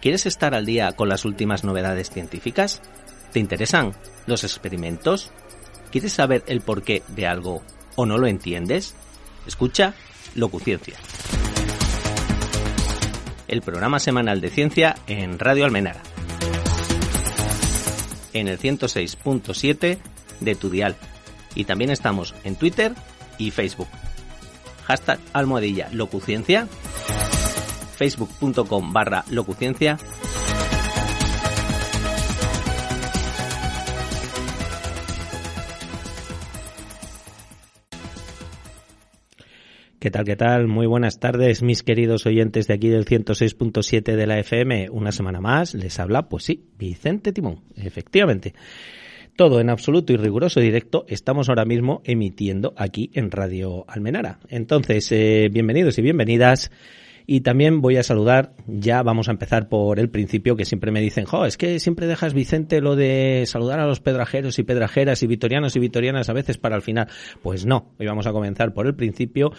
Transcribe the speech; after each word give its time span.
¿Quieres 0.00 0.26
estar 0.26 0.54
al 0.54 0.64
día 0.64 0.92
con 0.92 1.08
las 1.08 1.24
últimas 1.24 1.64
novedades 1.64 2.10
científicas? 2.10 2.80
¿Te 3.32 3.40
interesan 3.40 3.94
los 4.26 4.44
experimentos? 4.44 5.32
¿Quieres 5.90 6.12
saber 6.12 6.44
el 6.46 6.60
porqué 6.60 7.02
de 7.08 7.26
algo 7.26 7.62
o 7.96 8.06
no 8.06 8.16
lo 8.16 8.28
entiendes? 8.28 8.94
Escucha 9.46 9.94
Locuciencia. 10.36 10.94
El 13.48 13.62
programa 13.62 13.98
semanal 13.98 14.40
de 14.40 14.50
ciencia 14.50 14.94
en 15.08 15.38
Radio 15.38 15.64
Almenara. 15.64 16.02
En 18.34 18.46
el 18.46 18.58
106.7 18.58 19.98
de 20.38 20.54
tu 20.54 20.70
dial. 20.70 20.96
Y 21.56 21.64
también 21.64 21.90
estamos 21.90 22.34
en 22.44 22.54
Twitter 22.54 22.94
y 23.36 23.50
Facebook. 23.50 23.88
Hashtag 24.84 25.18
almohadilla 25.32 25.88
locuciencia. 25.92 26.68
Facebook.com 27.98 28.92
barra 28.92 29.24
locuciencia 29.30 29.98
¿Qué 39.98 40.12
tal, 40.12 40.24
qué 40.24 40.36
tal? 40.36 40.68
Muy 40.68 40.86
buenas 40.86 41.18
tardes, 41.18 41.64
mis 41.64 41.82
queridos 41.82 42.24
oyentes 42.24 42.68
de 42.68 42.74
aquí 42.74 42.88
del 42.88 43.04
106.7 43.04 44.14
de 44.14 44.26
la 44.28 44.38
FM. 44.38 44.90
Una 44.90 45.10
semana 45.10 45.40
más 45.40 45.74
les 45.74 45.98
habla, 45.98 46.28
pues 46.28 46.44
sí, 46.44 46.68
Vicente 46.78 47.32
Timón, 47.32 47.64
efectivamente. 47.74 48.54
Todo 49.34 49.60
en 49.60 49.70
absoluto 49.70 50.12
y 50.12 50.16
riguroso 50.16 50.60
directo 50.60 51.04
estamos 51.08 51.48
ahora 51.48 51.64
mismo 51.64 52.00
emitiendo 52.04 52.74
aquí 52.76 53.10
en 53.12 53.32
Radio 53.32 53.84
Almenara. 53.88 54.38
Entonces, 54.48 55.10
eh, 55.10 55.48
bienvenidos 55.50 55.98
y 55.98 56.02
bienvenidas 56.02 56.70
y 57.30 57.42
también 57.42 57.82
voy 57.82 57.98
a 57.98 58.02
saludar, 58.02 58.54
ya 58.66 59.02
vamos 59.02 59.28
a 59.28 59.32
empezar 59.32 59.68
por 59.68 60.00
el 60.00 60.08
principio, 60.08 60.56
que 60.56 60.64
siempre 60.64 60.90
me 60.90 61.02
dicen, 61.02 61.26
jo, 61.26 61.44
es 61.44 61.58
que 61.58 61.78
siempre 61.78 62.06
dejas, 62.06 62.32
Vicente, 62.32 62.80
lo 62.80 62.96
de 62.96 63.44
saludar 63.46 63.80
a 63.80 63.86
los 63.86 64.00
pedrajeros 64.00 64.58
y 64.58 64.62
pedrajeras 64.62 65.22
y 65.22 65.26
vitorianos 65.26 65.76
y 65.76 65.78
vitorianas 65.78 66.30
a 66.30 66.32
veces 66.32 66.56
para 66.56 66.74
el 66.74 66.80
final. 66.80 67.08
Pues 67.42 67.66
no, 67.66 67.92
hoy 67.98 68.06
vamos 68.06 68.26
a 68.26 68.32
comenzar 68.32 68.72
por 68.72 68.86
el 68.86 68.94
principio. 68.94 69.52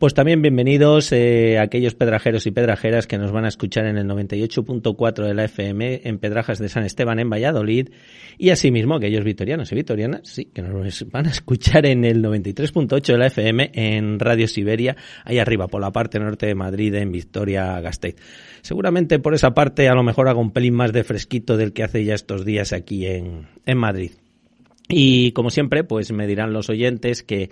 Pues 0.00 0.14
también 0.14 0.42
bienvenidos 0.42 1.12
eh, 1.12 1.60
aquellos 1.60 1.94
pedrajeros 1.94 2.44
y 2.48 2.50
pedrajeras 2.50 3.06
que 3.06 3.18
nos 3.18 3.30
van 3.30 3.44
a 3.44 3.48
escuchar 3.48 3.86
en 3.86 3.98
el 3.98 4.08
98.4 4.08 5.24
de 5.24 5.34
la 5.34 5.44
FM 5.44 6.00
en 6.02 6.18
Pedrajas 6.18 6.58
de 6.58 6.68
San 6.68 6.82
Esteban 6.82 7.20
en 7.20 7.30
Valladolid 7.30 7.90
y 8.36 8.50
asimismo 8.50 8.96
aquellos 8.96 9.22
vitorianos 9.22 9.70
y 9.70 9.76
vitorianas, 9.76 10.22
sí, 10.24 10.46
que 10.46 10.60
nos 10.60 11.04
van 11.12 11.26
a 11.26 11.30
escuchar 11.30 11.86
en 11.86 12.04
el 12.04 12.20
93.8 12.20 13.12
de 13.12 13.18
la 13.18 13.26
FM 13.26 13.70
en 13.74 14.18
Radio 14.18 14.48
Siberia, 14.48 14.96
ahí 15.24 15.38
arriba 15.38 15.68
por 15.68 15.80
la 15.80 15.92
parte 15.92 16.18
norte 16.18 16.46
de 16.46 16.56
Madrid 16.56 16.92
Victoria 17.12 17.80
Gasteiz. 17.80 18.16
Seguramente 18.62 19.18
por 19.18 19.34
esa 19.34 19.54
parte 19.54 19.88
a 19.88 19.94
lo 19.94 20.02
mejor 20.02 20.28
hago 20.28 20.40
un 20.40 20.50
pelín 20.50 20.74
más 20.74 20.92
de 20.92 21.04
fresquito 21.04 21.56
del 21.56 21.72
que 21.72 21.84
hace 21.84 22.04
ya 22.04 22.14
estos 22.14 22.44
días 22.44 22.72
aquí 22.72 23.06
en, 23.06 23.48
en 23.66 23.78
Madrid. 23.78 24.12
Y 24.88 25.32
como 25.32 25.50
siempre, 25.50 25.84
pues 25.84 26.12
me 26.12 26.26
dirán 26.26 26.52
los 26.52 26.68
oyentes 26.68 27.22
que 27.22 27.50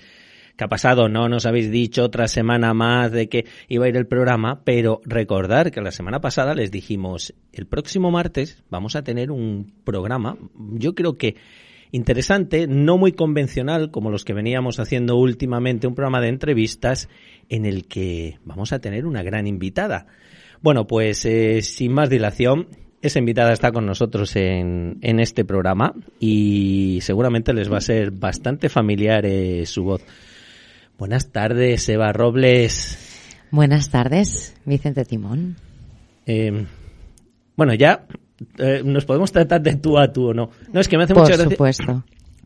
¿Qué 0.61 0.65
ha 0.65 0.69
pasado? 0.69 1.09
No 1.09 1.27
nos 1.31 1.47
habéis 1.47 1.71
dicho 1.71 2.05
otra 2.05 2.29
semana 2.29 2.75
más 2.75 3.13
de 3.13 3.31
que 3.31 3.47
iba 3.69 3.87
a 3.87 3.89
ir 3.89 3.97
el 3.97 4.07
programa, 4.07 4.61
pero 4.63 5.01
recordar 5.07 5.71
que 5.71 5.81
la 5.81 5.91
semana 5.91 6.21
pasada 6.21 6.55
les 6.55 6.71
dijimos, 6.71 7.33
el 7.55 7.65
próximo 7.65 8.11
martes 8.11 8.63
vamos 8.69 8.95
a 8.95 9.03
tener 9.03 9.31
un 9.31 9.73
programa, 9.85 10.37
yo 10.75 10.95
creo 10.95 11.17
que 11.17 11.37
interesante, 11.93 12.67
no 12.67 12.99
muy 12.99 13.13
convencional 13.13 13.91
como 13.91 14.11
los 14.11 14.25
que 14.25 14.35
veníamos 14.35 14.79
haciendo 14.79 15.17
últimamente, 15.17 15.87
un 15.87 15.95
programa 15.95 16.21
de 16.21 16.29
entrevistas 16.29 17.09
en 17.49 17.67
el 17.67 17.87
que 17.87 18.39
vamos 18.45 18.73
a 18.73 18.79
tener 18.79 19.07
una 19.07 19.23
gran 19.23 19.47
invitada. 19.47 20.07
Bueno, 20.63 20.87
pues 20.87 21.25
eh, 21.25 21.63
sin 21.63 21.93
más 21.93 22.11
dilación, 22.11 22.69
esa 23.03 23.19
invitada 23.19 23.53
está 23.53 23.73
con 23.73 23.87
nosotros 23.87 24.37
en, 24.37 24.99
en, 25.01 25.21
este 25.21 25.45
programa 25.45 25.95
y 26.19 26.99
seguramente 27.01 27.55
les 27.55 27.73
va 27.73 27.79
a 27.79 27.83
ser 27.83 28.11
bastante 28.11 28.69
familiar 28.69 29.25
eh, 29.25 29.65
su 29.65 29.85
voz. 29.85 30.03
Buenas 30.99 31.33
tardes, 31.33 31.89
Eva 31.89 32.13
Robles. 32.13 32.99
Buenas 33.51 33.91
tardes, 33.91 34.55
Vicente 34.67 35.05
Timón. 35.07 35.57
Eh, 36.27 36.67
bueno, 37.57 37.75
ya 37.75 38.07
eh, 38.59 38.83
nos 38.85 39.05
podemos 39.05 39.33
tratar 39.33 39.61
de 39.63 39.77
tú 39.77 39.99
a 39.99 40.13
tú 40.13 40.29
o 40.31 40.35
no. 40.35 40.51
No, 40.73 40.81
es 40.81 40.89
que 40.89 40.97
me 40.97 41.05
hace 41.05 41.15
Por 41.15 41.25
mucha 41.25 41.37
gracia. 41.37 41.51
supuesto. 41.51 42.05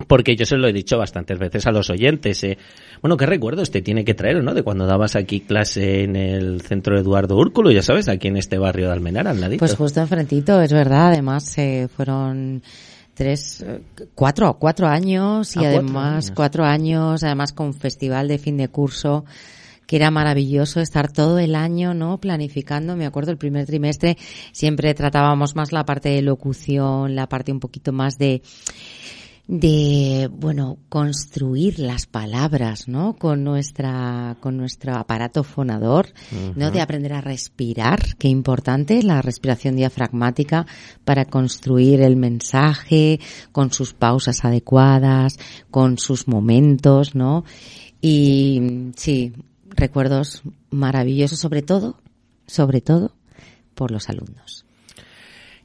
Porque 0.09 0.35
yo 0.35 0.45
se 0.45 0.57
lo 0.57 0.67
he 0.67 0.73
dicho 0.73 0.99
bastantes 0.99 1.39
veces 1.39 1.67
a 1.69 1.71
los 1.71 1.89
oyentes. 1.89 2.43
Eh. 2.43 2.59
Bueno, 3.01 3.17
¿qué 3.17 3.27
recuerdos 3.27 3.71
te 3.71 3.81
tiene 3.81 4.05
que 4.05 4.13
traer, 4.15 4.43
no? 4.43 4.53
De 4.53 4.65
cuando 4.65 4.87
dabas 4.87 5.15
aquí 5.15 5.41
clase 5.41 6.03
en 6.03 6.17
el 6.17 6.63
centro 6.63 6.99
Eduardo 6.99 7.37
Úrculo, 7.37 7.71
ya 7.71 7.81
sabes, 7.83 8.09
aquí 8.09 8.27
en 8.27 8.37
este 8.37 8.59
barrio 8.59 8.87
de 8.89 8.93
Almenara, 8.93 9.31
al 9.31 9.41
ladito. 9.41 9.61
Pues 9.61 9.77
justo 9.77 10.01
enfrentito, 10.01 10.61
es 10.61 10.73
verdad. 10.73 11.09
Además, 11.13 11.57
eh, 11.59 11.87
fueron 11.95 12.63
tres, 13.15 13.65
cuatro, 14.17 14.55
cuatro 14.59 14.89
años 14.89 15.55
y 15.55 15.61
Ah, 15.61 15.63
cuatro 15.63 15.79
además 15.79 16.13
años. 16.27 16.33
cuatro 16.35 16.65
años, 16.65 17.23
además 17.23 17.53
con 17.53 17.73
festival 17.73 18.27
de 18.27 18.39
fin 18.39 18.57
de 18.57 18.67
curso 18.67 19.25
que 19.87 19.97
era 19.97 20.11
maravilloso 20.11 20.81
estar 20.81 21.13
todo 21.13 21.39
el 21.39 21.55
año, 21.55 21.95
¿no? 21.95 22.19
Planificando. 22.19 22.97
Me 22.97 23.07
acuerdo 23.07 23.31
el 23.31 23.39
primer 23.39 23.67
trimestre 23.67 24.17
siempre 24.53 24.95
tratábamos 24.95 25.55
más 25.57 25.73
la 25.73 25.85
parte 25.85 26.11
de 26.11 26.23
locución, 26.23 27.15
la 27.15 27.29
parte 27.29 27.53
un 27.53 27.61
poquito 27.61 27.93
más 27.93 28.19
de 28.19 28.43
de 29.47 30.31
bueno 30.33 30.79
construir 30.89 31.79
las 31.79 32.07
palabras 32.07 32.89
no 32.89 33.15
con 33.17 33.45
nuestra 33.45 34.39
con 34.41 34.57
nuestro 34.57 34.95
aparato 34.95 35.45
fonador 35.45 36.07
no 36.57 36.71
de 36.71 36.81
aprender 36.81 37.13
a 37.13 37.21
respirar 37.21 38.17
qué 38.17 38.29
importante 38.29 39.03
la 39.03 39.21
respiración 39.21 39.77
diafragmática 39.77 40.67
para 41.05 41.27
construir 41.27 42.01
el 42.01 42.17
mensaje 42.17 43.21
con 43.53 43.71
sus 43.71 43.93
pausas 43.93 44.47
adecuadas 44.47 45.39
con 45.71 45.99
sus 45.99 46.27
momentos 46.27 47.15
no 47.15 47.45
y 48.01 48.93
sí 48.97 49.35
recuerdos 49.77 50.43
maravillosos 50.71 51.39
sobre 51.39 51.63
todo 51.63 51.97
sobre 52.47 52.81
todo 52.81 53.13
por 53.75 53.91
los 53.91 54.09
alumnos 54.09 54.65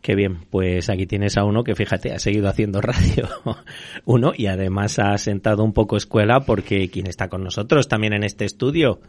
Qué 0.01 0.15
bien, 0.15 0.37
pues 0.49 0.89
aquí 0.89 1.05
tienes 1.05 1.37
a 1.37 1.43
uno 1.43 1.65
que 1.65 1.75
fíjate, 1.75 2.13
ha 2.13 2.19
seguido 2.19 2.47
haciendo 2.47 2.79
radio. 2.81 3.27
Uno 4.05 4.31
y 4.35 4.47
además 4.47 4.97
ha 4.97 5.17
sentado 5.17 5.61
un 5.61 5.73
poco 5.73 5.97
escuela 5.97 6.39
porque 6.45 6.89
quien 6.89 7.05
está 7.05 7.27
con 7.27 7.43
nosotros 7.43 7.89
también 7.89 8.13
en 8.13 8.23
este 8.23 8.45
estudio. 8.45 9.01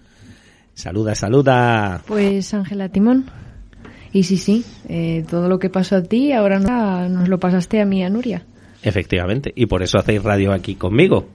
Saluda, 0.74 1.14
saluda. 1.14 2.02
Pues 2.08 2.52
Ángela 2.54 2.88
Timón. 2.88 3.26
Y 4.12 4.24
sí, 4.24 4.36
sí, 4.36 4.64
eh, 4.88 5.24
todo 5.30 5.48
lo 5.48 5.60
que 5.60 5.70
pasó 5.70 5.94
a 5.94 6.02
ti 6.02 6.32
ahora 6.32 6.58
no- 6.58 7.08
nos 7.08 7.28
lo 7.28 7.38
pasaste 7.38 7.80
a 7.80 7.84
mí, 7.86 8.02
a 8.02 8.10
Nuria. 8.10 8.42
Efectivamente, 8.82 9.52
y 9.54 9.66
por 9.66 9.84
eso 9.84 9.96
hacéis 9.96 10.24
radio 10.24 10.52
aquí 10.52 10.74
conmigo. 10.74 11.28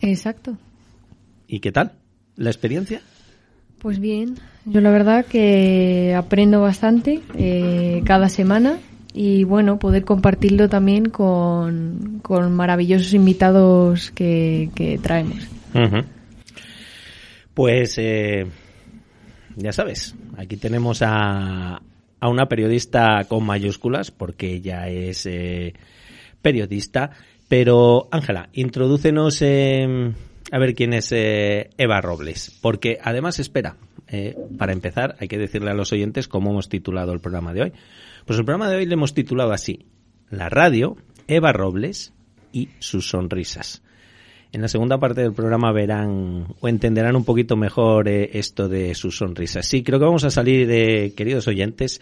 Exacto. 0.00 0.56
¿Y 1.46 1.60
qué 1.60 1.72
tal? 1.72 1.92
¿La 2.36 2.50
experiencia? 2.50 3.00
Pues 3.78 3.98
bien, 3.98 4.36
yo 4.64 4.80
la 4.80 4.90
verdad 4.90 5.24
que 5.24 6.14
aprendo 6.16 6.60
bastante 6.60 7.20
eh, 7.38 8.02
cada 8.04 8.28
semana 8.28 8.78
y 9.12 9.44
bueno, 9.44 9.78
poder 9.78 10.04
compartirlo 10.04 10.68
también 10.68 11.06
con, 11.06 12.20
con 12.22 12.52
maravillosos 12.54 13.14
invitados 13.14 14.10
que, 14.10 14.70
que 14.74 14.98
traemos. 14.98 15.46
Pues 17.54 17.94
eh, 17.98 18.46
ya 19.56 19.72
sabes, 19.72 20.14
aquí 20.36 20.56
tenemos 20.56 21.00
a, 21.02 21.80
a 22.20 22.28
una 22.28 22.46
periodista 22.46 23.24
con 23.28 23.44
mayúsculas 23.44 24.10
porque 24.10 24.54
ella 24.54 24.88
es 24.88 25.26
eh, 25.26 25.74
periodista. 26.42 27.10
Pero 27.48 28.08
Ángela, 28.10 28.48
introdúcenos 28.52 29.40
a 30.50 30.58
ver 30.58 30.74
quién 30.74 30.92
es 30.92 31.12
eh, 31.12 31.70
Eva 31.76 32.00
Robles, 32.00 32.58
porque 32.60 32.98
además 33.02 33.38
espera. 33.38 33.76
eh, 34.08 34.36
para 34.56 34.72
empezar, 34.72 35.16
hay 35.18 35.28
que 35.28 35.38
decirle 35.38 35.70
a 35.70 35.74
los 35.74 35.92
oyentes 35.92 36.28
cómo 36.28 36.50
hemos 36.50 36.68
titulado 36.68 37.12
el 37.12 37.20
programa 37.20 37.52
de 37.52 37.62
hoy. 37.62 37.72
Pues 38.24 38.38
el 38.38 38.44
programa 38.44 38.70
de 38.70 38.76
hoy 38.76 38.86
le 38.86 38.94
hemos 38.94 39.14
titulado 39.14 39.52
así: 39.52 39.86
La 40.30 40.48
radio, 40.48 40.96
Eva 41.26 41.52
Robles 41.52 42.12
y 42.52 42.68
sus 42.78 43.08
sonrisas. 43.08 43.82
En 44.52 44.62
la 44.62 44.68
segunda 44.68 44.98
parte 44.98 45.20
del 45.20 45.32
programa 45.34 45.72
verán 45.72 46.46
o 46.60 46.68
entenderán 46.68 47.16
un 47.16 47.24
poquito 47.24 47.56
mejor 47.56 48.08
eh, 48.08 48.30
esto 48.34 48.68
de 48.68 48.94
sus 48.94 49.18
sonrisas. 49.18 49.66
Sí, 49.66 49.82
creo 49.82 49.98
que 49.98 50.04
vamos 50.06 50.24
a 50.24 50.30
salir, 50.30 50.68
queridos 51.14 51.48
oyentes, 51.48 52.00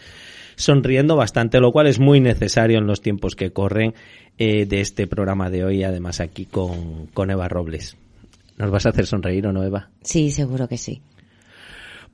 sonriendo 0.55 1.17
bastante, 1.17 1.59
lo 1.59 1.73
cual 1.73 1.87
es 1.87 1.99
muy 1.99 2.21
necesario 2.21 2.79
en 2.79 2.87
los 2.87 3.01
tiempos 3.01 3.35
que 3.35 3.51
corren 3.51 3.95
eh, 4.39 4.67
de 4.67 4.81
este 4.81 5.07
programa 5.07 5.51
de 5.51 5.65
hoy, 5.65 5.83
además 5.85 6.21
aquí 6.21 6.45
con, 6.45 7.07
con 7.09 7.31
Eva 7.31 7.49
Robles. 7.49 7.97
¿Nos 8.57 8.71
vas 8.71 8.87
a 8.87 8.91
hacer 8.91 9.07
sonreír 9.07 9.47
o 9.47 9.53
no, 9.53 9.63
Eva? 9.63 9.91
sí 10.03 10.31
seguro 10.31 10.69
que 10.69 10.77
sí 10.77 11.03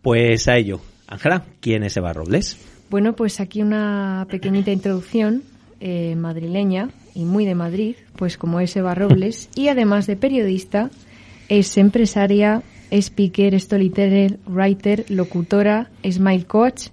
Pues 0.03 0.49
a 0.49 0.57
ello. 0.57 0.81
Ángela, 1.07 1.45
¿quién 1.61 1.83
es 1.83 1.97
Eva 1.97 2.13
Robles? 2.13 2.57
Bueno, 2.89 3.15
pues 3.15 3.41
aquí 3.41 3.63
una 3.63 4.27
pequeñita 4.31 4.71
introducción 4.71 5.43
eh, 5.81 6.15
madrileña 6.17 6.91
y 7.15 7.25
muy 7.25 7.45
de 7.45 7.55
Madrid, 7.55 7.97
pues 8.17 8.37
como 8.37 8.61
es 8.61 8.75
Eva 8.77 8.95
Robles, 8.95 9.49
y 9.55 9.69
además 9.69 10.07
de 10.07 10.17
periodista, 10.17 10.91
es 11.49 11.77
empresaria, 11.79 12.63
speaker, 12.91 13.59
storyteller, 13.59 14.39
writer, 14.47 15.05
locutora, 15.09 15.91
smile 16.09 16.45
coach 16.45 16.89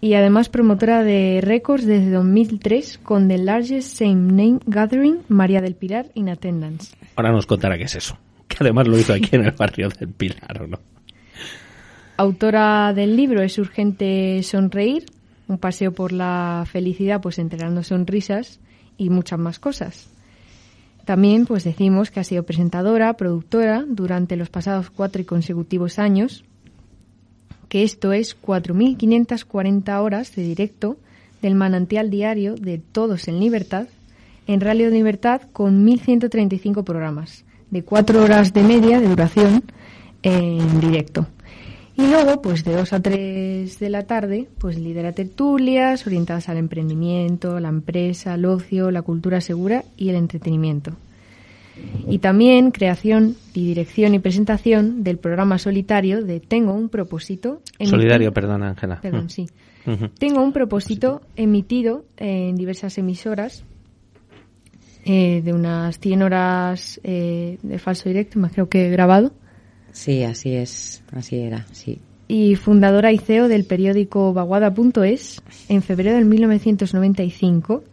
y 0.00 0.14
además 0.14 0.48
promotora 0.48 1.02
de 1.02 1.40
récords 1.42 1.86
desde 1.86 2.10
2003 2.10 2.98
con 3.02 3.28
The 3.28 3.38
Largest 3.38 3.98
Same 3.98 4.32
Name 4.32 4.60
Gathering 4.66 5.20
María 5.28 5.60
del 5.60 5.74
Pilar 5.74 6.06
in 6.14 6.28
Attendance. 6.28 6.94
Ahora 7.16 7.32
nos 7.32 7.46
contará 7.46 7.78
qué 7.78 7.84
es 7.84 7.94
eso. 7.94 8.18
Que 8.52 8.58
además 8.60 8.86
lo 8.86 8.98
hizo 8.98 9.14
aquí 9.14 9.30
en 9.32 9.46
el 9.46 9.52
barrio 9.52 9.88
del 9.88 10.10
Pilar, 10.10 10.62
¿o 10.62 10.66
no? 10.66 10.78
Autora 12.18 12.92
del 12.92 13.16
libro 13.16 13.42
Es 13.42 13.56
urgente 13.56 14.42
sonreír, 14.42 15.06
un 15.48 15.56
paseo 15.56 15.92
por 15.92 16.12
la 16.12 16.64
felicidad, 16.70 17.22
pues 17.22 17.38
entregando 17.38 17.82
sonrisas 17.82 18.60
y 18.98 19.08
muchas 19.08 19.38
más 19.38 19.58
cosas. 19.58 20.10
También, 21.06 21.46
pues 21.46 21.64
decimos 21.64 22.10
que 22.10 22.20
ha 22.20 22.24
sido 22.24 22.44
presentadora, 22.44 23.14
productora 23.14 23.84
durante 23.88 24.36
los 24.36 24.50
pasados 24.50 24.90
cuatro 24.90 25.22
y 25.22 25.24
consecutivos 25.24 25.98
años, 25.98 26.44
que 27.70 27.82
esto 27.82 28.12
es 28.12 28.40
4.540 28.40 30.00
horas 30.00 30.36
de 30.36 30.42
directo 30.42 30.98
del 31.40 31.54
manantial 31.54 32.10
diario 32.10 32.54
de 32.54 32.78
Todos 32.78 33.28
en 33.28 33.40
Libertad, 33.40 33.88
en 34.46 34.60
Radio 34.60 34.90
Libertad 34.90 35.40
con 35.52 35.86
1.135 35.86 36.84
programas, 36.84 37.44
de 37.72 37.82
cuatro 37.82 38.22
horas 38.22 38.52
de 38.52 38.62
media 38.62 39.00
de 39.00 39.08
duración 39.08 39.64
en 40.22 40.80
directo. 40.80 41.26
Y 41.96 42.06
luego, 42.06 42.40
pues 42.40 42.64
de 42.64 42.74
2 42.74 42.92
a 42.92 43.00
3 43.00 43.78
de 43.78 43.90
la 43.90 44.06
tarde, 44.06 44.48
pues 44.58 44.78
lidera 44.78 45.12
tertulias 45.12 46.06
orientadas 46.06 46.48
al 46.48 46.58
emprendimiento, 46.58 47.60
la 47.60 47.68
empresa, 47.68 48.34
el 48.34 48.44
ocio, 48.44 48.90
la 48.90 49.02
cultura 49.02 49.40
segura 49.40 49.84
y 49.96 50.10
el 50.10 50.16
entretenimiento. 50.16 50.92
Y 52.08 52.18
también 52.18 52.70
creación 52.70 53.36
y 53.54 53.66
dirección 53.66 54.14
y 54.14 54.18
presentación 54.18 55.02
del 55.02 55.18
programa 55.18 55.58
solitario 55.58 56.22
de 56.22 56.40
Tengo 56.40 56.74
un 56.74 56.90
propósito. 56.90 57.62
Solidario, 57.82 58.32
perdón, 58.32 58.62
Ángela. 58.62 59.00
Perdón, 59.00 59.30
sí. 59.30 59.46
Tengo 60.18 60.42
un 60.42 60.52
propósito 60.52 61.22
emitido 61.36 62.04
en 62.18 62.54
diversas 62.56 62.98
emisoras 62.98 63.64
eh, 65.04 65.42
de 65.42 65.52
unas 65.52 65.98
100 65.98 66.22
horas 66.22 67.00
eh, 67.02 67.58
de 67.62 67.78
falso 67.78 68.08
directo, 68.08 68.38
más 68.38 68.52
creo 68.52 68.68
que 68.68 68.90
grabado. 68.90 69.32
Sí, 69.92 70.22
así 70.22 70.54
es, 70.54 71.02
así 71.12 71.38
era, 71.38 71.66
sí. 71.72 71.98
Y 72.28 72.54
fundadora 72.56 73.12
y 73.12 73.18
CEO 73.18 73.48
del 73.48 73.64
periódico 73.64 74.32
Vaguada.es 74.32 75.42
en 75.68 75.82
febrero 75.82 76.16
de 76.16 76.24
1995 76.24 77.84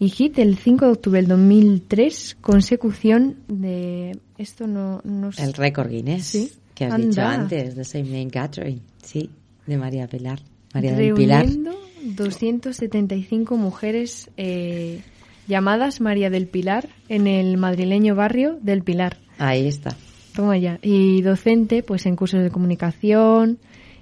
y 0.00 0.08
hit 0.10 0.38
el 0.38 0.56
5 0.56 0.84
de 0.84 0.90
octubre 0.92 1.20
del 1.20 1.28
2003, 1.28 2.36
consecución 2.40 3.36
de... 3.48 4.18
Esto 4.36 4.66
no... 4.66 5.00
no 5.04 5.30
el 5.36 5.52
récord 5.54 5.88
Guinness, 5.88 6.26
¿Sí? 6.26 6.52
que 6.74 6.84
has 6.84 6.92
Anda. 6.92 7.06
dicho 7.08 7.22
antes, 7.22 7.74
The 7.74 7.84
Same 7.84 8.04
Name 8.04 8.28
Gathering, 8.30 8.80
sí, 9.02 9.30
de 9.66 9.76
María 9.76 10.06
Pilar. 10.06 10.40
María 10.74 10.94
del 10.94 11.16
reuniendo 11.16 11.72
Pilar. 11.72 12.14
275 12.16 13.56
mujeres 13.56 14.30
eh, 14.36 15.00
llamadas 15.48 16.00
María 16.00 16.30
del 16.30 16.46
Pilar 16.46 16.88
en 17.08 17.26
el 17.26 17.56
madrileño 17.56 18.14
barrio 18.14 18.58
del 18.62 18.82
Pilar. 18.82 19.16
Ahí 19.38 19.66
está. 19.66 19.96
Toma 20.36 20.56
ya. 20.58 20.78
Y 20.82 21.22
docente, 21.22 21.82
pues 21.82 22.06
en 22.06 22.14
cursos 22.14 22.42
de 22.42 22.50
comunicación 22.50 23.58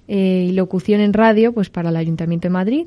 eh, 0.08 0.46
y 0.50 0.52
locución 0.52 1.00
en 1.00 1.12
radio, 1.12 1.52
pues 1.52 1.70
para 1.70 1.88
el 1.90 1.96
Ayuntamiento 1.96 2.48
de 2.48 2.52
Madrid. 2.52 2.86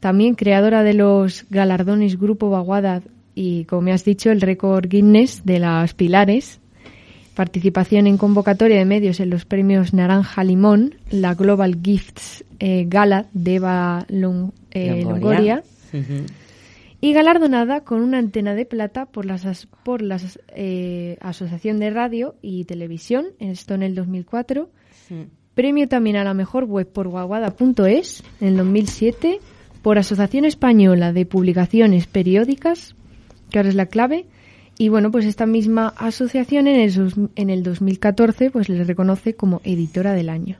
También 0.00 0.34
creadora 0.34 0.82
de 0.82 0.94
los 0.94 1.44
galardones 1.50 2.18
Grupo 2.18 2.50
Baguada 2.50 3.02
y, 3.34 3.64
como 3.64 3.82
me 3.82 3.92
has 3.92 4.04
dicho, 4.04 4.30
el 4.30 4.40
récord 4.40 4.86
Guinness 4.88 5.44
de 5.44 5.58
las 5.58 5.94
Pilares. 5.94 6.60
Participación 7.34 8.06
en 8.06 8.16
convocatoria 8.16 8.78
de 8.78 8.84
medios 8.84 9.18
en 9.18 9.28
los 9.30 9.44
premios 9.44 9.92
Naranja 9.92 10.44
Limón, 10.44 10.94
la 11.10 11.34
Global 11.34 11.78
Gifts 11.82 12.44
eh, 12.60 12.84
Gala 12.88 13.26
de 13.32 13.56
Eva 13.56 14.06
Long- 14.08 14.52
eh, 14.70 15.02
Longoria 15.02 15.64
Ujú. 15.92 16.26
Y 17.04 17.12
galardonada 17.12 17.82
con 17.82 18.00
una 18.00 18.16
antena 18.18 18.54
de 18.54 18.64
plata 18.64 19.04
por 19.06 19.26
las 19.26 19.44
as- 19.44 19.68
por 19.82 20.00
la 20.00 20.18
Asociación 21.20 21.78
de 21.78 21.90
Radio 21.90 22.34
y 22.40 22.64
Televisión, 22.64 23.26
esto 23.40 23.74
en 23.74 23.82
el 23.82 23.94
2004. 23.94 24.70
Premio 25.54 25.86
también 25.86 26.16
a 26.16 26.24
la 26.24 26.32
mejor 26.34 26.64
web 26.64 26.90
por 26.90 27.08
guaguada.es 27.08 28.22
en 28.40 28.48
el 28.48 28.56
2007 28.56 29.38
por 29.82 29.98
Asociación 29.98 30.46
Española 30.46 31.12
de 31.12 31.26
Publicaciones 31.26 32.06
Periódicas, 32.06 32.96
que 33.50 33.58
ahora 33.58 33.68
es 33.68 33.74
la 33.74 33.86
clave. 33.86 34.24
Y 34.78 34.88
bueno, 34.88 35.10
pues 35.10 35.26
esta 35.26 35.44
misma 35.46 35.88
asociación 35.98 36.66
en 36.68 36.80
el, 36.80 37.12
en 37.36 37.50
el 37.50 37.62
2014 37.62 38.50
pues 38.50 38.68
le 38.70 38.82
reconoce 38.82 39.34
como 39.34 39.60
editora 39.62 40.14
del 40.14 40.30
año. 40.30 40.56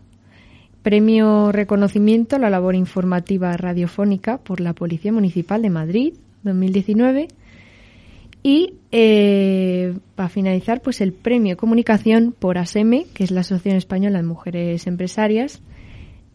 Premio 0.82 1.50
reconocimiento 1.52 2.36
a 2.36 2.38
la 2.38 2.50
labor 2.50 2.74
informativa 2.74 3.56
radiofónica 3.56 4.36
por 4.38 4.60
la 4.60 4.74
Policía 4.74 5.10
Municipal 5.10 5.62
de 5.62 5.70
Madrid 5.70 6.14
2019 6.44 7.28
y 8.42 8.74
eh, 8.92 9.94
para 10.14 10.28
finalizar 10.28 10.82
pues 10.82 11.00
el 11.00 11.12
premio 11.12 11.56
comunicación 11.56 12.34
por 12.38 12.58
ASEME 12.58 13.06
que 13.14 13.24
es 13.24 13.30
la 13.30 13.40
Asociación 13.40 13.76
Española 13.76 14.18
de 14.18 14.24
Mujeres 14.24 14.86
Empresarias 14.86 15.60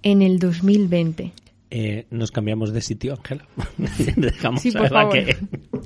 en 0.03 0.21
el 0.21 0.39
2020 0.39 1.31
Eh, 1.71 2.05
nos 2.09 2.31
cambiamos 2.31 2.73
de 2.73 2.81
sitio, 2.81 3.13
Ángela. 3.13 3.45
Dejamos 4.17 4.61
Sí, 4.61 4.71
por 4.71 4.89
favor. 4.89 5.13
que... 5.13 5.37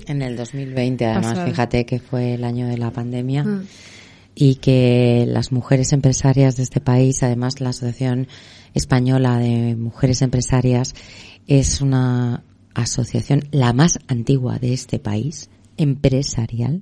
En 0.07 0.21
el 0.21 0.37
2020, 0.37 1.05
además, 1.05 1.39
fíjate 1.45 1.85
que 1.85 1.99
fue 1.99 2.35
el 2.35 2.45
año 2.45 2.67
de 2.67 2.77
la 2.77 2.91
pandemia 2.91 3.43
Mm. 3.43 3.65
y 4.33 4.55
que 4.55 5.25
las 5.27 5.51
mujeres 5.51 5.91
empresarias 5.91 6.55
de 6.55 6.63
este 6.63 6.79
país, 6.79 7.21
además 7.21 7.59
la 7.59 7.69
Asociación 7.69 8.27
Española 8.73 9.37
de 9.39 9.75
Mujeres 9.75 10.21
Empresarias, 10.21 10.93
es 11.47 11.81
una 11.81 12.43
asociación 12.73 13.43
la 13.51 13.73
más 13.73 13.99
antigua 14.07 14.59
de 14.59 14.73
este 14.73 14.99
país, 14.99 15.49
empresarial, 15.77 16.81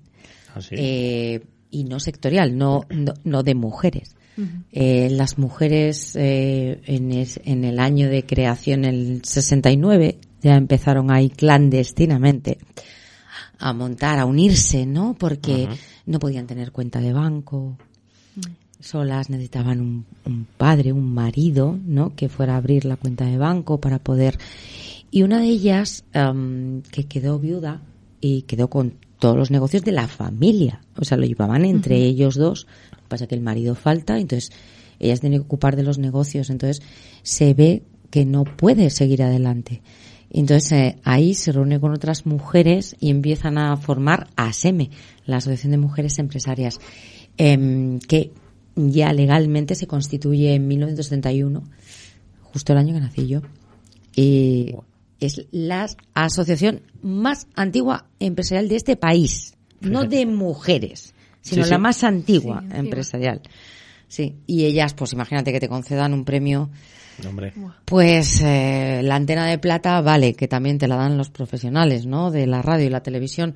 Ah, 0.54 0.62
sí. 0.62 0.76
eh, 0.78 1.44
y 1.70 1.84
no 1.86 2.00
sectorial, 2.00 2.58
no, 2.58 2.82
no, 2.90 3.14
no 3.24 3.44
de 3.44 3.56
mujeres. 3.56 4.16
Eh, 4.72 5.10
las 5.12 5.38
mujeres 5.38 6.16
eh, 6.16 6.82
en, 6.86 7.12
es- 7.12 7.40
en 7.46 7.64
el 7.64 7.80
año 7.80 8.10
de 8.10 8.26
creación, 8.26 8.86
el 8.86 9.22
69, 9.24 10.18
ya 10.42 10.56
empezaron 10.56 11.12
ahí 11.12 11.30
clandestinamente 11.30 12.58
a 13.60 13.74
montar, 13.74 14.18
a 14.20 14.26
unirse, 14.26 14.86
¿no? 14.88 15.14
Porque 15.14 15.68
no 16.08 16.18
podían 16.20 16.48
tener 16.48 16.72
cuenta 16.72 17.00
de 17.02 17.14
banco, 17.14 17.78
solas 18.80 19.30
necesitaban 19.30 19.80
un, 19.80 20.06
un 20.26 20.48
padre, 20.58 20.92
un 20.92 21.14
marido, 21.14 21.78
¿no? 21.86 22.16
Que 22.16 22.28
fuera 22.30 22.56
a 22.56 22.58
abrir 22.58 22.86
la 22.86 22.96
cuenta 22.98 23.26
de 23.26 23.38
banco 23.38 23.80
para 23.80 24.00
poder. 24.00 24.38
Y 25.12 25.24
una 25.24 25.40
de 25.40 25.48
ellas, 25.48 26.06
am, 26.14 26.82
que 26.92 27.04
quedó 27.04 27.38
viuda 27.38 27.82
y 28.22 28.44
quedó 28.44 28.70
con 28.70 28.96
todos 29.20 29.38
los 29.38 29.52
negocios 29.52 29.84
de 29.84 29.92
la 29.92 30.08
familia. 30.08 30.82
O 30.96 31.04
sea, 31.04 31.18
lo 31.18 31.26
llevaban 31.26 31.66
entre 31.66 31.98
ellos 31.98 32.36
dos. 32.36 32.66
Lo 32.92 32.98
que 32.98 33.08
pasa 33.10 33.24
es 33.26 33.28
que 33.28 33.36
el 33.36 33.42
marido 33.42 33.76
falta, 33.76 34.18
entonces 34.18 34.52
ella 35.00 35.16
se 35.16 35.22
tiene 35.22 35.36
que 35.36 35.44
ocupar 35.44 35.76
de 35.76 35.84
los 35.84 36.00
negocios. 36.00 36.50
Entonces 36.50 36.82
se 37.24 37.54
ve 37.54 37.84
que 38.10 38.26
no 38.26 38.46
puede 38.46 38.90
seguir 38.90 39.22
adelante. 39.22 39.82
Entonces 40.30 40.72
eh, 40.72 40.96
ahí 41.04 41.34
se 41.34 41.52
reúne 41.52 41.80
con 41.80 41.92
otras 41.92 42.26
mujeres 42.26 42.96
y 43.00 43.10
empiezan 43.10 43.58
a 43.58 43.76
formar 43.76 44.30
ASEME, 44.38 44.92
la 45.26 45.38
Asociación 45.38 45.72
de 45.72 45.78
Mujeres 45.78 46.20
Empresarias, 46.20 46.80
em, 47.38 48.00
que 48.00 48.32
ya 48.76 49.12
legalmente 49.12 49.76
se 49.76 49.88
constituye 49.88 50.56
en 50.56 50.68
1971, 50.68 51.64
justo 52.44 52.72
el 52.72 52.80
año 52.80 52.94
que 52.94 53.02
nací 53.02 53.28
yo. 53.28 53.42
Y 54.16 54.76
es 55.22 55.46
la 55.52 55.88
asociación 56.14 56.82
más 57.02 57.48
antigua 57.56 58.08
empresarial 58.20 58.68
de 58.68 58.76
este 58.76 58.96
país, 58.98 59.56
no 59.80 60.04
de 60.06 60.26
mujeres, 60.26 61.14
sino 61.42 61.64
Sí, 61.64 61.70
la 61.70 61.78
más 61.78 62.04
antigua 62.04 62.62
Sí, 62.70 62.76
empresarial. 62.78 63.42
Sí, 64.08 64.36
y 64.46 64.66
ellas, 64.66 64.94
pues 64.94 65.14
imagínate 65.14 65.54
que 65.54 65.60
te 65.62 65.70
concedan 65.70 66.14
un 66.14 66.26
premio 66.26 66.70
Hombre. 67.26 67.54
pues 67.86 68.42
eh, 68.42 69.02
la 69.04 69.16
antena 69.16 69.46
de 69.46 69.58
plata 69.58 70.02
vale, 70.02 70.34
que 70.34 70.48
también 70.50 70.78
te 70.78 70.88
la 70.88 70.98
dan 70.98 71.18
los 71.18 71.30
profesionales, 71.30 72.06
¿no? 72.06 72.30
De 72.30 72.46
la 72.46 72.62
radio 72.62 72.88
y 72.88 72.90
la 72.90 73.04
televisión. 73.04 73.56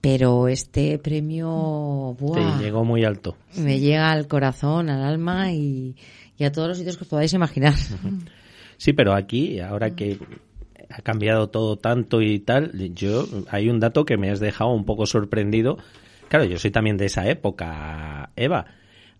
Pero 0.00 0.48
este 0.48 0.98
premio, 0.98 2.16
¡buah! 2.18 2.56
Te 2.58 2.64
llegó 2.64 2.84
muy 2.84 3.04
alto. 3.04 3.36
me 3.58 3.78
llega 3.80 4.10
al 4.10 4.26
corazón, 4.28 4.88
al 4.88 5.02
alma 5.04 5.52
y, 5.52 5.94
y 6.38 6.44
a 6.44 6.50
todos 6.52 6.68
los 6.68 6.78
sitios 6.78 6.96
que 6.96 7.04
os 7.04 7.08
podáis 7.08 7.32
imaginar. 7.34 7.74
Sí, 8.78 8.94
pero 8.94 9.14
aquí, 9.14 9.60
ahora 9.60 9.90
que 9.94 10.18
ha 10.90 11.02
cambiado 11.02 11.48
todo 11.48 11.76
tanto 11.76 12.20
y 12.20 12.40
tal, 12.40 12.72
yo 12.94 13.26
hay 13.48 13.68
un 13.68 13.80
dato 13.80 14.04
que 14.04 14.16
me 14.16 14.30
has 14.30 14.40
dejado 14.40 14.70
un 14.70 14.84
poco 14.84 15.06
sorprendido. 15.06 15.78
Claro, 16.28 16.44
yo 16.44 16.58
soy 16.58 16.70
también 16.70 16.96
de 16.96 17.06
esa 17.06 17.28
época, 17.28 18.30
Eva. 18.36 18.66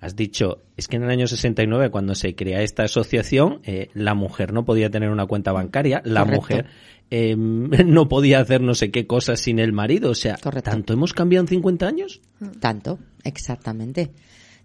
Has 0.00 0.17
dicho, 0.17 0.62
es 0.77 0.89
que 0.89 0.97
en 0.97 1.03
el 1.05 1.11
año 1.11 1.27
69, 1.27 1.91
cuando 1.91 2.15
se 2.15 2.35
crea 2.35 2.62
esta 2.62 2.85
asociación, 2.85 3.61
eh, 3.65 3.91
la 3.93 4.15
mujer 4.15 4.53
no 4.53 4.65
podía 4.65 4.91
tener 4.91 5.11
una 5.11 5.27
cuenta 5.27 5.53
bancaria, 5.53 6.00
la 6.05 6.21
Correcto. 6.21 6.41
mujer 6.41 6.67
eh, 7.11 7.37
no 7.37 8.09
podía 8.09 8.41
hacer 8.41 8.62
no 8.62 8.75
sé 8.75 8.91
qué 8.91 9.07
cosas 9.07 9.41
sin 9.41 9.59
el 9.59 9.73
marido. 9.73 10.11
O 10.11 10.15
sea, 10.15 10.37
Correcto. 10.43 10.71
¿tanto 10.71 10.93
hemos 10.93 11.12
cambiado 11.12 11.45
en 11.45 11.49
50 11.49 11.87
años? 11.87 12.21
Tanto, 12.61 12.99
exactamente. 13.25 14.11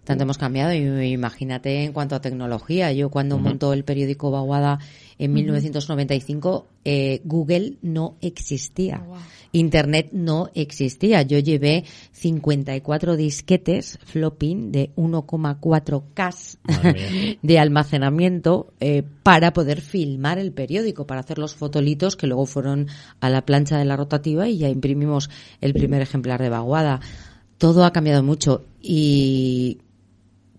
Tanto 0.06 0.22
hemos 0.22 0.38
cambiado 0.38 0.72
y 0.72 1.12
imagínate 1.12 1.82
en 1.82 1.92
cuanto 1.92 2.14
a 2.14 2.20
tecnología. 2.20 2.92
Yo 2.92 3.10
cuando 3.10 3.38
montó 3.38 3.72
el 3.72 3.82
periódico 3.82 4.30
Baguada 4.30 4.78
en 5.18 5.32
1995, 5.32 6.68
eh, 6.84 7.20
Google 7.24 7.74
no 7.82 8.14
existía. 8.20 9.02
Oh, 9.04 9.08
wow. 9.08 9.18
Internet 9.50 10.10
no 10.12 10.48
existía. 10.54 11.22
Yo 11.22 11.40
llevé 11.40 11.84
54 12.12 13.16
disquetes 13.16 13.98
flopping 14.04 14.70
de 14.70 14.92
1,4K 14.94 16.58
Madre 16.68 17.10
mía. 17.10 17.38
de 17.42 17.58
almacenamiento 17.58 18.74
eh, 18.78 19.02
para 19.24 19.52
poder 19.52 19.80
filmar 19.80 20.38
el 20.38 20.52
periódico, 20.52 21.04
para 21.08 21.18
hacer 21.18 21.38
los 21.38 21.56
fotolitos 21.56 22.14
que 22.14 22.28
luego 22.28 22.46
fueron 22.46 22.86
a 23.18 23.28
la 23.28 23.44
plancha 23.44 23.76
de 23.76 23.86
la 23.86 23.96
rotativa 23.96 24.48
y 24.48 24.58
ya 24.58 24.68
imprimimos 24.68 25.30
el 25.60 25.72
primer 25.72 26.00
ejemplar 26.00 26.40
de 26.40 26.48
Baguada. 26.48 27.00
Todo 27.58 27.84
ha 27.84 27.92
cambiado 27.92 28.22
mucho 28.22 28.66
y 28.80 29.78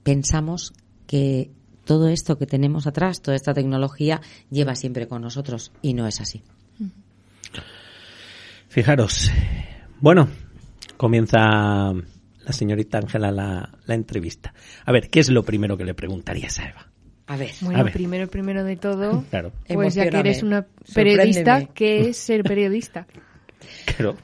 pensamos 0.08 0.74
que 1.06 1.52
todo 1.84 2.08
esto 2.08 2.38
que 2.38 2.46
tenemos 2.46 2.88
atrás, 2.88 3.22
toda 3.22 3.36
esta 3.36 3.54
tecnología, 3.54 4.22
lleva 4.50 4.74
siempre 4.74 5.06
con 5.06 5.22
nosotros 5.22 5.74
y 5.82 5.94
no 5.94 6.08
es 6.08 6.22
así. 6.22 6.44
Fijaros. 8.70 9.30
Bueno, 10.00 10.30
comienza 10.96 11.38
la 11.42 12.54
señorita 12.54 13.00
Ángela 13.00 13.32
la, 13.32 13.70
la 13.86 13.96
entrevista. 13.96 14.54
A 14.86 14.94
ver, 14.94 15.10
¿qué 15.10 15.20
es 15.20 15.30
lo 15.30 15.44
primero 15.44 15.76
que 15.76 15.84
le 15.84 15.94
preguntarías 15.94 16.58
a 16.60 16.70
Eva? 16.70 16.88
A 17.26 17.36
ver, 17.36 17.52
Bueno, 17.60 17.80
A 17.82 17.84
ver. 17.84 17.92
primero, 17.92 18.28
primero 18.30 18.64
de 18.64 18.78
todo, 18.78 19.26
Claro, 19.30 19.52
pues 19.68 19.94
ya 19.94 20.10
que 20.10 20.20
eres 20.20 20.42
una 20.42 20.66
periodista. 20.94 21.66
¿qué 21.74 22.08
es 22.08 22.18
ser 22.18 22.44
periodista? 22.44 23.08
claro, 23.86 24.16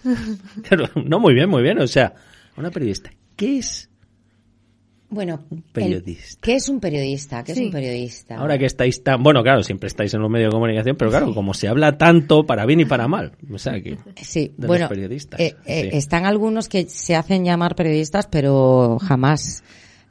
claro. 0.62 0.90
No, 1.04 1.20
muy 1.20 1.34
bien, 1.34 1.50
muy 1.50 1.62
bien. 1.62 1.82
O 1.82 1.88
sea, 1.88 2.14
una 2.56 2.72
periodista. 2.72 3.10
¿Qué 3.36 3.58
es? 3.58 3.90
Bueno, 5.14 5.44
el- 5.52 5.62
Periodista. 5.72 6.40
¿qué 6.42 6.56
es 6.56 6.70
un 6.70 6.80
periodista? 6.80 7.44
¿Qué 7.44 7.54
Sí. 7.54 7.62
es 7.62 7.66
un 7.68 7.72
periodista? 7.72 8.36
Ahora 8.38 8.58
que 8.58 8.66
estáis 8.66 9.04
tan... 9.04 9.22
Bueno, 9.24 9.42
claro, 9.44 9.64
siempre 9.64 9.88
estáis 9.88 10.14
en 10.14 10.22
los 10.22 10.30
medios 10.30 10.50
de 10.52 10.56
comunicación, 10.56 10.96
pero 10.98 11.12
claro, 11.12 11.34
como 11.34 11.54
se 11.54 11.68
habla 11.68 11.98
tanto, 11.98 12.46
para 12.46 12.66
bien 12.66 12.80
y 12.82 12.86
para 12.86 13.08
mal. 13.08 13.34
O 13.54 13.58
sea, 13.58 13.82
que... 13.82 13.98
Sí, 14.22 14.48
de 14.50 14.54
los 14.58 14.68
bueno, 14.68 14.90
periodistas, 14.90 15.40
eh, 15.40 15.56
eh, 15.66 15.90
sí. 15.92 15.98
están 15.98 16.26
algunos 16.26 16.68
que 16.70 16.86
se 16.90 17.16
hacen 17.16 17.46
llamar 17.46 17.76
periodistas, 17.76 18.28
pero 18.28 18.98
jamás 19.02 19.64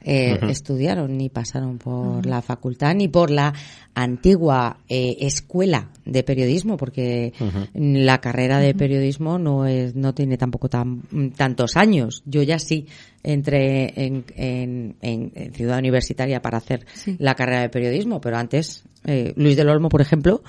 eh, 0.03 0.37
estudiaron 0.49 1.17
ni 1.17 1.29
pasaron 1.29 1.77
por 1.77 2.25
la 2.25 2.41
facultad 2.41 2.93
ni 2.95 3.07
por 3.07 3.29
la 3.29 3.53
antigua 3.95 4.77
eh, 4.89 5.17
escuela 5.21 5.89
de 6.05 6.23
periodismo, 6.23 6.77
porque 6.77 7.33
la 7.73 8.19
carrera 8.19 8.59
de 8.59 8.73
periodismo 8.73 9.37
no 9.39 9.65
es 9.65 9.95
no 9.95 10.13
tiene 10.13 10.37
tampoco 10.37 10.67
tan, 10.69 11.03
tantos 11.35 11.77
años. 11.77 12.23
Yo 12.25 12.41
ya 12.43 12.59
sí 12.59 12.87
entré 13.23 13.93
en, 14.05 14.25
en, 14.35 14.95
en- 15.01 15.31
en 15.35 15.53
Ciudad 15.53 15.79
Universitaria 15.79 16.41
para 16.41 16.57
hacer 16.57 16.85
Sí. 16.93 17.15
la 17.19 17.35
carrera 17.35 17.61
de 17.61 17.69
periodismo, 17.69 18.19
pero 18.19 18.37
antes 18.37 18.83
eh, 19.05 19.33
Luis 19.35 19.55
del 19.55 19.69
Olmo, 19.69 19.89
por 19.89 20.01
ejemplo, 20.01 20.43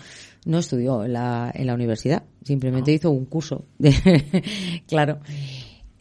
no 0.46 0.58
estudió 0.58 1.04
en 1.04 1.12
la, 1.14 1.50
en 1.54 1.66
la 1.66 1.74
universidad, 1.74 2.22
simplemente 2.42 2.92
hizo 2.92 3.10
un 3.10 3.24
curso. 3.26 3.64
De, 3.78 3.92
claro. 4.88 5.20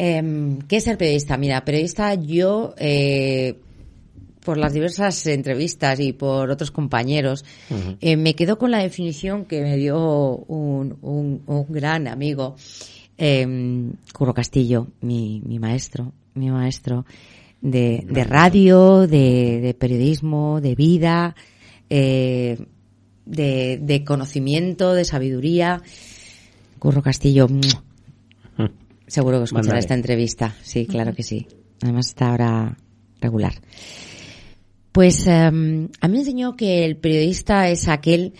Em, 0.05 0.59
¿Qué 0.67 0.75
es 0.75 0.83
ser 0.83 0.97
periodista? 0.97 1.37
Mira, 1.37 1.63
periodista 1.63 2.13
yo, 2.15 2.75
eh, 2.77 3.55
por 4.43 4.57
las 4.57 4.73
diversas 4.73 5.25
entrevistas 5.27 5.97
y 6.01 6.11
por 6.11 6.49
otros 6.49 6.71
compañeros, 6.71 7.45
eh, 8.01 8.17
me 8.17 8.35
quedo 8.35 8.57
con 8.57 8.69
la 8.71 8.79
definición 8.79 9.45
que 9.45 9.61
me 9.61 9.77
dio 9.77 10.35
un, 10.35 10.97
un, 11.01 11.43
un 11.45 11.65
gran 11.69 12.09
amigo, 12.09 12.57
em, 13.17 13.93
Curro 14.11 14.33
Castillo, 14.33 14.87
mi, 14.99 15.41
mi 15.45 15.57
maestro, 15.57 16.11
mi 16.33 16.51
maestro 16.51 17.05
de, 17.61 18.05
de 18.05 18.23
radio, 18.25 19.07
de, 19.07 19.61
de 19.61 19.73
periodismo, 19.73 20.59
de 20.59 20.75
vida, 20.75 21.33
eh, 21.89 22.57
de, 23.25 23.79
de 23.81 24.03
conocimiento, 24.03 24.95
de 24.95 25.05
sabiduría. 25.05 25.81
Curro 26.77 27.01
Castillo. 27.01 27.47
Seguro 29.07 29.39
que 29.39 29.45
escuchará 29.45 29.63
Mándale. 29.63 29.79
esta 29.79 29.93
entrevista. 29.93 30.55
Sí, 30.61 30.85
claro 30.85 31.13
que 31.13 31.23
sí. 31.23 31.47
Además 31.81 32.07
está 32.07 32.29
ahora 32.29 32.77
regular. 33.19 33.53
Pues 34.91 35.25
em, 35.27 35.89
a 36.01 36.07
mí 36.07 36.13
me 36.13 36.19
enseñó 36.19 36.55
que 36.55 36.85
el 36.85 36.97
periodista 36.97 37.67
es 37.69 37.87
aquel 37.87 38.33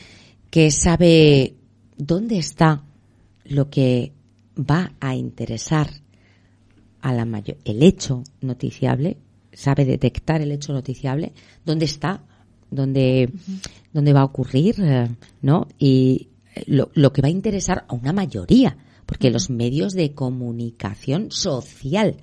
que 0.50 0.70
sabe 0.70 1.56
dónde 1.98 2.38
está 2.38 2.84
lo 3.46 3.70
que 3.70 4.14
va 4.58 4.92
a 5.00 5.16
interesar 5.16 5.90
a 7.02 7.12
la 7.12 7.26
mayor, 7.26 7.58
el 7.66 7.84
hecho 7.84 8.24
noticiable, 8.42 9.18
sabe 9.52 9.84
detectar 9.84 10.42
el 10.42 10.52
hecho 10.52 10.74
noticiable, 10.74 11.34
dónde 11.66 11.86
está, 11.86 12.24
dónde, 12.70 13.30
dónde 13.92 14.14
va 14.14 14.22
a 14.22 14.26
ocurrir, 14.26 14.76
eh, 14.80 15.10
¿no? 15.42 15.68
Y 15.80 16.30
lo, 16.68 16.92
lo 16.94 17.12
que 17.12 17.22
va 17.22 17.28
a 17.28 17.32
interesar 17.32 17.86
a 17.88 17.94
una 17.94 18.14
mayoría, 18.14 18.78
porque 19.14 19.30
los 19.30 19.52
medios 19.52 19.94
de 19.94 20.16
comunicación 20.16 21.30
social 21.30 22.18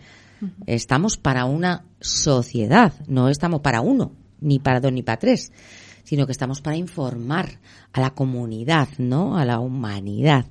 estamos 0.66 1.18
para 1.18 1.44
una 1.44 1.84
sociedad, 2.00 2.92
no 3.06 3.28
estamos 3.28 3.60
para 3.60 3.80
uno, 3.80 4.10
ni 4.40 4.58
para 4.58 4.80
dos 4.80 4.92
ni 4.92 5.04
para 5.04 5.20
tres, 5.20 5.52
sino 6.02 6.26
que 6.26 6.32
estamos 6.32 6.60
para 6.60 6.76
informar 6.76 7.60
a 7.92 8.00
la 8.00 8.10
comunidad, 8.10 8.88
¿no? 8.98 9.38
A 9.38 9.44
la 9.44 9.60
humanidad. 9.60 10.46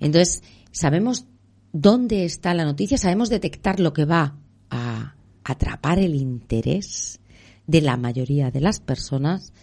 Entonces, 0.00 0.42
sabemos 0.70 1.24
dónde 1.72 2.26
está 2.26 2.52
la 2.52 2.66
noticia, 2.66 2.98
sabemos 2.98 3.30
detectar 3.30 3.80
lo 3.80 3.94
que 3.94 4.04
va 4.04 4.36
a 4.68 5.14
atrapar 5.44 5.98
el 5.98 6.14
interés 6.14 7.20
de 7.66 7.80
la 7.80 7.96
mayoría 7.96 8.50
de 8.50 8.60
las 8.60 8.80
personas, 8.80 9.54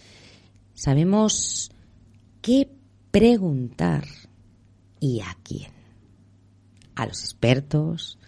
sabemos 0.74 1.70
qué 2.42 2.68
preguntar 3.12 4.04
y 4.98 5.20
a 5.20 5.36
quién. 5.44 5.77
A 6.98 7.06
los 7.06 7.22
expertos 7.22 8.18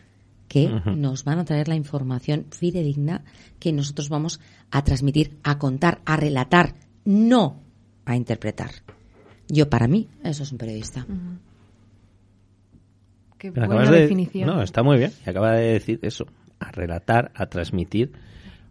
que 0.49 0.69
nos 0.97 1.25
van 1.25 1.39
a 1.39 1.45
traer 1.45 1.69
la 1.69 1.75
información 1.77 2.47
fidedigna 2.51 3.25
que 3.59 3.73
nosotros 3.73 4.09
vamos 4.09 4.41
a 4.71 4.83
transmitir, 4.85 5.37
a 5.43 5.59
contar, 5.59 6.01
a 6.05 6.17
relatar, 6.17 6.75
no 7.05 7.61
a 8.05 8.17
interpretar. 8.17 8.71
Yo, 9.49 9.69
para 9.69 9.89
mí, 9.89 10.09
eso 10.23 10.43
es 10.45 10.53
un 10.53 10.59
periodista. 10.59 11.07
Qué 13.39 13.53
Pero 13.53 13.67
buena 13.67 13.91
de- 13.91 14.01
definición. 14.03 14.49
No, 14.49 14.63
está 14.63 14.83
muy 14.83 14.99
bien. 14.99 15.13
Y 15.27 15.31
acaba 15.31 15.53
de 15.53 15.73
decir 15.73 15.99
eso. 16.03 16.27
A 16.59 16.71
relatar, 16.71 17.33
a 17.35 17.47
transmitir. 17.47 18.13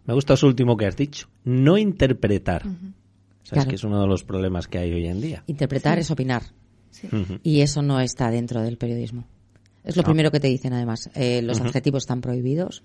Me 0.06 0.14
gusta 0.14 0.34
eso 0.34 0.46
último 0.46 0.76
que 0.76 0.86
has 0.86 0.96
dicho. 0.96 1.28
No 1.44 1.76
interpretar. 1.76 2.62
¿Sabes? 2.62 2.94
Claro. 3.50 3.68
Que 3.68 3.74
es 3.74 3.84
uno 3.84 4.00
de 4.00 4.06
los 4.06 4.22
problemas 4.24 4.68
que 4.68 4.78
hay 4.78 4.92
hoy 4.92 5.06
en 5.06 5.20
día. 5.20 5.42
Interpretar 5.46 5.98
es 5.98 6.10
opinar. 6.10 6.42
Sí. 6.90 7.08
Y 7.42 7.60
eso 7.62 7.82
no 7.82 8.00
está 8.00 8.30
dentro 8.30 8.62
del 8.62 8.76
periodismo. 8.76 9.24
Es 9.84 9.96
lo 9.96 10.02
Ah. 10.02 10.04
primero 10.04 10.30
que 10.30 10.40
te 10.40 10.48
dicen, 10.48 10.72
además. 10.72 11.10
Eh, 11.14 11.40
los 11.42 11.60
adjetivos 11.60 12.02
están 12.04 12.20
prohibidos 12.20 12.82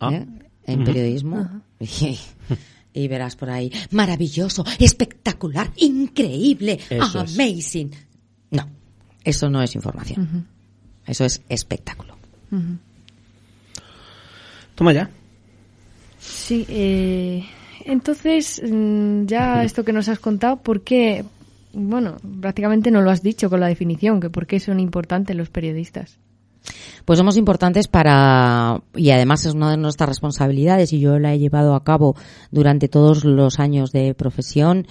Ah. 0.00 0.12
¿eh? 0.12 0.26
en 0.66 0.84
periodismo. 0.84 1.62
Y, 1.80 2.18
y 2.94 3.08
verás 3.08 3.36
por 3.36 3.50
ahí, 3.50 3.72
maravilloso, 3.90 4.64
espectacular, 4.78 5.70
increíble, 5.76 6.78
Eso 6.90 7.22
es. 7.22 7.38
amazing. 7.38 7.90
No, 8.50 8.68
eso 9.24 9.48
no 9.50 9.62
es 9.62 9.74
información. 9.74 10.46
Eso 11.06 11.24
es 11.24 11.42
espectáculo. 11.48 12.16
Toma 14.74 14.92
ya. 14.92 15.10
Sí, 16.18 16.64
eh, 16.68 17.44
entonces, 17.84 18.60
mm, 18.64 19.24
ya 19.26 19.64
esto 19.64 19.84
que 19.84 19.92
nos 19.92 20.08
has 20.08 20.18
contado, 20.18 20.56
¿por 20.58 20.82
qué? 20.82 21.24
Bueno, 21.72 22.16
prácticamente 22.40 22.90
no 22.90 23.00
lo 23.00 23.10
has 23.10 23.22
dicho 23.22 23.48
con 23.48 23.60
la 23.60 23.68
definición, 23.68 24.20
que 24.20 24.30
por 24.30 24.46
qué 24.46 24.60
son 24.60 24.80
importantes 24.80 25.36
los 25.36 25.50
periodistas. 25.50 26.18
Pues 27.04 27.18
somos 27.18 27.36
importantes 27.36 27.88
para, 27.88 28.82
y 28.94 29.10
además 29.10 29.46
es 29.46 29.54
una 29.54 29.70
de 29.70 29.76
nuestras 29.76 30.08
responsabilidades 30.08 30.92
y 30.92 31.00
yo 31.00 31.18
la 31.18 31.32
he 31.32 31.38
llevado 31.38 31.74
a 31.74 31.84
cabo 31.84 32.16
durante 32.50 32.88
todos 32.88 33.24
los 33.24 33.58
años 33.58 33.92
de 33.92 34.14
profesión, 34.14 34.86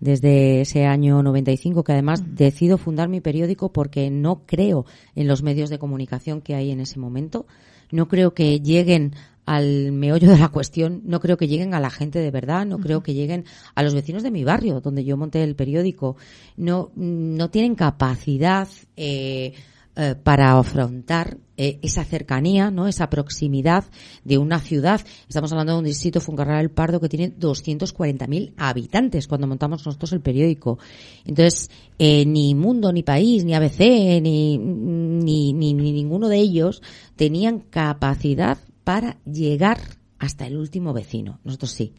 desde 0.00 0.62
ese 0.62 0.84
año 0.86 1.22
95, 1.22 1.84
que 1.84 1.92
además 1.92 2.34
decido 2.34 2.76
fundar 2.76 3.08
mi 3.08 3.20
periódico 3.20 3.72
porque 3.72 4.10
no 4.10 4.42
creo 4.46 4.84
en 5.14 5.28
los 5.28 5.44
medios 5.44 5.70
de 5.70 5.78
comunicación 5.78 6.40
que 6.40 6.56
hay 6.56 6.72
en 6.72 6.80
ese 6.80 6.98
momento, 6.98 7.46
no 7.92 8.08
creo 8.08 8.34
que 8.34 8.58
lleguen 8.58 9.14
al 9.44 9.92
meollo 9.92 10.30
de 10.30 10.38
la 10.38 10.48
cuestión, 10.48 11.02
no 11.04 11.20
creo 11.20 11.36
que 11.36 11.48
lleguen 11.48 11.74
a 11.74 11.80
la 11.80 11.90
gente 11.90 12.18
de 12.18 12.30
verdad, 12.30 12.66
no 12.66 12.78
creo 12.78 13.02
que 13.02 13.14
lleguen 13.14 13.44
a 13.74 13.82
los 13.82 13.94
vecinos 13.94 14.22
de 14.22 14.30
mi 14.30 14.44
barrio, 14.44 14.80
donde 14.80 15.04
yo 15.04 15.16
monté 15.16 15.42
el 15.42 15.56
periódico, 15.56 16.16
no, 16.56 16.90
no 16.94 17.50
tienen 17.50 17.74
capacidad 17.74 18.68
eh, 18.96 19.54
eh, 19.94 20.14
para 20.14 20.58
afrontar 20.58 21.36
eh, 21.54 21.78
esa 21.82 22.02
cercanía, 22.02 22.70
¿no? 22.70 22.88
Esa 22.88 23.10
proximidad 23.10 23.84
de 24.24 24.38
una 24.38 24.58
ciudad. 24.58 25.02
Estamos 25.28 25.52
hablando 25.52 25.74
de 25.74 25.78
un 25.80 25.84
distrito 25.84 26.18
Funcarral 26.18 26.60
del 26.60 26.70
Pardo 26.70 26.98
que 26.98 27.10
tiene 27.10 27.36
240.000 27.36 28.54
habitantes 28.56 29.28
cuando 29.28 29.46
montamos 29.46 29.84
nosotros 29.84 30.14
el 30.14 30.22
periódico. 30.22 30.78
Entonces, 31.26 31.70
eh, 31.98 32.24
ni 32.24 32.54
Mundo, 32.54 32.90
ni 32.90 33.02
País, 33.02 33.44
ni 33.44 33.54
ABC, 33.54 33.80
ni, 34.22 34.56
ni, 34.56 35.52
ni, 35.52 35.74
ni 35.74 35.92
ninguno 35.92 36.30
de 36.30 36.38
ellos 36.38 36.80
tenían 37.14 37.58
capacidad 37.58 38.56
para 38.84 39.18
llegar 39.24 39.78
hasta 40.18 40.46
el 40.46 40.56
último 40.56 40.92
vecino. 40.92 41.40
Nosotros 41.44 41.72
sí. 41.72 41.94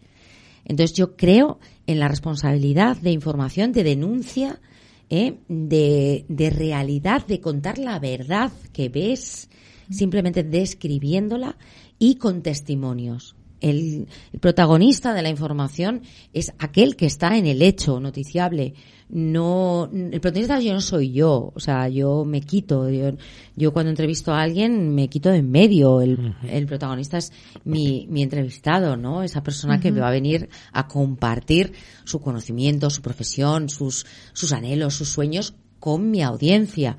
Entonces 0.66 0.96
yo 0.96 1.16
creo 1.16 1.60
en 1.88 2.00
la 2.00 2.08
responsabilidad 2.08 2.98
de 2.98 3.12
información, 3.12 3.74
de 3.74 3.84
denuncia, 3.84 4.62
¿eh? 5.10 5.40
de, 5.48 6.26
de 6.30 6.50
realidad, 6.50 7.26
de 7.28 7.42
contar 7.42 7.78
la 7.78 8.00
verdad 8.00 8.52
que 8.72 8.90
ves, 8.90 9.50
simplemente 9.90 10.44
describiéndola 10.44 11.58
y 12.00 12.16
con 12.16 12.42
testimonios. 12.42 13.36
El, 13.60 14.08
el, 14.34 14.40
protagonista 14.40 15.14
de 15.14 15.22
la 15.22 15.30
información 15.30 16.02
es 16.34 16.54
aquel 16.60 16.96
que 16.96 17.06
está 17.06 17.38
en 17.38 17.46
el 17.46 17.62
hecho 17.62 18.00
noticiable. 18.00 18.74
No, 19.16 19.92
el 19.94 20.20
protagonista 20.20 20.60
yo 20.60 20.74
no 20.74 20.82
soy 20.82 21.12
yo, 21.12 21.52
o 21.54 21.60
sea, 21.60 21.88
yo 21.88 22.26
me 22.26 22.42
quito. 22.42 22.90
Yo, 22.90 23.12
yo 23.56 23.72
cuando 23.72 23.92
entrevisto 23.92 24.34
a 24.34 24.42
alguien 24.42 24.96
me 24.96 25.08
quito 25.08 25.30
de 25.30 25.38
en 25.38 25.52
medio. 25.52 26.02
El, 26.02 26.14
uh 26.14 26.24
-huh. 26.24 26.50
el 26.50 26.66
protagonista 26.66 27.20
es 27.20 27.32
mi, 27.64 28.08
mi, 28.10 28.24
entrevistado, 28.24 28.98
¿no? 28.98 29.22
Esa 29.22 29.44
persona 29.44 29.76
uh 29.76 29.78
-huh. 29.78 29.82
que 29.84 29.92
me 29.92 30.00
va 30.00 30.08
a 30.08 30.12
venir 30.12 30.50
a 30.72 30.88
compartir 30.88 31.74
su 32.06 32.22
conocimiento, 32.22 32.90
su 32.90 33.04
profesión, 33.04 33.70
sus, 33.70 34.08
sus 34.34 34.52
anhelos, 34.52 34.96
sus 34.96 35.10
sueños 35.10 35.54
con 35.80 36.10
mi 36.10 36.24
audiencia. 36.24 36.98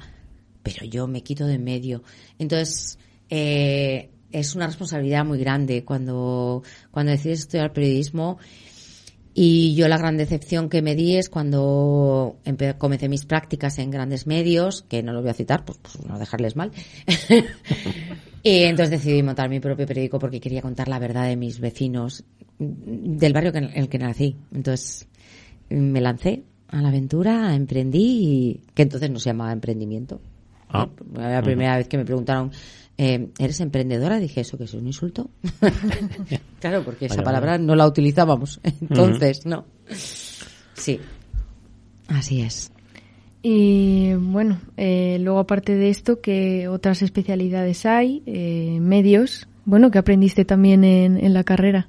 Pero 0.62 0.86
yo 0.86 1.08
me 1.08 1.24
quito 1.24 1.46
de 1.46 1.54
en 1.54 1.64
medio. 1.64 2.04
Entonces, 2.38 2.96
eh, 3.28 4.10
es 4.30 4.54
una 4.54 4.66
responsabilidad 4.66 5.24
muy 5.24 5.38
grande 5.38 5.84
cuando, 5.84 6.62
cuando 6.92 7.10
decides 7.10 7.40
estudiar 7.40 7.72
periodismo. 7.72 8.38
Y 9.36 9.74
yo 9.74 9.88
la 9.88 9.98
gran 9.98 10.16
decepción 10.16 10.68
que 10.68 10.80
me 10.80 10.94
di 10.94 11.16
es 11.16 11.28
cuando 11.28 12.36
comencé 12.78 13.08
mis 13.08 13.26
prácticas 13.26 13.78
en 13.80 13.90
grandes 13.90 14.28
medios, 14.28 14.82
que 14.82 15.02
no 15.02 15.12
lo 15.12 15.22
voy 15.22 15.30
a 15.30 15.34
citar, 15.34 15.64
pues, 15.64 15.78
pues 15.78 16.06
no 16.06 16.20
dejarles 16.20 16.54
mal. 16.54 16.70
y 18.44 18.62
entonces 18.62 19.02
decidí 19.02 19.24
montar 19.24 19.48
mi 19.48 19.58
propio 19.58 19.86
periódico 19.86 20.20
porque 20.20 20.40
quería 20.40 20.62
contar 20.62 20.86
la 20.86 21.00
verdad 21.00 21.26
de 21.26 21.36
mis 21.36 21.58
vecinos 21.58 22.22
del 22.58 23.32
barrio 23.32 23.52
en 23.56 23.70
el 23.74 23.88
que 23.88 23.98
nací. 23.98 24.36
Entonces 24.52 25.08
me 25.68 26.00
lancé 26.00 26.44
a 26.68 26.80
la 26.80 26.88
aventura, 26.88 27.54
emprendí, 27.56 27.98
y, 27.98 28.60
que 28.72 28.82
entonces 28.82 29.10
no 29.10 29.18
se 29.18 29.30
llamaba 29.30 29.52
emprendimiento. 29.52 30.20
Ah. 30.68 30.88
La 31.14 31.42
primera 31.42 31.72
uh 31.72 31.74
-huh. 31.74 31.78
vez 31.78 31.88
que 31.88 31.98
me 31.98 32.04
preguntaron 32.04 32.52
eh, 32.96 33.28
¿eres 33.38 33.60
emprendedora? 33.60 34.20
Dije, 34.20 34.40
¿eso 34.42 34.56
que 34.56 34.64
es 34.64 34.74
un 34.74 34.86
insulto? 34.86 35.30
claro, 36.60 36.84
porque 36.84 37.06
esa 37.06 37.22
palabra 37.22 37.58
no 37.58 37.74
la 37.74 37.86
utilizábamos. 37.86 38.60
Entonces, 38.62 39.40
uh 39.40 39.48
-huh. 39.48 39.50
no. 39.50 39.64
Sí, 40.74 41.00
así 42.08 42.40
es. 42.40 42.70
Y 43.42 44.14
bueno, 44.14 44.58
eh, 44.76 45.18
luego 45.20 45.40
aparte 45.40 45.74
de 45.74 45.90
esto, 45.90 46.20
¿qué 46.20 46.68
otras 46.68 47.02
especialidades 47.02 47.84
hay? 47.84 48.22
Eh, 48.26 48.78
medios. 48.80 49.48
Bueno, 49.66 49.90
¿qué 49.90 49.98
aprendiste 49.98 50.44
también 50.44 50.84
en, 50.84 51.18
en 51.18 51.34
la 51.34 51.44
carrera? 51.44 51.88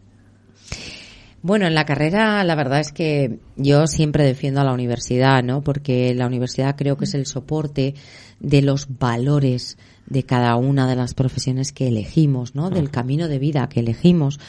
Bueno, 1.41 1.67
en 1.67 1.75
la 1.75 1.85
carrera 1.85 2.43
la 2.43 2.55
verdad 2.55 2.79
es 2.79 2.91
que 2.91 3.37
yo 3.55 3.85
siempre 3.85 4.23
defiendo 4.23 4.61
a 4.61 4.63
la 4.63 4.73
universidad, 4.73 5.43
¿no? 5.43 5.61
Porque 5.61 6.13
la 6.15 6.25
universidad 6.25 6.75
creo 6.75 6.97
que 6.97 7.05
es 7.05 7.13
el 7.13 7.27
soporte 7.27 7.93
de 8.39 8.61
los 8.63 8.97
valores 8.97 9.77
de 10.07 10.23
cada 10.23 10.55
una 10.55 10.87
de 10.87 10.95
las 10.95 11.13
profesiones 11.13 11.71
que 11.71 11.87
elegimos, 11.87 12.55
¿no? 12.55 12.69
Del 12.69 12.89
camino 12.89 13.27
de 13.27 13.39
vida 13.39 13.67
que 13.69 13.79
elegimos. 13.79 14.39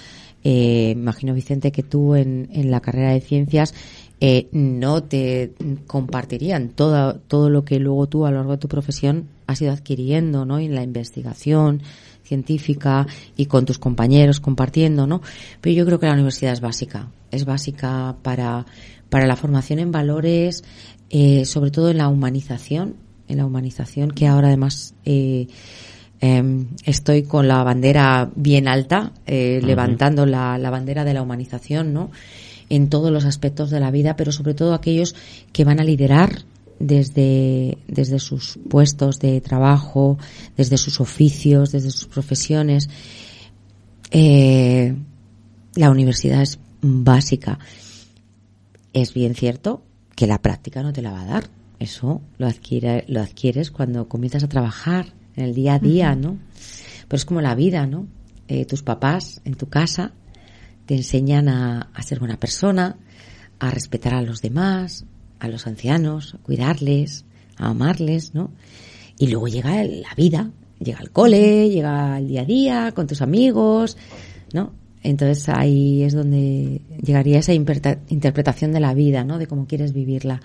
Eh, 0.45 0.93
imagino, 0.95 1.35
Vicente, 1.35 1.73
que 1.73 1.83
tú 1.83 2.15
en, 2.15 2.49
en 2.53 2.71
la 2.71 2.81
carrera 2.81 3.11
de 3.11 3.21
ciencias 3.21 3.75
eh, 4.21 4.49
no 4.53 5.03
te 5.03 5.53
compartirían 5.87 6.71
todo, 6.71 7.17
todo 7.17 7.51
lo 7.51 7.65
que 7.65 7.79
luego 7.79 8.07
tú 8.07 8.25
a 8.25 8.31
lo 8.31 8.39
largo 8.39 8.53
de 8.53 8.59
tu 8.59 8.69
profesión 8.69 9.29
has 9.47 9.61
ido 9.61 9.73
adquiriendo, 9.73 10.47
¿no? 10.47 10.59
En 10.59 10.75
la 10.75 10.83
investigación 10.83 11.83
científica 12.23 13.07
y 13.37 13.47
con 13.47 13.67
tus 13.67 13.79
compañeros 13.79 14.41
compartiendo, 14.41 15.07
¿no? 15.07 15.21
Pero 15.61 15.77
yo 15.77 15.85
creo 15.85 16.01
que 16.01 16.07
la 16.07 16.15
universidad 16.15 16.53
es 16.53 16.61
básica. 16.61 17.09
Es 17.31 17.45
básica 17.45 18.17
para, 18.23 18.67
para 19.11 19.27
la 19.27 19.37
formación 19.37 19.81
en 19.81 19.93
valores, 19.93 20.65
eh, 21.11 21.45
sobre 21.45 21.71
todo 21.71 21.91
en 21.91 21.99
la 21.99 22.09
humanización 22.09 22.97
en 23.29 23.39
la 23.39 23.47
humanización, 23.47 24.11
que 24.11 24.27
ahora 24.27 24.49
además 24.49 24.95
eh, 25.05 25.49
eh, 26.21 26.65
estoy 26.85 27.23
con 27.25 27.49
la 27.49 27.63
bandera 27.63 28.31
bien 28.35 28.69
alta, 28.69 29.13
eh, 29.27 29.59
uh 29.59 29.65
-huh. 29.65 29.67
levantando 29.67 30.27
la, 30.27 30.59
la, 30.59 30.71
bandera 30.71 31.05
de 31.05 31.15
la 31.15 31.23
humanización, 31.23 31.93
¿no? 31.93 32.11
En 32.69 32.89
todos 32.89 33.13
los 33.13 33.25
aspectos 33.25 33.71
de 33.71 33.81
la 33.81 33.91
vida, 33.91 34.17
pero 34.17 34.33
sobre 34.33 34.55
todo 34.55 34.75
aquellos 34.75 35.15
que 35.53 35.65
van 35.65 35.81
a 35.81 35.85
liderar 35.85 36.43
desde, 36.79 37.79
desde 37.87 38.19
sus 38.19 38.59
puestos 38.69 39.19
de 39.19 39.41
trabajo, 39.41 40.19
desde 40.57 40.77
sus 40.77 41.01
oficios, 41.01 41.73
desde 41.73 41.91
sus 41.91 42.07
profesiones. 42.07 42.89
la 44.13 45.91
universidad 45.91 46.43
es 46.43 46.59
básica. 46.81 47.59
Es 48.93 49.15
bien 49.15 49.35
cierto 49.35 49.83
que 50.17 50.27
la 50.27 50.39
práctica 50.39 50.83
no 50.83 50.93
te 50.93 51.03
la 51.03 51.13
va 51.13 51.23
a 51.23 51.27
dar 51.27 51.51
eso 51.79 52.23
lo, 52.39 52.47
adquiere, 52.47 53.05
lo 53.09 53.21
adquieres 53.21 53.71
cuando 53.71 54.09
comienzas 54.09 54.45
a 54.45 54.49
trabajar 54.49 55.13
en 55.37 55.45
el 55.45 55.55
día 55.55 55.75
a 55.75 55.79
día, 55.79 56.13
uh 56.13 56.17
-huh. 56.17 56.21
¿no? 56.21 56.39
Pero 57.09 57.17
es 57.17 57.25
como 57.25 57.41
la 57.41 57.55
vida, 57.55 57.87
¿no? 57.87 58.07
Eh, 58.49 58.65
tus 58.65 58.83
papás 58.83 59.41
en 59.45 59.55
tu 59.55 59.69
casa 59.69 60.13
te 60.87 60.95
enseñan 60.95 61.49
a, 61.49 61.91
a, 61.93 62.03
ser 62.03 62.21
buena 62.21 62.39
persona, 62.39 62.97
a 63.59 63.71
respetar 63.71 64.15
a 64.15 64.23
los 64.23 64.41
demás, 64.41 65.05
a 65.41 65.49
los 65.49 65.67
ancianos, 65.67 66.35
a 66.35 66.39
cuidarles, 66.39 67.25
a 67.57 67.69
amarles, 67.69 68.35
¿no? 68.35 68.51
Y 69.19 69.29
luego 69.29 69.49
llega 69.49 69.83
la 69.85 70.15
vida, 70.17 70.51
llega 70.79 71.01
el 71.01 71.11
cole, 71.11 71.71
llega 71.71 72.19
el 72.19 72.29
día 72.29 72.43
a 72.43 72.45
día 72.45 72.93
con 72.95 73.07
tus 73.07 73.23
amigos, 73.23 73.97
¿no? 74.53 74.73
Entonces 75.03 75.49
ahí 75.49 76.03
es 76.03 76.15
donde 76.15 76.81
llegaría 77.03 77.39
esa 77.39 77.53
interpretación 77.53 78.73
de 78.73 78.81
la 78.81 78.95
vida, 78.95 79.25
¿no? 79.25 79.39
De 79.39 79.47
cómo 79.47 79.67
quieres 79.67 79.93
vivirla 79.93 80.41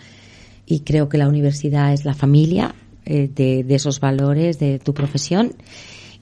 y 0.71 0.79
creo 0.79 1.09
que 1.09 1.17
la 1.17 1.27
universidad 1.27 1.91
es 1.91 2.05
la 2.05 2.13
familia 2.13 2.73
eh, 3.05 3.29
de, 3.33 3.65
de, 3.65 3.75
esos 3.75 3.99
valores 3.99 4.57
de 4.57 4.79
tu 4.79 4.93
profesión 4.93 5.53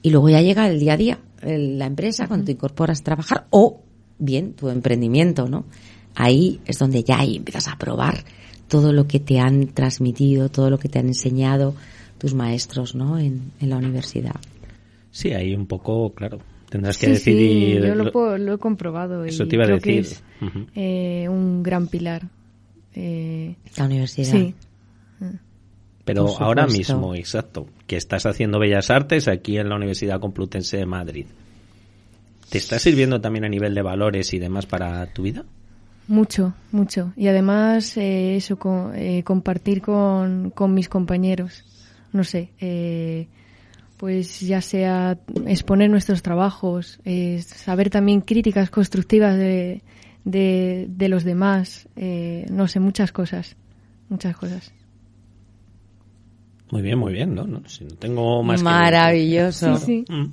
y 0.02 0.10
luego 0.10 0.28
ya 0.28 0.42
llega 0.42 0.68
el 0.68 0.80
día 0.80 0.94
a 0.94 0.96
día, 0.96 1.18
el, 1.42 1.78
la 1.78 1.86
empresa 1.86 2.26
cuando 2.26 2.46
te 2.46 2.52
incorporas 2.52 3.00
a 3.00 3.04
trabajar 3.04 3.46
o 3.50 3.80
bien 4.18 4.54
tu 4.54 4.68
emprendimiento, 4.68 5.46
¿no? 5.48 5.66
Ahí 6.16 6.60
es 6.66 6.80
donde 6.80 7.04
ya 7.04 7.20
ahí 7.20 7.36
empiezas 7.36 7.68
a 7.68 7.78
probar 7.78 8.24
todo 8.66 8.92
lo 8.92 9.06
que 9.06 9.20
te 9.20 9.38
han 9.38 9.68
transmitido, 9.68 10.48
todo 10.48 10.68
lo 10.68 10.78
que 10.78 10.88
te 10.88 10.98
han 10.98 11.06
enseñado 11.06 11.76
tus 12.18 12.34
maestros, 12.34 12.96
¿no? 12.96 13.20
En, 13.20 13.52
en 13.60 13.70
la 13.70 13.76
universidad. 13.76 14.34
Sí, 15.12 15.32
ahí 15.32 15.54
un 15.54 15.66
poco, 15.66 16.12
claro, 16.12 16.40
tendrás 16.68 16.98
que 16.98 17.06
sí, 17.06 17.12
decidir. 17.12 17.82
Sí, 17.82 17.86
yo 17.86 17.94
lo, 17.94 18.10
puedo, 18.10 18.36
lo, 18.36 18.54
he 18.54 18.58
comprobado. 18.58 19.24
Eso 19.24 19.44
y 19.44 19.48
te 19.48 19.54
iba 19.54 19.64
a 19.64 19.68
decir. 19.68 19.82
Que 19.82 19.98
es, 20.00 20.24
uh 20.40 20.46
-huh. 20.46 20.66
eh, 20.74 21.28
un 21.28 21.62
gran 21.62 21.86
pilar. 21.86 22.22
Eh, 22.94 23.54
la 23.76 23.84
universidad. 23.84 24.32
Sí. 24.32 24.54
Pero 26.04 26.26
ahora 26.38 26.66
mismo, 26.66 27.14
exacto, 27.14 27.68
que 27.86 27.96
estás 27.96 28.26
haciendo 28.26 28.58
Bellas 28.58 28.90
Artes 28.90 29.28
aquí 29.28 29.58
en 29.58 29.68
la 29.68 29.76
Universidad 29.76 30.18
Complutense 30.18 30.76
de 30.76 30.86
Madrid. 30.86 31.26
¿Te 32.48 32.58
está 32.58 32.80
sirviendo 32.80 33.20
también 33.20 33.44
a 33.44 33.48
nivel 33.48 33.74
de 33.74 33.82
valores 33.82 34.34
y 34.34 34.40
demás 34.40 34.66
para 34.66 35.06
tu 35.12 35.22
vida? 35.22 35.44
Mucho, 36.08 36.52
mucho. 36.72 37.12
Y 37.16 37.28
además, 37.28 37.96
eh, 37.96 38.34
eso, 38.34 38.58
con, 38.58 38.92
eh, 38.96 39.22
compartir 39.22 39.80
con, 39.80 40.50
con, 40.50 40.74
mis 40.74 40.88
compañeros. 40.88 41.64
No 42.12 42.24
sé, 42.24 42.50
eh, 42.58 43.28
pues 43.96 44.40
ya 44.40 44.60
sea 44.60 45.16
exponer 45.46 45.90
nuestros 45.90 46.22
trabajos, 46.22 46.98
saber 47.46 47.90
también 47.90 48.22
críticas 48.22 48.70
constructivas 48.70 49.36
de, 49.36 49.82
de, 50.24 50.86
de 50.88 51.08
los 51.08 51.24
demás, 51.24 51.88
eh, 51.96 52.46
no 52.50 52.68
sé, 52.68 52.80
muchas 52.80 53.12
cosas, 53.12 53.56
muchas 54.08 54.36
cosas. 54.36 54.72
Muy 56.70 56.82
bien, 56.82 56.98
muy 56.98 57.12
bien, 57.12 57.34
¿no? 57.34 57.46
no 57.46 57.62
si 57.68 57.84
no 57.84 57.96
tengo 57.96 58.42
más 58.42 58.62
Maravilloso. 58.62 59.74
Que... 59.74 59.78
Sí, 59.78 60.04
sí. 60.06 60.12
Mm. 60.12 60.32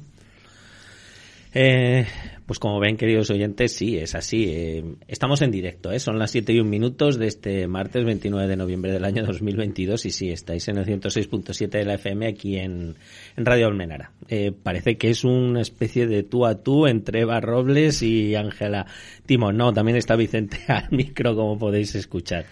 Eh, 1.54 2.08
pues 2.48 2.60
como 2.60 2.80
ven, 2.80 2.96
queridos 2.96 3.30
oyentes, 3.30 3.74
sí, 3.74 3.98
es 3.98 4.16
así. 4.16 4.46
Eh, 4.48 4.96
estamos 5.10 5.42
en 5.42 5.52
directo, 5.52 5.92
¿eh? 5.92 6.00
son 6.00 6.18
las 6.18 6.32
7 6.32 6.54
y 6.54 6.62
un 6.62 6.70
minutos 6.70 7.20
de 7.20 7.28
este 7.28 7.68
martes 7.68 8.06
29 8.06 8.48
de 8.48 8.56
noviembre 8.56 8.94
del 8.94 9.04
año 9.04 9.26
2022 9.26 10.06
y 10.06 10.12
sí, 10.12 10.30
estáis 10.30 10.66
en 10.70 10.78
el 10.78 10.86
106.7 10.86 11.70
de 11.70 11.84
la 11.84 11.96
FM 11.96 12.26
aquí 12.26 12.56
en, 12.56 12.96
Radio 13.36 13.68
Almenara. 13.68 14.12
Eh, 14.30 14.54
parece 14.64 14.98
que 14.98 15.10
es 15.10 15.26
una 15.26 15.60
especie 15.60 16.08
de 16.08 16.24
tú 16.24 16.46
a 16.46 16.64
tú 16.64 16.88
entre 16.88 17.22
Eva 17.22 17.42
Robles 17.42 18.02
y 18.02 18.36
Ángela 18.36 18.86
Timón. 19.26 19.58
No, 19.58 19.74
también 19.74 19.98
está 19.98 20.16
Vicente 20.16 20.60
al 20.70 20.88
micro, 20.92 21.36
como 21.36 21.60
podéis 21.60 21.96
escuchar. 21.96 22.46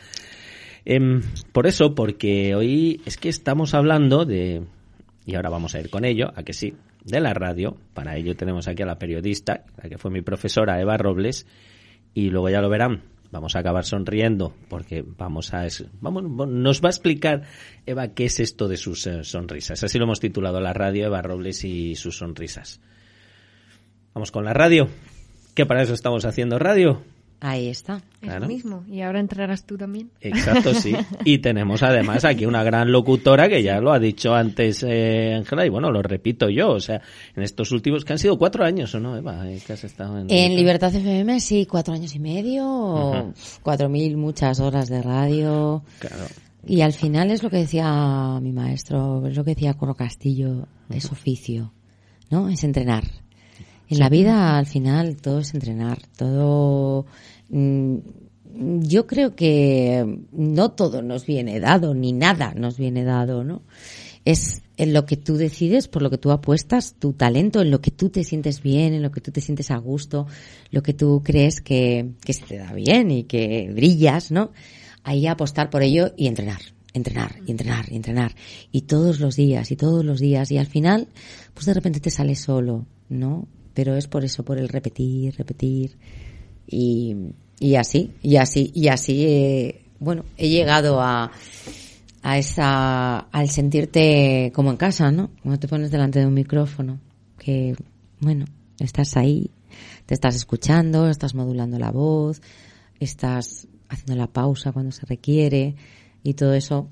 Eh, 0.83 1.21
por 1.53 1.67
eso, 1.67 1.95
porque 1.95 2.53
hoy 2.53 2.99
es 3.05 3.15
que 3.15 3.29
estamos 3.29 3.73
hablando 3.73 4.25
de, 4.25 4.61
y 5.25 5.35
ahora 5.35 5.49
vamos 5.49 5.73
a 5.73 5.79
ir 5.79 5.89
con 5.89 6.03
ello, 6.03 6.33
a 6.35 6.43
que 6.43 6.51
sí, 6.51 6.73
de 7.05 7.21
la 7.21 7.33
radio. 7.33 7.77
Para 7.93 8.17
ello 8.17 8.35
tenemos 8.35 8.67
aquí 8.67 8.83
a 8.83 8.85
la 8.85 8.99
periodista, 8.99 9.63
la 9.81 9.87
que 9.87 9.97
fue 9.97 10.11
mi 10.11 10.21
profesora, 10.21 10.81
Eva 10.81 10.97
Robles, 10.97 11.47
y 12.13 12.29
luego 12.29 12.49
ya 12.49 12.61
lo 12.61 12.69
verán. 12.69 13.03
Vamos 13.31 13.55
a 13.55 13.59
acabar 13.59 13.85
sonriendo 13.85 14.53
porque 14.69 15.03
vamos 15.05 15.53
a 15.53 15.67
vamos 15.99 16.23
nos 16.47 16.81
va 16.81 16.89
a 16.89 16.91
explicar 16.91 17.43
Eva 17.85 18.09
qué 18.09 18.25
es 18.25 18.39
esto 18.39 18.67
de 18.67 18.77
sus 18.77 19.07
eh, 19.07 19.23
sonrisas. 19.23 19.83
Así 19.83 19.97
lo 19.97 20.05
hemos 20.05 20.19
titulado 20.19 20.61
la 20.61 20.73
radio 20.73 21.05
Eva 21.05 21.21
Robles 21.21 21.63
y 21.63 21.95
sus 21.95 22.17
sonrisas. 22.17 22.79
Vamos 24.13 24.31
con 24.31 24.45
la 24.45 24.53
radio. 24.53 24.87
Que 25.53 25.65
para 25.65 25.81
eso 25.81 25.93
estamos 25.93 26.25
haciendo 26.25 26.59
radio. 26.59 27.01
Ahí 27.41 27.67
está. 27.67 28.01
Eso 28.21 28.39
mismo. 28.47 28.83
Y 28.87 29.01
ahora 29.01 29.19
entrarás 29.19 29.65
tú 29.65 29.77
también. 29.77 30.09
Exacto, 30.21 30.73
sí. 30.73 30.95
Y 31.25 31.39
tenemos 31.39 31.83
además 31.83 32.25
aquí 32.25 32.45
una 32.45 32.63
gran 32.63 32.91
locutora 32.91 33.47
que 33.49 33.61
ya 33.61 33.79
lo 33.79 33.91
ha 33.91 33.99
dicho 33.99 34.33
antes 34.33 34.83
eh, 34.87 35.33
Ángela 35.35 35.65
y 35.65 35.69
bueno, 35.69 35.91
lo 35.91 36.01
repito 36.01 36.49
yo. 36.49 36.71
O 36.71 36.79
sea, 36.79 37.01
en 37.35 37.43
estos 37.43 37.71
últimos, 37.71 38.05
que 38.05 38.13
han 38.13 38.19
sido 38.19 38.37
cuatro 38.37 38.63
años 38.63 38.93
o 38.95 38.99
no, 38.99 39.17
Eva, 39.17 39.47
eh, 39.49 39.61
que 39.65 39.73
has 39.73 39.83
estado 39.83 40.19
en... 40.19 40.27
En 40.29 40.55
Libertad 40.55 40.93
FM 40.95 41.39
sí, 41.39 41.65
cuatro 41.65 41.93
años 41.93 42.15
y 42.15 42.19
medio, 42.19 43.33
cuatro 43.61 43.89
mil 43.89 44.17
muchas 44.17 44.59
horas 44.59 44.89
de 44.89 45.01
radio. 45.01 45.83
Claro. 45.99 46.25
Y 46.67 46.81
al 46.81 46.93
final 46.93 47.29
es 47.29 47.43
lo 47.43 47.49
que 47.49 47.57
decía 47.57 48.39
mi 48.41 48.51
maestro, 48.51 49.27
es 49.27 49.35
lo 49.37 49.43
que 49.43 49.51
decía 49.51 49.75
Corro 49.75 49.93
Castillo, 49.93 50.67
es 50.89 51.11
oficio, 51.11 51.73
¿no? 52.31 52.49
Es 52.49 52.63
entrenar. 52.63 53.03
En 53.89 53.99
la 53.99 54.09
vida 54.09 54.57
al 54.57 54.65
final 54.65 55.17
todo 55.17 55.39
es 55.39 55.53
entrenar, 55.53 55.99
todo 56.17 57.05
Mm, 57.49 57.97
yo 58.81 59.05
creo 59.05 59.35
que 59.35 60.23
no 60.31 60.71
todo 60.71 61.01
nos 61.01 61.25
viene 61.25 61.59
dado, 61.59 61.93
ni 61.93 62.13
nada 62.13 62.53
nos 62.55 62.77
viene 62.77 63.03
dado, 63.03 63.43
¿no? 63.43 63.63
Es 64.23 64.63
en 64.77 64.93
lo 64.93 65.05
que 65.05 65.17
tú 65.17 65.35
decides, 65.35 65.87
por 65.87 66.01
lo 66.01 66.09
que 66.09 66.17
tú 66.17 66.31
apuestas, 66.31 66.95
tu 66.97 67.13
talento, 67.13 67.61
en 67.61 67.69
lo 67.69 67.81
que 67.81 67.91
tú 67.91 68.09
te 68.09 68.23
sientes 68.23 68.61
bien, 68.61 68.93
en 68.93 69.03
lo 69.03 69.11
que 69.11 69.21
tú 69.21 69.31
te 69.31 69.41
sientes 69.41 69.71
a 69.71 69.77
gusto, 69.77 70.25
lo 70.71 70.81
que 70.83 70.93
tú 70.93 71.21
crees 71.23 71.61
que, 71.61 72.11
que 72.23 72.33
se 72.33 72.45
te 72.45 72.57
da 72.57 72.73
bien 72.73 73.11
y 73.11 73.23
que 73.25 73.69
brillas, 73.73 74.31
¿no? 74.31 74.51
Ahí 75.03 75.27
apostar 75.27 75.69
por 75.69 75.83
ello 75.83 76.13
y 76.17 76.27
entrenar, 76.27 76.61
entrenar, 76.93 77.35
y 77.45 77.51
entrenar, 77.51 77.91
y 77.91 77.95
entrenar. 77.95 78.35
Y 78.71 78.81
todos 78.81 79.19
los 79.19 79.35
días, 79.35 79.69
y 79.71 79.75
todos 79.75 80.03
los 80.03 80.19
días, 80.19 80.49
y 80.51 80.57
al 80.57 80.67
final, 80.67 81.09
pues 81.53 81.67
de 81.67 81.73
repente 81.73 81.99
te 81.99 82.09
sale 82.09 82.35
solo, 82.35 82.87
¿no? 83.09 83.47
Pero 83.75 83.95
es 83.95 84.07
por 84.07 84.25
eso, 84.25 84.43
por 84.43 84.57
el 84.57 84.69
repetir, 84.69 85.35
repetir, 85.37 85.97
y, 86.65 87.15
y 87.59 87.75
así, 87.75 88.11
y 88.23 88.37
así, 88.37 88.71
y 88.73 88.87
así, 88.87 89.23
eh, 89.25 89.81
bueno, 89.99 90.25
he 90.37 90.49
llegado 90.49 90.99
a, 91.01 91.31
a 92.23 92.37
esa, 92.39 93.19
al 93.19 93.49
sentirte 93.49 94.51
como 94.55 94.71
en 94.71 94.77
casa, 94.77 95.11
¿no? 95.11 95.29
Cuando 95.43 95.59
te 95.59 95.67
pones 95.67 95.91
delante 95.91 96.19
de 96.19 96.25
un 96.25 96.33
micrófono, 96.33 96.99
que, 97.37 97.75
bueno, 98.19 98.45
estás 98.79 99.15
ahí, 99.15 99.51
te 100.07 100.15
estás 100.15 100.35
escuchando, 100.35 101.07
estás 101.07 101.35
modulando 101.35 101.77
la 101.77 101.91
voz, 101.91 102.41
estás 102.99 103.67
haciendo 103.89 104.15
la 104.15 104.27
pausa 104.27 104.71
cuando 104.71 104.91
se 104.91 105.05
requiere, 105.05 105.75
y 106.23 106.33
todo 106.33 106.55
eso 106.55 106.89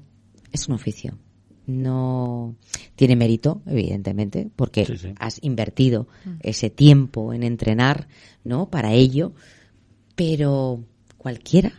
es 0.51 0.67
un 0.67 0.75
oficio. 0.75 1.17
No 1.65 2.55
tiene 2.95 3.15
mérito, 3.15 3.61
evidentemente, 3.65 4.49
porque 4.55 4.85
has 5.19 5.39
invertido 5.41 6.07
mm. 6.25 6.29
ese 6.41 6.69
tiempo 6.69 7.33
en 7.33 7.43
entrenar, 7.43 8.07
¿no? 8.43 8.69
Para 8.69 8.93
ello, 8.93 9.33
pero 10.15 10.83
cualquiera, 11.17 11.73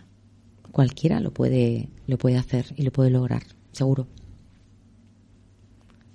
cualquiera 0.71 1.21
lo 1.21 1.33
puede, 1.33 1.89
lo 2.07 2.17
puede 2.17 2.39
hacer 2.39 2.67
y 2.77 2.83
lo 2.83 2.93
puede 2.93 3.11
lograr, 3.11 3.43
seguro. 3.73 4.07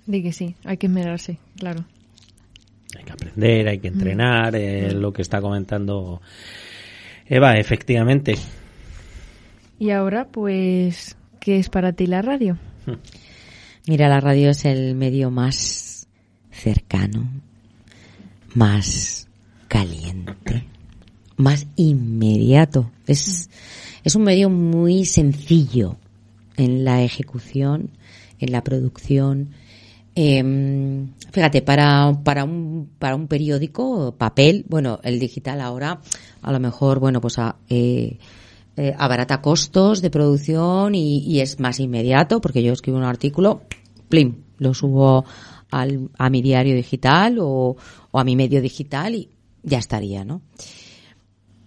Di 0.06 0.22
que 0.22 0.32
sí, 0.32 0.56
hay 0.64 0.76
que 0.76 0.86
esmerarse, 0.86 1.38
claro. 1.56 1.84
Hay 2.98 3.04
que 3.04 3.12
aprender, 3.12 3.68
hay 3.68 3.78
que 3.78 3.90
mm. 3.90 3.94
entrenar, 3.94 4.56
eh, 4.56 4.92
lo 4.92 5.12
que 5.12 5.22
está 5.22 5.40
comentando 5.40 6.20
Eva, 7.30 7.54
efectivamente. 7.54 8.34
Y 9.78 9.90
ahora, 9.90 10.26
pues, 10.26 11.16
¿qué 11.38 11.58
es 11.58 11.68
para 11.68 11.92
ti 11.92 12.08
la 12.08 12.22
radio? 12.22 12.58
Mira, 13.86 14.08
la 14.08 14.20
radio 14.20 14.50
es 14.50 14.64
el 14.66 14.94
medio 14.94 15.30
más 15.30 16.06
cercano, 16.50 17.28
más 18.54 19.26
caliente, 19.68 20.66
más 21.36 21.66
inmediato. 21.76 22.90
Es, 23.06 23.48
es 24.04 24.14
un 24.14 24.24
medio 24.24 24.50
muy 24.50 25.06
sencillo 25.06 25.96
en 26.56 26.84
la 26.84 27.02
ejecución, 27.02 27.90
en 28.38 28.52
la 28.52 28.62
producción. 28.62 29.50
Eh, 30.14 31.06
fíjate, 31.32 31.62
para, 31.62 32.12
para, 32.22 32.44
un, 32.44 32.90
para 32.98 33.16
un 33.16 33.28
periódico, 33.28 34.14
papel, 34.16 34.66
bueno, 34.68 35.00
el 35.02 35.18
digital 35.18 35.62
ahora, 35.62 36.02
a 36.42 36.52
lo 36.52 36.60
mejor, 36.60 37.00
bueno, 37.00 37.22
pues 37.22 37.38
a, 37.38 37.56
eh, 37.70 38.18
eh, 38.82 38.94
abarata 38.96 39.42
costos 39.42 40.00
de 40.00 40.08
producción 40.08 40.94
y, 40.94 41.38
es 41.40 41.60
más 41.60 41.80
inmediato, 41.80 42.40
porque 42.40 42.62
yo 42.62 42.72
escribo 42.72 42.96
un 42.96 43.04
artículo, 43.04 43.60
plim, 44.08 44.36
lo 44.56 44.72
subo 44.72 45.26
al, 45.70 46.08
a 46.16 46.30
mi 46.30 46.40
diario 46.40 46.74
digital 46.74 47.36
o, 47.40 47.76
o 48.10 48.18
a 48.18 48.24
mi 48.24 48.36
medio 48.36 48.62
digital 48.62 49.14
y 49.16 49.28
ya 49.62 49.76
estaría, 49.76 50.24
¿no? 50.24 50.40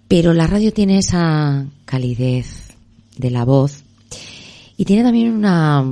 Pero 0.08 0.34
la 0.34 0.48
radio 0.48 0.74
tiene 0.74 0.98
esa 0.98 1.68
calidez 1.86 2.74
de 3.16 3.30
la 3.30 3.46
voz 3.46 3.84
y 4.76 4.86
tiene 4.86 5.04
también 5.04 5.34
una, 5.34 5.86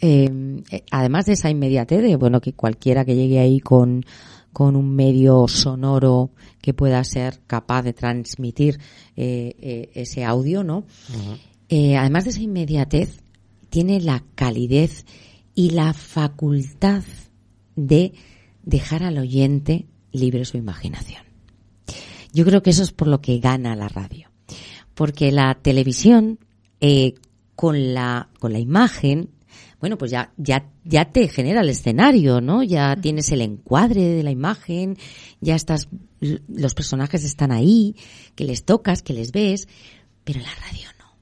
eh, 0.00 0.62
además 0.90 1.26
de 1.26 1.34
esa 1.34 1.50
inmediatez 1.50 2.00
de, 2.00 2.16
bueno, 2.16 2.40
que 2.40 2.54
cualquiera 2.54 3.04
que 3.04 3.14
llegue 3.14 3.40
ahí 3.40 3.60
con, 3.60 4.06
con 4.54 4.74
un 4.74 4.96
medio 4.96 5.48
sonoro 5.48 6.30
que 6.68 6.74
pueda 6.74 7.02
ser 7.02 7.40
capaz 7.46 7.80
de 7.80 7.94
transmitir 7.94 8.78
eh, 9.16 9.56
eh, 9.58 9.90
ese 9.94 10.22
audio, 10.22 10.62
¿no? 10.62 10.84
además 11.70 12.24
de 12.24 12.30
esa 12.30 12.42
inmediatez, 12.42 13.22
tiene 13.70 14.02
la 14.02 14.22
calidez 14.34 15.06
y 15.54 15.70
la 15.70 15.94
facultad 15.94 17.04
de 17.74 18.12
dejar 18.64 19.02
al 19.02 19.16
oyente 19.16 19.86
libre 20.12 20.44
su 20.44 20.58
imaginación. 20.58 21.22
Yo 22.34 22.44
creo 22.44 22.62
que 22.62 22.68
eso 22.68 22.82
es 22.82 22.92
por 22.92 23.08
lo 23.08 23.22
que 23.22 23.38
gana 23.38 23.74
la 23.74 23.88
radio. 23.88 24.28
Porque 24.92 25.32
la 25.32 25.54
televisión, 25.54 26.38
eh, 26.82 27.14
con 27.56 27.94
la, 27.94 28.28
con 28.40 28.52
la 28.52 28.58
imagen, 28.58 29.30
bueno, 29.80 29.96
pues 29.96 30.10
ya, 30.10 30.32
ya, 30.36 30.70
ya 30.84 31.10
te 31.10 31.28
genera 31.28 31.60
el 31.60 31.68
escenario, 31.68 32.40
¿no? 32.40 32.62
Ya 32.64 32.96
tienes 32.96 33.30
el 33.30 33.42
encuadre 33.42 34.08
de 34.08 34.22
la 34.24 34.32
imagen, 34.32 34.96
ya 35.40 35.54
estás, 35.54 35.88
los 36.20 36.74
personajes 36.74 37.24
están 37.24 37.52
ahí, 37.52 37.94
que 38.34 38.44
les 38.44 38.64
tocas, 38.64 39.02
que 39.02 39.12
les 39.12 39.30
ves, 39.30 39.68
pero 40.24 40.40
la 40.40 40.52
radio 40.66 40.88
no. 40.98 41.16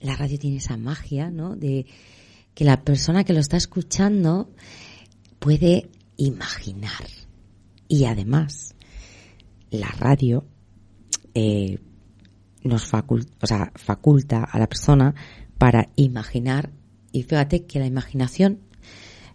La 0.00 0.16
radio 0.16 0.38
tiene 0.38 0.58
esa 0.58 0.76
magia, 0.76 1.30
¿no? 1.30 1.56
De 1.56 1.86
que 2.54 2.64
la 2.64 2.84
persona 2.84 3.24
que 3.24 3.32
lo 3.32 3.40
está 3.40 3.56
escuchando 3.56 4.50
puede 5.40 5.90
imaginar. 6.16 7.08
Y 7.88 8.04
además, 8.04 8.76
la 9.70 9.88
radio 9.88 10.46
eh, 11.34 11.80
nos 12.62 12.86
faculta, 12.86 13.32
o 13.42 13.46
sea, 13.48 13.72
faculta 13.74 14.44
a 14.44 14.58
la 14.60 14.68
persona 14.68 15.14
para 15.58 15.90
imaginar 15.96 16.70
y 17.14 17.22
fíjate 17.22 17.64
que 17.64 17.78
la 17.78 17.86
imaginación 17.86 18.58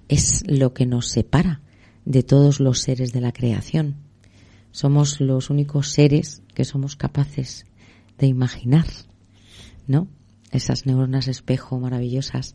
es 0.10 0.44
lo 0.46 0.74
que 0.74 0.86
nos 0.86 1.08
separa 1.08 1.62
de 2.04 2.24
todos 2.24 2.60
los 2.60 2.80
seres 2.80 3.14
de 3.14 3.22
la 3.22 3.32
creación. 3.32 3.96
Somos 4.72 5.22
los 5.22 5.50
únicos 5.50 5.92
seres 5.92 6.44
que 6.54 6.66
somos 6.66 6.98
capaces 6.98 7.66
de 8.18 8.28
imaginar, 8.28 8.86
¿no? 9.88 10.10
Esas 10.52 10.86
neuronas 10.86 11.30
espejo 11.30 11.80
maravillosas 11.80 12.54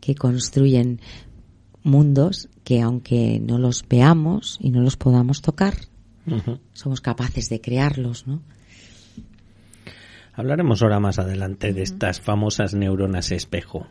que 0.00 0.14
construyen 0.14 1.00
mundos 1.82 2.48
que 2.62 2.80
aunque 2.80 3.40
no 3.40 3.58
los 3.58 3.84
veamos 3.88 4.56
y 4.60 4.70
no 4.70 4.82
los 4.82 4.96
podamos 4.96 5.42
tocar, 5.42 5.74
somos 6.74 7.00
capaces 7.00 7.48
de 7.48 7.60
crearlos, 7.60 8.28
¿no? 8.28 8.40
Hablaremos 10.32 10.80
ahora 10.82 11.00
más 11.00 11.18
adelante 11.18 11.72
de 11.72 11.82
estas 11.82 12.20
famosas 12.20 12.72
neuronas 12.72 13.32
espejo, 13.32 13.88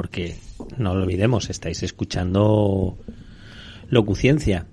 porque 0.00 0.34
no 0.78 0.94
lo 0.94 1.02
olvidemos, 1.02 1.50
estáis 1.50 1.82
escuchando 1.82 2.96
locuciencia. 3.90 4.64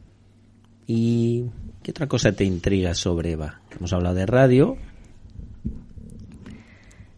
¿Y 0.86 1.44
qué 1.84 1.92
otra 1.92 2.08
cosa 2.08 2.32
te 2.32 2.46
intriga 2.46 2.94
sobre 2.94 3.32
Eva? 3.34 3.60
Hemos 3.76 3.92
hablado 3.92 4.16
de 4.16 4.26
radio, 4.26 4.78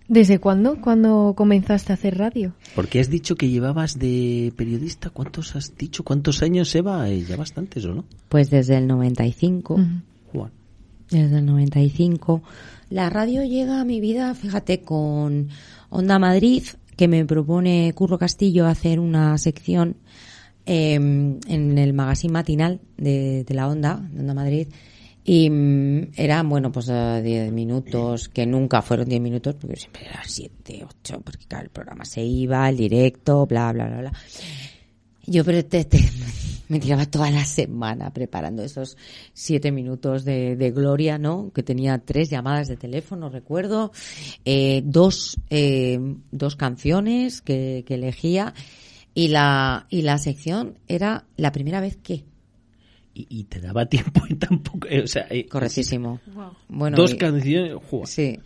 ¿Desde 0.08 0.39
cuándo? 0.39 0.82
¿Cuándo 0.82 1.36
comenzaste 1.38 1.93
a 1.93 1.93
hacer 1.93 2.17
radio? 2.17 2.56
Porque 2.74 3.00
has 3.00 3.12
dicho 3.12 3.36
que 3.36 3.48
llevabas 3.48 4.00
de 4.00 4.52
periodista. 4.58 5.12
¿Cuántos 5.12 5.56
has 5.56 5.78
dicho? 5.78 6.04
¿Cuántos 6.04 6.41
años, 6.41 6.74
Eva? 6.74 7.08
Eh, 7.12 7.24
ya 7.26 7.38
bastantes, 7.38 7.86
¿o 7.86 7.93
no? 7.93 8.06
Pues 8.28 8.50
desde 8.50 8.76
el 8.78 8.88
95. 8.88 9.80
Desde 11.12 11.38
el 11.38 11.45
95. 11.45 12.41
La 12.89 13.12
radio 13.12 13.43
llega 13.43 13.80
a 13.80 13.86
mi 13.86 14.02
vida, 14.02 14.34
fíjate, 14.34 14.82
con 14.82 15.50
Onda 15.91 16.17
Madrid, 16.17 16.63
que 16.99 17.07
me 17.07 17.23
propone 17.23 17.93
Curro 17.95 18.17
Castillo 18.19 18.67
hacer 18.67 18.99
una 18.99 19.38
sección 19.38 19.95
em, 20.65 21.39
en 21.47 21.77
el 21.77 21.93
magazine 21.93 22.33
matinal 22.33 22.81
de, 22.97 23.45
la 23.47 23.69
Onda, 23.69 24.05
de 24.12 24.19
Onda 24.19 24.33
Madrid, 24.33 24.67
y 25.23 25.49
mm, 25.49 26.12
eran, 26.17 26.49
bueno, 26.49 26.73
pues 26.73 26.88
10 26.88 26.97
eh, 27.23 27.51
minutos, 27.53 28.27
que 28.27 28.45
nunca 28.45 28.81
fueron 28.81 29.07
10 29.07 29.21
minutos, 29.21 29.55
porque 29.55 29.77
siempre 29.77 30.07
eran 30.07 30.23
7, 30.25 30.85
8, 30.89 31.21
porque 31.23 31.45
claro, 31.45 31.63
el 31.63 31.69
programa 31.69 32.03
se 32.03 32.21
iba, 32.21 32.67
el 32.67 32.75
directo, 32.75 33.45
bla, 33.45 33.71
bla, 33.71 33.88
bla, 33.88 33.99
bla. 33.99 34.13
Yo 35.25 35.45
pero 35.45 35.63
te, 35.63 35.88
me 36.69 36.79
tiraba 36.79 37.05
toda 37.05 37.29
la 37.32 37.43
semana 37.43 38.13
preparando 38.13 38.63
esos 38.63 38.95
siete 39.34 39.71
minutos 39.71 40.23
de, 40.23 40.55
de 40.55 40.71
gloria, 40.71 41.17
¿no? 41.17 41.51
Que 41.53 41.63
tenía 41.63 41.97
tres 41.97 42.29
llamadas 42.29 42.67
de 42.69 42.77
teléfono, 42.77 43.29
recuerdo, 43.29 43.91
eh, 44.45 44.82
dos, 44.86 45.38
eh, 45.49 45.99
dos 46.32 46.55
canciones 46.55 47.41
que, 47.41 47.84
que 47.86 47.95
elegía 47.95 48.53
y 49.13 49.27
la, 49.29 49.88
y 49.89 50.03
la 50.03 50.17
sección 50.19 50.77
era 50.88 51.25
la 51.36 51.51
primera 51.51 51.82
vez 51.82 51.97
que. 51.97 52.23
Y, 53.13 53.25
y 53.29 53.43
te 53.45 53.60
daba 53.60 53.86
tiempo 53.88 54.21
y 54.29 54.36
tampoco, 54.36 54.88
eh, 54.88 55.01
o 55.03 55.08
sea, 55.08 55.25
eh, 55.29 55.45
Correctísimo. 55.47 56.21
Bueno, 56.69 56.95
dos 56.95 57.13
y- 57.13 57.17
canciones, 57.17 57.73
¡jua! 57.89 58.05
Sí. 58.05 58.39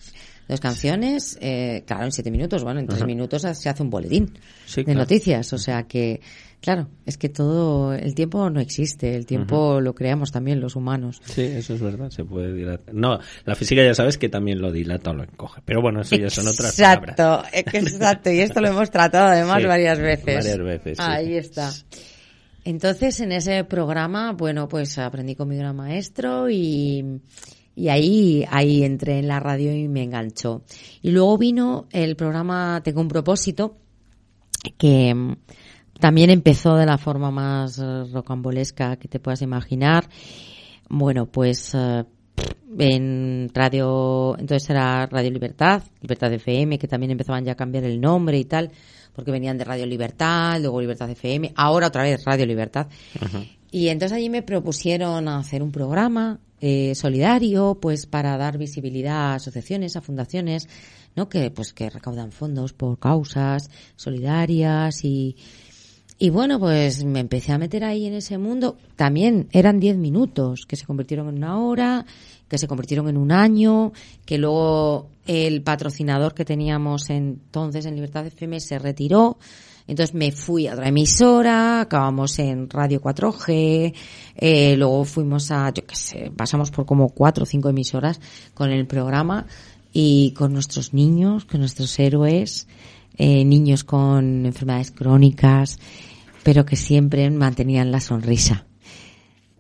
Dos 0.47 0.59
canciones, 0.59 1.38
eh, 1.41 1.83
claro, 1.88 2.03
en 2.05 2.12
siete 2.12 2.29
minutos. 2.31 2.63
Bueno, 2.63 2.79
en 2.81 2.88
tres 2.88 2.99
Ajá. 3.01 3.05
minutos 3.07 3.41
se 3.43 3.69
hace 3.69 3.81
un 3.83 3.89
boletín 3.89 4.33
Sí, 4.65 4.81
de 4.81 4.86
claro. 4.86 4.99
noticias. 5.01 5.53
O 5.53 5.57
sea 5.57 5.83
que, 5.83 6.19
claro, 6.63 6.88
es 7.06 7.17
que 7.17 7.28
todo, 7.28 7.93
el 7.93 8.15
tiempo 8.15 8.49
no 8.49 8.62
existe. 8.62 9.15
El 9.15 9.26
tiempo 9.26 9.82
lo 9.82 9.93
creamos 9.93 10.32
también 10.32 10.62
los 10.62 10.78
humanos. 10.78 11.21
Sí, 11.26 11.41
eso 11.41 11.73
es 11.73 11.82
verdad, 11.82 12.10
se 12.10 12.23
puede 12.23 12.54
dilatar. 12.54 12.95
No, 12.95 13.19
la 13.43 13.54
física 13.56 13.84
ya 13.84 13.93
sabes 13.93 14.17
que 14.17 14.30
también 14.30 14.62
lo 14.62 14.71
dilata 14.71 15.12
o 15.12 15.13
lo 15.13 15.23
encoge. 15.23 15.62
Pero 15.65 15.82
bueno, 15.82 15.99
eso 16.02 16.15
ya 16.15 16.30
son 16.30 16.47
otras 16.47 16.73
palabras. 16.78 17.19
Exacto, 17.19 17.78
exacto. 17.78 18.32
Y 18.32 18.39
esto 18.39 18.62
lo 18.62 18.69
hemos 18.69 18.89
tratado 18.89 19.28
además 19.28 19.60
Sí, 19.60 19.67
varias 19.67 19.99
veces. 19.99 20.36
varias 20.38 20.60
veces, 20.60 20.97
sí. 20.97 21.04
Ahí 21.06 21.36
está. 21.36 21.69
Entonces, 22.63 23.19
en 23.19 23.34
ese 23.34 23.65
programa, 23.65 24.32
bueno, 24.32 24.69
pues 24.69 24.97
aprendí 24.97 25.36
con 25.36 25.49
mi 25.49 25.58
gran 25.58 25.76
maestro 25.76 26.49
y, 26.49 27.19
y 27.76 27.89
ahí, 27.89 28.45
ahí 28.49 28.84
entré 28.86 29.19
en 29.19 29.28
la 29.28 29.41
radio 29.41 29.76
y 29.76 29.89
me 29.89 30.04
enganchó. 30.04 30.63
Y 31.02 31.12
luego 31.12 31.38
vino 31.38 31.88
el 31.91 32.15
programa 32.15 32.80
Tengo 32.82 33.02
un 33.02 33.10
propósito, 33.10 33.76
que 34.78 35.36
también 36.03 36.29
empezó 36.31 36.75
de 36.75 36.85
la 36.85 36.97
forma 36.97 37.31
más 37.31 37.79
eh, 37.79 38.03
rocambolesca 38.11 38.97
que 38.97 39.07
te 39.07 39.21
puedas 39.21 39.41
imaginar. 39.41 40.09
Bueno, 40.89 41.27
pues 41.27 41.73
eh, 41.75 42.03
en 42.77 43.49
radio, 43.53 44.35
entonces 44.37 44.69
era 44.69 45.05
Radio 45.05 45.31
Libertad, 45.31 45.81
Libertad 46.01 46.33
FM, 46.33 46.77
que 46.77 46.89
también 46.89 47.11
empezaban 47.11 47.45
ya 47.45 47.53
a 47.53 47.55
cambiar 47.55 47.85
el 47.85 48.01
nombre 48.01 48.37
y 48.37 48.43
tal, 48.43 48.69
porque 49.13 49.31
venían 49.31 49.57
de 49.57 49.63
Radio 49.63 49.85
Libertad, 49.85 50.59
luego 50.59 50.81
Libertad 50.81 51.09
FM, 51.09 51.53
ahora 51.55 51.87
otra 51.87 52.03
vez 52.03 52.21
Radio 52.25 52.45
Libertad. 52.47 52.87
Y 53.71 53.87
entonces 53.87 54.17
allí 54.17 54.29
me 54.29 54.41
propusieron 54.41 55.29
hacer 55.29 55.63
un 55.63 55.71
programa 55.71 56.41
eh, 56.59 56.95
solidario, 56.95 57.77
pues 57.81 58.07
para 58.07 58.35
dar 58.35 58.57
visibilidad 58.57 59.31
a 59.31 59.35
asociaciones, 59.35 59.95
a 59.95 60.01
fundaciones, 60.01 60.67
¿no? 61.15 61.29
Que 61.29 61.49
pues 61.49 61.71
que 61.71 61.89
recaudan 61.89 62.33
fondos 62.33 62.73
por 62.73 62.99
causas 62.99 63.69
solidarias 63.95 65.05
y 65.05 65.37
y 66.19 66.30
bueno, 66.30 66.60
pues 66.60 67.04
me 67.04 67.19
empecé 67.19 67.52
a 67.52 67.58
meter 67.58 67.84
ahí 67.84 68.06
en 68.06 68.13
ese 68.13 68.38
mundo. 68.38 68.78
También 68.95 69.47
eran 69.52 69.80
10 69.80 69.97
minutos, 69.97 70.65
que 70.67 70.76
se 70.76 70.86
convirtieron 70.86 71.28
en 71.30 71.38
una 71.38 71.60
hora, 71.60 72.06
que 72.47 72.58
se 72.58 72.67
convirtieron 72.67 73.10
en 73.10 73.17
un 73.17 73.32
año, 73.32 73.93
que 74.26 74.38
luego 74.38 75.10
el 75.26 75.62
patrocinador 75.63 76.34
que 76.34 76.45
teníamos 76.45 77.10
entonces 77.10 77.86
en 77.86 77.95
Libertad 77.95 78.28
FM 78.28 78.60
se 78.60 78.80
retiró. 78.80 79.38
Entonces 79.88 80.15
me 80.15 80.32
fui 80.32 80.67
a 80.67 80.73
otra 80.73 80.88
emisora, 80.88 81.82
acabamos 81.82 82.39
en 82.39 82.69
Radio 82.69 83.02
4G, 83.02 83.93
eh, 84.36 84.78
luego 84.78 85.04
fuimos 85.04 85.52
a, 85.52 85.71
yo 85.73 85.86
qué 85.86 85.95
sé, 85.95 86.32
pasamos 86.36 86.71
por 86.71 86.86
como 86.86 87.10
cuatro 87.10 87.43
o 87.43 87.45
cinco 87.45 87.69
emisoras 87.69 88.21
con 88.54 88.71
el 88.71 88.88
programa 88.88 89.45
y 89.91 90.32
con 90.38 90.54
nuestros 90.54 90.93
niños, 90.93 91.43
con 91.43 91.60
nuestros 91.60 91.99
héroes, 91.99 92.67
eh, 93.17 93.45
niños 93.45 93.84
con 93.84 94.45
enfermedades 94.45 94.91
crónicas, 94.91 95.80
pero 96.43 96.65
que 96.65 96.76
siempre 96.76 97.30
mantenían 97.30 97.91
la 97.91 98.02
sonrisa. 98.02 98.65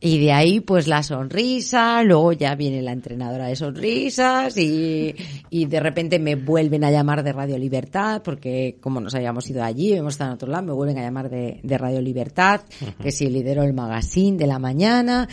Y 0.05 0.19
de 0.19 0.33
ahí, 0.33 0.59
pues 0.59 0.89
la 0.89 1.01
sonrisa, 1.01 2.03
luego 2.03 2.33
ya 2.33 2.55
viene 2.55 2.81
la 2.81 2.91
entrenadora 2.91 3.47
de 3.47 3.55
sonrisas 3.55 4.57
y, 4.57 5.15
y 5.49 5.65
de 5.65 5.79
repente 5.79 6.19
me 6.19 6.35
vuelven 6.35 6.83
a 6.83 6.91
llamar 6.91 7.23
de 7.23 7.31
Radio 7.31 7.57
Libertad, 7.57 8.21
porque 8.21 8.79
como 8.81 8.99
nos 8.99 9.15
habíamos 9.15 9.49
ido 9.49 9.63
allí, 9.63 9.93
hemos 9.93 10.15
estado 10.15 10.31
en 10.31 10.35
otro 10.35 10.51
lado, 10.51 10.63
me 10.63 10.73
vuelven 10.73 10.97
a 10.97 11.03
llamar 11.03 11.29
de, 11.29 11.61
de 11.63 11.77
Radio 11.77 12.01
Libertad, 12.01 12.63
que 13.01 13.11
si 13.13 13.29
lidero 13.29 13.63
el 13.63 13.71
magazine 13.71 14.35
de 14.37 14.45
la 14.45 14.59
mañana, 14.59 15.29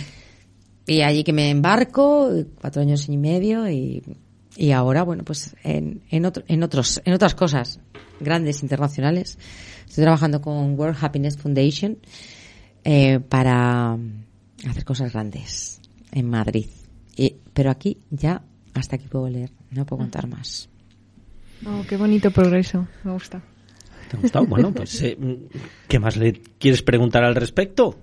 y 0.87 1.03
allí 1.03 1.25
que 1.25 1.33
me 1.33 1.51
embarco, 1.51 2.31
cuatro 2.61 2.83
años 2.83 3.09
y 3.09 3.17
medio, 3.17 3.69
y, 3.69 4.05
y 4.57 4.73
ahora, 4.73 5.03
bueno, 5.03 5.25
pues 5.25 5.55
en, 5.63 6.03
en, 6.11 6.25
otro- 6.27 6.45
en, 6.49 6.63
otros, 6.63 7.01
en 7.05 7.13
otras 7.15 7.35
cosas 7.35 7.81
grandes, 8.21 8.63
internacionales. 8.63 9.39
Estoy 9.89 10.03
trabajando 10.05 10.41
con 10.41 10.79
World 10.79 10.97
Happiness 11.01 11.37
Foundation 11.39 11.99
eh, 12.85 13.21
para 13.21 13.97
hacer 14.69 14.85
cosas 14.85 15.13
grandes 15.13 15.81
en 16.13 16.29
Madrid. 16.29 16.67
Y, 17.17 17.37
pero 17.53 17.71
aquí 17.71 17.99
ya 18.11 18.43
hasta 18.75 18.97
aquí 18.97 19.07
puedo 19.09 19.29
leer, 19.29 19.51
no 19.71 19.85
puedo 19.87 20.01
contar 20.03 20.27
más. 20.29 20.69
Oh, 21.67 21.83
qué 21.89 21.97
bonito 21.97 22.31
progreso, 22.31 22.87
me 23.05 23.13
gusta. 23.13 23.43
¿Te 24.11 24.17
ha 24.17 24.21
gustado? 24.21 24.47
Bueno, 24.47 24.73
pues, 24.75 25.01
eh, 25.03 25.17
¿qué 25.89 25.99
más 25.99 26.17
le 26.17 26.33
quieres 26.59 26.83
preguntar 26.83 27.23
al 27.25 27.35
respecto? 27.35 27.99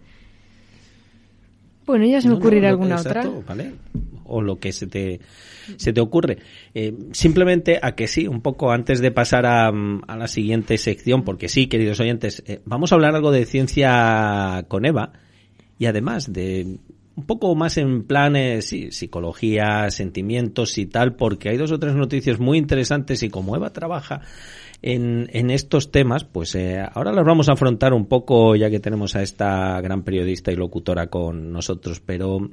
Bueno, 1.86 2.06
ya 2.06 2.20
se 2.22 2.28
me 2.28 2.34
No, 2.34 2.40
no, 2.40 2.46
ocurrirá 2.46 2.72
lo 2.72 2.78
que- 2.78 2.84
alguna 2.84 2.96
exacto, 2.98 3.38
otra. 3.40 3.56
¿vale? 3.56 3.74
O 4.28 4.42
lo 4.42 4.60
que 4.60 4.72
se 4.72 4.88
te, 4.88 5.20
se 5.78 5.94
te 5.94 6.02
ocurre. 6.02 6.38
Eh, 6.74 6.94
simplemente 7.12 7.80
a 7.82 7.94
que 7.94 8.08
sí, 8.08 8.28
un 8.28 8.42
poco 8.42 8.72
antes 8.72 9.00
de 9.00 9.12
pasar 9.12 9.46
a, 9.46 9.68
a 9.68 10.18
la 10.18 10.28
siguiente 10.28 10.78
sección, 10.78 11.24
porque 11.24 11.50
sí, 11.50 11.68
queridos 11.68 12.00
oyentes, 12.00 12.44
eh, 12.48 12.62
vamos 12.66 12.92
a 12.92 12.96
hablar 12.96 13.16
algo 13.16 13.32
de 13.32 13.46
ciencia 13.46 14.66
con 14.68 14.86
Eva 14.86 15.14
y 15.80 15.86
además 15.86 16.32
de 16.32 16.78
un 17.18 17.26
poco 17.26 17.56
más 17.56 17.78
en 17.78 18.04
planes, 18.04 18.66
sí, 18.66 18.92
psicología, 18.92 19.90
sentimientos 19.90 20.78
y 20.78 20.86
tal, 20.86 21.16
porque 21.16 21.50
hay 21.50 21.58
dos 21.58 21.72
o 21.72 21.80
tres 21.80 21.96
noticias 21.96 22.40
muy 22.40 22.60
interesantes 22.60 23.24
y 23.24 23.30
como 23.30 23.56
Eva 23.56 23.74
trabaja 23.74 24.22
en, 24.84 25.28
en 25.34 25.50
estos 25.50 25.92
temas, 25.92 26.24
pues 26.24 26.54
eh, 26.54 26.80
ahora 26.94 27.12
las 27.12 27.26
vamos 27.26 27.50
a 27.50 27.54
afrontar 27.54 27.94
un 27.94 28.06
poco 28.06 28.56
ya 28.56 28.70
que 28.70 28.80
tenemos 28.80 29.16
a 29.16 29.24
esta 29.24 29.82
gran 29.82 30.04
periodista 30.04 30.52
y 30.52 30.56
locutora 30.56 31.08
con 31.08 31.52
nosotros, 31.52 32.00
pero 32.00 32.50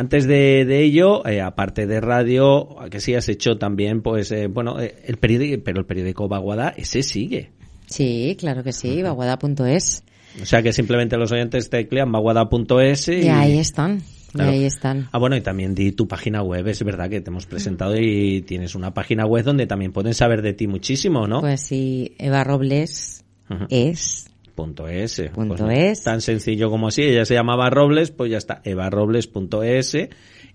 antes 0.00 0.26
de, 0.26 0.64
de 0.64 0.82
ello, 0.82 1.26
eh, 1.26 1.42
aparte 1.42 1.86
de 1.86 2.00
radio, 2.00 2.74
que 2.90 3.00
sí 3.00 3.14
has 3.14 3.28
hecho 3.28 3.58
también, 3.58 4.00
pues, 4.00 4.32
eh, 4.32 4.46
bueno, 4.46 4.80
eh, 4.80 4.94
el 5.04 5.18
periódico, 5.18 5.62
pero 5.62 5.80
el 5.80 5.84
periódico 5.84 6.26
Baguada, 6.26 6.72
ese 6.74 7.02
sigue. 7.02 7.50
Sí, 7.84 8.34
claro 8.40 8.64
que 8.64 8.72
sí, 8.72 9.02
vaguada.es. 9.02 10.02
O 10.40 10.46
sea 10.46 10.62
que 10.62 10.72
simplemente 10.72 11.18
los 11.18 11.30
oyentes 11.32 11.68
teclean 11.68 12.10
baguada.es 12.10 13.08
y... 13.08 13.12
Y 13.24 13.28
ahí 13.28 13.58
están, 13.58 14.00
Claro. 14.32 14.52
y 14.52 14.54
ahí 14.54 14.64
están. 14.64 15.08
Ah, 15.12 15.18
bueno, 15.18 15.36
y 15.36 15.42
también 15.42 15.74
di 15.74 15.92
tu 15.92 16.08
página 16.08 16.42
web, 16.42 16.66
es 16.68 16.82
verdad 16.82 17.10
que 17.10 17.20
te 17.20 17.28
hemos 17.28 17.44
presentado 17.44 17.94
y 17.98 18.40
tienes 18.40 18.74
una 18.74 18.94
página 18.94 19.26
web 19.26 19.44
donde 19.44 19.66
también 19.66 19.92
pueden 19.92 20.14
saber 20.14 20.40
de 20.40 20.54
ti 20.54 20.66
muchísimo, 20.66 21.26
¿no? 21.26 21.42
Pues 21.42 21.60
sí, 21.60 22.14
Eva 22.18 22.42
Robles 22.42 23.22
es 23.68 24.29
Punto 24.60 24.86
S. 24.88 25.30
Punto 25.30 25.64
Pues, 25.64 25.78
es. 25.78 26.02
Tan 26.04 26.20
sencillo 26.20 26.68
como 26.70 26.88
así. 26.88 27.02
Ella 27.02 27.24
se 27.24 27.32
llamaba 27.32 27.70
Robles, 27.70 28.10
pues 28.10 28.30
ya 28.30 28.36
está. 28.36 28.60
evarobles.es. 28.62 29.96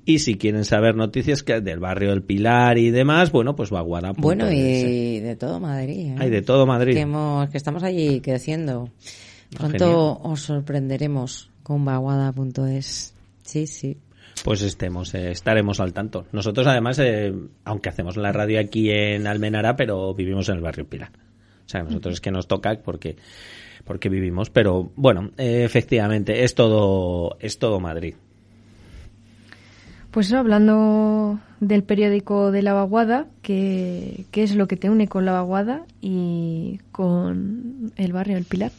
Y 0.05 0.19
si 0.19 0.35
quieren 0.35 0.63
saber 0.63 0.95
noticias 0.95 1.41
que 1.41 1.59
del 1.61 1.79
barrio 1.79 2.11
del 2.11 2.21
Pilar 2.21 2.77
y 2.77 2.91
demás, 2.91 3.31
bueno, 3.31 3.55
pues 3.55 3.71
vaguada.es. 3.71 4.21
bueno 4.21 4.51
y 4.51 5.19
de 5.19 5.35
todo 5.35 5.59
Madrid. 5.59 6.11
¿eh? 6.11 6.15
Hay 6.19 6.29
de 6.29 6.43
todo 6.43 6.67
Madrid. 6.67 6.93
Que, 6.93 7.01
hemos, 7.01 7.49
que 7.49 7.57
estamos 7.57 7.81
allí 7.81 8.21
creciendo. 8.21 8.89
Pronto 9.57 10.15
genial. 10.15 10.31
os 10.31 10.41
sorprenderemos 10.41 11.49
con 11.63 11.83
vaguada.es. 11.83 13.15
Sí, 13.41 13.65
sí. 13.65 13.97
Pues 14.43 14.61
estemos, 14.61 15.15
eh, 15.15 15.31
estaremos 15.31 15.79
al 15.79 15.93
tanto. 15.93 16.27
Nosotros 16.31 16.67
además, 16.67 16.99
eh, 16.99 17.33
aunque 17.63 17.89
hacemos 17.89 18.17
la 18.17 18.31
radio 18.31 18.59
aquí 18.59 18.91
en 18.91 19.25
Almenara, 19.25 19.75
pero 19.75 20.13
vivimos 20.13 20.47
en 20.49 20.55
el 20.57 20.61
barrio 20.61 20.87
Pilar. 20.87 21.09
O 21.65 21.67
sea, 21.69 21.81
nosotros 21.81 22.13
es 22.15 22.21
que 22.21 22.29
nos 22.29 22.47
toca 22.47 22.77
porque 22.83 23.15
porque 23.83 24.09
vivimos, 24.09 24.49
pero 24.49 24.91
bueno, 24.95 25.31
eh, 25.37 25.63
efectivamente 25.63 26.43
es 26.43 26.55
todo 26.55 27.37
es 27.39 27.59
todo 27.59 27.79
Madrid. 27.79 28.15
Pues 30.11 30.31
hablando 30.31 31.39
del 31.59 31.83
periódico 31.83 32.51
de 32.51 32.61
la 32.61 32.73
vaguada, 32.73 33.27
que, 33.41 34.25
que 34.31 34.43
es 34.43 34.55
lo 34.55 34.67
que 34.67 34.77
te 34.77 34.89
une 34.89 35.09
con 35.09 35.25
la 35.25 35.33
vaguada 35.33 35.83
y 35.99 36.79
con 36.93 37.91
el 37.97 38.13
barrio 38.13 38.35
del 38.35 38.45
Pilar. 38.45 38.71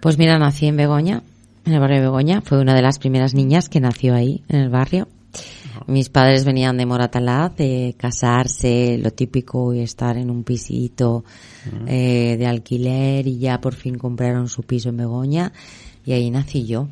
Pues 0.00 0.18
mira, 0.18 0.38
nací 0.38 0.66
en 0.66 0.76
Begoña, 0.76 1.22
en 1.64 1.72
el 1.72 1.80
barrio 1.80 1.96
de 1.96 2.02
Begoña. 2.02 2.42
Fue 2.42 2.60
una 2.60 2.74
de 2.74 2.82
las 2.82 2.98
primeras 2.98 3.34
niñas 3.34 3.68
que 3.68 3.80
nació 3.80 4.14
ahí, 4.14 4.42
en 4.48 4.60
el 4.60 4.68
barrio. 4.68 5.08
Mis 5.86 6.08
padres 6.08 6.44
venían 6.44 6.76
de 6.76 6.86
Moratalaz, 6.86 7.56
de 7.56 7.94
casarse, 7.98 8.98
lo 8.98 9.10
típico, 9.12 9.72
y 9.74 9.80
estar 9.80 10.16
en 10.16 10.30
un 10.30 10.44
pisito 10.44 11.24
eh, 11.86 12.36
de 12.38 12.46
alquiler 12.46 13.26
y 13.26 13.38
ya 13.38 13.60
por 13.60 13.74
fin 13.74 13.96
compraron 13.98 14.48
su 14.48 14.62
piso 14.62 14.88
en 14.90 14.96
Begoña 14.98 15.52
y 16.04 16.12
ahí 16.12 16.30
nací 16.30 16.66
yo. 16.66 16.88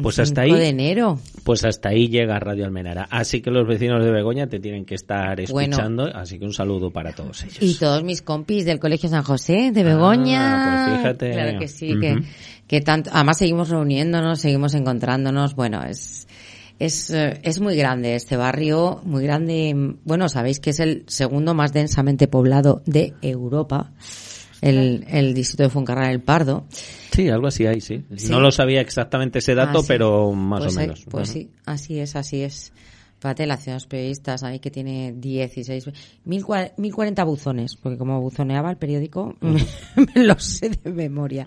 Pues 0.00 0.20
hasta 0.20 0.44
5 0.44 0.54
ahí, 0.54 0.60
de 0.60 0.68
enero. 0.68 1.18
pues 1.42 1.64
hasta 1.64 1.88
ahí 1.88 2.06
llega 2.06 2.38
Radio 2.38 2.64
Almenara. 2.64 3.08
Así 3.10 3.40
que 3.40 3.50
los 3.50 3.66
vecinos 3.66 4.04
de 4.04 4.12
Begoña 4.12 4.46
te 4.46 4.60
tienen 4.60 4.84
que 4.84 4.94
estar 4.94 5.40
Bueno. 5.50 5.74
escuchando, 5.74 6.04
así 6.14 6.38
que 6.38 6.44
un 6.44 6.52
saludo 6.52 6.90
para 6.92 7.12
todos 7.12 7.42
ellos. 7.42 7.58
Y 7.60 7.74
todos 7.74 8.04
mis 8.04 8.22
compis 8.22 8.64
del 8.64 8.78
Colegio 8.78 9.08
San 9.08 9.24
José 9.24 9.72
de 9.72 9.82
Begoña. 9.82 10.40
Ah, 10.40 10.86
pues 10.86 10.98
fíjate. 11.00 11.32
Claro 11.32 11.58
que 11.58 11.66
sí, 11.66 11.98
que, 12.00 12.16
que 12.68 12.80
tanto, 12.80 13.10
además 13.12 13.38
seguimos 13.38 13.70
reuniéndonos, 13.70 14.38
seguimos 14.40 14.74
encontrándonos. 14.74 15.56
Bueno, 15.56 15.82
es, 15.82 16.28
es, 16.78 17.10
eh, 17.10 17.40
es 17.42 17.60
muy 17.60 17.76
grande 17.76 18.14
este 18.14 18.36
barrio, 18.36 19.00
muy 19.04 19.24
grande. 19.24 19.74
Bueno, 20.04 20.28
sabéis 20.28 20.60
que 20.60 20.70
es 20.70 20.80
el 20.80 21.04
segundo 21.08 21.54
más 21.54 21.72
densamente 21.72 22.28
poblado 22.28 22.82
de 22.86 23.14
Europa. 23.22 23.92
El, 24.60 25.04
el 25.08 25.34
distrito 25.34 25.62
de 25.64 25.68
Fuencarral 25.70 26.10
el 26.10 26.20
Pardo. 26.20 26.66
Sí, 27.12 27.28
algo 27.28 27.46
así 27.46 27.64
hay, 27.66 27.80
sí. 27.80 28.02
Sí. 28.16 28.28
No 28.30 28.40
lo 28.40 28.50
sabía 28.50 28.80
exactamente 28.80 29.38
ese 29.38 29.54
dato, 29.54 29.78
Ah, 29.78 29.82
sí. 29.82 29.86
pero 29.88 30.32
más 30.32 30.62
Pues 30.64 30.76
o 30.76 30.80
hay- 30.80 30.86
menos. 30.86 31.04
Pues 31.08 31.28
sí, 31.28 31.50
así 31.64 31.98
es, 32.00 32.16
así 32.16 32.42
es. 32.42 32.72
Fíjate, 33.20 33.46
la 33.46 33.56
ciudad 33.56 33.74
de 33.74 33.76
los 33.76 33.86
periodistas 33.86 34.42
ahí 34.44 34.60
que 34.60 34.70
tiene 34.70 35.12
16, 35.16 35.86
1000 36.24 36.44
1040 36.76 37.24
buzones, 37.24 37.74
porque 37.76 37.98
como 37.98 38.20
buzoneaba 38.20 38.70
el 38.70 38.76
periódico, 38.76 39.36
me 40.14 40.24
lo 40.24 40.38
sé 40.38 40.70
de 40.70 40.90
memoria. 40.92 41.46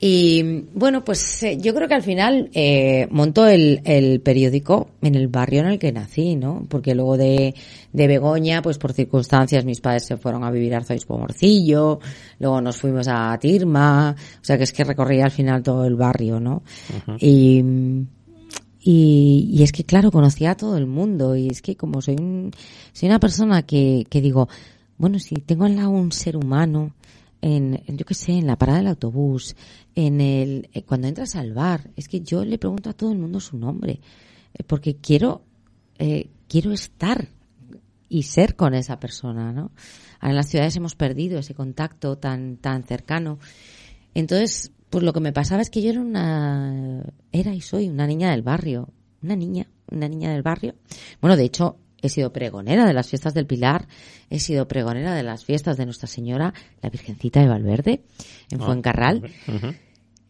Y 0.00 0.64
bueno, 0.74 1.04
pues 1.04 1.42
eh, 1.44 1.56
yo 1.58 1.74
creo 1.74 1.88
que 1.88 1.94
al 1.94 2.02
final 2.02 2.50
eh, 2.52 3.06
montó 3.10 3.46
el, 3.46 3.80
el 3.84 4.20
periódico 4.20 4.90
en 5.00 5.14
el 5.14 5.28
barrio 5.28 5.60
en 5.60 5.66
el 5.66 5.78
que 5.78 5.92
nací, 5.92 6.36
¿no? 6.36 6.66
Porque 6.68 6.94
luego 6.94 7.16
de, 7.16 7.54
de 7.92 8.06
Begoña, 8.06 8.60
pues 8.60 8.76
por 8.76 8.92
circunstancias 8.92 9.64
mis 9.64 9.80
padres 9.80 10.04
se 10.06 10.16
fueron 10.16 10.44
a 10.44 10.50
vivir 10.50 10.74
a 10.74 10.78
Arzobispo 10.78 11.16
Morcillo, 11.16 12.00
luego 12.40 12.60
nos 12.60 12.76
fuimos 12.76 13.06
a 13.08 13.38
Tirma, 13.38 14.14
o 14.18 14.44
sea 14.44 14.58
que 14.58 14.64
es 14.64 14.72
que 14.72 14.84
recorría 14.84 15.24
al 15.24 15.30
final 15.30 15.62
todo 15.62 15.84
el 15.86 15.94
barrio, 15.94 16.40
¿no? 16.40 16.62
Y, 17.20 17.62
y, 18.80 19.48
y 19.50 19.62
es 19.62 19.72
que, 19.72 19.84
claro, 19.84 20.10
conocía 20.10 20.50
a 20.50 20.56
todo 20.56 20.76
el 20.76 20.86
mundo. 20.86 21.34
Y 21.36 21.48
es 21.48 21.62
que 21.62 21.76
como 21.76 22.02
soy 22.02 22.16
un, 22.16 22.50
soy 22.92 23.08
una 23.08 23.18
persona 23.18 23.62
que, 23.62 24.06
que 24.10 24.20
digo, 24.20 24.48
bueno, 24.98 25.18
si 25.18 25.36
tengo 25.36 25.64
al 25.64 25.76
lado 25.76 25.90
un 25.90 26.12
ser 26.12 26.36
humano, 26.36 26.92
en, 27.44 27.82
yo 27.86 28.06
qué 28.06 28.14
sé, 28.14 28.32
en 28.32 28.46
la 28.46 28.56
parada 28.56 28.78
del 28.78 28.86
autobús, 28.86 29.54
en 29.94 30.22
el, 30.22 30.70
eh, 30.72 30.82
cuando 30.82 31.08
entras 31.08 31.36
al 31.36 31.52
bar, 31.52 31.90
es 31.94 32.08
que 32.08 32.22
yo 32.22 32.42
le 32.42 32.56
pregunto 32.56 32.88
a 32.88 32.94
todo 32.94 33.12
el 33.12 33.18
mundo 33.18 33.38
su 33.38 33.58
nombre. 33.58 34.00
eh, 34.54 34.62
Porque 34.66 34.96
quiero, 34.96 35.42
eh, 35.98 36.30
quiero 36.48 36.72
estar 36.72 37.28
y 38.08 38.22
ser 38.22 38.56
con 38.56 38.72
esa 38.72 38.98
persona, 38.98 39.52
¿no? 39.52 39.72
Ahora 40.20 40.30
en 40.30 40.36
las 40.36 40.48
ciudades 40.48 40.74
hemos 40.76 40.94
perdido 40.94 41.38
ese 41.38 41.54
contacto 41.54 42.16
tan, 42.16 42.56
tan 42.56 42.82
cercano. 42.84 43.38
Entonces, 44.14 44.72
pues 44.88 45.04
lo 45.04 45.12
que 45.12 45.20
me 45.20 45.34
pasaba 45.34 45.60
es 45.60 45.68
que 45.68 45.82
yo 45.82 45.90
era 45.90 46.00
una, 46.00 47.04
era 47.30 47.54
y 47.54 47.60
soy 47.60 47.90
una 47.90 48.06
niña 48.06 48.30
del 48.30 48.40
barrio, 48.40 48.88
una 49.22 49.36
niña, 49.36 49.68
una 49.90 50.08
niña 50.08 50.32
del 50.32 50.42
barrio. 50.42 50.76
Bueno, 51.20 51.36
de 51.36 51.44
hecho, 51.44 51.76
he 52.06 52.10
sido 52.10 52.32
pregonera 52.32 52.86
de 52.86 52.92
las 52.92 53.08
fiestas 53.08 53.34
del 53.34 53.46
Pilar, 53.46 53.86
he 54.30 54.38
sido 54.38 54.68
pregonera 54.68 55.14
de 55.14 55.22
las 55.22 55.44
fiestas 55.44 55.76
de 55.76 55.84
Nuestra 55.84 56.06
Señora, 56.08 56.52
la 56.82 56.90
Virgencita 56.90 57.40
de 57.40 57.48
Valverde, 57.48 58.02
en 58.50 58.60
Ah, 58.60 58.64
Fuencarral. 58.64 59.22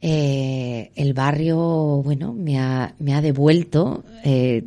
Eh, 0.00 0.90
el 0.96 1.14
barrio, 1.14 2.02
bueno, 2.02 2.34
me 2.34 2.58
ha, 2.58 2.94
me 2.98 3.14
ha 3.14 3.22
devuelto 3.22 4.04
eh, 4.22 4.64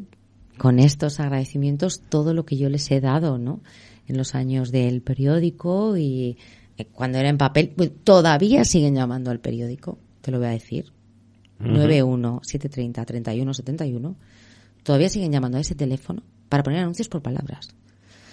con 0.58 0.80
estos 0.80 1.20
agradecimientos 1.20 2.02
todo 2.10 2.34
lo 2.34 2.44
que 2.46 2.58
yo 2.58 2.70
les 2.70 2.90
he 2.90 3.00
dado, 3.02 3.38
¿no? 3.38 3.62
En 4.08 4.18
los 4.18 4.34
años 4.34 4.72
del 4.72 5.02
periódico 5.02 5.96
y 5.96 6.38
eh, 6.78 6.86
cuando 6.92 7.20
era 7.20 7.30
en 7.30 7.38
papel, 7.38 7.72
pues, 7.76 7.92
todavía 8.04 8.66
siguen 8.66 8.96
llamando 8.96 9.30
al 9.30 9.40
periódico, 9.40 10.00
te 10.22 10.32
lo 10.32 10.40
voy 10.40 10.48
a 10.48 10.52
decir. 10.52 10.92
91 11.60 12.42
730 12.44 13.06
31 13.06 13.54
71. 13.54 14.16
Todavía 14.84 15.10
siguen 15.10 15.32
llamando 15.32 15.58
a 15.58 15.62
ese 15.62 15.76
teléfono 15.76 16.24
para 16.50 16.64
poner 16.64 16.80
anuncios 16.80 17.10
por 17.10 17.22
palabras 17.22 17.70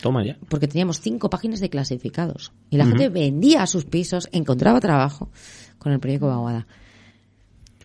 Toma 0.03 0.25
ya. 0.25 0.37
porque 0.49 0.69
teníamos 0.69 1.01
cinco 1.01 1.31
páginas 1.31 1.61
de 1.61 1.71
clasificados 1.71 2.53
y 2.71 2.77
la 2.77 2.87
gente 2.87 3.09
vendía 3.09 3.67
sus 3.67 3.85
pisos, 3.87 4.29
encontraba 4.33 4.81
trabajo 4.81 5.31
con 5.79 5.93
el 5.93 6.01
periódico 6.01 6.27
Baguada. 6.29 6.67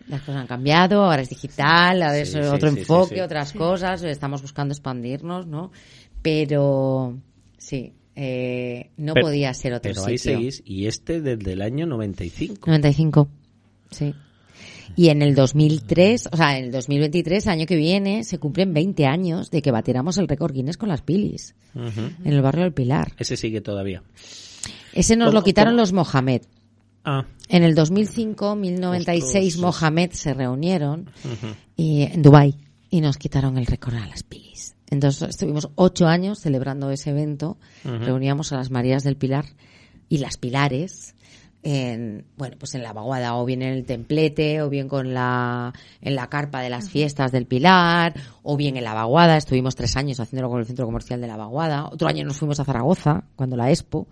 Las 0.08 0.20
cosas 0.22 0.36
han 0.40 0.46
cambiado, 0.46 1.04
ahora 1.04 1.22
es 1.22 1.28
digital, 1.28 2.02
ahora 2.02 2.18
es 2.18 2.32
Sí, 2.32 2.38
sí, 2.42 2.48
otro 2.48 2.68
sí, 2.70 2.74
sí, 2.74 2.80
enfoque, 2.80 3.14
sí. 3.16 3.20
otras 3.20 3.52
cosas, 3.52 4.02
estamos 4.02 4.42
buscando 4.42 4.72
expandirnos, 4.72 5.46
¿no? 5.46 5.70
Pero 6.20 7.16
sí, 7.58 7.92
eh, 8.16 8.90
no 8.96 9.14
Pero- 9.14 9.26
podía 9.26 9.54
ser 9.54 9.72
otro 9.74 9.92
Pero 9.92 10.04
ahí 10.06 10.18
sitio. 10.18 10.36
seguís, 10.38 10.62
y 10.66 10.86
este 10.86 11.20
desde 11.20 11.52
el 11.52 11.62
año 11.62 11.86
95. 11.86 12.66
95, 12.66 13.28
sí. 13.92 14.14
Y 15.00 15.08
en 15.08 15.22
el 15.22 15.34
2003, 15.34 16.28
o 16.30 16.36
sea, 16.36 16.58
en 16.58 16.66
el 16.66 16.72
2023, 16.72 17.46
año 17.46 17.64
que 17.64 17.76
viene, 17.76 18.22
se 18.22 18.36
cumplen 18.38 18.74
20 18.74 19.06
años 19.06 19.50
de 19.50 19.62
que 19.62 19.70
batiéramos 19.70 20.18
el 20.18 20.28
récord 20.28 20.52
Guinness 20.52 20.76
con 20.76 20.90
las 20.90 21.00
pilis 21.00 21.54
en 21.74 22.16
el 22.32 22.42
barrio 22.42 22.64
del 22.64 22.74
Pilar. 22.74 23.12
Ese 23.16 23.38
sigue 23.38 23.62
todavía. 23.62 24.02
Ese 24.92 25.16
nos 25.16 25.28
¿Cómo- 25.28 25.38
lo 25.38 25.42
quitaron 25.44 25.72
cómo? 25.72 25.80
los 25.80 25.92
Mohamed. 25.94 26.42
Ah, 27.02 27.24
En 27.48 27.62
el 27.62 27.74
2005, 27.74 28.56
1096 28.56 29.54
Ostras. 29.56 29.82
Mohamed 29.82 30.10
se 30.12 30.34
reunieron 30.34 31.08
y, 31.76 32.02
en 32.02 32.20
Dubai 32.20 32.56
y 32.90 33.00
nos 33.00 33.16
quitaron 33.16 33.56
el 33.56 33.64
récord 33.64 33.94
a 33.94 34.06
las 34.06 34.22
pilis. 34.22 34.74
Entonces 34.90 35.30
estuvimos 35.30 35.70
ocho 35.76 36.08
años 36.08 36.40
celebrando 36.40 36.90
ese 36.90 37.08
evento. 37.08 37.56
Reuníamos 37.84 38.52
a 38.52 38.56
las 38.58 38.70
Marías 38.70 39.02
del 39.02 39.16
Pilar 39.16 39.46
y 40.10 40.18
las 40.18 40.36
Pilares 40.36 41.14
en, 41.62 42.24
bueno, 42.36 42.56
pues 42.58 42.74
en 42.74 42.82
la 42.82 42.92
vaguada 42.92 43.36
o 43.36 43.44
bien 43.44 43.62
en 43.62 43.74
el 43.74 43.84
templete 43.84 44.62
o 44.62 44.70
bien 44.70 44.88
con 44.88 45.12
la, 45.12 45.72
en 46.00 46.14
la 46.14 46.28
carpa 46.28 46.60
de 46.62 46.70
las 46.70 46.88
fiestas 46.88 47.32
del 47.32 47.46
Pilar 47.46 48.14
o 48.42 48.56
bien 48.56 48.76
en 48.76 48.84
la 48.84 48.94
vaguada. 48.94 49.36
Estuvimos 49.36 49.76
tres 49.76 49.96
años 49.96 50.20
haciéndolo 50.20 50.48
con 50.50 50.60
el 50.60 50.66
centro 50.66 50.86
comercial 50.86 51.20
de 51.20 51.26
la 51.26 51.36
vaguada. 51.36 51.86
Otro 51.86 52.08
año 52.08 52.24
nos 52.24 52.38
fuimos 52.38 52.60
a 52.60 52.64
Zaragoza 52.64 53.24
cuando 53.36 53.56
la 53.56 53.70
Expo. 53.70 54.06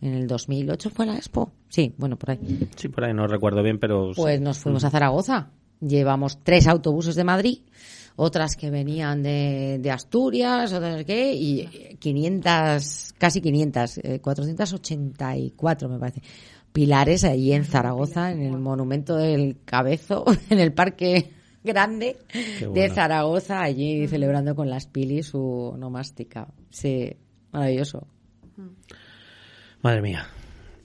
En 0.00 0.14
el 0.14 0.26
2008 0.26 0.90
fue 0.90 1.06
la 1.06 1.16
Expo. 1.16 1.52
Sí, 1.68 1.94
bueno, 1.98 2.16
por 2.16 2.30
ahí. 2.30 2.68
sí, 2.76 2.88
por 2.88 3.04
ahí 3.04 3.12
no 3.12 3.26
recuerdo 3.26 3.62
bien, 3.62 3.78
pero... 3.78 4.12
Pues 4.14 4.40
nos 4.40 4.58
fuimos 4.58 4.84
a 4.84 4.90
Zaragoza. 4.90 5.50
Llevamos 5.80 6.38
tres 6.42 6.66
autobuses 6.66 7.14
de 7.14 7.22
Madrid, 7.22 7.58
otras 8.16 8.56
que 8.56 8.68
venían 8.68 9.22
de, 9.22 9.78
de 9.80 9.90
Asturias, 9.92 10.72
otras 10.72 11.04
qué, 11.04 11.32
y 11.32 11.96
500, 12.00 13.14
casi 13.16 13.40
500, 13.40 13.98
eh, 13.98 14.20
484 14.20 15.88
me 15.88 15.98
parece, 16.00 16.22
pilares 16.72 17.24
allí 17.24 17.52
en 17.52 17.64
Zaragoza, 17.64 18.32
en 18.32 18.42
el 18.42 18.58
monumento 18.58 19.16
del 19.16 19.58
Cabezo, 19.64 20.24
en 20.50 20.58
el 20.58 20.72
parque 20.72 21.30
grande 21.64 22.16
de. 22.72 22.90
Zaragoza, 22.90 23.62
allí 23.62 24.06
celebrando 24.08 24.54
con 24.54 24.70
las 24.70 24.86
pilis 24.86 25.26
su 25.26 25.74
nomástica. 25.78 26.48
Sí, 26.70 27.16
maravilloso. 27.52 28.06
Madre 29.82 30.02
mía. 30.02 30.26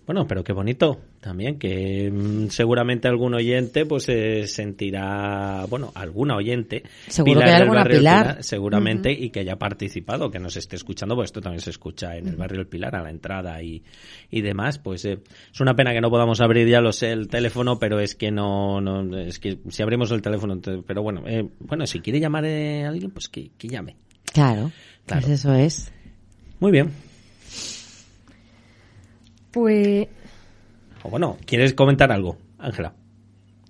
Bueno, 0.05 0.27
pero 0.27 0.43
qué 0.43 0.53
bonito 0.53 0.99
también, 1.23 1.57
que 1.57 2.11
mm, 2.11 2.49
seguramente 2.49 3.07
algún 3.07 3.33
oyente 3.33 3.85
pues 3.87 4.03
se 4.03 4.45
sentirá, 4.45 5.65
bueno, 5.69 5.91
alguna 5.95 6.35
oyente, 6.35 6.83
Seguro 7.07 7.39
que 7.39 7.45
hay 7.45 7.51
del 7.53 7.61
alguna 7.63 7.79
barrio 7.79 7.97
Pilar. 7.99 8.43
seguramente, 8.43 9.11
y 9.11 9.29
que 9.31 9.39
haya 9.39 9.57
participado, 9.57 10.29
que 10.29 10.37
nos 10.39 10.55
esté 10.57 10.75
escuchando, 10.75 11.15
pues 11.15 11.29
esto 11.29 11.41
también 11.41 11.61
se 11.61 11.69
escucha 11.71 12.15
en 12.17 12.27
el 12.27 12.35
barrio 12.35 12.57
del 12.59 12.67
Pilar, 12.67 12.95
a 12.95 13.01
la 13.01 13.09
entrada 13.09 13.61
y, 13.63 13.81
y 14.29 14.41
demás, 14.41 14.77
pues 14.79 15.05
eh, 15.05 15.19
es 15.51 15.59
una 15.61 15.75
pena 15.75 15.93
que 15.93 16.01
no 16.01 16.09
podamos 16.11 16.41
abrir, 16.41 16.67
ya 16.67 16.81
lo 16.81 16.91
sé, 16.91 17.11
el 17.11 17.27
teléfono, 17.29 17.79
pero 17.79 17.99
es 17.99 18.13
que 18.15 18.29
no, 18.29 18.81
no 18.81 19.17
es 19.17 19.39
que 19.39 19.57
si 19.69 19.81
abrimos 19.81 20.11
el 20.11 20.21
teléfono, 20.21 20.59
pero 20.85 21.01
bueno, 21.01 21.23
eh, 21.25 21.47
bueno, 21.59 21.87
si 21.87 22.01
quiere 22.01 22.19
llamar 22.19 22.45
eh, 22.45 22.83
a 22.83 22.89
alguien, 22.89 23.11
pues 23.11 23.29
que, 23.29 23.49
que 23.57 23.67
llame. 23.69 23.95
Claro, 24.31 24.71
Claro. 25.05 25.21
pues 25.25 25.39
eso 25.39 25.53
es. 25.53 25.91
Muy 26.59 26.71
bien. 26.71 26.91
Pues 29.51 30.07
O 31.03 31.09
bueno, 31.09 31.37
¿quieres 31.45 31.73
comentar 31.73 32.11
algo, 32.11 32.37
Ángela? 32.59 32.93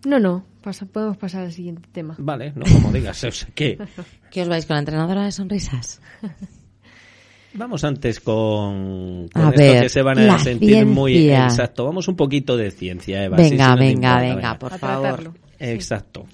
no, 0.05 0.19
no, 0.19 0.43
pasa, 0.61 0.85
podemos 0.85 1.15
pasar 1.17 1.43
al 1.43 1.51
siguiente 1.53 1.87
tema. 1.91 2.15
Vale, 2.19 2.51
no 2.55 2.65
como 2.65 2.91
digas, 2.91 3.23
o 3.23 3.31
sea, 3.31 3.49
que 3.55 3.77
¿Qué 4.31 4.41
os 4.41 4.49
vais 4.49 4.65
con 4.65 4.75
la 4.75 4.79
entrenadora 4.79 5.23
de 5.25 5.31
sonrisas? 5.31 6.01
vamos 7.53 7.83
antes 7.83 8.19
con, 8.19 9.29
con 9.33 9.41
A 9.45 9.49
esto 9.49 9.61
ver, 9.61 9.83
que 9.83 9.89
se 9.89 10.01
van 10.01 10.19
a 10.19 10.37
sentir 10.39 10.85
muy 10.85 11.13
ciencia. 11.13 11.43
exacto. 11.45 11.85
Vamos 11.85 12.07
un 12.07 12.15
poquito 12.15 12.57
de 12.57 12.71
ciencia, 12.71 13.23
Eva. 13.23 13.37
Venga, 13.37 13.49
sí, 13.49 13.71
no 13.71 13.77
te 13.77 13.79
venga, 13.85 14.09
importa, 14.25 14.35
venga, 14.35 14.59
por 14.59 14.73
A 14.73 14.77
favor. 14.77 15.01
tratarlo. 15.01 15.33
Exacto. 15.59 16.25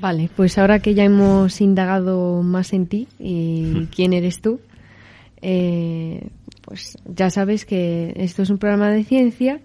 Vale, 0.00 0.28
pues 0.34 0.58
ahora 0.58 0.80
que 0.80 0.94
ya 0.94 1.04
hemos 1.04 1.60
indagado 1.60 2.42
más 2.42 2.72
en 2.72 2.86
ti 2.86 3.06
y 3.20 3.86
quién 3.94 4.12
eres 4.12 4.40
tú, 4.40 4.60
eh, 5.40 6.28
pues 6.62 6.96
ya 7.04 7.30
sabes 7.30 7.64
que 7.64 8.12
esto 8.16 8.42
es 8.42 8.50
un 8.50 8.58
programa 8.58 8.90
de 8.90 9.04
ciencia 9.04 9.60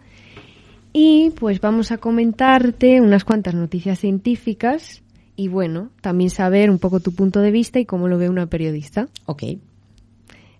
y 0.93 1.31
pues 1.39 1.61
vamos 1.61 1.91
a 1.91 1.97
comentarte 1.97 3.01
unas 3.01 3.23
cuantas 3.23 3.53
noticias 3.53 3.99
científicas 3.99 5.03
y 5.35 5.47
bueno, 5.47 5.91
también 6.01 6.31
saber 6.31 6.71
un 6.71 6.79
poco 6.79 6.99
tu 6.99 7.13
punto 7.13 7.39
de 7.41 7.51
vista 7.51 7.79
y 7.79 7.85
cómo 7.85 8.07
lo 8.07 8.17
ve 8.17 8.27
una 8.27 8.47
periodista. 8.47 9.07
Ok. 9.27 9.43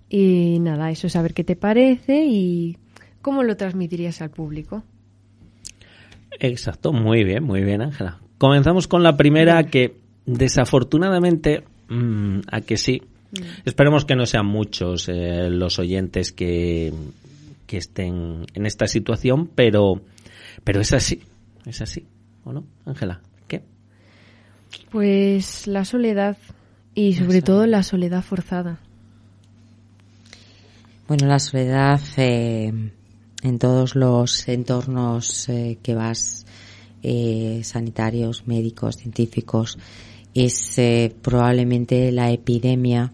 Y 0.10 0.60
nada, 0.60 0.92
eso 0.92 1.10
saber 1.10 1.34
qué 1.34 1.44
te 1.44 1.56
parece 1.56 2.26
y 2.26 2.78
cómo 3.22 3.44
lo 3.44 3.58
transmitirías 3.58 4.22
al 4.22 4.30
público. 4.30 4.84
Exacto, 6.40 6.94
muy 6.94 7.24
bien, 7.24 7.44
muy 7.44 7.64
bien, 7.64 7.82
Ángela. 7.82 8.20
comenzamos 8.38 8.88
con 8.88 9.02
la 9.02 9.18
primera 9.18 9.64
que 9.64 9.96
desafortunadamente, 10.28 11.64
mm, 11.90 12.42
a 12.52 12.62
que 12.62 12.78
sí, 12.78 13.02
esperemos 13.66 14.06
que 14.06 14.16
no 14.16 14.26
sean 14.26 14.46
muchos 14.46 15.10
eh, 15.10 15.50
los 15.50 15.80
oyentes 15.80 16.32
que, 16.32 16.94
que 17.66 17.78
estén 17.78 18.46
en 18.54 18.66
esta 18.66 18.88
situación, 18.88 19.48
pero, 19.54 20.02
pero 20.64 20.82
es 20.82 20.94
así, 20.94 21.22
es 21.66 21.82
así, 21.82 22.06
¿o 22.44 22.54
no, 22.54 22.66
Ángela? 22.86 23.22
¿Qué? 23.48 23.64
Pues 24.90 25.68
la 25.68 25.86
soledad 25.86 26.38
y 26.96 27.14
sobre 27.14 27.42
todo 27.42 27.68
la 27.68 27.84
soledad 27.84 28.24
forzada. 28.24 28.80
Bueno, 31.08 31.28
la 31.28 31.40
soledad 31.40 32.02
eh, 32.18 32.74
en 33.44 33.60
todos 33.60 33.96
los 33.96 34.48
entornos 34.48 35.48
eh, 35.48 35.78
que 35.82 35.94
vas, 35.96 36.46
eh, 37.04 37.62
sanitarios, 37.64 38.48
médicos, 38.48 38.98
científicos, 38.98 39.78
es 40.46 40.80
probablemente 41.22 42.12
la 42.12 42.32
epidemia 42.32 43.12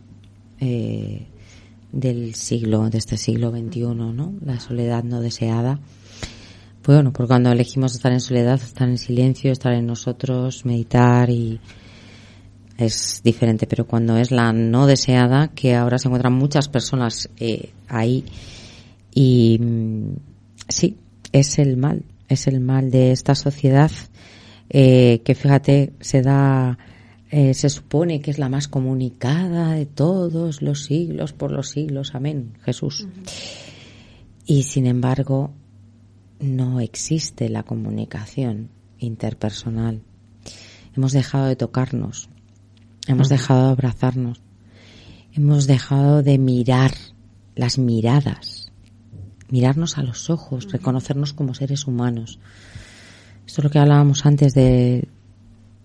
del 1.94 2.36
siglo, 2.36 2.90
de 2.90 2.98
este 2.98 3.18
siglo 3.18 3.52
XXI, 3.52 3.82
¿no? 3.96 4.34
La 4.44 4.60
soledad 4.60 5.04
no 5.04 5.22
deseada. 5.22 5.80
Pues 6.82 6.98
bueno, 6.98 7.14
porque 7.14 7.30
cuando 7.30 7.52
elegimos 7.52 7.96
estar 7.96 8.12
en 8.12 8.20
soledad, 8.20 8.56
estar 8.56 8.90
en 8.90 8.98
silencio, 8.98 9.52
estar 9.52 9.74
en 9.74 9.86
nosotros, 9.86 10.66
meditar 10.66 11.30
y 11.30 11.60
es 12.78 13.22
diferente, 13.24 13.68
pero 13.68 13.86
cuando 13.86 14.18
es 14.18 14.32
la 14.32 14.52
no 14.52 14.88
deseada, 14.88 15.50
que 15.50 15.76
ahora 15.76 15.98
se 15.98 16.08
encuentran 16.10 16.34
muchas 16.34 16.68
personas 16.68 17.30
eh, 17.38 17.70
ahí 17.88 18.26
y 19.14 19.60
mm, 19.62 20.16
sí, 20.68 20.98
es 21.32 21.60
el 21.60 21.78
mal, 21.78 22.04
es 22.28 22.48
el 22.48 22.60
mal 22.60 22.92
de 22.92 23.12
esta 23.12 23.36
sociedad 23.36 23.92
eh, 24.70 25.22
que 25.24 25.36
fíjate 25.36 25.94
se 26.00 26.22
da 26.22 26.78
eh, 27.36 27.56
se 27.56 27.68
supone 27.70 28.22
que 28.22 28.30
es 28.30 28.38
la 28.38 28.48
más 28.48 28.68
comunicada 28.68 29.72
de 29.72 29.88
todos 29.88 30.62
los 30.62 30.84
siglos 30.84 31.34
por 31.34 31.52
los 31.52 31.70
siglos, 31.70 32.14
amén, 32.14 32.54
Jesús. 32.62 33.08
Y 34.46 34.62
sin 34.62 34.86
embargo, 34.86 35.52
no 36.40 36.80
existe 36.80 37.50
la 37.50 37.64
comunicación 37.64 38.70
interpersonal. 39.00 40.04
Hemos 40.96 41.12
dejado 41.12 41.48
de 41.48 41.56
tocarnos, 41.56 42.30
hemos 43.08 43.30
dejado 43.30 43.66
de 43.66 43.72
abrazarnos, 43.72 44.44
hemos 45.34 45.66
dejado 45.66 46.22
de 46.22 46.38
mirar 46.38 46.92
las 47.56 47.80
miradas, 47.80 48.72
mirarnos 49.50 49.98
a 49.98 50.04
los 50.04 50.30
ojos, 50.30 50.72
reconocernos 50.72 51.34
como 51.34 51.56
seres 51.56 51.88
humanos. 51.88 52.38
Esto 53.48 53.62
es 53.62 53.64
lo 53.64 53.72
que 53.72 53.80
hablábamos 53.80 54.24
antes 54.28 54.54
de, 54.54 55.08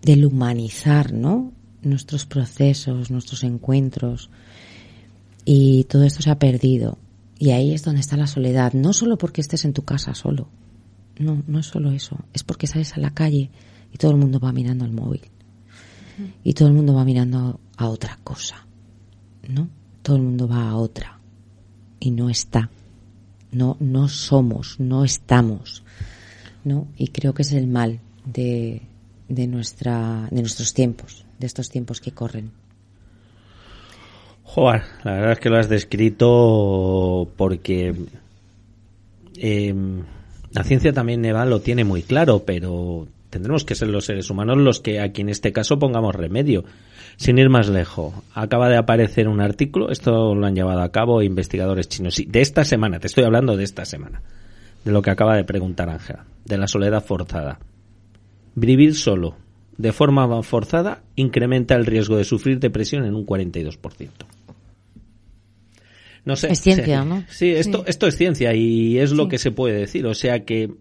del 0.03 0.25
humanizar, 0.25 1.13
¿no? 1.13 1.53
Nuestros 1.83 2.27
procesos, 2.27 3.11
nuestros 3.11 3.45
encuentros. 3.45 4.31
Y 5.45 5.85
todo 5.85 6.05
esto 6.05 6.23
se 6.23 6.31
ha 6.31 6.39
perdido. 6.39 6.99
Y 7.39 7.51
ahí 7.51 7.73
es 7.73 7.85
donde 7.85 8.01
está 8.01 8.17
la 8.17 8.27
soledad. 8.27 8.73
No 8.73 8.93
solo 8.93 9.17
porque 9.17 9.41
estés 9.41 9.65
en 9.65 9.73
tu 9.73 9.85
casa 9.85 10.15
solo. 10.15 10.49
No, 11.19 11.43
no 11.47 11.59
es 11.59 11.67
solo 11.67 11.91
eso. 11.93 12.17
Es 12.33 12.43
porque 12.45 12.67
sales 12.67 12.95
a 12.95 13.01
la 13.01 13.15
calle 13.15 13.51
y 13.93 13.99
todo 13.99 14.11
el 14.11 14.17
mundo 14.19 14.41
va 14.41 14.53
mirando 14.53 14.85
al 14.85 14.93
móvil. 14.93 15.23
Y 16.43 16.55
todo 16.55 16.69
el 16.69 16.75
mundo 16.75 16.95
va 16.95 17.05
mirando 17.05 17.61
a 17.77 17.89
otra 17.89 18.19
cosa. 18.25 18.67
¿No? 19.49 19.69
Todo 20.03 20.17
el 20.17 20.23
mundo 20.23 20.49
va 20.49 20.69
a 20.69 20.77
otra. 20.77 21.21
Y 22.01 22.11
no 22.11 22.29
está. 22.29 22.71
No, 23.53 23.77
no 23.81 24.09
somos, 24.09 24.79
no 24.81 25.05
estamos. 25.05 25.85
¿No? 26.65 26.89
Y 26.97 27.09
creo 27.09 27.35
que 27.35 27.43
es 27.43 27.53
el 27.53 27.69
mal 27.69 28.01
de, 28.27 28.83
de, 29.29 29.47
nuestra, 29.47 30.29
de 30.31 30.41
nuestros 30.41 30.75
tiempos, 30.75 31.25
de 31.39 31.47
estos 31.47 31.69
tiempos 31.69 32.01
que 32.01 32.13
corren. 32.13 32.51
Joder, 34.43 34.83
la 35.05 35.13
verdad 35.13 35.33
es 35.33 35.39
que 35.41 35.51
lo 35.51 35.59
has 35.59 35.69
descrito 35.69 37.31
porque 37.37 37.95
eh, 39.37 39.75
la 40.53 40.65
ciencia 40.65 40.93
también, 40.93 41.25
Eva, 41.25 41.45
lo 41.45 41.61
tiene 41.61 41.85
muy 41.85 42.03
claro, 42.03 42.45
pero 42.45 43.07
tendremos 43.31 43.65
que 43.65 43.75
ser 43.75 43.89
los 43.89 44.07
seres 44.07 44.31
humanos 44.31 44.57
los 44.57 44.81
que 44.81 45.01
aquí 45.01 45.21
en 45.21 45.29
este 45.29 45.53
caso 45.53 45.79
pongamos 45.79 46.15
remedio. 46.15 46.65
Sin 47.17 47.37
ir 47.39 47.51
más 47.51 47.69
lejos, 47.69 48.15
acaba 48.33 48.69
de 48.69 48.77
aparecer 48.77 49.29
un 49.29 49.41
artículo, 49.41 49.91
esto 49.91 50.35
lo 50.35 50.47
han 50.47 50.55
llevado 50.55 50.83
a 50.83 50.93
cabo 50.93 51.21
investigadores 51.21 51.89
chinos, 51.89 52.15
sí, 52.15 52.25
de 52.25 52.41
esta 52.41 52.65
semana, 52.65 53.01
te 53.01 53.09
estoy 53.09 53.25
hablando 53.25 53.57
de 53.57 53.65
esta 53.65 53.85
semana, 53.85 54.23
de 54.85 54.93
lo 54.93 55.03
que 55.03 55.11
acaba 55.11 55.35
de 55.37 55.43
preguntar 55.43 55.91
Ángela, 55.91 56.25
de 56.45 56.59
la 56.59 56.69
soledad 56.69 57.05
forzada. 57.05 57.59
Vivir 58.61 58.97
solo 58.97 59.37
de 59.77 59.93
forma 59.93 60.43
forzada 60.43 61.05
incrementa 61.15 61.77
el 61.77 61.87
riesgo 61.87 62.17
de 62.17 62.25
sufrir 62.25 62.59
depresión 62.59 63.05
en 63.05 63.15
un 63.15 63.25
42%. 63.25 64.11
No 66.25 66.35
sé. 66.35 66.51
Es 66.51 66.61
ciencia, 66.61 67.05
¿no? 67.05 67.25
Sí, 67.29 67.51
esto, 67.51 67.85
esto 67.87 68.09
es 68.09 68.17
ciencia 68.17 68.53
y 68.55 68.99
es 68.99 69.13
lo 69.13 69.29
que 69.29 69.39
se 69.39 69.53
puede 69.53 69.79
decir. 69.79 70.07
O 70.07 70.15
sea 70.15 70.45
que 70.45 70.75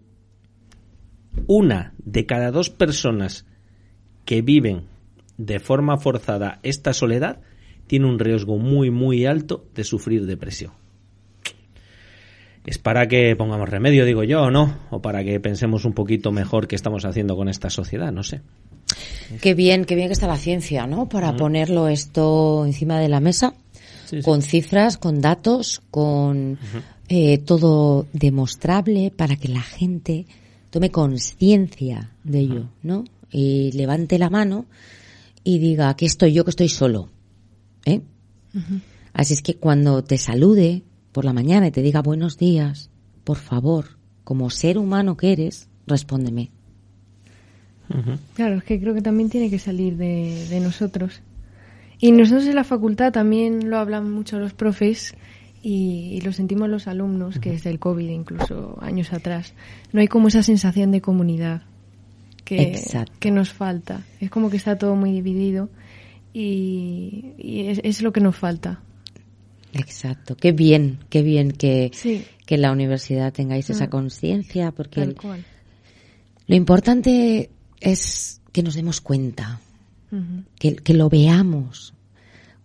una 1.46 1.94
de 1.98 2.26
cada 2.26 2.50
dos 2.50 2.68
personas 2.68 3.46
que 4.24 4.42
viven 4.42 4.86
de 5.36 5.60
forma 5.60 5.98
forzada 5.98 6.58
esta 6.64 6.92
soledad 6.92 7.40
tiene 7.86 8.06
un 8.06 8.18
riesgo 8.18 8.58
muy, 8.58 8.90
muy 8.90 9.24
alto 9.24 9.64
de 9.74 9.84
sufrir 9.84 10.26
depresión 10.26 10.72
es 12.68 12.76
para 12.76 13.08
que 13.08 13.34
pongamos 13.34 13.66
remedio, 13.66 14.04
digo 14.04 14.24
yo, 14.24 14.42
¿o 14.42 14.50
no? 14.50 14.76
O 14.90 15.00
para 15.00 15.24
que 15.24 15.40
pensemos 15.40 15.86
un 15.86 15.94
poquito 15.94 16.32
mejor 16.32 16.68
qué 16.68 16.76
estamos 16.76 17.06
haciendo 17.06 17.34
con 17.34 17.48
esta 17.48 17.70
sociedad, 17.70 18.12
no 18.12 18.22
sé. 18.22 18.42
Qué 19.40 19.54
bien, 19.54 19.86
qué 19.86 19.94
bien 19.94 20.08
que 20.08 20.12
está 20.12 20.26
la 20.26 20.36
ciencia, 20.36 20.86
¿no? 20.86 21.08
Para 21.08 21.34
ponerlo 21.34 21.88
esto 21.88 22.66
encima 22.66 23.00
de 23.00 23.08
la 23.08 23.20
mesa, 23.20 23.54
con 24.22 24.42
cifras, 24.42 24.98
con 24.98 25.22
datos, 25.22 25.80
con 25.90 26.58
eh, 27.08 27.38
todo 27.38 28.06
demostrable 28.12 29.12
para 29.16 29.36
que 29.36 29.48
la 29.48 29.62
gente 29.62 30.26
tome 30.68 30.90
conciencia 30.90 32.12
de 32.22 32.40
ello, 32.40 32.68
¿no? 32.82 33.04
Y 33.30 33.72
levante 33.72 34.18
la 34.18 34.28
mano 34.28 34.66
y 35.42 35.58
diga, 35.58 35.88
aquí 35.88 36.04
estoy 36.04 36.34
yo 36.34 36.44
que 36.44 36.50
estoy 36.50 36.68
solo, 36.68 37.08
¿eh? 37.86 38.02
Así 39.14 39.32
es 39.32 39.40
que 39.40 39.54
cuando 39.54 40.04
te 40.04 40.18
salude, 40.18 40.82
por 41.18 41.24
la 41.24 41.32
mañana 41.32 41.66
y 41.66 41.72
te 41.72 41.82
diga 41.82 42.00
buenos 42.00 42.38
días, 42.38 42.90
por 43.24 43.38
favor, 43.38 43.98
como 44.22 44.50
ser 44.50 44.78
humano 44.78 45.16
que 45.16 45.32
eres, 45.32 45.68
respóndeme. 45.84 46.52
Claro, 48.34 48.58
es 48.58 48.62
que 48.62 48.78
creo 48.78 48.94
que 48.94 49.02
también 49.02 49.28
tiene 49.28 49.50
que 49.50 49.58
salir 49.58 49.96
de, 49.96 50.60
nosotros. 50.62 51.20
Y 51.98 52.12
nosotros 52.12 52.46
en 52.46 52.54
la 52.54 52.62
facultad 52.62 53.10
también 53.10 53.68
lo 53.68 53.78
hablan 53.78 54.12
mucho 54.12 54.38
los 54.38 54.54
profes 54.54 55.16
y, 55.60 56.20
lo 56.24 56.32
sentimos 56.32 56.68
los 56.68 56.86
alumnos, 56.86 57.40
que 57.40 57.50
desde 57.50 57.70
el 57.70 57.80
COVID 57.80 58.08
incluso 58.08 58.78
años 58.80 59.12
atrás, 59.12 59.54
no 59.92 60.00
hay 60.00 60.06
como 60.06 60.28
esa 60.28 60.44
sensación 60.44 60.92
de 60.92 61.00
comunidad 61.00 61.62
que, 62.44 62.80
que 63.18 63.30
nos 63.32 63.52
falta. 63.52 64.02
Es 64.20 64.30
como 64.30 64.50
que 64.50 64.56
está 64.56 64.78
todo 64.78 64.94
muy 64.94 65.10
dividido 65.10 65.68
y, 66.32 67.34
es, 67.82 68.02
lo 68.02 68.12
que 68.12 68.20
nos 68.20 68.36
falta. 68.36 68.82
Exacto, 69.78 70.36
qué 70.36 70.52
bien, 70.52 70.98
qué 71.08 71.22
bien 71.22 71.52
que, 71.52 71.92
que 72.44 72.54
en 72.56 72.62
la 72.62 72.72
universidad 72.72 73.32
tengáis 73.32 73.70
esa 73.70 73.86
mm. 73.86 73.90
conciencia, 73.90 74.72
porque 74.72 75.14
lo 76.46 76.56
importante 76.56 77.50
es 77.80 78.40
que 78.52 78.62
nos 78.62 78.74
demos 78.74 79.00
cuenta, 79.00 79.60
que, 80.58 80.76
que, 80.76 80.94
lo 80.94 81.08
veamos. 81.08 81.94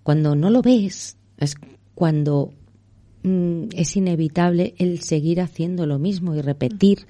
Cuando 0.02 0.36
no 0.36 0.50
lo 0.50 0.62
ves, 0.62 1.18
es 1.38 1.56
cuando 1.94 2.54
mm, 3.22 3.66
es 3.74 3.96
inevitable 3.96 4.74
el 4.80 5.02
seguir 5.02 5.40
haciendo 5.40 5.86
lo 5.86 6.00
mismo 6.00 6.34
y 6.36 6.42
repetir, 6.42 7.06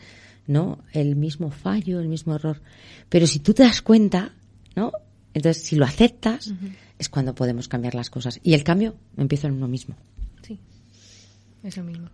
¿no? 0.47 0.79
El 0.91 1.15
mismo 1.15 1.49
fallo, 1.49 2.01
el 2.01 2.09
mismo 2.09 2.35
error. 2.35 2.61
Pero 3.07 3.25
si 3.25 3.39
tú 3.39 3.53
te 3.53 3.63
das 3.63 3.81
cuenta, 3.81 4.33
¿no? 4.75 4.91
Entonces, 5.33 5.63
si 5.63 5.75
lo 5.75 5.85
aceptas, 5.85 6.53
es 7.03 7.09
cuando 7.09 7.35
podemos 7.35 7.67
cambiar 7.67 7.95
las 7.95 8.09
cosas. 8.09 8.39
Y 8.43 8.53
el 8.53 8.63
cambio 8.63 8.95
empieza 9.17 9.47
en 9.47 9.53
uno 9.55 9.67
mismo. 9.67 9.95
Sí, 10.41 10.59
eso 11.63 11.83
mismo. 11.83 12.09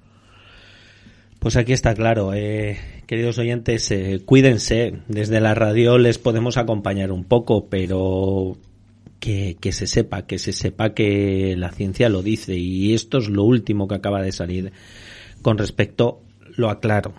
Pues 1.39 1.55
aquí 1.55 1.71
está 1.71 1.93
claro, 1.93 2.33
eh, 2.33 2.77
queridos 3.05 3.37
oyentes, 3.37 3.89
eh, 3.91 4.21
cuídense. 4.25 4.99
Desde 5.07 5.39
la 5.39 5.55
radio 5.55 5.97
les 5.97 6.17
podemos 6.17 6.57
acompañar 6.57 7.11
un 7.11 7.23
poco, 7.23 7.67
pero 7.69 8.57
que, 9.19 9.55
que, 9.61 9.71
se 9.71 9.87
sepa, 9.87 10.23
que 10.23 10.37
se 10.37 10.51
sepa 10.51 10.93
que 10.93 11.55
la 11.55 11.71
ciencia 11.71 12.09
lo 12.09 12.23
dice. 12.23 12.55
Y 12.57 12.93
esto 12.93 13.19
es 13.19 13.29
lo 13.29 13.43
último 13.43 13.87
que 13.87 13.95
acaba 13.95 14.21
de 14.21 14.33
salir 14.33 14.73
con 15.41 15.57
respecto, 15.57 16.21
lo 16.57 16.69
aclaro, 16.69 17.13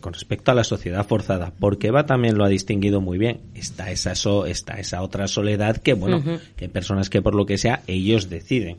con 0.00 0.12
respecto 0.12 0.50
a 0.50 0.54
la 0.54 0.64
sociedad 0.64 1.06
forzada, 1.06 1.52
porque 1.58 1.88
Eva 1.88 2.06
también 2.06 2.38
lo 2.38 2.44
ha 2.44 2.48
distinguido 2.48 3.00
muy 3.00 3.18
bien. 3.18 3.40
Está 3.54 3.90
esa, 3.90 4.14
so, 4.14 4.46
está 4.46 4.74
esa 4.74 5.02
otra 5.02 5.26
soledad 5.28 5.78
que, 5.78 5.94
bueno, 5.94 6.22
que 6.56 6.66
hay 6.66 6.70
personas 6.70 7.10
que 7.10 7.22
por 7.22 7.34
lo 7.34 7.46
que 7.46 7.58
sea 7.58 7.82
ellos 7.86 8.30
deciden. 8.30 8.78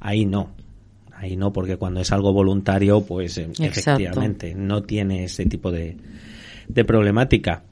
Ahí 0.00 0.26
no. 0.26 0.50
Ahí 1.12 1.36
no, 1.36 1.52
porque 1.52 1.76
cuando 1.76 2.00
es 2.00 2.12
algo 2.12 2.32
voluntario, 2.32 3.02
pues 3.02 3.38
eh, 3.38 3.48
efectivamente 3.58 4.54
no 4.54 4.82
tiene 4.82 5.24
ese 5.24 5.46
tipo 5.46 5.70
de, 5.70 5.96
de 6.68 6.84
problemática. 6.84 7.62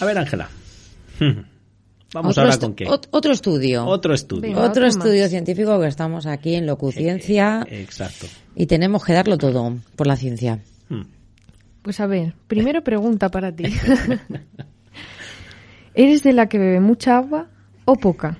A 0.00 0.04
ver, 0.04 0.18
Ángela. 0.18 0.48
Vamos 2.16 2.30
Otro 2.38 2.44
ahora 2.50 2.58
con 2.58 2.74
qué. 2.74 2.86
ot- 2.86 3.08
Otro 3.10 3.30
estudio. 3.32 3.84
Otro 3.84 4.14
estudio. 4.14 4.40
Venga, 4.40 4.60
Otro 4.60 4.70
otro 4.70 4.86
estudio 4.86 5.20
más. 5.22 5.30
científico 5.30 5.78
que 5.78 5.86
estamos 5.86 6.24
aquí 6.24 6.54
en 6.54 6.64
Locuciencia 6.66 7.66
Eh, 7.70 7.82
exacto. 7.82 8.26
y 8.54 8.64
tenemos 8.64 9.04
que 9.04 9.12
darlo 9.12 9.36
todo 9.36 9.76
por 9.96 10.06
la 10.06 10.16
ciencia. 10.16 10.60
Hmm. 10.88 11.02
Pues 11.82 12.00
a 12.00 12.06
ver, 12.06 12.32
primero 12.48 12.82
pregunta 12.82 13.28
para 13.30 13.54
ti. 13.54 13.64
¿Eres 15.94 16.22
de 16.22 16.32
la 16.32 16.48
que 16.48 16.58
bebe 16.58 16.80
mucha 16.80 17.18
agua 17.18 17.48
o 17.84 17.96
poca? 17.96 18.38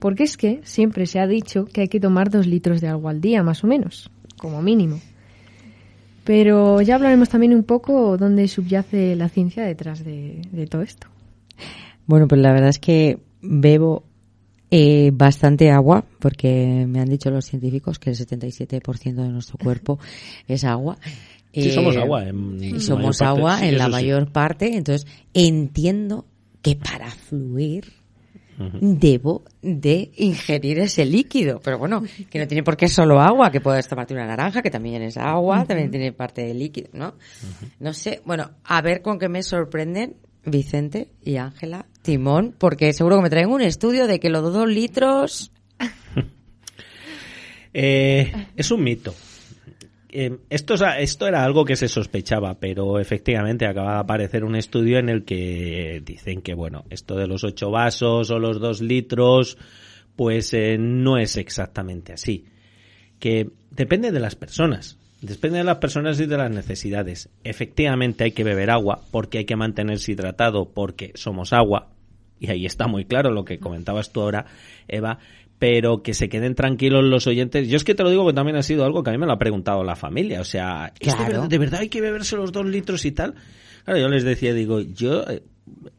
Porque 0.00 0.24
es 0.24 0.36
que 0.36 0.60
siempre 0.64 1.06
se 1.06 1.20
ha 1.20 1.26
dicho 1.28 1.66
que 1.66 1.82
hay 1.82 1.88
que 1.88 2.00
tomar 2.00 2.30
dos 2.30 2.46
litros 2.48 2.80
de 2.80 2.88
agua 2.88 3.12
al 3.12 3.20
día, 3.20 3.42
más 3.44 3.62
o 3.64 3.68
menos, 3.68 4.10
como 4.38 4.60
mínimo. 4.60 4.98
Pero 6.24 6.80
ya 6.82 6.96
hablaremos 6.96 7.28
también 7.28 7.54
un 7.54 7.62
poco 7.64 8.16
dónde 8.16 8.48
subyace 8.48 9.14
la 9.14 9.28
ciencia 9.28 9.62
detrás 9.64 10.04
de, 10.04 10.42
de 10.50 10.66
todo 10.66 10.82
esto. 10.82 11.06
Bueno, 12.06 12.28
pues 12.28 12.40
la 12.40 12.52
verdad 12.52 12.68
es 12.70 12.78
que 12.78 13.18
bebo 13.40 14.04
eh, 14.70 15.10
bastante 15.14 15.70
agua, 15.70 16.04
porque 16.18 16.84
me 16.88 17.00
han 17.00 17.08
dicho 17.08 17.30
los 17.30 17.44
científicos 17.44 17.98
que 17.98 18.10
el 18.10 18.16
77% 18.16 19.14
de 19.14 19.28
nuestro 19.28 19.58
cuerpo 19.58 19.98
es 20.48 20.64
agua. 20.64 20.98
Sí, 21.52 21.68
Eh, 21.68 21.72
somos 21.72 21.96
agua. 21.96 22.26
En 22.26 22.80
somos 22.80 23.18
parte. 23.18 23.38
agua 23.38 23.58
Sí, 23.58 23.66
en 23.66 23.78
la 23.78 23.84
sí. 23.86 23.90
mayor 23.92 24.32
parte, 24.32 24.76
entonces 24.76 25.06
entiendo 25.32 26.26
que 26.62 26.76
para 26.76 27.10
fluir 27.10 27.84
debo 28.80 29.42
de 29.62 30.12
ingerir 30.16 30.78
ese 30.78 31.04
líquido. 31.04 31.60
Pero 31.62 31.76
bueno, 31.78 32.02
que 32.30 32.38
no 32.38 32.46
tiene 32.46 32.62
por 32.62 32.76
qué 32.76 32.86
solo 32.88 33.20
agua, 33.20 33.50
que 33.50 33.60
puedes 33.60 33.86
tomarte 33.88 34.14
una 34.14 34.26
naranja, 34.26 34.62
que 34.62 34.70
también 34.70 35.02
es 35.02 35.16
agua, 35.16 35.64
también 35.64 35.90
tiene 35.90 36.12
parte 36.12 36.42
de 36.42 36.54
líquido, 36.54 36.88
¿no? 36.92 37.14
No 37.80 37.92
sé, 37.92 38.20
bueno, 38.24 38.50
a 38.64 38.80
ver 38.80 39.02
con 39.02 39.18
qué 39.18 39.28
me 39.28 39.42
sorprenden 39.42 40.14
Vicente 40.46 41.08
y 41.22 41.36
Ángela 41.36 41.86
Timón, 42.02 42.54
porque 42.56 42.92
seguro 42.92 43.16
que 43.16 43.22
me 43.22 43.30
traen 43.30 43.50
un 43.50 43.62
estudio 43.62 44.06
de 44.06 44.20
que 44.20 44.30
los 44.30 44.52
dos 44.52 44.68
litros... 44.68 45.52
Eh, 47.76 48.32
es 48.54 48.70
un 48.70 48.84
mito. 48.84 49.12
Eh, 50.08 50.38
esto, 50.48 50.74
esto 50.96 51.26
era 51.26 51.42
algo 51.42 51.64
que 51.64 51.74
se 51.74 51.88
sospechaba, 51.88 52.60
pero 52.60 53.00
efectivamente 53.00 53.66
acaba 53.66 53.94
de 53.94 53.98
aparecer 53.98 54.44
un 54.44 54.54
estudio 54.54 55.00
en 55.00 55.08
el 55.08 55.24
que 55.24 56.00
dicen 56.04 56.40
que, 56.40 56.54
bueno, 56.54 56.84
esto 56.88 57.16
de 57.16 57.26
los 57.26 57.42
ocho 57.42 57.72
vasos 57.72 58.30
o 58.30 58.38
los 58.38 58.60
dos 58.60 58.80
litros, 58.80 59.58
pues 60.14 60.54
eh, 60.54 60.76
no 60.78 61.18
es 61.18 61.36
exactamente 61.36 62.12
así. 62.12 62.44
Que 63.18 63.50
depende 63.72 64.12
de 64.12 64.20
las 64.20 64.36
personas. 64.36 64.98
Depende 65.24 65.58
de 65.58 65.64
las 65.64 65.78
personas 65.78 66.20
y 66.20 66.26
de 66.26 66.36
las 66.36 66.50
necesidades. 66.50 67.30
Efectivamente 67.44 68.24
hay 68.24 68.32
que 68.32 68.44
beber 68.44 68.70
agua 68.70 69.00
porque 69.10 69.38
hay 69.38 69.44
que 69.46 69.56
mantenerse 69.56 70.12
hidratado 70.12 70.68
porque 70.68 71.12
somos 71.14 71.54
agua. 71.54 71.88
Y 72.38 72.50
ahí 72.50 72.66
está 72.66 72.88
muy 72.88 73.06
claro 73.06 73.30
lo 73.30 73.44
que 73.44 73.58
comentabas 73.58 74.12
tú 74.12 74.20
ahora, 74.20 74.44
Eva. 74.86 75.18
Pero 75.58 76.02
que 76.02 76.12
se 76.12 76.28
queden 76.28 76.54
tranquilos 76.54 77.04
los 77.04 77.26
oyentes. 77.26 77.68
Yo 77.68 77.76
es 77.76 77.84
que 77.84 77.94
te 77.94 78.02
lo 78.02 78.10
digo 78.10 78.26
que 78.26 78.34
también 78.34 78.56
ha 78.56 78.62
sido 78.62 78.84
algo 78.84 79.02
que 79.02 79.10
a 79.10 79.12
mí 79.14 79.18
me 79.18 79.24
lo 79.24 79.32
ha 79.32 79.38
preguntado 79.38 79.82
la 79.82 79.96
familia. 79.96 80.42
O 80.42 80.44
sea, 80.44 80.92
¿es 81.00 81.16
de, 81.16 81.24
verdad, 81.24 81.48
de 81.48 81.58
verdad 81.58 81.80
hay 81.80 81.88
que 81.88 82.02
beberse 82.02 82.36
los 82.36 82.52
dos 82.52 82.66
litros 82.66 83.06
y 83.06 83.12
tal? 83.12 83.34
Claro, 83.84 84.00
yo 84.00 84.08
les 84.08 84.24
decía, 84.24 84.52
digo, 84.52 84.80
yo 84.80 85.22
eh, 85.22 85.42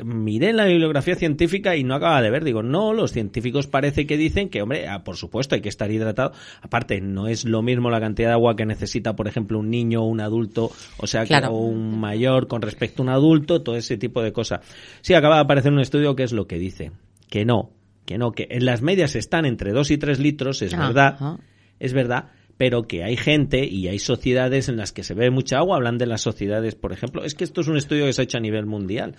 miré 0.04 0.50
en 0.50 0.58
la 0.58 0.66
bibliografía 0.66 1.16
científica 1.16 1.76
y 1.76 1.84
no 1.84 1.96
acaba 1.96 2.22
de 2.22 2.30
ver. 2.30 2.44
Digo, 2.44 2.64
no, 2.64 2.94
los 2.94 3.12
científicos 3.12 3.68
parece 3.68 4.06
que 4.06 4.18
dicen 4.18 4.50
que, 4.50 4.62
hombre, 4.62 4.88
ah, 4.88 5.04
por 5.04 5.18
supuesto 5.18 5.56
hay 5.56 5.62
que 5.62 5.70
estar 5.70 5.92
hidratado. 5.92 6.32
Aparte, 6.62 7.02
no 7.02 7.28
es 7.28 7.46
lo 7.46 7.62
mismo 7.62 7.90
la 7.90 8.00
cantidad 8.00 8.30
de 8.30 8.34
agua 8.34 8.56
que 8.56 8.66
necesita, 8.66 9.16
por 9.16 9.28
ejemplo, 9.28 9.60
un 9.60 9.70
niño 9.70 10.02
o 10.04 10.08
un 10.08 10.22
adulto, 10.22 10.72
o 10.98 11.08
sea, 11.08 11.22
que, 11.24 11.30
Claro. 11.30 11.50
o 11.50 11.60
un 11.66 12.00
mayor 12.00 12.48
con 12.48 12.62
respecto 12.62 13.02
a 13.02 13.06
un 13.06 13.10
adulto, 13.10 13.62
todo 13.62 13.76
ese 13.76 13.98
tipo 13.98 14.22
de 14.22 14.32
cosas. 14.32 14.62
Sí, 15.02 15.14
acaba 15.14 15.36
de 15.36 15.42
aparecer 15.42 15.72
un 15.72 15.80
estudio 15.80 16.16
que 16.16 16.24
es 16.24 16.32
lo 16.34 16.48
que 16.48 16.58
dice. 16.58 16.92
Que 17.30 17.46
no, 17.46 17.72
que 18.06 18.18
no, 18.18 18.32
que 18.32 18.48
en 18.52 18.66
las 18.66 18.82
medias 18.82 19.16
están 19.16 19.46
entre 19.46 19.72
2 19.72 19.92
y 19.92 19.98
3 19.98 20.20
litros, 20.20 20.62
es 20.62 20.74
Ajá. 20.74 20.88
verdad, 20.88 21.38
es 21.80 21.94
verdad, 21.94 22.32
pero 22.58 22.84
que 22.84 23.04
hay 23.04 23.18
gente 23.18 23.66
y 23.66 23.88
hay 23.88 24.00
sociedades 24.00 24.70
en 24.70 24.78
las 24.78 24.94
que 24.94 25.04
se 25.04 25.14
bebe 25.14 25.32
mucha 25.32 25.58
agua, 25.58 25.76
hablan 25.78 25.98
de 25.98 26.06
las 26.06 26.22
sociedades, 26.22 26.76
por 26.76 26.94
ejemplo, 26.94 27.24
es 27.26 27.36
que 27.36 27.44
esto 27.44 27.62
es 27.62 27.68
un 27.68 27.78
estudio 27.78 28.06
que 28.06 28.14
se 28.14 28.22
ha 28.22 28.24
hecho 28.24 28.38
a 28.38 28.42
nivel 28.42 28.66
mundial, 28.66 29.16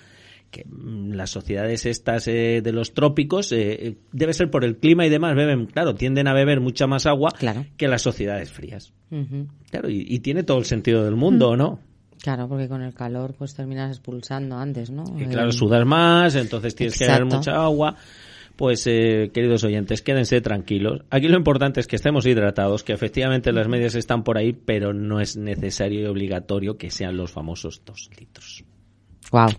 que 0.50 0.64
mm, 0.64 1.12
las 1.12 1.30
sociedades 1.30 1.86
estas 1.86 2.28
eh, 2.28 2.60
de 2.62 2.72
los 2.72 2.94
trópicos, 2.94 3.52
eh, 3.52 3.88
eh, 3.88 3.96
debe 4.12 4.32
ser 4.32 4.50
por 4.50 4.64
el 4.64 4.76
clima 4.76 5.06
y 5.06 5.10
demás, 5.10 5.34
beben, 5.34 5.66
claro, 5.66 5.94
tienden 5.94 6.28
a 6.28 6.34
beber 6.34 6.60
mucha 6.60 6.86
más 6.86 7.06
agua 7.06 7.30
Claro. 7.38 7.66
que 7.76 7.88
las 7.88 8.02
sociedades 8.02 8.52
frías. 8.52 8.92
Claro, 9.70 9.88
y, 9.88 10.04
y 10.08 10.20
tiene 10.20 10.42
todo 10.42 10.58
el 10.58 10.64
sentido 10.64 11.04
del 11.04 11.16
mundo, 11.16 11.50
¿o 11.50 11.56
¿no? 11.56 11.80
Claro, 12.22 12.48
porque 12.48 12.68
con 12.68 12.82
el 12.82 12.92
calor 12.94 13.34
pues 13.38 13.54
terminas 13.54 13.90
expulsando 13.90 14.56
antes, 14.56 14.90
¿no? 14.90 15.04
Y 15.16 15.26
claro, 15.26 15.52
sudas 15.52 15.86
más, 15.86 16.34
entonces 16.34 16.74
tienes 16.74 16.98
que 16.98 17.06
beber 17.06 17.24
mucha 17.24 17.52
agua. 17.52 17.96
Pues, 18.56 18.86
eh, 18.86 19.30
queridos 19.34 19.64
oyentes, 19.64 20.00
quédense 20.00 20.40
tranquilos. 20.40 21.02
Aquí 21.10 21.28
lo 21.28 21.36
importante 21.36 21.78
es 21.78 21.86
que 21.86 21.96
estemos 21.96 22.26
hidratados, 22.26 22.82
que 22.82 22.94
efectivamente 22.94 23.52
las 23.52 23.68
medias 23.68 23.94
están 23.94 24.24
por 24.24 24.38
ahí, 24.38 24.54
pero 24.54 24.94
no 24.94 25.20
es 25.20 25.36
necesario 25.36 26.00
y 26.00 26.06
obligatorio 26.06 26.78
que 26.78 26.90
sean 26.90 27.18
los 27.18 27.30
famosos 27.30 27.82
dos 27.84 28.08
litros. 28.18 28.64
Guau. 29.30 29.50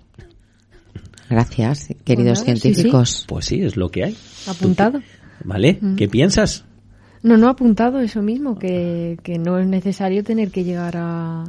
Gracias, 1.29 1.89
queridos 2.05 2.39
Bueno, 2.43 2.55
sí, 2.55 2.61
sí. 2.61 2.73
científicos. 2.73 3.25
Pues 3.27 3.45
sí, 3.45 3.61
es 3.61 3.75
lo 3.75 3.89
que 3.89 4.05
hay. 4.05 4.17
Apuntado. 4.47 5.01
¿Vale? 5.43 5.79
¿Qué 5.97 6.07
piensas? 6.07 6.65
No, 7.23 7.37
no, 7.37 7.49
apuntado 7.49 7.99
eso 7.99 8.21
mismo, 8.21 8.57
que, 8.57 9.17
que 9.23 9.37
no 9.37 9.59
es 9.59 9.67
necesario 9.67 10.23
tener 10.23 10.51
que 10.51 10.63
llegar 10.63 10.95
a, 10.97 11.43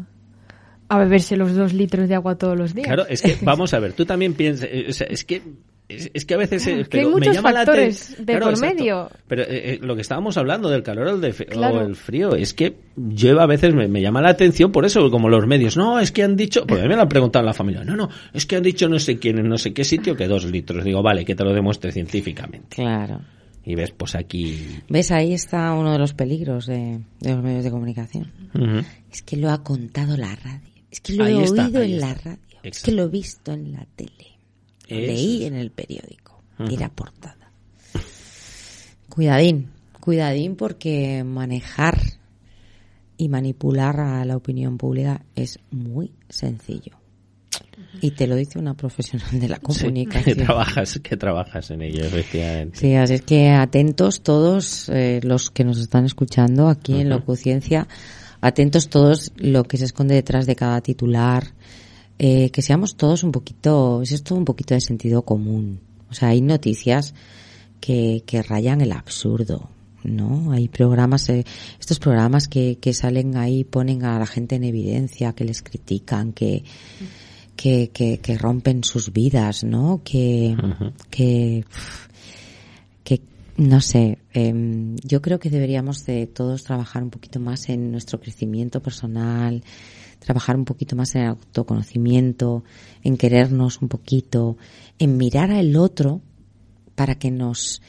a 0.89 0.99
beberse 0.99 1.37
los 1.37 1.55
dos 1.55 1.73
litros 1.73 2.09
de 2.09 2.15
agua 2.15 2.37
todos 2.37 2.57
los 2.57 2.75
días. 2.75 2.87
Claro, 2.87 3.07
es 3.09 3.23
que 3.23 3.37
vamos 3.43 3.75
a 3.75 3.79
ver, 3.79 3.93
tú 3.93 4.05
también 4.05 4.35
piensas, 4.35 4.69
eh, 4.71 4.87
o 4.89 4.93
sea, 4.93 5.07
es 5.09 5.25
que 5.25 5.43
es, 5.89 6.11
es 6.13 6.25
que 6.25 6.35
a 6.35 6.37
veces 6.37 6.67
eh, 6.67 6.75
hay 6.75 6.85
pero 6.85 7.09
me 7.09 7.15
muchos 7.17 7.35
llama 7.37 7.53
la 7.53 7.61
factores 7.65 8.19
aten- 8.19 8.25
de 8.25 8.39
por 8.39 8.61
medio. 8.61 9.11
Pero 9.27 9.43
eh, 9.43 9.47
eh, 9.51 9.79
lo 9.83 9.95
que 9.95 10.03
estábamos 10.03 10.37
hablando 10.37 10.69
del 10.69 10.83
calor 10.83 11.07
o 11.07 11.11
el, 11.15 11.21
de 11.21 11.33
fe- 11.33 11.47
Claro. 11.47 11.79
o 11.79 11.81
el 11.83 11.97
frío, 11.97 12.35
es 12.35 12.53
que 12.55 12.77
yo 12.97 13.41
a 13.41 13.47
veces 13.47 13.75
me, 13.75 13.89
me 13.89 14.01
llama 14.03 14.21
la 14.21 14.31
atención 14.31 14.71
por 14.73 14.85
eso, 14.85 15.11
como 15.11 15.29
los 15.29 15.47
medios, 15.47 15.77
no, 15.77 15.99
es 15.99 16.13
que 16.13 16.23
han 16.23 16.37
dicho, 16.37 16.67
porque 16.67 16.81
a 16.83 16.85
mí 16.85 16.89
me 16.91 16.97
lo 16.97 17.03
han 17.03 17.09
preguntado 17.09 17.45
la 17.45 17.55
familia, 17.55 17.85
no, 17.85 17.97
no, 17.97 18.09
es 18.35 18.45
que 18.47 18.57
han 18.57 18.63
dicho 18.63 18.89
no 18.89 18.99
sé 18.99 19.19
quién 19.19 19.39
en 19.39 19.49
no 19.49 19.57
sé 19.59 19.73
qué 19.73 19.85
sitio 19.85 20.15
que 20.15 20.27
dos 20.29 20.45
litros. 20.45 20.85
Digo, 20.85 21.03
vale, 21.03 21.25
que 21.25 21.35
te 21.35 21.45
lo 21.45 21.53
demuestre 21.55 21.91
científicamente. 21.93 22.77
Claro. 22.77 23.21
Y 23.65 23.75
ves, 23.75 23.91
pues 23.91 24.15
aquí... 24.15 24.79
¿Ves? 24.89 25.11
Ahí 25.11 25.35
está 25.35 25.73
uno 25.75 25.93
de 25.93 25.99
los 25.99 26.15
peligros 26.15 26.65
de, 26.67 27.01
de 27.21 27.35
los 27.35 27.43
medios 27.43 27.65
de 27.65 27.71
comunicación. 27.71 28.33
Es 29.13 29.21
que 29.23 29.37
lo 29.37 29.51
ha 29.51 29.63
contado 29.63 30.17
la 30.17 30.35
radio. 30.37 30.61
Es 30.91 31.01
que 31.01 31.13
lo 31.13 31.25
Ahí 31.25 31.37
he 31.39 31.43
está, 31.45 31.67
oído 31.67 31.83
en 31.83 32.01
la 32.01 32.15
radio. 32.15 32.39
Es 32.63 32.83
que 32.83 32.93
lo 32.93 33.03
he 33.05 33.09
visto 33.09 33.53
en 33.53 33.73
la 33.73 33.87
tele. 33.95 34.28
Leí 34.89 35.45
en 35.45 35.55
el 35.55 35.71
periódico. 35.71 36.43
Y 36.69 36.77
la 36.77 36.89
portada. 36.89 37.53
Cuidadín. 39.09 39.69
Cuidadín 40.01 40.57
porque 40.57 41.23
manejar 41.25 41.99
y 43.17 43.29
manipular 43.29 44.01
a 44.01 44.25
la 44.25 44.37
opinión 44.37 44.79
pública 44.79 45.23
es 45.35 45.59
muy 45.71 46.13
sencillo. 46.29 46.97
Y 48.01 48.13
te 48.13 48.27
lo 48.27 48.35
dice 48.37 48.59
una 48.59 48.75
profesional 48.75 49.39
de 49.41 49.49
la 49.49 49.57
Sí, 49.57 49.61
que 49.61 49.67
comunicación. 49.81 50.39
trabajas, 50.39 50.99
que 51.03 51.17
trabajas 51.17 51.71
en 51.71 51.83
ello, 51.83 52.05
efectivamente. 52.05 52.79
Sí, 52.79 52.95
así 52.95 53.15
es 53.15 53.23
que 53.23 53.51
atentos 53.51 54.23
todos 54.23 54.89
eh, 54.89 55.21
los 55.23 55.51
que 55.51 55.65
nos 55.65 55.79
están 55.79 56.05
escuchando 56.05 56.69
aquí 56.69 57.01
en. 57.01 57.09
Locuciencia, 57.09 57.89
atentos 58.41 58.89
todos 58.89 59.33
lo 59.37 59.65
que 59.65 59.77
se 59.77 59.85
esconde 59.87 60.15
detrás 60.15 60.47
de 60.47 60.57
cada 60.57 60.81
titular, 60.81 61.45
eh, 62.19 62.51
que 62.51 62.63
seamos 62.63 62.97
todos 62.97 63.23
un 63.23 63.33
poquito, 63.33 64.03
es 64.03 64.13
esto 64.13 64.35
un 64.35 64.45
poquito 64.45 64.75
de 64.75 64.81
sentido 64.81 65.23
común. 65.23 65.81
O 66.11 66.15
sea, 66.15 66.29
hay 66.29 66.41
noticias 66.41 67.15
que, 67.81 68.25
que 68.27 68.43
rayan 68.43 68.81
el 68.81 68.93
absurdo, 68.93 69.71
¿no? 70.05 70.53
Hay 70.53 70.69
programas, 70.69 71.29
eh, 71.29 71.45
estos 71.79 71.99
programas 71.99 72.49
que, 72.49 72.79
que 72.81 72.93
salen 72.93 73.37
ahí, 73.37 73.65
ponen 73.65 74.05
a 74.05 74.19
la 74.19 74.27
gente 74.27 74.57
en 74.57 74.65
evidencia, 74.65 75.33
que 75.33 75.45
les 75.45 75.63
critican, 75.63 76.33
que, 76.33 76.65
que, 77.55 77.91
que, 77.91 78.19
que 78.19 78.39
rompen 78.39 78.85
sus 78.85 79.13
vidas, 79.13 79.65
¿no? 79.65 80.01
Que, 80.05 80.57
que, 81.11 81.65
que 83.05 83.21
no 83.57 83.81
sé, 83.81 84.19
em, 84.33 84.97
yo 85.05 85.23
creo 85.23 85.39
que 85.39 85.51
deberíamos 85.51 86.05
de 86.05 86.27
todos 86.27 86.65
trabajar 86.65 87.03
un 87.03 87.11
poquito 87.11 87.39
más 87.39 87.69
en 87.69 87.93
nuestro 87.93 88.21
crecimiento 88.21 88.81
personal, 88.81 89.63
trabajar 90.19 90.57
un 90.57 90.65
poquito 90.65 90.97
más 90.97 91.15
en 91.15 91.23
el 91.23 91.29
autoconocimiento, 91.29 92.65
en 93.03 93.17
querernos 93.17 93.81
un 93.83 93.89
poquito, 93.89 94.57
en 94.99 95.17
mirar 95.17 95.51
al 95.51 95.77
otro 95.77 96.21
para 96.95 97.17
que 97.17 97.31
nos 97.31 97.81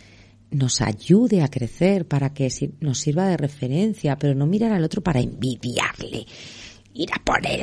nos 0.51 0.81
ayude 0.81 1.43
a 1.43 1.47
crecer, 1.47 2.07
para 2.07 2.33
que 2.33 2.49
nos 2.79 2.99
sirva 2.99 3.27
de 3.27 3.37
referencia, 3.37 4.17
pero 4.17 4.33
no 4.33 4.47
mirar 4.47 4.71
al 4.71 4.83
otro 4.83 5.01
para 5.01 5.19
envidiarle, 5.19 6.25
ir 6.93 7.09
a 7.13 7.23
por 7.23 7.45
él, 7.45 7.61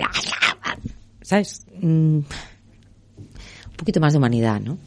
¿sabes? 1.21 1.67
Mm, 1.81 2.19
un 2.19 2.25
poquito 3.77 4.01
más 4.01 4.13
de 4.13 4.19
humanidad, 4.19 4.61
¿no? 4.61 4.79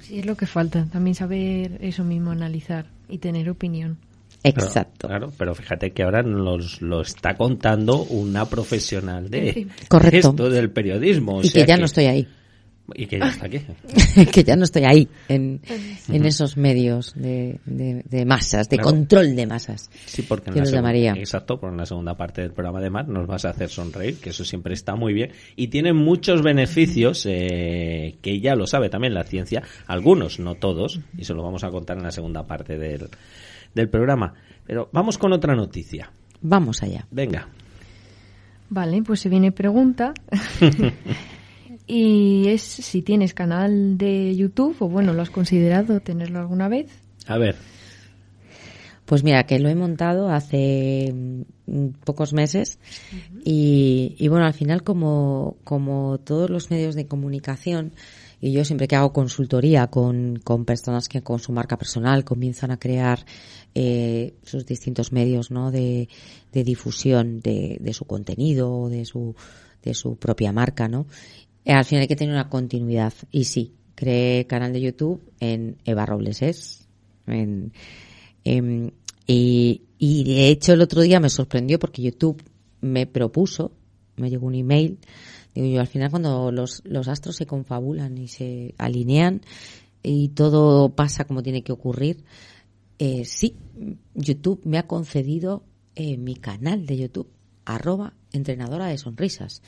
Sí, 0.00 0.18
es 0.18 0.26
lo 0.26 0.36
que 0.36 0.46
falta. 0.46 0.86
También 0.86 1.14
saber 1.14 1.78
eso 1.80 2.04
mismo, 2.04 2.30
analizar 2.30 2.86
y 3.08 3.18
tener 3.18 3.50
opinión. 3.50 3.98
Exacto. 4.48 5.08
claro, 5.08 5.32
pero 5.36 5.54
fíjate 5.54 5.92
que 5.92 6.02
ahora 6.02 6.22
nos 6.22 6.80
lo 6.82 7.00
está 7.00 7.34
contando 7.34 8.02
una 8.04 8.46
profesional 8.46 9.28
de 9.30 9.66
Correcto. 9.88 10.30
esto 10.30 10.50
del 10.50 10.70
periodismo. 10.70 11.36
o 11.36 11.42
y 11.42 11.48
sea 11.48 11.64
que 11.64 11.68
ya 11.68 11.76
no 11.76 11.84
estoy 11.86 12.06
ahí. 12.06 12.28
Y 12.94 13.06
que 13.06 13.18
ya 13.18 13.28
está 13.28 13.46
aquí. 13.46 13.60
que 14.32 14.44
ya 14.44 14.54
no 14.54 14.64
estoy 14.64 14.84
ahí, 14.84 15.08
en, 15.28 15.60
en 16.08 16.24
esos 16.24 16.56
medios 16.56 17.14
de, 17.16 17.58
de, 17.64 18.24
masas, 18.24 18.68
de 18.68 18.78
control 18.78 19.34
de 19.34 19.46
masas. 19.46 19.90
Sí, 20.04 20.22
porque 20.22 20.50
en 20.50 20.58
la 20.58 20.66
segunda, 20.66 20.92
Exacto, 21.16 21.58
porque 21.58 21.74
en 21.74 21.78
la 21.78 21.86
segunda 21.86 22.16
parte 22.16 22.42
del 22.42 22.52
programa 22.52 22.80
de 22.80 22.90
Mar 22.90 23.08
nos 23.08 23.26
vas 23.26 23.44
a 23.44 23.50
hacer 23.50 23.70
sonreír, 23.70 24.18
que 24.20 24.30
eso 24.30 24.44
siempre 24.44 24.74
está 24.74 24.94
muy 24.94 25.12
bien. 25.12 25.32
Y 25.56 25.68
tiene 25.68 25.92
muchos 25.92 26.42
beneficios, 26.42 27.26
eh, 27.28 28.18
que 28.22 28.40
ya 28.40 28.54
lo 28.54 28.66
sabe 28.68 28.88
también 28.88 29.14
la 29.14 29.24
ciencia, 29.24 29.62
algunos, 29.86 30.38
no 30.38 30.54
todos, 30.54 31.00
y 31.18 31.24
se 31.24 31.34
lo 31.34 31.42
vamos 31.42 31.64
a 31.64 31.70
contar 31.70 31.96
en 31.96 32.04
la 32.04 32.12
segunda 32.12 32.46
parte 32.46 32.78
del, 32.78 33.08
del 33.76 33.88
programa. 33.88 34.34
Pero 34.66 34.88
vamos 34.92 35.18
con 35.18 35.32
otra 35.32 35.54
noticia. 35.54 36.10
Vamos 36.40 36.82
allá. 36.82 37.06
Venga. 37.10 37.48
Vale, 38.68 39.02
pues 39.02 39.20
se 39.20 39.28
viene 39.28 39.52
pregunta. 39.52 40.12
y 41.86 42.48
es 42.48 42.62
si 42.62 43.02
tienes 43.02 43.34
canal 43.34 43.96
de 43.96 44.34
YouTube 44.34 44.76
o 44.80 44.88
bueno, 44.88 45.12
lo 45.12 45.22
has 45.22 45.30
considerado 45.30 46.00
tenerlo 46.00 46.40
alguna 46.40 46.68
vez. 46.68 46.90
A 47.28 47.38
ver. 47.38 47.56
Pues 49.04 49.22
mira, 49.22 49.44
que 49.44 49.60
lo 49.60 49.68
he 49.68 49.76
montado 49.76 50.30
hace 50.30 51.14
mm, 51.66 51.88
pocos 52.04 52.32
meses 52.32 52.80
y, 53.44 54.16
y, 54.18 54.26
bueno, 54.26 54.46
al 54.46 54.54
final 54.54 54.82
como, 54.82 55.58
como 55.62 56.18
todos 56.18 56.50
los 56.50 56.72
medios 56.72 56.96
de 56.96 57.06
comunicación, 57.06 57.92
y 58.40 58.52
yo 58.52 58.64
siempre 58.64 58.86
que 58.86 58.96
hago 58.96 59.12
consultoría 59.12 59.86
con, 59.88 60.40
con 60.44 60.64
personas 60.64 61.08
que 61.08 61.22
con 61.22 61.38
su 61.38 61.52
marca 61.52 61.78
personal 61.78 62.24
comienzan 62.24 62.70
a 62.70 62.78
crear 62.78 63.24
eh, 63.74 64.34
sus 64.42 64.66
distintos 64.66 65.12
medios 65.12 65.50
¿no? 65.50 65.70
de, 65.70 66.08
de 66.52 66.64
difusión 66.64 67.40
de, 67.40 67.78
de, 67.80 67.92
su 67.92 68.04
contenido, 68.04 68.88
de 68.88 69.04
su, 69.04 69.34
de 69.82 69.94
su 69.94 70.16
propia 70.16 70.52
marca, 70.52 70.88
¿no? 70.88 71.06
Eh, 71.64 71.72
al 71.72 71.84
final 71.84 72.02
hay 72.02 72.08
que 72.08 72.16
tener 72.16 72.34
una 72.34 72.48
continuidad. 72.48 73.12
Y 73.30 73.44
sí, 73.44 73.74
creé 73.94 74.46
canal 74.46 74.72
de 74.72 74.80
YouTube 74.82 75.20
en 75.40 75.78
Eva 75.84 76.06
Robles 76.06 76.42
es. 76.42 76.86
En, 77.26 77.72
em, 78.44 78.90
y, 79.26 79.82
y 79.98 80.24
de 80.24 80.48
hecho 80.48 80.72
el 80.74 80.82
otro 80.82 81.02
día 81.02 81.20
me 81.20 81.30
sorprendió 81.30 81.78
porque 81.78 82.02
YouTube 82.02 82.42
me 82.80 83.06
propuso, 83.06 83.72
me 84.16 84.30
llegó 84.30 84.46
un 84.46 84.54
email 84.54 84.98
Digo 85.56 85.68
yo, 85.68 85.80
al 85.80 85.86
final 85.86 86.10
cuando 86.10 86.52
los, 86.52 86.82
los 86.84 87.08
astros 87.08 87.34
se 87.34 87.46
confabulan 87.46 88.18
y 88.18 88.28
se 88.28 88.74
alinean 88.76 89.40
y 90.02 90.28
todo 90.28 90.90
pasa 90.90 91.24
como 91.24 91.42
tiene 91.42 91.62
que 91.62 91.72
ocurrir, 91.72 92.24
eh, 92.98 93.24
sí, 93.24 93.56
YouTube 94.14 94.60
me 94.64 94.76
ha 94.76 94.86
concedido 94.86 95.64
eh, 95.94 96.18
mi 96.18 96.36
canal 96.36 96.84
de 96.84 96.98
YouTube, 96.98 97.30
arroba 97.64 98.12
entrenadora 98.32 98.86
de 98.88 98.98
sonrisas. 98.98 99.62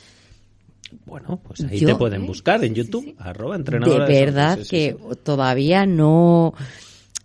Bueno, 1.07 1.41
pues 1.43 1.63
ahí 1.63 1.81
te 1.81 1.95
pueden 1.95 2.27
buscar 2.27 2.63
en 2.65 2.75
YouTube, 2.75 3.15
arroba 3.19 3.57
entrenadora 3.57 4.07
de, 4.07 4.13
verdad 4.13 4.59
que 4.69 4.95
todavía 5.23 5.87
no, 5.87 6.53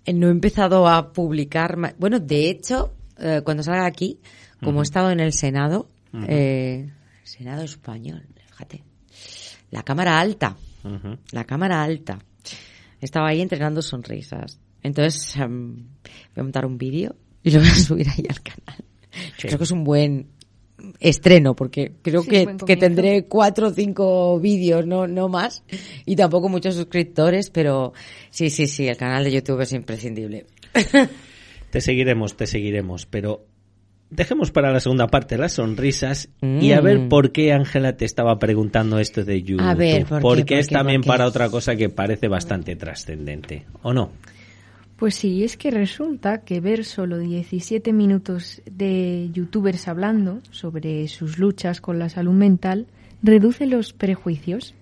no 0.07 0.27
he 0.27 0.31
empezado 0.31 0.87
a 0.87 1.11
publicar. 1.11 1.95
Bueno, 1.99 2.21
de 2.21 2.49
hecho, 2.49 2.93
eh, 3.19 3.41
cuando 3.43 3.61
salga 3.61 3.85
aquí, 3.85 4.19
como 4.63 4.79
he 4.79 4.83
estado 4.83 5.11
en 5.11 5.19
el 5.19 5.33
Senado, 5.33 5.87
Senado 7.23 7.63
español, 7.63 8.25
fíjate. 8.47 8.83
La 9.71 9.83
cámara 9.83 10.19
alta. 10.19 10.55
La 11.31 11.45
cámara 11.45 11.81
alta. 11.83 12.19
Estaba 13.01 13.29
ahí 13.29 13.41
entrenando 13.41 13.81
sonrisas. 13.81 14.59
Entonces, 14.81 15.35
em, 15.37 15.75
voy 15.75 16.39
a 16.39 16.43
montar 16.43 16.65
un 16.65 16.77
vídeo 16.77 17.15
y 17.43 17.51
lo 17.51 17.59
voy 17.59 17.69
a 17.69 17.75
subir 17.75 18.07
ahí 18.09 18.25
al 18.29 18.41
canal. 18.41 18.83
creo 19.37 19.57
que 19.57 19.63
es 19.63 19.71
un 19.71 19.83
buen 19.83 20.27
estreno, 20.99 21.55
porque 21.55 21.93
creo 22.01 22.23
que, 22.23 22.57
que, 22.65 22.75
tendré 22.75 23.25
cuatro 23.25 23.67
o 23.67 23.71
cinco 23.71 24.39
vídeos, 24.39 24.85
no, 24.85 25.07
no 25.07 25.29
más, 25.29 25.63
y 26.05 26.15
tampoco 26.15 26.49
muchos 26.49 26.75
suscriptores, 26.75 27.49
pero 27.49 27.93
sí, 28.29 28.49
sí, 28.49 28.67
sí, 28.67 28.87
el 28.87 28.97
canal 28.97 29.23
de 29.23 29.31
YouTube 29.31 29.61
es 29.61 29.71
imprescindible. 29.71 30.45
Te 31.71 31.81
seguiremos, 31.81 32.37
te 32.37 32.45
seguiremos, 32.45 33.07
pero 33.07 33.47
dejemos 34.09 34.51
para 34.51 34.71
la 34.71 34.79
segunda 34.79 35.07
parte 35.07 35.37
las 35.37 35.53
sonrisas 35.53 36.29
y 36.41 36.71
a 36.71 36.81
ver 36.81 36.99
mm. 36.99 37.09
por 37.09 37.31
qué 37.31 37.53
Ángela 37.53 37.97
te 37.97 38.05
estaba 38.05 38.37
preguntando 38.39 38.99
esto 38.99 39.23
de 39.23 39.41
YouTube. 39.41 39.65
A 39.65 39.73
ver, 39.73 40.05
porque 40.21 40.59
es 40.59 40.67
también 40.67 41.01
para 41.01 41.25
otra 41.25 41.49
cosa 41.49 41.75
que 41.75 41.89
parece 41.89 42.27
bastante 42.27 42.75
trascendente, 42.75 43.65
¿o 43.81 43.93
no? 43.93 44.11
Pues 44.95 45.15
sí, 45.15 45.43
es 45.43 45.57
que 45.57 45.71
resulta 45.71 46.41
que 46.41 46.61
ver 46.61 46.85
solo 46.85 47.17
17 47.17 47.91
minutos 47.91 48.61
de 48.71 49.29
youtubers 49.33 49.87
hablando 49.87 50.39
sobre 50.51 51.07
sus 51.07 51.39
luchas 51.39 51.81
con 51.81 51.99
la 51.99 52.09
salud 52.09 52.33
mental 52.33 52.87
reduce 53.21 53.65
los 53.65 53.93
prejuicios. 53.93 54.75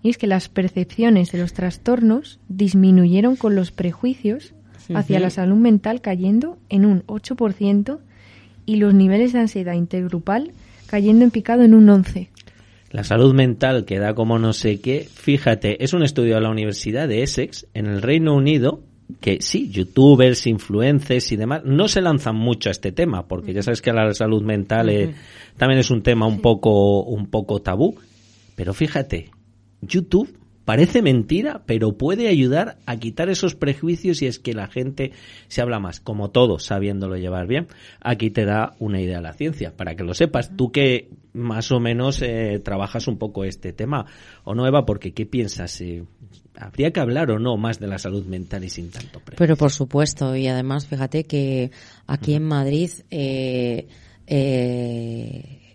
Y 0.00 0.10
es 0.10 0.18
que 0.18 0.28
las 0.28 0.48
percepciones 0.48 1.32
de 1.32 1.38
los 1.38 1.52
trastornos 1.52 2.38
disminuyeron 2.48 3.34
con 3.34 3.56
los 3.56 3.72
prejuicios 3.72 4.54
hacia 4.94 5.20
la 5.20 5.28
salud 5.28 5.56
mental 5.56 6.00
cayendo 6.00 6.56
en 6.68 6.86
un 6.86 7.02
8% 7.06 7.98
y 8.68 8.76
los 8.76 8.92
niveles 8.92 9.32
de 9.32 9.40
ansiedad 9.40 9.72
intergrupal 9.72 10.52
cayendo 10.86 11.24
en 11.24 11.30
picado 11.30 11.62
en 11.62 11.74
un 11.74 11.88
11. 11.88 12.28
La 12.90 13.02
salud 13.02 13.34
mental 13.34 13.86
que 13.86 13.98
da 13.98 14.14
como 14.14 14.38
no 14.38 14.52
sé 14.52 14.80
qué, 14.80 15.08
fíjate, 15.10 15.82
es 15.82 15.94
un 15.94 16.02
estudio 16.02 16.34
de 16.34 16.42
la 16.42 16.50
Universidad 16.50 17.08
de 17.08 17.22
Essex 17.22 17.66
en 17.72 17.86
el 17.86 18.02
Reino 18.02 18.34
Unido 18.34 18.82
que 19.20 19.38
sí, 19.40 19.70
youtubers, 19.70 20.46
influencers 20.46 21.32
y 21.32 21.36
demás 21.36 21.62
no 21.64 21.88
se 21.88 22.02
lanzan 22.02 22.36
mucho 22.36 22.68
a 22.68 22.72
este 22.72 22.92
tema 22.92 23.26
porque 23.26 23.54
ya 23.54 23.62
sabes 23.62 23.80
que 23.80 23.90
la 23.90 24.12
salud 24.12 24.42
mental 24.42 25.14
también 25.56 25.80
es 25.80 25.90
un 25.90 26.02
tema 26.02 26.26
un 26.26 26.42
poco 26.42 27.04
un 27.04 27.26
poco 27.30 27.62
tabú, 27.62 27.96
pero 28.54 28.74
fíjate, 28.74 29.30
YouTube 29.80 30.30
Parece 30.68 31.00
mentira, 31.00 31.62
pero 31.64 31.96
puede 31.96 32.28
ayudar 32.28 32.76
a 32.84 32.98
quitar 32.98 33.30
esos 33.30 33.54
prejuicios 33.54 34.20
y 34.20 34.26
es 34.26 34.38
que 34.38 34.52
la 34.52 34.66
gente 34.66 35.12
se 35.46 35.62
habla 35.62 35.80
más, 35.80 35.98
como 35.98 36.30
todo, 36.30 36.58
sabiéndolo 36.58 37.16
llevar 37.16 37.46
bien. 37.46 37.68
Aquí 38.02 38.28
te 38.28 38.44
da 38.44 38.76
una 38.78 39.00
idea 39.00 39.22
la 39.22 39.32
ciencia, 39.32 39.74
para 39.74 39.94
que 39.94 40.04
lo 40.04 40.12
sepas. 40.12 40.54
Tú 40.58 40.70
que 40.70 41.08
más 41.32 41.72
o 41.72 41.80
menos 41.80 42.20
eh, 42.20 42.60
trabajas 42.62 43.08
un 43.08 43.16
poco 43.16 43.44
este 43.44 43.72
tema, 43.72 44.04
¿o 44.44 44.54
no, 44.54 44.66
Eva? 44.66 44.84
Porque 44.84 45.14
¿qué 45.14 45.24
piensas? 45.24 45.80
Eh, 45.80 46.04
¿Habría 46.54 46.90
que 46.90 47.00
hablar 47.00 47.30
o 47.30 47.38
no 47.38 47.56
más 47.56 47.80
de 47.80 47.86
la 47.86 47.96
salud 47.96 48.26
mental 48.26 48.62
y 48.62 48.68
sin 48.68 48.90
tanto 48.90 49.20
prejuicio? 49.20 49.38
Pero 49.38 49.56
por 49.56 49.70
supuesto, 49.70 50.36
y 50.36 50.48
además 50.48 50.86
fíjate 50.86 51.24
que 51.24 51.70
aquí 52.06 52.34
en 52.34 52.44
Madrid 52.44 52.90
eh, 53.08 53.88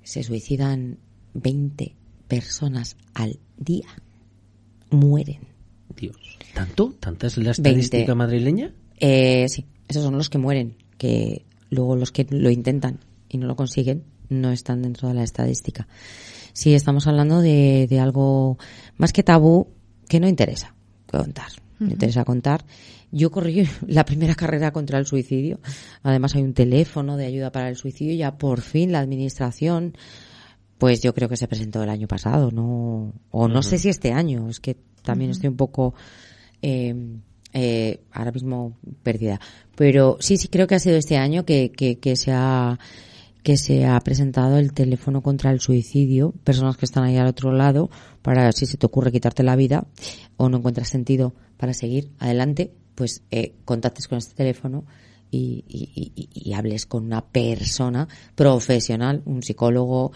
se 0.04 0.22
suicidan 0.22 1.00
20 1.34 1.96
personas 2.28 2.96
al 3.16 3.40
día 3.58 3.88
mueren. 4.94 5.42
Dios. 5.96 6.18
¿Tanto? 6.54 6.94
¿Tanta 7.00 7.28
es 7.28 7.38
la 7.38 7.52
estadística 7.52 8.16
madrileña? 8.16 8.72
Eh, 9.00 9.46
sí, 9.50 9.66
esos 9.88 10.04
son 10.04 10.18
los 10.18 10.30
que 10.30 10.38
mueren, 10.38 10.78
que 10.98 11.46
luego 11.70 11.96
los 11.96 12.12
que 12.12 12.26
lo 12.30 12.50
intentan 12.50 13.00
y 13.30 13.38
no 13.38 13.48
lo 13.48 13.56
consiguen 13.56 14.04
no 14.30 14.52
están 14.52 14.82
dentro 14.82 15.08
de 15.08 15.16
la 15.16 15.24
estadística. 15.24 15.88
Sí, 16.54 16.74
estamos 16.74 17.08
hablando 17.08 17.42
de, 17.42 17.88
de 17.90 18.00
algo 18.00 18.58
más 18.98 19.12
que 19.12 19.24
tabú 19.24 19.68
que 20.08 20.20
no 20.20 20.28
interesa 20.28 20.74
contar. 21.08 21.52
No 21.80 21.92
interesa 21.92 22.24
contar. 22.24 22.66
Yo 23.12 23.32
corrí 23.32 23.68
la 23.88 24.06
primera 24.06 24.36
carrera 24.36 24.72
contra 24.72 24.98
el 25.00 25.06
suicidio. 25.06 25.60
Además 26.02 26.36
hay 26.36 26.44
un 26.44 26.54
teléfono 26.54 27.18
de 27.18 27.26
ayuda 27.26 27.52
para 27.52 27.70
el 27.70 27.76
suicidio. 27.76 28.16
Ya 28.16 28.38
por 28.38 28.62
fin 28.62 28.92
la 28.92 29.00
administración 29.00 29.96
pues 30.84 31.02
yo 31.02 31.14
creo 31.14 31.30
que 31.30 31.38
se 31.38 31.48
presentó 31.48 31.82
el 31.82 31.90
año 31.90 32.10
pasado, 32.10 32.52
no, 32.52 33.14
o 33.32 33.48
no 33.48 33.64
sé 33.64 33.78
si 33.78 33.88
este 33.88 34.12
año, 34.12 34.50
es 34.50 34.60
que 34.60 34.76
también 35.02 35.32
estoy 35.32 35.48
un 35.48 35.56
poco, 35.56 35.94
eh, 36.62 36.94
eh, 37.54 38.02
ahora 38.12 38.34
mismo 38.34 38.78
perdida. 39.02 39.40
Pero 39.78 40.18
sí, 40.20 40.36
sí 40.36 40.50
creo 40.50 40.68
que 40.68 40.76
ha 40.76 40.80
sido 40.80 40.98
este 40.98 41.16
año 41.16 41.46
que, 41.46 41.72
que, 41.72 42.00
que 42.00 42.18
se 42.18 42.34
ha, 42.34 42.78
que 43.44 43.56
se 43.56 43.86
ha 43.86 43.98
presentado 44.02 44.58
el 44.58 44.74
teléfono 44.74 45.22
contra 45.22 45.52
el 45.52 45.62
suicidio, 45.62 46.34
personas 46.44 46.76
que 46.76 46.84
están 46.84 47.06
ahí 47.06 47.16
al 47.16 47.28
otro 47.28 47.54
lado, 47.54 47.90
para 48.22 48.52
si 48.52 48.66
se 48.66 48.76
te 48.76 48.86
ocurre 48.86 49.14
quitarte 49.14 49.42
la 49.42 49.56
vida 49.56 49.88
o 50.36 50.50
no 50.50 50.58
encuentras 50.58 50.90
sentido 50.90 51.34
para 51.56 51.74
seguir 51.74 52.12
adelante, 52.20 52.74
pues 52.96 53.24
eh, 53.32 53.54
contactes 53.64 54.10
con 54.10 54.18
este 54.18 54.36
teléfono 54.36 54.84
y, 55.34 56.54
hables 56.54 56.86
con 56.86 57.06
una 57.06 57.22
persona 57.22 58.08
profesional, 58.36 59.22
un 59.26 59.42
psicólogo 59.42 60.12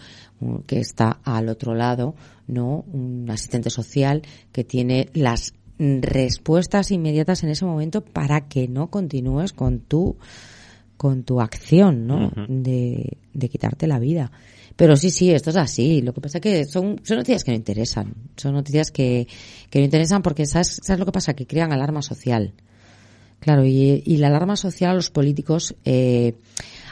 que 0.66 0.78
está 0.78 1.20
al 1.24 1.48
otro 1.48 1.74
lado, 1.74 2.14
¿no? 2.46 2.84
Un 2.92 3.26
asistente 3.30 3.70
social 3.70 4.22
que 4.52 4.64
tiene 4.64 5.08
las 5.14 5.54
respuestas 5.78 6.90
inmediatas 6.90 7.42
en 7.44 7.50
ese 7.50 7.64
momento 7.64 8.02
para 8.02 8.48
que 8.48 8.68
no 8.68 8.88
continúes 8.88 9.52
con 9.52 9.80
tu 9.80 10.16
con 10.96 11.22
tu 11.22 11.40
acción, 11.40 12.08
¿no? 12.08 12.32
de, 12.48 13.18
de 13.32 13.48
quitarte 13.48 13.86
la 13.86 14.00
vida. 14.00 14.32
Pero 14.78 14.96
sí, 14.96 15.10
sí, 15.10 15.30
esto 15.30 15.50
es 15.50 15.56
así. 15.56 16.02
Lo 16.02 16.12
que 16.12 16.20
pasa 16.20 16.38
es 16.38 16.42
que 16.42 16.64
son, 16.64 17.00
son 17.02 17.18
noticias 17.18 17.42
que 17.42 17.52
no 17.52 17.56
interesan. 17.56 18.14
Son 18.36 18.52
noticias 18.52 18.90
que, 18.90 19.26
que 19.70 19.78
no 19.78 19.84
interesan 19.84 20.22
porque 20.22 20.44
¿sabes, 20.46 20.80
¿sabes 20.82 21.00
lo 21.00 21.06
que 21.06 21.12
pasa? 21.12 21.34
Que 21.34 21.46
crean 21.46 21.72
alarma 21.72 22.02
social. 22.02 22.52
Claro, 23.40 23.64
y, 23.64 24.02
y 24.04 24.16
la 24.16 24.28
alarma 24.28 24.56
social 24.56 24.90
a 24.90 24.94
los 24.94 25.10
políticos, 25.10 25.74
eh, 25.84 26.34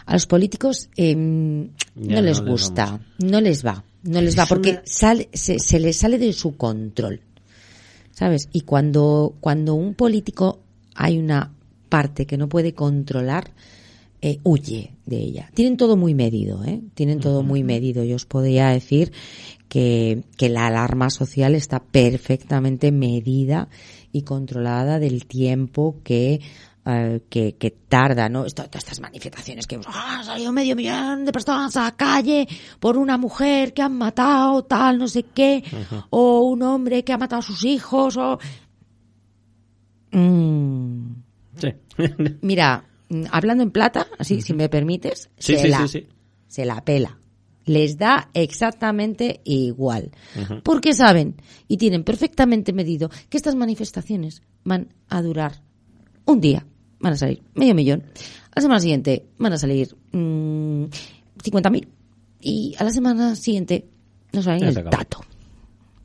a 0.05 0.12
los 0.12 0.26
políticos 0.26 0.88
eh, 0.97 1.14
no 1.14 2.22
les 2.22 2.40
gusta, 2.40 3.01
no 3.18 3.40
les 3.40 3.66
va, 3.66 3.84
no 4.05 4.20
les 4.20 4.38
va, 4.38 4.47
porque 4.47 4.80
sale, 4.84 5.28
se, 5.32 5.59
se 5.59 5.80
les 5.80 5.97
sale 5.97 6.18
de 6.18 6.32
su 6.32 6.57
control. 6.57 7.20
¿sabes? 8.16 8.49
Y 8.53 8.62
cuando, 8.62 9.34
cuando 9.40 9.74
un 9.74 9.92
político 9.94 10.61
hay 10.94 11.18
una 11.18 11.53
parte 11.90 12.26
que 12.26 12.38
no 12.38 12.49
puede 12.49 12.72
controlar, 12.72 13.51
eh, 14.22 14.38
huye 14.42 14.94
de 15.05 15.18
ella. 15.18 15.51
Tienen 15.53 15.76
todo 15.76 15.99
muy 15.99 16.14
medido, 16.14 16.64
¿eh? 16.64 16.80
Tienen 16.94 17.20
todo 17.20 17.42
muy 17.42 17.62
medido. 17.62 18.03
Yo 18.05 18.16
os 18.16 18.24
podría 18.24 18.68
decir 18.70 19.12
que, 19.68 20.24
que 20.38 20.49
la 20.49 20.68
alarma 20.68 21.11
social 21.11 21.55
está 21.55 21.80
perfectamente 21.80 22.90
medida 22.90 23.68
y 24.16 24.22
controlada 24.22 24.98
del 24.98 25.26
tiempo 25.26 26.00
que 26.02 26.40
eh, 26.88 27.22
que, 27.28 27.56
que, 27.56 27.72
tarda, 27.72 28.28
¿no? 28.28 28.44
Esto, 28.44 28.62
estas 28.62 29.00
manifestaciones 29.00 29.66
que 29.66 29.80
ah, 29.86 30.18
ha 30.20 30.24
salido 30.24 30.52
medio 30.52 30.76
millón 30.76 31.24
de 31.24 31.32
personas 31.32 31.76
a 31.76 31.82
la 31.82 31.96
calle 31.96 32.46
por 32.78 32.96
una 32.96 33.18
mujer 33.18 33.74
que 33.74 33.82
han 33.82 33.98
matado, 33.98 34.62
tal, 34.62 34.98
no 34.98 35.08
sé 35.08 35.24
qué, 35.24 35.64
o 36.10 36.42
un 36.42 36.62
hombre 36.62 37.02
que 37.02 37.12
ha 37.12 37.18
matado 37.18 37.40
a 37.40 37.42
sus 37.42 37.64
hijos, 37.64 38.16
o... 38.16 38.38
Mm. 40.12 41.10
Sí. 41.56 41.68
Mira, 42.42 42.84
mm, 43.08 43.24
hablando 43.32 43.64
en 43.64 43.72
plata, 43.72 44.06
así, 44.16 44.40
si 44.40 44.54
me 44.54 44.68
permites, 44.68 45.28
Sí, 45.38 45.56
se, 45.56 45.62
sí, 45.62 45.68
la, 45.68 45.88
se 46.46 46.64
la 46.64 46.84
pela. 46.84 47.18
Les 47.66 47.98
da 47.98 48.30
exactamente 48.32 49.40
igual. 49.44 50.12
Porque 50.62 50.94
saben 50.94 51.34
y 51.68 51.76
tienen 51.76 52.04
perfectamente 52.04 52.72
medido 52.72 53.10
que 53.28 53.36
estas 53.36 53.56
manifestaciones 53.56 54.42
van 54.64 54.94
a 55.08 55.20
durar 55.20 55.60
un 56.24 56.40
día. 56.40 56.64
Van 57.00 57.12
a 57.12 57.16
salir 57.16 57.42
medio 57.54 57.74
millón. 57.74 58.04
A 58.52 58.56
la 58.56 58.62
semana 58.62 58.80
siguiente 58.80 59.26
van 59.38 59.52
a 59.52 59.58
salir 59.58 59.94
mm, 60.12 60.84
50.000. 61.42 61.88
Y 62.40 62.74
a 62.78 62.84
la 62.84 62.90
semana 62.90 63.34
siguiente 63.34 63.86
no 64.32 64.42
saben 64.42 64.60
Ya 64.60 64.68
el 64.68 64.74
dato. 64.84 65.24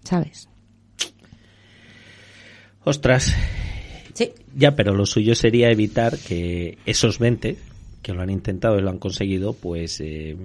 ¿Sabes? 0.03 0.49
Ostras, 2.84 3.34
Sí. 4.14 4.32
ya, 4.55 4.76
pero 4.76 4.95
lo 4.95 5.05
suyo 5.05 5.36
sería 5.36 5.70
evitar 5.70 6.18
que 6.18 6.80
esos 6.86 7.20
20 7.20 7.57
que 8.02 8.14
lo 8.14 8.22
han 8.22 8.30
intentado 8.30 8.78
y 8.78 8.82
lo 8.82 8.89
han 8.89 8.97
conseguido, 8.99 9.54
pues 9.54 9.99
eh, 10.02 10.36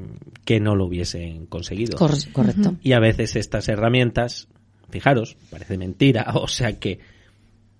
que 0.45 0.61
no 0.61 0.75
lo 0.75 0.87
hubiesen 0.87 1.47
conseguido. 1.47 1.97
Cor- 1.97 2.33
correcto. 2.33 2.77
Y 2.83 2.93
a 2.93 3.01
veces 3.01 3.35
estas 3.37 3.69
herramientas, 3.69 4.49
fijaros, 4.91 5.37
parece 5.51 5.79
mentira, 5.79 6.27
o 6.35 6.49
sea 6.49 6.79
que 6.79 6.99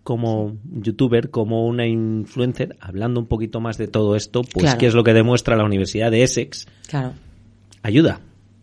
como 0.03 0.57
youtuber, 0.73 1.31
como 1.31 1.67
una 1.67 1.85
influencer, 1.87 2.77
hablando 2.81 3.19
un 3.21 3.27
poquito 3.27 3.61
más 3.61 3.77
de 3.77 3.89
todo 3.89 4.15
esto, 4.15 4.43
pues 4.43 4.63
Claro. 4.65 4.79
qué 4.79 4.87
es 4.87 4.95
lo 4.95 5.03
que 5.03 5.13
demuestra 5.13 5.57
la 5.57 5.65
Universidad 5.65 6.11
de 6.13 6.23
Essex, 6.23 6.67
Claro. 6.87 7.13
ayuda. 7.83 8.21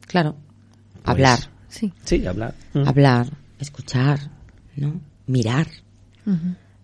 Claro. 0.08 0.36
Pues, 0.94 1.04
Hablar. 1.06 1.40
Sí. 1.68 1.92
Sí, 2.06 2.26
hablar. 2.26 2.54
Mm. 2.74 2.88
Hablar. 2.88 3.28
Escuchar. 3.60 4.20
¿No? 4.78 5.02
Mirar. 5.28 5.68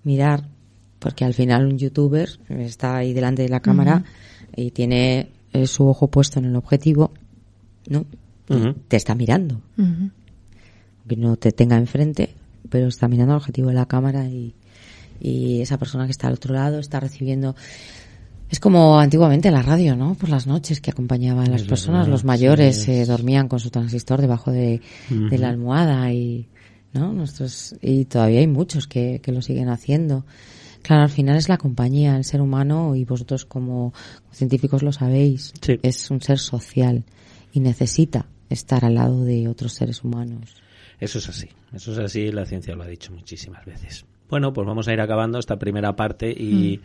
Mirar, 0.03 0.43
porque 0.99 1.25
al 1.25 1.33
final 1.33 1.65
un 1.65 1.77
youtuber 1.77 2.29
está 2.49 2.97
ahí 2.97 3.13
delante 3.13 3.41
de 3.41 3.49
la 3.49 3.61
cámara 3.61 4.03
y 4.55 4.71
tiene 4.71 5.29
eh, 5.53 5.65
su 5.67 5.87
ojo 5.87 6.07
puesto 6.07 6.39
en 6.39 6.45
el 6.45 6.55
objetivo, 6.55 7.11
¿no? 7.87 8.05
Ujú. 8.49 8.75
Te 8.87 8.97
está 8.97 9.15
mirando, 9.15 9.61
que 11.07 11.15
no 11.15 11.35
te 11.37 11.51
tenga 11.51 11.77
enfrente, 11.77 12.35
pero 12.69 12.87
está 12.87 13.07
mirando 13.07 13.33
al 13.33 13.37
objetivo 13.39 13.69
de 13.69 13.75
la 13.75 13.85
cámara 13.85 14.25
y, 14.25 14.53
y 15.19 15.61
esa 15.61 15.77
persona 15.77 16.05
que 16.05 16.11
está 16.11 16.27
al 16.27 16.33
otro 16.33 16.53
lado 16.53 16.79
está 16.79 16.99
recibiendo 16.99 17.55
es 18.49 18.59
como 18.59 18.99
antiguamente 18.99 19.51
la 19.51 19.61
radio, 19.61 19.95
¿no? 19.95 20.15
Por 20.15 20.29
las 20.29 20.47
noches 20.47 20.81
que 20.81 20.89
acompañaban 20.89 21.47
a 21.47 21.51
las 21.51 21.61
Es 21.61 21.67
personas, 21.67 22.01
verdad, 22.01 22.11
los 22.13 22.23
mayores 22.25 22.81
sí, 22.81 22.91
es. 22.93 23.07
dormían 23.07 23.47
con 23.47 23.59
su 23.59 23.69
transistor 23.69 24.19
debajo 24.21 24.51
de, 24.51 24.81
de 25.09 25.37
la 25.37 25.49
almohada 25.49 26.11
y, 26.11 26.47
¿no? 26.91 27.13
Nuestros, 27.13 27.75
y 27.79 28.05
todavía 28.05 28.39
hay 28.39 28.47
muchos 28.47 28.87
que, 28.87 29.19
que 29.21 29.31
lo 29.31 29.43
siguen 29.43 29.69
haciendo. 29.69 30.25
Claro, 30.81 31.03
al 31.03 31.09
final 31.09 31.35
es 31.35 31.49
la 31.49 31.57
compañía, 31.57 32.15
el 32.15 32.23
ser 32.23 32.41
humano, 32.41 32.95
y 32.95 33.05
vosotros 33.05 33.45
como 33.45 33.93
científicos 34.31 34.81
lo 34.83 34.91
sabéis, 34.91 35.53
Sí. 35.61 35.79
es 35.83 36.09
un 36.09 36.21
ser 36.21 36.39
social 36.39 37.03
y 37.53 37.59
necesita 37.59 38.25
estar 38.49 38.85
al 38.85 38.95
lado 38.95 39.23
de 39.23 39.47
otros 39.47 39.73
seres 39.73 40.03
humanos. 40.03 40.55
Eso 40.99 41.19
es 41.19 41.29
así, 41.29 41.47
eso 41.73 41.91
es 41.91 41.97
así, 41.99 42.31
la 42.31 42.45
ciencia 42.45 42.75
lo 42.75 42.83
ha 42.83 42.87
dicho 42.87 43.11
muchísimas 43.13 43.65
veces. 43.65 44.05
Bueno, 44.29 44.53
pues 44.53 44.65
vamos 44.67 44.87
a 44.87 44.93
ir 44.93 45.01
acabando 45.01 45.39
esta 45.39 45.57
primera 45.57 45.95
parte 45.95 46.31
y 46.31 46.81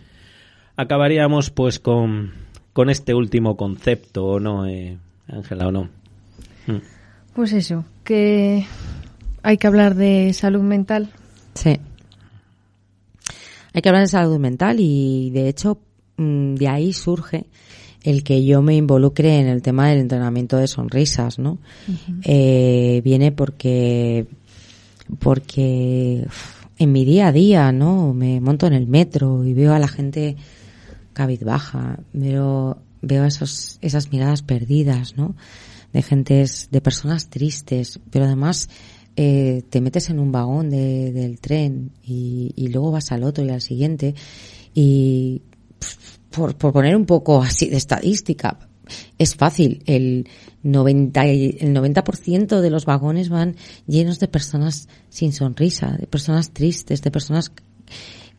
acabaríamos 0.76 1.51
pues 1.51 1.78
con, 1.78 2.32
con 2.72 2.90
este 2.90 3.14
último 3.14 3.57
concepto, 3.57 4.24
¿o 4.24 4.40
no, 4.40 4.66
eh, 4.66 4.99
Ángela, 5.28 5.68
o 5.68 5.72
no? 5.72 5.84
Mm. 6.66 6.78
Pues 7.34 7.53
eso, 7.53 7.84
que 8.05 8.64
hay 9.42 9.57
que 9.59 9.66
hablar 9.66 9.95
de 9.95 10.32
salud 10.32 10.62
mental. 10.62 11.11
Sí. 11.55 11.78
Hay 13.75 13.83
que 13.83 13.89
hablar 13.89 14.05
de 14.05 14.09
salud 14.09 14.39
mental 14.39 14.79
y 14.79 15.31
de 15.31 15.49
hecho 15.49 15.81
mm, 16.16 16.55
de 16.55 16.68
ahí 16.68 16.93
surge 16.93 17.47
el 18.05 18.22
que 18.22 18.45
yo 18.45 18.62
me 18.62 18.77
involucre 18.77 19.41
en 19.41 19.49
el 19.49 19.62
tema 19.62 19.89
del 19.89 19.99
entrenamiento 19.99 20.59
de 20.59 20.68
sonrisas, 20.68 21.39
¿no? 21.39 21.59
Eh, 22.22 23.01
viene 23.03 23.33
porque 23.33 24.27
porque 25.18 26.27
en 26.79 26.93
mi 26.93 27.05
día 27.05 27.29
a 27.29 27.33
día, 27.33 27.72
¿no? 27.72 28.14
Me 28.14 28.41
monto 28.41 28.66
en 28.66 28.75
el 28.75 28.87
metro 28.87 29.45
y 29.45 29.55
veo 29.55 29.72
a 29.75 29.79
la 29.79 29.89
gente 29.89 30.37
cabizbaja, 31.12 31.99
veo 32.12 32.79
veo 33.01 33.25
esos 33.25 33.79
esas 33.81 34.12
miradas 34.12 34.43
perdidas, 34.43 35.16
¿no? 35.16 35.35
De 35.93 36.03
gentes, 36.03 36.68
de 36.70 36.81
personas 36.81 37.29
tristes, 37.29 38.01
pero 38.11 38.27
además 38.27 38.68
eh, 39.17 39.62
te 39.71 39.81
metes 39.81 40.11
en 40.11 40.19
un 40.19 40.33
vagón 40.33 40.71
de- 40.71 41.12
del 41.12 41.41
tren 41.41 41.93
y, 42.03 42.53
luego 42.69 42.91
vas 42.91 43.12
al 43.12 43.23
otro 43.25 43.45
y 43.45 43.51
al 43.51 43.61
siguiente 43.61 44.15
y 44.75 45.43
por, 46.31 46.57
por 46.57 46.73
poner 46.73 46.97
un 46.97 47.07
poco 47.07 47.41
así 47.43 47.69
de 47.69 47.77
estadística, 47.77 48.59
es 49.19 49.37
fácil, 49.37 49.83
el 49.87 50.27
90, 50.62 51.27
y- 51.29 51.57
el 51.61 51.73
90% 51.73 52.61
de 52.61 52.71
los 52.71 52.85
vagones 52.85 53.29
van 53.29 53.57
llenos 53.87 54.19
de 54.19 54.29
personas 54.29 54.89
sin 55.09 55.33
sonrisa, 55.33 55.97
de 55.99 56.07
personas 56.07 56.51
tristes, 56.51 57.03
de 57.03 57.11
personas 57.11 57.53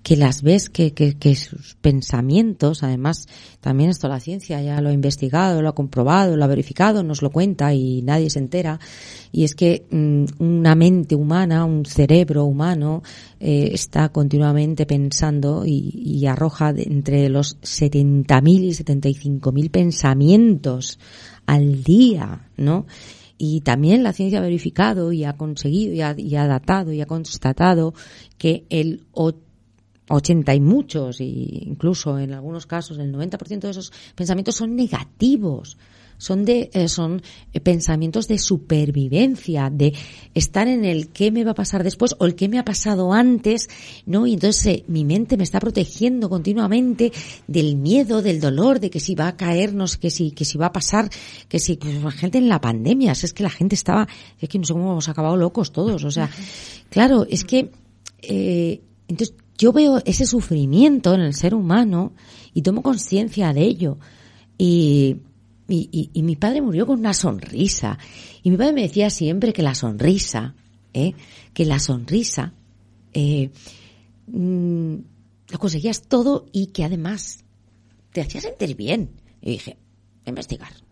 que 0.06 0.16
las 0.16 0.44
ves, 0.44 0.70
que, 0.70 0.94
que, 0.94 1.18
que 1.18 1.36
sus 1.36 1.74
pensamientos, 1.82 2.84
además, 2.84 3.28
también 3.60 3.90
esto 3.90 4.08
la 4.08 4.20
ciencia 4.20 4.62
ya 4.62 4.80
lo 4.80 4.90
ha 4.90 4.94
investigado, 4.94 5.64
lo 5.64 5.70
ha 5.70 5.74
comprobado, 5.74 6.38
lo 6.38 6.44
ha 6.44 6.48
verificado, 6.48 7.02
nos 7.02 7.24
lo 7.24 7.32
cuenta 7.32 7.74
y 7.74 8.04
nadie 8.04 8.30
se 8.30 8.38
entera. 8.38 8.80
Y 9.32 9.46
es 9.46 9.56
que 9.56 9.88
mm, 9.90 10.44
una 10.44 10.76
mente 10.76 11.16
humana, 11.16 11.66
un 11.66 11.86
cerebro 11.86 12.46
humano, 12.46 13.02
eh, 13.40 13.72
está 13.74 14.10
continuamente 14.10 14.86
pensando 14.86 15.66
y, 15.66 15.90
y 15.96 16.28
arroja 16.28 16.72
entre 16.78 17.28
los 17.28 17.60
70.000 17.62 18.60
y 18.60 18.70
75.000 18.74 19.72
pensamientos 19.72 21.00
al 21.48 21.84
día, 21.84 22.52
¿no? 22.58 22.86
Y 23.40 23.62
también 23.62 24.04
la 24.04 24.14
ciencia 24.14 24.38
ha 24.38 24.44
verificado 24.44 25.12
y 25.12 25.24
ha 25.24 25.34
conseguido 25.34 25.94
y 25.96 26.02
ha, 26.02 26.14
y 26.16 26.36
ha 26.36 26.46
datado 26.46 26.94
y 26.94 27.02
ha 27.02 27.08
constatado 27.08 27.96
que 28.38 28.66
el 28.70 29.02
80 30.10 30.54
y 30.54 30.60
muchos, 30.60 31.22
y 31.22 31.64
incluso 31.66 32.20
en 32.20 32.34
algunos 32.34 32.66
casos 32.66 32.98
el 33.00 33.14
90% 33.14 33.60
de 33.60 33.70
esos 33.70 33.92
pensamientos 34.16 34.56
son 34.56 34.76
negativos. 34.76 35.78
Son 36.18 36.46
de, 36.46 36.70
eh, 36.72 36.88
son 36.88 37.22
eh, 37.52 37.60
pensamientos 37.60 38.30
de 38.30 38.40
supervivencia, 38.40 39.70
de 39.70 39.94
estar 40.34 40.68
en 40.70 40.86
el 40.86 41.10
qué 41.10 41.30
me 41.30 41.44
va 41.44 41.52
a 41.52 41.56
pasar 41.56 41.84
después 41.84 42.16
o 42.20 42.26
el 42.26 42.36
qué 42.36 42.48
me 42.48 42.58
ha 42.58 42.64
pasado 42.64 43.12
antes, 43.12 43.68
¿no? 44.06 44.26
Y 44.26 44.36
entonces 44.36 44.66
eh, 44.66 44.86
mi 44.88 45.04
mente 45.04 45.36
me 45.36 45.44
está 45.44 45.60
protegiendo 45.60 46.30
continuamente 46.30 47.12
del 47.48 47.76
miedo, 47.76 48.22
del 48.22 48.40
dolor, 48.40 48.80
de 48.80 48.90
que 48.90 49.02
si 49.02 49.14
va 49.14 49.28
a 49.28 49.36
caernos, 49.36 49.98
que 49.98 50.10
si, 50.10 50.32
que 50.32 50.46
si 50.46 50.58
va 50.58 50.68
a 50.68 50.74
pasar, 50.74 51.10
que 51.50 51.60
si, 51.60 51.76
pues, 51.76 52.02
la 52.02 52.12
gente 52.12 52.38
en 52.38 52.48
la 52.48 52.62
pandemia, 52.62 53.12
es 53.12 53.34
que 53.34 53.44
la 53.44 53.50
gente 53.50 53.76
estaba, 53.76 54.08
es 54.40 54.48
que 54.48 54.58
no 54.58 54.64
sé 54.64 54.72
cómo 54.72 54.92
hemos 54.92 55.10
acabado 55.10 55.36
locos 55.36 55.74
todos, 55.74 56.06
o 56.06 56.12
sea, 56.12 56.30
claro, 56.90 57.26
es 57.30 57.44
que, 57.44 57.72
eh, 58.22 58.82
entonces 59.10 59.36
yo 59.58 59.72
veo 59.72 60.02
ese 60.06 60.26
sufrimiento 60.26 61.14
en 61.14 61.22
el 61.22 61.34
ser 61.34 61.54
humano 61.54 62.14
y 62.54 62.62
tomo 62.62 62.82
conciencia 62.82 63.54
de 63.54 63.62
ello. 63.64 63.98
Y, 64.58 65.18
y, 65.68 66.10
y- 66.14 66.24
mi 66.24 66.36
padre 66.36 66.62
murió 66.62 66.86
con 66.86 67.00
una 67.00 67.14
sonrisa. 67.14 67.98
Y 68.44 68.52
mi 68.52 68.58
padre 68.58 68.74
me 68.74 68.82
decía 68.84 69.10
siempre 69.10 69.54
que 69.54 69.64
la 69.64 69.76
sonrisa, 69.76 70.56
¿eh? 70.94 71.14
que 71.54 71.66
la 71.66 71.80
sonrisa, 71.80 72.54
eh, 73.14 73.50
mm, 74.28 74.96
lo 75.50 75.60
conseguías 75.60 76.04
todo 76.04 76.46
y 76.52 76.68
que 76.68 76.84
además 76.84 77.44
te 78.12 78.22
hacía 78.22 78.42
sentir 78.42 78.76
bien. 78.76 79.10
Y 79.42 79.52
dije, 79.52 79.78
investigar. 80.26 80.85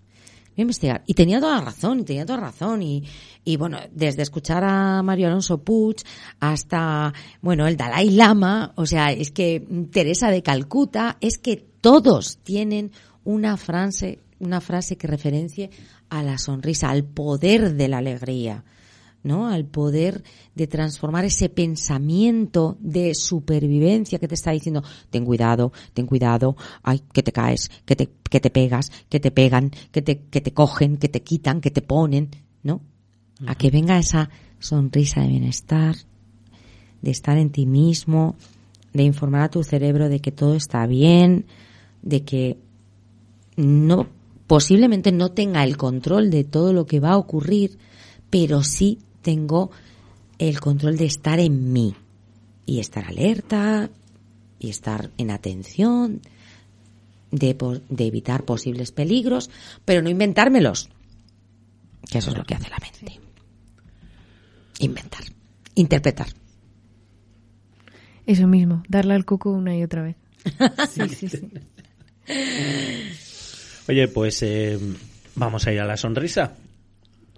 Voy 0.55 0.61
a 0.61 0.61
investigar. 0.61 1.03
Y 1.07 1.15
tenía 1.15 1.39
toda 1.39 1.55
la 1.55 1.65
razón, 1.65 2.01
y 2.01 2.03
tenía 2.03 2.25
toda 2.25 2.39
la 2.39 2.47
razón. 2.47 2.83
Y, 2.83 3.03
y 3.43 3.57
bueno, 3.57 3.79
desde 3.91 4.21
escuchar 4.21 4.63
a 4.63 5.01
Mario 5.01 5.27
Alonso 5.27 5.63
Puig 5.63 5.97
hasta, 6.39 7.11
bueno, 7.41 7.65
el 7.65 7.75
Dalai 7.75 8.11
Lama, 8.11 8.71
o 8.75 8.85
sea, 8.85 9.11
es 9.11 9.31
que 9.31 9.65
Teresa 9.91 10.29
de 10.29 10.43
Calcuta, 10.43 11.17
es 11.21 11.39
que 11.39 11.57
todos 11.57 12.37
tienen 12.43 12.91
una 13.23 13.57
frase, 13.57 14.19
una 14.39 14.61
frase 14.61 14.95
que 14.95 15.07
referencie 15.07 15.71
a 16.09 16.21
la 16.21 16.37
sonrisa, 16.37 16.91
al 16.91 17.03
poder 17.03 17.73
de 17.73 17.87
la 17.87 17.97
alegría. 17.97 18.63
¿No? 19.23 19.47
Al 19.47 19.65
poder 19.65 20.23
de 20.53 20.67
transformar 20.67 21.25
ese 21.25 21.49
pensamiento 21.49 22.77
de 22.79 23.15
supervivencia 23.15 24.19
que 24.19 24.27
te 24.27 24.35
está 24.35 24.51
diciendo, 24.51 24.83
ten 25.09 25.25
cuidado, 25.25 25.71
ten 25.93 26.05
cuidado, 26.05 26.55
ay, 26.83 27.01
que 27.11 27.23
te 27.23 27.31
caes, 27.31 27.71
que 27.85 27.95
te, 27.95 28.09
que 28.29 28.39
te 28.39 28.49
pegas, 28.49 28.91
que 29.09 29.19
te 29.19 29.31
pegan, 29.31 29.71
que 29.91 30.01
te, 30.01 30.19
que 30.19 30.41
te 30.41 30.53
cogen, 30.53 30.97
que 30.97 31.09
te 31.09 31.23
quitan, 31.23 31.61
que 31.61 31.71
te 31.71 31.81
ponen, 31.81 32.29
¿no? 32.63 32.81
A 33.47 33.55
que 33.55 33.71
venga 33.71 33.97
esa 33.97 34.29
sonrisa 34.59 35.21
de 35.21 35.27
bienestar, 35.27 35.95
de 37.01 37.11
estar 37.11 37.37
en 37.37 37.49
ti 37.49 37.65
mismo, 37.65 38.35
de 38.93 39.03
informar 39.03 39.41
a 39.41 39.49
tu 39.49 39.63
cerebro 39.63 40.07
de 40.07 40.19
que 40.19 40.31
todo 40.31 40.55
está 40.55 40.85
bien, 40.85 41.45
de 42.01 42.23
que 42.23 42.57
no, 43.55 44.07
posiblemente 44.47 45.11
no 45.11 45.31
tenga 45.31 45.63
el 45.63 45.77
control 45.77 46.29
de 46.29 46.43
todo 46.43 46.73
lo 46.73 46.85
que 46.85 46.99
va 46.99 47.11
a 47.11 47.17
ocurrir, 47.17 47.77
pero 48.29 48.63
sí 48.63 48.99
tengo 49.23 49.71
el 50.37 50.59
control 50.59 50.97
de 50.97 51.05
estar 51.05 51.39
en 51.39 51.73
mí 51.73 51.95
y 52.65 52.79
estar 52.79 53.05
alerta 53.05 53.89
y 54.59 54.69
estar 54.69 55.09
en 55.17 55.31
atención, 55.31 56.21
de, 57.31 57.57
de 57.89 58.05
evitar 58.05 58.43
posibles 58.43 58.91
peligros, 58.91 59.49
pero 59.85 60.01
no 60.01 60.09
inventármelos, 60.09 60.89
que 62.09 62.19
eso 62.19 62.29
es 62.31 62.37
lo 62.37 62.43
que 62.43 62.55
hace 62.55 62.69
la 62.69 62.77
mente. 62.77 63.19
Inventar, 64.79 65.23
interpretar. 65.75 66.27
Eso 68.25 68.47
mismo, 68.47 68.83
darle 68.87 69.15
al 69.15 69.25
coco 69.25 69.51
una 69.51 69.75
y 69.75 69.83
otra 69.83 70.03
vez. 70.03 70.15
Sí, 70.93 71.09
sí, 71.09 71.29
sí. 71.29 71.49
Oye, 73.87 74.07
pues 74.07 74.41
eh, 74.43 74.79
vamos 75.35 75.67
a 75.67 75.73
ir 75.73 75.79
a 75.81 75.85
la 75.85 75.97
sonrisa. 75.97 76.55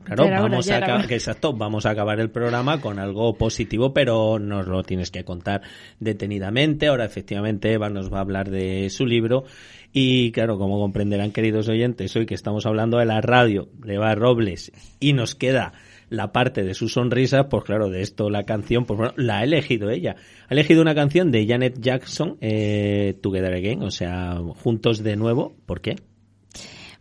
Claro, 0.05 0.29
vamos 0.29 0.69
a 0.69 0.77
acabar, 0.77 1.11
exacto, 1.11 1.53
vamos 1.53 1.85
a 1.85 1.89
acabar 1.89 2.19
el 2.19 2.29
programa 2.29 2.79
con 2.79 2.99
algo 2.99 3.33
positivo, 3.35 3.91
pero 3.91 4.37
nos 4.37 4.67
lo 4.67 4.83
tienes 4.83 5.09
que 5.09 5.23
contar 5.23 5.61
detenidamente. 5.99 6.87
Ahora, 6.87 7.05
efectivamente, 7.05 7.73
Eva 7.73 7.89
nos 7.89 8.13
va 8.13 8.19
a 8.19 8.21
hablar 8.21 8.51
de 8.51 8.89
su 8.91 9.05
libro. 9.05 9.45
Y 9.91 10.31
claro, 10.31 10.59
como 10.59 10.79
comprenderán, 10.79 11.31
queridos 11.31 11.67
oyentes, 11.69 12.15
hoy 12.15 12.25
que 12.25 12.35
estamos 12.35 12.65
hablando 12.65 12.99
de 12.99 13.05
la 13.05 13.21
radio 13.21 13.69
de 13.73 13.95
Eva 13.95 14.13
Robles 14.13 14.71
y 14.99 15.13
nos 15.13 15.33
queda 15.33 15.73
la 16.09 16.31
parte 16.31 16.63
de 16.63 16.73
su 16.73 16.87
sonrisa, 16.87 17.49
pues 17.49 17.63
claro, 17.63 17.89
de 17.89 18.01
esto 18.01 18.29
la 18.29 18.43
canción, 18.43 18.85
pues 18.85 18.97
bueno, 18.97 19.13
la 19.17 19.39
ha 19.39 19.43
elegido 19.43 19.89
ella. 19.89 20.17
Ha 20.47 20.53
elegido 20.53 20.81
una 20.81 20.93
canción 20.93 21.31
de 21.31 21.47
Janet 21.47 21.79
Jackson, 21.79 22.37
eh, 22.41 23.17
Together 23.21 23.53
Again, 23.53 23.81
o 23.81 23.89
sea, 23.89 24.37
juntos 24.63 25.01
de 25.01 25.15
nuevo. 25.15 25.55
¿Por 25.65 25.81
qué? 25.81 25.95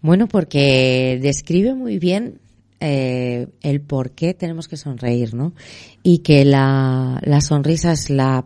Bueno, 0.00 0.26
porque 0.28 1.18
describe 1.20 1.74
muy 1.74 1.98
bien 1.98 2.40
eh, 2.86 3.48
el 3.62 3.80
por 3.80 4.10
qué 4.10 4.34
tenemos 4.34 4.68
que 4.68 4.76
sonreír, 4.76 5.32
¿no? 5.32 5.54
Y 6.02 6.18
que 6.18 6.44
la, 6.44 7.18
la 7.24 7.40
sonrisa 7.40 7.92
es 7.92 8.10
la 8.10 8.44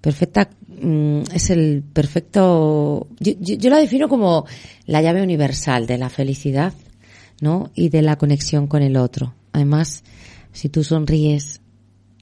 perfecta, 0.00 0.50
mm, 0.68 1.22
es 1.32 1.50
el 1.50 1.84
perfecto, 1.92 3.06
yo, 3.20 3.34
yo, 3.38 3.70
la 3.70 3.76
defino 3.76 4.08
como 4.08 4.46
la 4.86 5.00
llave 5.00 5.22
universal 5.22 5.86
de 5.86 5.96
la 5.96 6.08
felicidad, 6.08 6.74
¿no? 7.40 7.70
Y 7.76 7.88
de 7.88 8.02
la 8.02 8.16
conexión 8.16 8.66
con 8.66 8.82
el 8.82 8.96
otro. 8.96 9.34
Además, 9.52 10.02
si 10.52 10.68
tú 10.68 10.82
sonríes, 10.82 11.60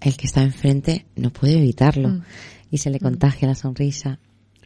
el 0.02 0.18
que 0.18 0.26
está 0.26 0.42
enfrente 0.42 1.06
no 1.16 1.30
puede 1.30 1.56
evitarlo 1.56 2.08
mm. 2.08 2.22
y 2.70 2.78
se 2.78 2.90
le 2.90 2.98
mm. 2.98 3.02
contagia 3.02 3.48
la 3.48 3.54
sonrisa. 3.54 4.18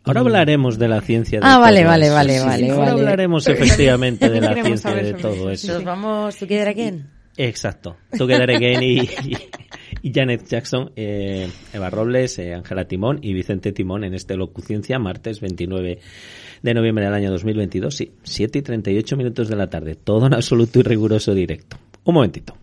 Ahora 0.05 0.21
hablaremos 0.21 0.79
de 0.79 0.89
la 0.89 1.01
ciencia 1.01 1.41
de 1.41 1.47
Ah, 1.47 1.59
vale, 1.59 1.85
vale, 1.85 2.11
vale, 2.11 2.41
vale. 2.41 2.71
Ahora 2.71 2.93
hablaremos 2.93 3.47
efectivamente 3.49 4.29
de 4.29 4.41
la 4.41 4.55
ciencia 4.63 4.95
de 4.95 5.15
todo 5.15 5.51
eso. 5.51 5.73
Nos 5.73 5.85
vamos 5.85 6.37
Together 6.37 6.69
Again. 6.69 7.09
Exacto. 7.37 7.97
Together 8.17 8.51
Again 8.51 8.83
y, 8.83 9.09
y, 10.03 10.13
Janet 10.13 10.47
Jackson, 10.47 10.93
eh, 10.95 11.49
Eva 11.73 11.89
Robles, 11.89 12.39
eh, 12.39 12.55
Ángela 12.55 12.87
Timón 12.87 13.19
y 13.23 13.33
Vicente 13.33 13.73
Timón 13.73 14.05
en 14.05 14.15
este 14.15 14.37
Locuciencia, 14.37 14.99
martes 14.99 15.41
29 15.41 15.99
de 16.63 16.75
noviembre 16.75 17.07
del 17.07 17.15
año 17.15 17.31
2022. 17.31 17.95
Sí, 17.95 18.13
7 18.23 18.59
y 18.59 18.63
38 18.63 19.17
minutos 19.17 19.49
de 19.49 19.57
la 19.57 19.69
tarde. 19.69 19.95
Todo 19.95 20.27
en 20.27 20.35
absoluto 20.35 20.81
y 20.81 20.83
riguroso 20.83 21.35
directo. 21.35 21.79
Un 22.05 22.15
momentito. 22.15 22.55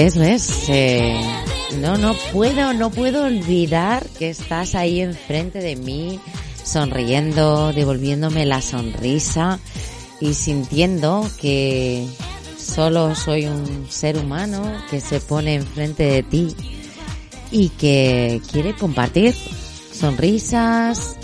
¿Ves, 0.00 0.14
no, 1.80 1.98
no 1.98 2.14
puedo, 2.32 2.72
no 2.72 2.88
puedo 2.90 3.24
olvidar 3.24 4.06
que 4.16 4.30
estás 4.30 4.76
ahí 4.76 5.00
enfrente 5.00 5.58
de 5.58 5.74
mí, 5.74 6.20
sonriendo, 6.62 7.72
devolviéndome 7.72 8.46
la 8.46 8.62
sonrisa 8.62 9.58
y 10.20 10.34
sintiendo 10.34 11.28
que 11.40 12.06
solo 12.56 13.16
soy 13.16 13.46
un 13.46 13.90
ser 13.90 14.18
humano 14.18 14.62
que 14.88 15.00
se 15.00 15.18
pone 15.18 15.56
enfrente 15.56 16.04
de 16.04 16.22
ti 16.22 16.54
y 17.50 17.70
que 17.70 18.40
quiere 18.52 18.76
compartir 18.76 19.34
sonrisas, 19.92 21.16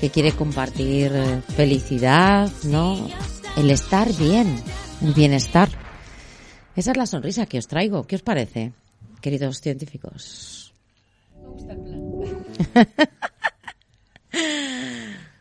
que 0.00 0.10
quiere 0.10 0.30
compartir 0.30 1.10
felicidad, 1.56 2.48
¿no? 2.62 3.10
El 3.56 3.72
estar 3.72 4.08
bien, 4.14 4.62
el 5.02 5.14
bienestar. 5.14 5.79
Esa 6.80 6.92
es 6.92 6.96
la 6.96 7.04
sonrisa 7.04 7.44
que 7.44 7.58
os 7.58 7.68
traigo. 7.68 8.06
¿Qué 8.06 8.16
os 8.16 8.22
parece, 8.22 8.72
queridos 9.20 9.60
científicos? 9.60 10.72
Me 11.38 11.48
gusta 11.48 11.74
el 11.74 11.80
plan. 11.82 11.98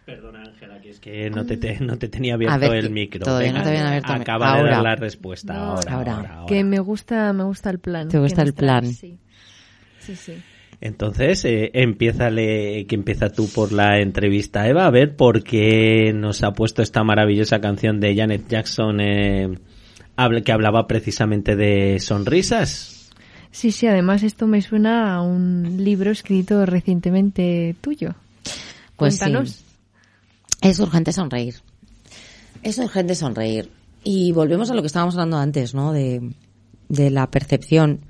Perdona, 0.06 0.44
Ángela, 0.44 0.82
que 0.82 0.90
es 0.90 1.00
que 1.00 1.30
no 1.30 1.46
te, 1.46 1.80
no 1.80 1.98
te 1.98 2.10
tenía 2.10 2.34
abierto 2.34 2.74
el 2.74 2.90
micro. 2.90 3.24
Todavía 3.24 3.54
no 3.54 3.64
te 3.64 3.70
habían 3.70 3.86
abierto 3.86 4.12
Acaba 4.12 4.58
de 4.58 4.70
dar 4.70 4.84
la 4.84 4.96
respuesta. 4.98 5.54
ahora, 5.56 5.94
ahora, 5.94 6.44
Que 6.46 6.66
me 6.66 6.80
gusta, 6.80 7.32
me 7.32 7.46
gusta 7.46 7.70
el 7.70 7.80
plan. 7.80 8.10
¿Te 8.10 8.20
gusta 8.20 8.42
el 8.42 8.54
plan? 8.54 8.86
Sí, 8.86 9.18
sí. 10.00 10.18
sí. 10.18 10.34
Entonces, 10.82 11.46
eh, 11.46 11.72
que 11.72 12.96
empieza 12.96 13.30
tú 13.30 13.48
por 13.48 13.72
la 13.72 14.02
entrevista, 14.02 14.68
Eva, 14.68 14.88
a 14.88 14.92
ver 14.92 15.16
por 15.16 15.42
qué 15.42 16.12
nos 16.14 16.44
ha 16.44 16.52
puesto 16.52 16.82
esta 16.82 17.06
maravillosa 17.06 17.62
canción 17.62 18.02
de 18.02 18.14
Janet 18.14 18.46
Jackson 18.50 19.00
eh, 19.00 19.58
que 20.44 20.52
hablaba 20.52 20.88
precisamente 20.88 21.56
de 21.56 22.00
sonrisas. 22.00 23.10
Sí, 23.52 23.72
sí, 23.72 23.88
además 23.88 24.24
esto 24.24 24.48
me 24.48 24.62
suena 24.62 25.16
a 25.16 25.22
un 25.22 25.84
libro 25.84 26.12
escrito 26.12 26.66
recientemente 26.66 27.76
tuyo. 27.82 28.16
Pues 28.96 29.18
Cuéntanos. 29.18 29.64
Es 30.62 30.80
urgente 30.80 31.14
sonreír. 31.14 31.56
Es 32.62 32.78
urgente 32.78 33.16
sonreír. 33.16 33.72
Y 34.04 34.32
volvemos 34.32 34.70
a 34.70 34.74
lo 34.74 34.82
que 34.82 34.88
estábamos 34.88 35.16
hablando 35.16 35.38
antes, 35.38 35.74
¿no? 35.74 35.94
De, 35.94 36.22
de 36.90 37.10
la 37.10 37.32
percepción 37.32 38.02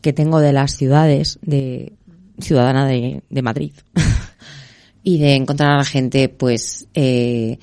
que 0.00 0.12
tengo 0.12 0.40
de 0.40 0.52
las 0.52 0.76
ciudades, 0.76 1.38
de 1.42 1.92
ciudadana 2.40 2.86
de, 2.86 3.22
de 3.28 3.42
Madrid, 3.42 3.72
y 5.02 5.18
de 5.18 5.34
encontrar 5.34 5.72
a 5.72 5.78
la 5.78 5.84
gente, 5.84 6.28
pues, 6.28 6.88
eh, 6.94 7.58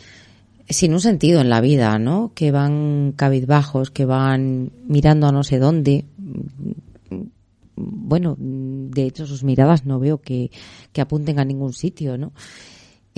sin 0.69 0.93
un 0.93 1.01
sentido 1.01 1.41
en 1.41 1.49
la 1.49 1.61
vida, 1.61 1.97
¿no? 1.99 2.31
Que 2.33 2.51
van 2.51 3.13
cabizbajos, 3.15 3.91
que 3.91 4.05
van 4.05 4.71
mirando 4.87 5.27
a 5.27 5.31
no 5.31 5.43
sé 5.43 5.59
dónde. 5.59 6.05
Bueno, 7.75 8.35
de 8.39 9.03
hecho 9.03 9.25
sus 9.25 9.43
miradas 9.43 9.85
no 9.85 9.99
veo 9.99 10.19
que, 10.19 10.51
que 10.91 11.01
apunten 11.01 11.39
a 11.39 11.45
ningún 11.45 11.73
sitio, 11.73 12.17
¿no? 12.17 12.33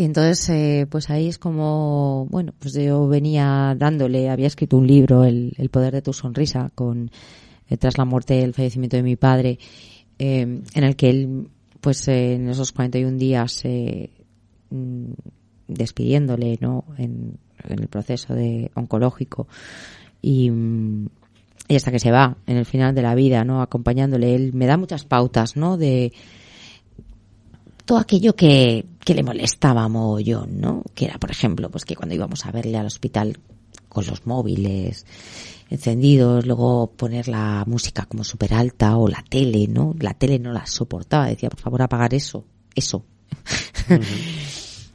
entonces, 0.05 0.49
eh, 0.49 0.87
pues 0.89 1.09
ahí 1.09 1.27
es 1.27 1.37
como, 1.37 2.25
bueno, 2.29 2.53
pues 2.57 2.73
yo 2.73 3.07
venía 3.09 3.75
dándole, 3.77 4.29
había 4.29 4.47
escrito 4.47 4.77
un 4.77 4.87
libro, 4.87 5.25
El, 5.25 5.53
poder 5.71 5.93
de 5.93 6.01
tu 6.01 6.13
sonrisa, 6.13 6.71
con, 6.73 7.11
eh, 7.67 7.75
tras 7.75 7.97
la 7.97 8.05
muerte, 8.05 8.41
el 8.41 8.53
fallecimiento 8.53 8.95
de 8.95 9.03
mi 9.03 9.17
padre, 9.17 9.59
eh, 10.17 10.61
en 10.73 10.83
el 10.83 10.95
que 10.95 11.09
él, 11.09 11.49
pues 11.81 12.07
en 12.07 12.47
esos 12.49 12.71
41 12.71 13.17
días, 13.17 13.65
eh, 13.65 14.09
despidiéndole, 15.69 16.57
¿no? 16.59 16.85
En, 16.97 17.37
el 17.67 17.89
proceso 17.89 18.33
de 18.33 18.71
oncológico 18.73 19.45
y, 20.21 20.49
y, 21.67 21.75
hasta 21.75 21.91
que 21.91 21.99
se 21.99 22.09
va 22.09 22.37
en 22.47 22.55
el 22.55 22.65
final 22.65 22.95
de 22.95 23.01
la 23.01 23.15
vida, 23.15 23.43
¿no? 23.43 23.61
Acompañándole, 23.61 24.33
él 24.33 24.53
me 24.53 24.65
da 24.65 24.77
muchas 24.77 25.03
pautas, 25.03 25.57
¿no? 25.57 25.75
De 25.75 26.13
todo 27.83 27.97
aquello 27.97 28.35
que, 28.35 28.85
que 29.03 29.13
le 29.13 29.23
molestaba 29.23 29.83
a 29.83 29.89
¿no? 29.89 30.83
Que 30.93 31.05
era, 31.05 31.17
por 31.17 31.31
ejemplo, 31.31 31.69
pues 31.69 31.85
que 31.85 31.95
cuando 31.95 32.15
íbamos 32.15 32.45
a 32.45 32.51
verle 32.51 32.77
al 32.77 32.85
hospital 32.85 33.39
con 33.89 34.05
los 34.05 34.25
móviles 34.25 35.05
encendidos, 35.69 36.45
luego 36.45 36.91
poner 36.91 37.27
la 37.27 37.63
música 37.67 38.05
como 38.05 38.23
súper 38.23 38.53
alta 38.53 38.95
o 38.97 39.07
la 39.07 39.23
tele, 39.27 39.67
¿no? 39.67 39.95
La 39.99 40.13
tele 40.13 40.39
no 40.39 40.53
la 40.53 40.65
soportaba, 40.65 41.27
decía, 41.27 41.49
por 41.49 41.59
favor, 41.59 41.81
apagar 41.81 42.13
eso, 42.13 42.45
eso. 42.75 43.03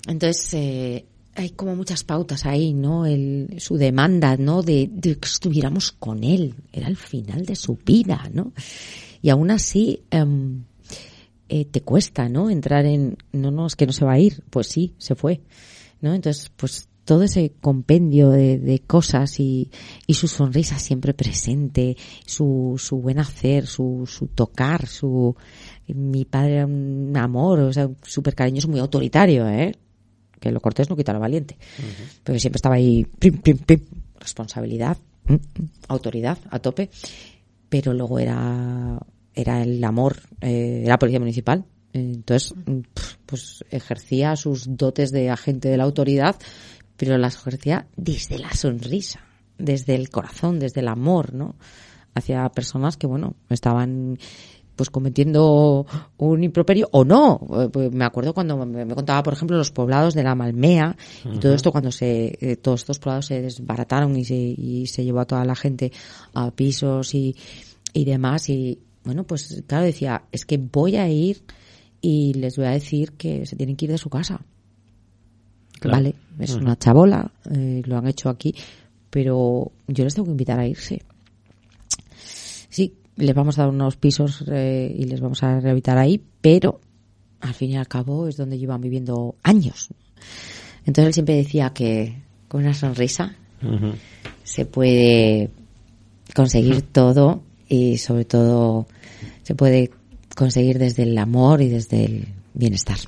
Entonces, 0.07 0.55
eh, 0.55 1.07
hay 1.35 1.51
como 1.51 1.75
muchas 1.75 2.05
pautas 2.05 2.47
ahí, 2.47 2.73
¿no? 2.73 3.07
El, 3.07 3.57
su 3.59 3.77
demanda, 3.77 4.37
¿no? 4.37 4.63
De, 4.63 4.91
que 5.01 5.19
estuviéramos 5.23 5.93
con 5.93 6.25
él. 6.25 6.55
Era 6.73 6.89
el 6.89 6.97
final 6.97 7.45
de 7.45 7.57
su 7.57 7.77
vida, 7.77 8.29
¿no? 8.33 8.53
Y 9.23 9.31
aún 9.31 9.51
así, 9.51 10.03
eh, 11.49 11.65
te 11.65 11.81
cuesta, 11.83 12.29
¿no? 12.29 12.51
Entrar 12.51 12.85
en, 12.87 13.17
no, 13.33 13.51
no, 13.51 13.67
es 13.67 13.77
que 13.77 13.87
no 13.87 13.93
se 13.93 14.05
va 14.05 14.13
a 14.13 14.19
ir. 14.19 14.43
Pues 14.51 14.69
sí, 14.69 14.95
se 14.99 15.15
fue, 15.15 15.41
¿no? 16.01 16.15
Entonces, 16.15 16.51
pues 16.55 16.89
todo 17.05 17.23
ese 17.23 17.53
compendio 17.61 18.31
de, 18.31 18.59
de 18.59 18.79
cosas 18.81 19.39
y, 19.39 19.71
y, 20.07 20.15
su 20.15 20.27
sonrisa 20.27 20.79
siempre 20.79 21.13
presente, 21.15 21.97
su, 22.25 22.77
su 22.79 22.97
buen 22.99 23.19
hacer, 23.19 23.67
su, 23.67 24.05
su 24.07 24.29
tocar, 24.29 24.87
su, 24.87 25.37
mi 25.89 26.25
padre 26.25 26.55
era 26.57 26.67
un 26.67 27.15
amor, 27.17 27.61
o 27.61 27.73
sea, 27.73 27.91
súper 28.03 28.35
cariñoso, 28.35 28.69
muy 28.69 28.81
autoritario, 28.81 29.47
¿eh? 29.49 29.75
Que 30.45 30.53
lo 30.53 30.61
cortés 30.61 30.91
no 30.91 30.97
quita 30.97 31.15
lo 31.15 31.21
valiente. 31.21 31.57
Pero 32.23 32.39
siempre 32.39 32.59
estaba 32.59 32.75
ahí, 32.75 33.07
pim, 33.19 33.39
pim, 33.39 33.57
pim, 33.57 33.81
responsabilidad, 34.21 34.99
mm, 35.25 35.37
autoridad 35.89 36.37
a 36.51 36.59
tope. 36.59 36.91
Pero 37.71 37.95
luego 37.95 38.19
era, 38.19 39.01
era 39.35 39.63
el 39.63 39.83
amor, 39.83 40.19
eh, 40.43 40.83
era 40.85 40.99
policía 40.99 41.19
municipal. 41.19 41.65
Entonces, 41.95 42.53
mm, 42.67 42.81
pues 43.25 43.65
ejercía 43.71 44.37
sus 44.37 44.77
dotes 44.77 45.13
de 45.13 45.31
agente 45.31 45.71
de 45.71 45.79
la 45.79 45.85
autoridad, 45.85 46.37
pero 46.99 47.17
las 47.17 47.37
ejercía 47.37 47.87
desde 47.97 48.39
la 48.39 48.53
sonrisa, 48.53 49.21
desde 49.57 49.95
el 49.95 50.11
corazón, 50.11 50.59
desde 50.59 50.83
el 50.83 50.89
amor, 50.89 51.33
¿no? 51.33 51.55
Hacia 52.15 52.47
personas 52.51 52.99
que, 52.99 53.07
bueno, 53.07 53.35
estaban 53.49 54.19
pues 54.77 54.91
cometiendo 54.91 55.87
un 56.17 56.45
improperio 56.45 56.89
o 56.93 57.05
no. 57.05 57.41
Eh, 57.61 57.69
pues 57.73 57.93
me 57.93 58.05
acuerdo 58.05 58.35
cuando 58.35 58.65
me, 58.67 58.87
contaba, 58.95 59.23
por 59.23 59.35
ejemplo, 59.35 59.57
los 59.57 59.71
poblados 59.71 60.15
de 60.15 60.23
la 60.23 60.35
Malmea 60.35 60.97
y 61.33 61.39
todo 61.39 61.55
esto 61.55 61.73
cuando 61.73 61.93
se 61.93 62.37
eh, 62.41 62.57
todos 62.57 62.81
estos 62.81 62.99
poblados 62.99 63.27
se 63.27 63.41
desbarataron 63.43 64.17
y 64.17 64.25
se, 64.25 64.35
y 64.35 64.87
se 64.87 65.05
llevó 65.05 65.21
a 65.21 65.27
toda 65.27 65.45
la 65.45 65.55
gente 65.55 65.93
a 66.35 66.51
pisos 66.51 67.15
y, 67.15 67.37
y 67.93 68.05
demás 68.05 68.49
y 68.49 68.81
bueno, 69.05 69.25
pues 69.25 69.63
claro, 69.67 69.85
decía, 69.85 70.25
es 70.33 70.47
que 70.47 70.57
voy 70.59 70.97
a 70.97 71.09
ir 71.09 71.43
y 72.01 72.35
les 72.35 72.57
voy 72.57 72.67
a 72.67 72.71
decir 72.71 73.13
que 73.13 73.47
se 73.47 73.57
tienen 73.57 73.77
que 73.77 73.85
ir 73.85 73.91
de 73.91 73.99
su 73.99 74.09
casa. 74.09 74.41
Vale, 75.83 76.15
es 76.39 76.55
una 76.55 76.79
chabola, 76.79 77.31
eh, 77.51 77.83
lo 77.85 77.99
han 77.99 78.07
hecho 78.07 78.31
aquí, 78.31 78.55
pero 79.11 79.73
yo 79.87 80.05
les 80.05 80.15
tengo 80.15 80.27
que 80.27 80.33
invitar 80.33 80.59
a 80.59 80.67
irse. 80.67 81.03
Sí, 82.71 82.95
les 83.17 83.35
vamos 83.35 83.59
a 83.59 83.63
dar 83.63 83.71
unos 83.71 83.97
pisos 83.97 84.45
eh, 84.49 84.95
y 84.97 85.05
les 85.05 85.21
vamos 85.21 85.43
a 85.43 85.61
rehabilitar 85.61 85.99
ahí, 85.99 86.23
pero 86.41 86.81
al 87.41 87.55
fin 87.55 87.71
y 87.71 87.77
al 87.77 87.89
cabo 87.89 88.27
es 88.29 88.37
donde 88.37 88.59
llevan 88.59 88.81
viviendo 88.81 89.37
años. 89.43 89.91
Entonces 90.87 91.07
él 91.07 91.15
siempre 91.15 91.37
decía 91.37 91.71
que 91.71 92.23
con 92.49 92.63
una 92.63 92.75
sonrisa 92.75 93.35
se 94.43 94.67
puede 94.67 95.51
conseguir 96.35 96.83
todo 96.83 97.43
y 97.69 97.97
sobre 97.99 98.25
todo 98.25 98.87
se 99.43 99.55
puede 99.55 99.91
conseguir 100.37 100.79
desde 100.79 101.05
el 101.05 101.17
amor 101.17 101.63
y 101.63 101.69
desde 101.69 102.05
el 102.05 102.29
bienestar. 102.53 102.99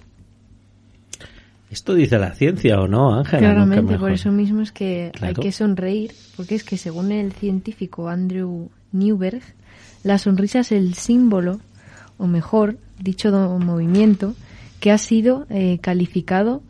¿Esto 1.70 1.94
dice 1.94 2.18
la 2.18 2.32
ciencia 2.32 2.80
o 2.80 2.86
no, 2.86 3.14
Ángela? 3.14 3.38
Claramente, 3.40 3.98
por 3.98 4.12
eso 4.12 4.30
mismo 4.30 4.62
es 4.62 4.72
que 4.72 5.12
hay 5.20 5.34
que 5.34 5.52
sonreír, 5.52 6.12
porque 6.36 6.54
es 6.54 6.64
que 6.64 6.78
según 6.78 7.12
el 7.12 7.32
científico 7.32 8.08
Andrew 8.08 8.70
Newberg, 8.92 9.42
la 10.06 10.18
sonrisa 10.18 10.60
es 10.60 10.70
el 10.70 10.94
símbolo, 10.94 11.58
o 12.16 12.28
mejor, 12.28 12.78
dicho 13.00 13.30
movimiento, 13.58 14.34
que 14.78 14.92
ha 14.92 14.98
sido 14.98 15.46
eh, 15.50 15.78
calificado 15.80 16.62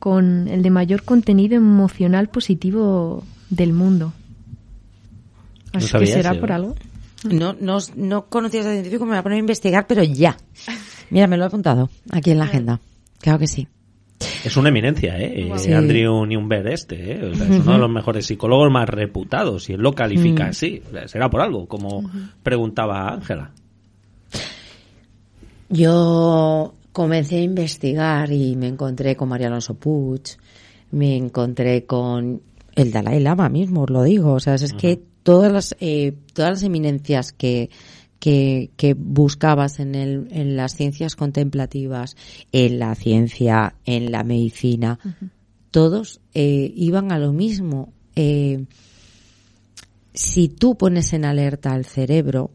con 0.00 0.48
el 0.48 0.64
de 0.64 0.70
mayor 0.70 1.04
contenido 1.04 1.54
emocional 1.54 2.28
positivo 2.28 3.22
del 3.50 3.72
mundo. 3.72 4.12
Así 5.72 5.96
que 5.96 6.08
será 6.08 6.34
por 6.34 6.50
algo. 6.50 6.74
No, 7.22 7.52
no, 7.52 7.78
no 7.94 8.26
conocías 8.26 8.66
ese 8.66 8.74
científico, 8.74 9.04
me 9.04 9.12
voy 9.12 9.18
a 9.18 9.22
poner 9.22 9.36
a 9.36 9.40
investigar, 9.40 9.86
pero 9.86 10.02
ya. 10.02 10.36
Mira, 11.10 11.28
me 11.28 11.36
lo 11.36 11.44
he 11.44 11.46
apuntado 11.46 11.88
aquí 12.10 12.32
en 12.32 12.38
la 12.38 12.46
agenda. 12.46 12.80
Claro 13.20 13.38
que 13.38 13.46
sí. 13.46 13.68
Es 14.44 14.56
una 14.56 14.68
eminencia, 14.68 15.18
¿eh? 15.18 15.50
Andrew 15.74 16.26
Newberg 16.26 16.68
este, 16.68 17.12
¿eh? 17.12 17.30
es 17.32 17.40
uno 17.40 17.72
de 17.72 17.78
los 17.78 17.90
mejores 17.90 18.26
psicólogos 18.26 18.70
más 18.70 18.88
reputados 18.88 19.68
y 19.70 19.74
él 19.74 19.80
lo 19.80 19.92
califica 19.92 20.44
mm. 20.44 20.48
así. 20.48 20.82
Será 21.06 21.30
por 21.30 21.40
algo, 21.40 21.66
como 21.66 22.10
preguntaba 22.42 23.08
Ángela. 23.08 23.52
Yo 25.68 26.74
comencé 26.92 27.36
a 27.38 27.42
investigar 27.42 28.30
y 28.30 28.56
me 28.56 28.68
encontré 28.68 29.16
con 29.16 29.28
María 29.28 29.46
Alonso 29.46 29.74
Puig, 29.74 30.22
me 30.90 31.16
encontré 31.16 31.86
con 31.86 32.42
el 32.74 32.92
Dalai 32.92 33.20
Lama 33.20 33.48
mismo, 33.48 33.82
os 33.82 33.90
lo 33.90 34.02
digo. 34.02 34.34
O 34.34 34.40
sea, 34.40 34.54
es 34.54 34.72
que 34.74 35.00
todas 35.22 35.52
las, 35.52 35.76
eh, 35.80 36.14
todas 36.34 36.50
las 36.50 36.62
eminencias 36.62 37.32
que, 37.32 37.70
que, 38.22 38.70
que 38.76 38.94
buscabas 38.94 39.80
en, 39.80 39.96
el, 39.96 40.28
en 40.30 40.54
las 40.54 40.76
ciencias 40.76 41.16
contemplativas, 41.16 42.16
en 42.52 42.78
la 42.78 42.94
ciencia, 42.94 43.74
en 43.84 44.12
la 44.12 44.22
medicina, 44.22 45.00
todos 45.72 46.20
eh, 46.32 46.72
iban 46.76 47.10
a 47.10 47.18
lo 47.18 47.32
mismo. 47.32 47.92
Eh, 48.14 48.66
si 50.14 50.46
tú 50.46 50.76
pones 50.78 51.12
en 51.14 51.24
alerta 51.24 51.72
al 51.72 51.84
cerebro 51.84 52.52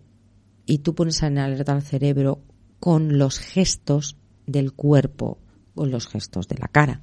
y 0.66 0.78
tú 0.78 0.96
pones 0.96 1.22
en 1.22 1.38
alerta 1.38 1.74
al 1.74 1.82
cerebro 1.82 2.40
con 2.80 3.18
los 3.18 3.38
gestos 3.38 4.16
del 4.46 4.72
cuerpo, 4.72 5.38
con 5.76 5.92
los 5.92 6.08
gestos 6.08 6.48
de 6.48 6.60
la 6.60 6.70
cara, 6.70 7.02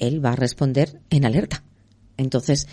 él 0.00 0.24
va 0.24 0.32
a 0.32 0.36
responder 0.36 1.02
en 1.10 1.24
alerta. 1.24 1.62
Entonces, 2.16 2.66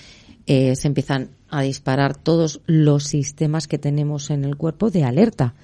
eh, 0.47 0.76
se 0.76 0.88
empiezan 0.88 1.35
a 1.58 1.62
disparar 1.62 2.16
todos 2.16 2.62
los 2.66 3.06
sistemas 3.06 3.68
que 3.68 3.78
tenemos 3.78 4.30
en 4.30 4.43
el 4.43 4.58
cuerpo 4.58 4.89
de 4.89 5.03
alerta. 5.03 5.56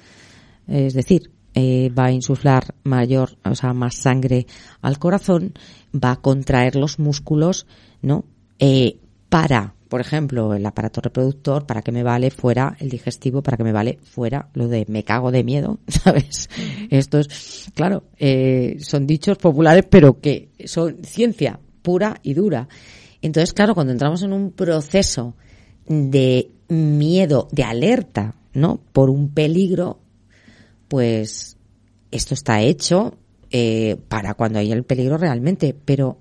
Es 0.68 0.94
decir, 0.94 1.32
eh, 1.54 1.90
va 1.90 2.06
a 2.06 2.12
insuflar 2.12 2.76
mayor, 2.84 3.38
o 3.44 3.56
sea, 3.56 3.74
más 3.74 3.96
sangre 3.96 4.48
al 4.82 5.00
corazón, 5.00 5.54
va 5.94 6.12
a 6.12 6.22
contraer 6.22 6.78
los 6.78 6.98
músculos, 6.98 7.68
¿no? 8.02 8.24
Eh, 8.58 9.00
para, 9.28 9.74
por 9.90 10.00
ejemplo, 10.00 10.54
el 10.54 10.66
aparato 10.66 11.02
reproductor, 11.02 11.66
para 11.66 11.82
que 11.82 11.92
me 11.92 12.04
vale 12.04 12.32
fuera 12.32 12.78
el 12.80 12.90
digestivo, 12.90 13.44
para 13.44 13.58
que 13.58 13.66
me 13.66 13.74
vale 13.74 14.00
fuera 14.02 14.48
lo 14.54 14.70
de 14.70 14.86
me 14.88 15.04
cago 15.04 15.32
de 15.32 15.44
miedo, 15.44 15.80
¿sabes? 15.88 16.50
Esto 16.90 17.20
es, 17.20 17.70
claro, 17.76 18.04
eh, 18.18 18.78
son 18.80 19.06
dichos 19.06 19.38
populares, 19.38 19.86
pero 19.90 20.22
que 20.22 20.52
son 20.66 21.04
ciencia 21.04 21.60
pura 21.82 22.18
y 22.24 22.34
dura. 22.34 22.70
Entonces, 23.22 23.54
claro, 23.54 23.76
cuando 23.76 23.92
entramos 23.92 24.24
en 24.24 24.32
un 24.32 24.52
proceso 24.52 25.36
de 25.92 26.52
miedo, 26.70 27.50
de 27.52 27.64
alerta, 27.64 28.36
¿no? 28.54 28.80
Por 28.94 29.10
un 29.10 29.30
peligro, 29.30 30.00
pues 30.88 31.58
esto 32.12 32.34
está 32.34 32.62
hecho 32.62 33.18
eh, 33.50 33.98
para 34.08 34.34
cuando 34.36 34.60
hay 34.60 34.72
el 34.72 34.84
peligro 34.84 35.18
realmente. 35.18 35.74
Pero, 35.74 36.20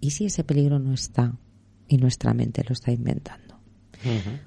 ¿y 0.00 0.10
si 0.10 0.26
ese 0.26 0.44
peligro 0.44 0.78
no 0.78 0.92
está 0.92 1.34
y 1.88 1.96
nuestra 1.96 2.34
mente 2.34 2.62
lo 2.64 2.74
está 2.74 2.92
inventando? 2.92 3.56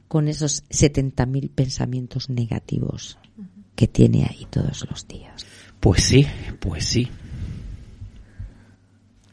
Con 0.08 0.30
esos 0.30 0.64
70.000 0.70 1.50
pensamientos 1.50 2.30
negativos 2.30 3.18
que 3.76 3.88
tiene 3.88 4.24
ahí 4.24 4.48
todos 4.50 4.88
los 4.90 5.06
días. 5.06 5.46
Pues 5.82 6.04
sí, 6.04 6.26
pues 6.62 6.86
sí. 6.86 7.10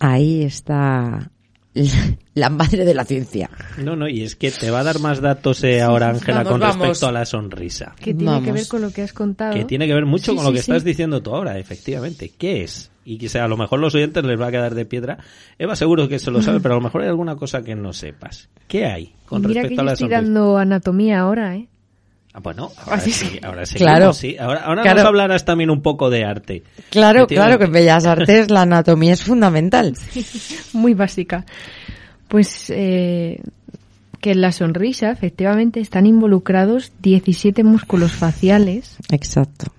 Ahí 0.01 0.42
está 0.42 1.30
la 2.35 2.51
madre 2.51 2.85
de 2.85 2.95
la 2.95 3.05
ciencia. 3.05 3.51
No, 3.79 3.97
no, 3.97 4.09
y 4.09 4.22
es 4.22 4.37
que 4.37 4.51
te 4.51 4.70
va 4.70 4.81
a 4.81 4.85
dar 4.85 4.99
más 5.01 5.20
datos 5.20 5.62
eh, 5.64 5.81
ahora, 5.83 6.09
Ángela, 6.11 6.45
con 6.45 6.61
vamos. 6.61 6.77
respecto 6.79 7.07
a 7.09 7.12
la 7.12 7.24
sonrisa. 7.24 7.95
Que 7.97 8.14
tiene 8.14 8.18
que 8.18 8.24
Vamos. 8.41 8.53
ver 8.55 8.68
con 8.68 8.81
lo 8.83 8.91
que 8.93 9.03
has 9.03 9.12
contado. 9.12 9.53
Que 9.55 9.64
tiene 9.64 9.87
que 9.87 9.95
ver 9.95 10.07
mucho 10.07 10.33
Sí, 10.33 10.37
con 10.37 10.45
lo 10.45 10.51
sí, 10.51 10.57
que 10.57 10.62
sí. 10.62 10.70
estás 10.70 10.85
diciendo 10.85 11.22
tú 11.22 11.35
ahora, 11.35 11.59
efectivamente. 11.59 12.33
¿Qué 12.37 12.62
es? 12.62 12.91
Y 13.05 13.18
que 13.18 13.29
sea, 13.29 13.45
a 13.45 13.49
lo 13.49 13.57
mejor 13.57 13.79
los 13.79 13.95
oyentes 13.95 14.24
les 14.24 14.41
va 14.41 14.49
a 14.49 14.51
quedar 14.51 14.74
de 14.74 14.85
piedra. 14.85 15.18
Eva 15.59 15.77
seguro 15.77 16.09
que 16.09 16.18
se 16.18 16.31
lo 16.31 16.43
sabe, 16.43 16.61
pero 16.62 16.74
a 16.74 16.79
lo 16.79 16.83
mejor 16.83 17.03
hay 17.03 17.09
alguna 17.09 17.37
cosa 17.37 17.62
que 17.62 17.74
no 17.74 17.93
sepas. 17.93 18.49
¿Qué 18.66 18.85
hay 18.87 19.12
con 19.27 19.43
Mira 19.43 19.62
que 19.62 19.68
respecto 19.68 19.81
a 19.81 19.85
yo 19.85 19.87
la 19.87 19.93
estoy 19.93 20.09
sonrisa? 20.09 20.22
dando 20.22 20.59
anatomía 20.59 21.20
ahora, 21.20 21.55
¿eh? 21.57 21.68
Ah, 22.37 22.41
bueno, 22.43 22.70
ahora 22.84 22.97
Así 22.97 23.12
sí, 23.12 23.41
ahora 23.43 23.64
sí. 23.64 23.76
Claro. 23.76 24.12
sí. 24.12 24.37
Ahora, 24.39 24.61
ahora 24.61 24.82
Claro. 24.82 24.99
nos 24.99 25.07
hablarás 25.07 25.45
también 25.47 25.70
un 25.70 25.80
poco 25.80 26.11
de 26.11 26.22
arte. 26.26 26.64
Claro, 26.91 27.26
Que 27.26 27.34
claro 27.34 27.59
que 27.59 27.64
en 27.64 27.72
Bellas 27.72 28.05
Artes 28.05 28.51
la 28.51 28.61
anatomía 28.61 29.14
es 29.14 29.24
fundamental. 29.24 29.95
Muy 30.74 30.93
básica. 30.93 31.47
Pues 32.28 32.68
eh, 32.68 33.41
que 34.20 34.32
en 34.32 34.43
la 34.43 34.53
sonrisa, 34.53 35.11
efectivamente, 35.12 35.80
están 35.80 36.05
involucrados 36.05 36.93
17 37.01 37.64
músculos 37.64 38.12
faciales 38.12 38.97
Exacto. 39.11 39.72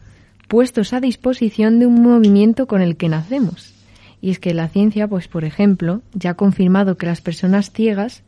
puestos 0.47 0.93
a 0.93 0.99
disposición 0.99 1.77
de 1.77 1.85
un 1.85 2.01
movimiento 2.01 2.65
con 2.65 2.81
el 2.81 2.97
que 2.97 3.07
nacemos. 3.07 3.75
Y 4.19 4.31
es 4.31 4.39
que 4.39 4.55
la 4.55 4.67
ciencia, 4.67 5.07
pues 5.07 5.27
por 5.27 5.45
ejemplo, 5.45 6.01
ya 6.15 6.31
ha 6.31 6.33
confirmado 6.33 6.97
que 6.97 7.05
las 7.05 7.21
personas 7.21 7.69
ciegas 7.71 8.23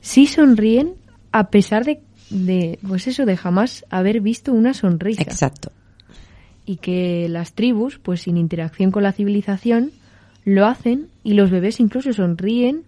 sí 0.00 0.28
sonríen 0.28 0.92
a 1.32 1.48
pesar 1.48 1.84
de, 1.84 2.00
de 2.32 2.78
pues 2.86 3.06
eso, 3.06 3.26
de 3.26 3.36
jamás 3.36 3.84
haber 3.90 4.20
visto 4.20 4.52
una 4.52 4.74
sonrisa. 4.74 5.22
Exacto. 5.22 5.70
Y 6.64 6.76
que 6.76 7.28
las 7.28 7.52
tribus, 7.52 7.98
pues 7.98 8.22
sin 8.22 8.36
interacción 8.36 8.90
con 8.90 9.02
la 9.02 9.12
civilización, 9.12 9.92
lo 10.44 10.66
hacen 10.66 11.08
y 11.22 11.34
los 11.34 11.50
bebés 11.50 11.80
incluso 11.80 12.12
sonríen 12.12 12.84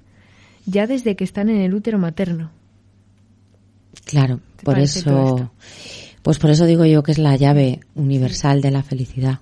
ya 0.67 0.87
desde 0.87 1.15
que 1.15 1.25
están 1.25 1.49
en 1.49 1.61
el 1.61 1.75
útero 1.75 1.99
materno. 1.99 2.51
Claro, 4.05 4.41
¿Te 4.57 4.65
por 4.65 4.79
eso, 4.79 5.51
pues 6.23 6.39
por 6.39 6.51
eso 6.51 6.67
digo 6.67 6.85
yo 6.85 7.03
que 7.03 7.13
es 7.13 7.19
la 7.19 7.37
llave 7.37 7.81
universal 7.95 8.61
de 8.61 8.71
la 8.71 8.83
felicidad. 8.83 9.41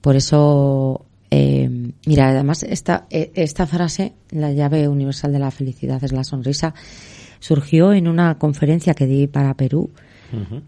Por 0.00 0.16
eso, 0.16 1.04
eh, 1.30 1.68
mira, 2.06 2.30
además 2.30 2.62
esta, 2.62 3.06
eh, 3.10 3.32
esta 3.34 3.66
frase, 3.66 4.12
la 4.30 4.52
llave 4.52 4.88
universal 4.88 5.32
de 5.32 5.38
la 5.38 5.50
felicidad 5.50 6.02
es 6.02 6.12
la 6.12 6.24
sonrisa, 6.24 6.74
surgió 7.40 7.92
en 7.92 8.06
una 8.06 8.38
conferencia 8.38 8.94
que 8.94 9.06
di 9.06 9.26
para 9.26 9.54
Perú, 9.54 9.90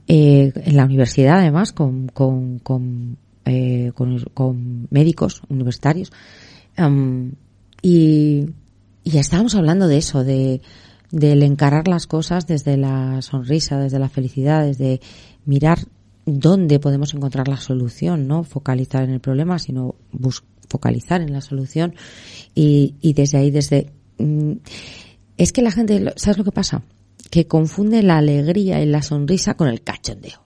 eh, 0.08 0.52
en 0.56 0.76
la 0.76 0.84
universidad 0.84 1.38
además, 1.38 1.72
con, 1.72 2.08
con, 2.08 2.58
con, 2.58 3.16
eh, 3.44 3.92
con, 3.94 4.18
con 4.34 4.88
médicos 4.90 5.42
universitarios. 5.48 6.10
Y, 7.80 8.46
y 9.04 9.18
estábamos 9.18 9.54
hablando 9.54 9.86
de 9.86 9.98
eso, 9.98 10.24
de 10.24 10.60
del 11.12 11.42
encarar 11.42 11.88
las 11.88 12.06
cosas 12.06 12.46
desde 12.46 12.76
la 12.78 13.20
sonrisa, 13.20 13.78
desde 13.78 13.98
la 13.98 14.08
felicidad, 14.08 14.64
desde 14.64 15.00
mirar 15.44 15.78
dónde 16.24 16.80
podemos 16.80 17.12
encontrar 17.14 17.48
la 17.48 17.58
solución, 17.58 18.26
no 18.26 18.44
focalizar 18.44 19.04
en 19.04 19.10
el 19.10 19.20
problema, 19.20 19.58
sino 19.58 19.94
focalizar 20.68 21.20
en 21.20 21.32
la 21.32 21.42
solución 21.42 21.94
y, 22.54 22.94
y 23.02 23.12
desde 23.12 23.38
ahí, 23.38 23.50
desde 23.50 23.92
mm, 24.18 24.52
es 25.36 25.52
que 25.52 25.62
la 25.62 25.70
gente, 25.70 26.12
¿sabes 26.16 26.38
lo 26.38 26.44
que 26.44 26.52
pasa? 26.52 26.82
Que 27.30 27.46
confunde 27.46 28.02
la 28.02 28.18
alegría 28.18 28.80
y 28.82 28.86
la 28.86 29.02
sonrisa 29.02 29.54
con 29.54 29.68
el 29.68 29.82
cachondeo. 29.82 30.44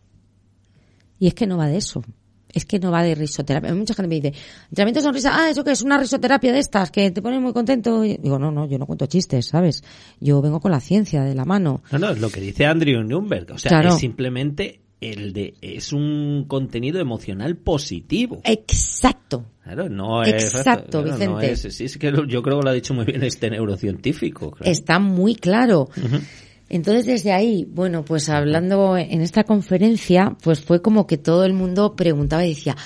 Y 1.18 1.26
es 1.28 1.34
que 1.34 1.46
no 1.46 1.56
va 1.56 1.66
de 1.66 1.78
eso. 1.78 2.04
Es 2.52 2.64
que 2.64 2.78
no 2.78 2.90
va 2.90 3.02
de 3.02 3.14
risoterapia. 3.14 3.74
Mucha 3.74 3.92
gente 3.94 4.08
me 4.08 4.14
dice, 4.20 4.32
entrenamiento 4.70 5.00
de 5.00 5.04
sonrisa, 5.04 5.30
ah, 5.34 5.50
¿eso 5.50 5.62
que 5.62 5.72
es? 5.72 5.82
Una 5.82 5.98
risoterapia 5.98 6.52
de 6.52 6.58
estas 6.58 6.90
que 6.90 7.10
te 7.10 7.20
pone 7.20 7.38
muy 7.38 7.52
contento. 7.52 8.02
Y 8.04 8.16
digo, 8.16 8.38
no, 8.38 8.50
no, 8.50 8.66
yo 8.66 8.78
no 8.78 8.86
cuento 8.86 9.06
chistes, 9.06 9.46
¿sabes? 9.46 9.82
Yo 10.20 10.40
vengo 10.40 10.60
con 10.60 10.70
la 10.70 10.80
ciencia 10.80 11.22
de 11.22 11.34
la 11.34 11.44
mano. 11.44 11.82
No, 11.92 11.98
no, 11.98 12.10
es 12.10 12.20
lo 12.20 12.30
que 12.30 12.40
dice 12.40 12.64
Andrew 12.64 13.02
Nürnberg. 13.02 13.50
O 13.52 13.58
sea, 13.58 13.68
Claro. 13.70 13.90
es 13.90 13.96
simplemente 13.98 14.80
el 15.00 15.32
de, 15.32 15.54
es 15.60 15.92
un 15.92 16.44
contenido 16.48 17.00
emocional 17.00 17.56
positivo. 17.56 18.40
Exacto. 18.44 19.44
Claro, 19.62 19.88
no 19.88 20.22
es. 20.22 20.54
Exacto, 20.54 21.02
claro, 21.02 21.18
no 21.24 21.36
Vicente. 21.38 21.68
es- 21.68 21.74
sí, 21.76 21.84
es 21.84 21.98
que 21.98 22.06
yo 22.28 22.42
creo 22.42 22.58
que 22.58 22.64
lo 22.64 22.68
ha 22.70 22.72
dicho 22.72 22.94
muy 22.94 23.04
bien 23.04 23.22
este 23.22 23.50
neurocientífico. 23.50 24.52
claro. 24.52 24.70
Está 24.70 24.98
muy 24.98 25.34
claro. 25.34 25.88
Entonces, 26.68 27.06
desde 27.06 27.32
ahí, 27.32 27.64
bueno, 27.68 28.04
pues 28.04 28.28
hablando 28.28 28.96
en 28.96 29.20
esta 29.20 29.44
conferencia, 29.44 30.36
pues 30.42 30.60
fue 30.60 30.82
como 30.82 31.06
que 31.06 31.16
todo 31.16 31.44
el 31.44 31.52
mundo 31.52 31.94
preguntaba 31.94 32.44
y 32.44 32.50
decía, 32.50 32.76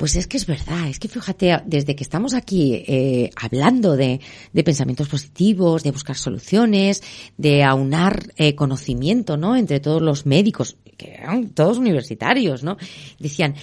pues 0.00 0.16
es 0.16 0.26
que 0.26 0.38
es 0.38 0.46
verdad, 0.46 0.88
es 0.88 0.98
que 0.98 1.08
fíjate, 1.08 1.60
desde 1.66 1.94
que 1.94 2.04
estamos 2.04 2.32
aquí 2.32 2.72
eh, 2.86 3.28
hablando 3.36 3.98
de, 3.98 4.18
de 4.50 4.64
pensamientos 4.64 5.10
positivos, 5.10 5.82
de 5.82 5.90
buscar 5.90 6.16
soluciones, 6.16 7.02
de 7.36 7.62
aunar 7.62 8.32
eh, 8.36 8.54
conocimiento, 8.54 9.36
¿no? 9.36 9.56
Entre 9.56 9.78
todos 9.78 10.00
los 10.00 10.24
médicos, 10.24 10.78
que 10.96 11.16
eran 11.16 11.50
todos 11.50 11.76
universitarios, 11.76 12.62
¿no? 12.62 12.78
Decían, 13.18 13.56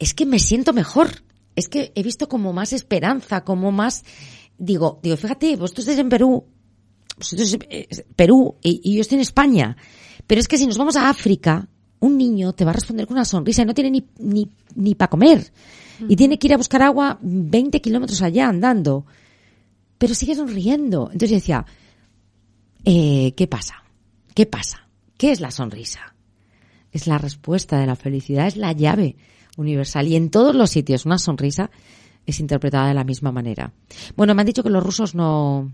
es 0.00 0.14
que 0.14 0.26
me 0.26 0.40
siento 0.40 0.72
mejor, 0.72 1.22
es 1.54 1.68
que 1.68 1.92
he 1.94 2.02
visto 2.02 2.28
como 2.28 2.52
más 2.52 2.72
esperanza, 2.72 3.44
como 3.44 3.70
más, 3.70 4.02
digo, 4.58 4.98
digo, 5.00 5.16
fíjate, 5.16 5.54
vosotros 5.54 5.84
estáis 5.84 6.00
en 6.00 6.08
Perú, 6.08 6.44
vosotros 7.16 7.56
eh, 7.70 7.86
Perú 8.16 8.56
y, 8.64 8.80
y 8.82 8.96
yo 8.96 9.02
estoy 9.02 9.14
en 9.14 9.22
España. 9.22 9.76
Pero 10.26 10.40
es 10.40 10.48
que 10.48 10.58
si 10.58 10.66
nos 10.66 10.76
vamos 10.76 10.96
a 10.96 11.08
África, 11.08 11.68
un 12.02 12.18
niño 12.18 12.52
te 12.52 12.64
va 12.64 12.72
a 12.72 12.74
responder 12.74 13.06
con 13.06 13.14
una 13.14 13.24
sonrisa 13.24 13.62
y 13.62 13.64
no 13.64 13.74
tiene 13.74 13.90
ni, 13.90 14.04
ni, 14.18 14.50
ni 14.74 14.94
para 14.94 15.08
comer. 15.08 15.52
Y 16.08 16.16
tiene 16.16 16.36
que 16.36 16.48
ir 16.48 16.54
a 16.54 16.56
buscar 16.56 16.82
agua 16.82 17.16
20 17.22 17.80
kilómetros 17.80 18.20
allá 18.22 18.48
andando. 18.48 19.06
Pero 19.98 20.12
sigue 20.14 20.34
sonriendo. 20.34 21.04
Entonces 21.12 21.30
yo 21.30 21.36
decía, 21.36 21.66
eh, 22.84 23.32
¿qué 23.36 23.46
pasa? 23.46 23.84
¿Qué 24.34 24.46
pasa? 24.46 24.88
¿Qué 25.16 25.30
es 25.30 25.40
la 25.40 25.52
sonrisa? 25.52 26.16
Es 26.90 27.06
la 27.06 27.18
respuesta 27.18 27.78
de 27.78 27.86
la 27.86 27.94
felicidad, 27.94 28.48
es 28.48 28.56
la 28.56 28.72
llave 28.72 29.14
universal. 29.56 30.08
Y 30.08 30.16
en 30.16 30.30
todos 30.30 30.56
los 30.56 30.70
sitios 30.70 31.06
una 31.06 31.18
sonrisa 31.18 31.70
es 32.26 32.40
interpretada 32.40 32.88
de 32.88 32.94
la 32.94 33.04
misma 33.04 33.30
manera. 33.30 33.72
Bueno, 34.16 34.34
me 34.34 34.42
han 34.42 34.46
dicho 34.46 34.64
que 34.64 34.70
los 34.70 34.82
rusos 34.82 35.14
no, 35.14 35.70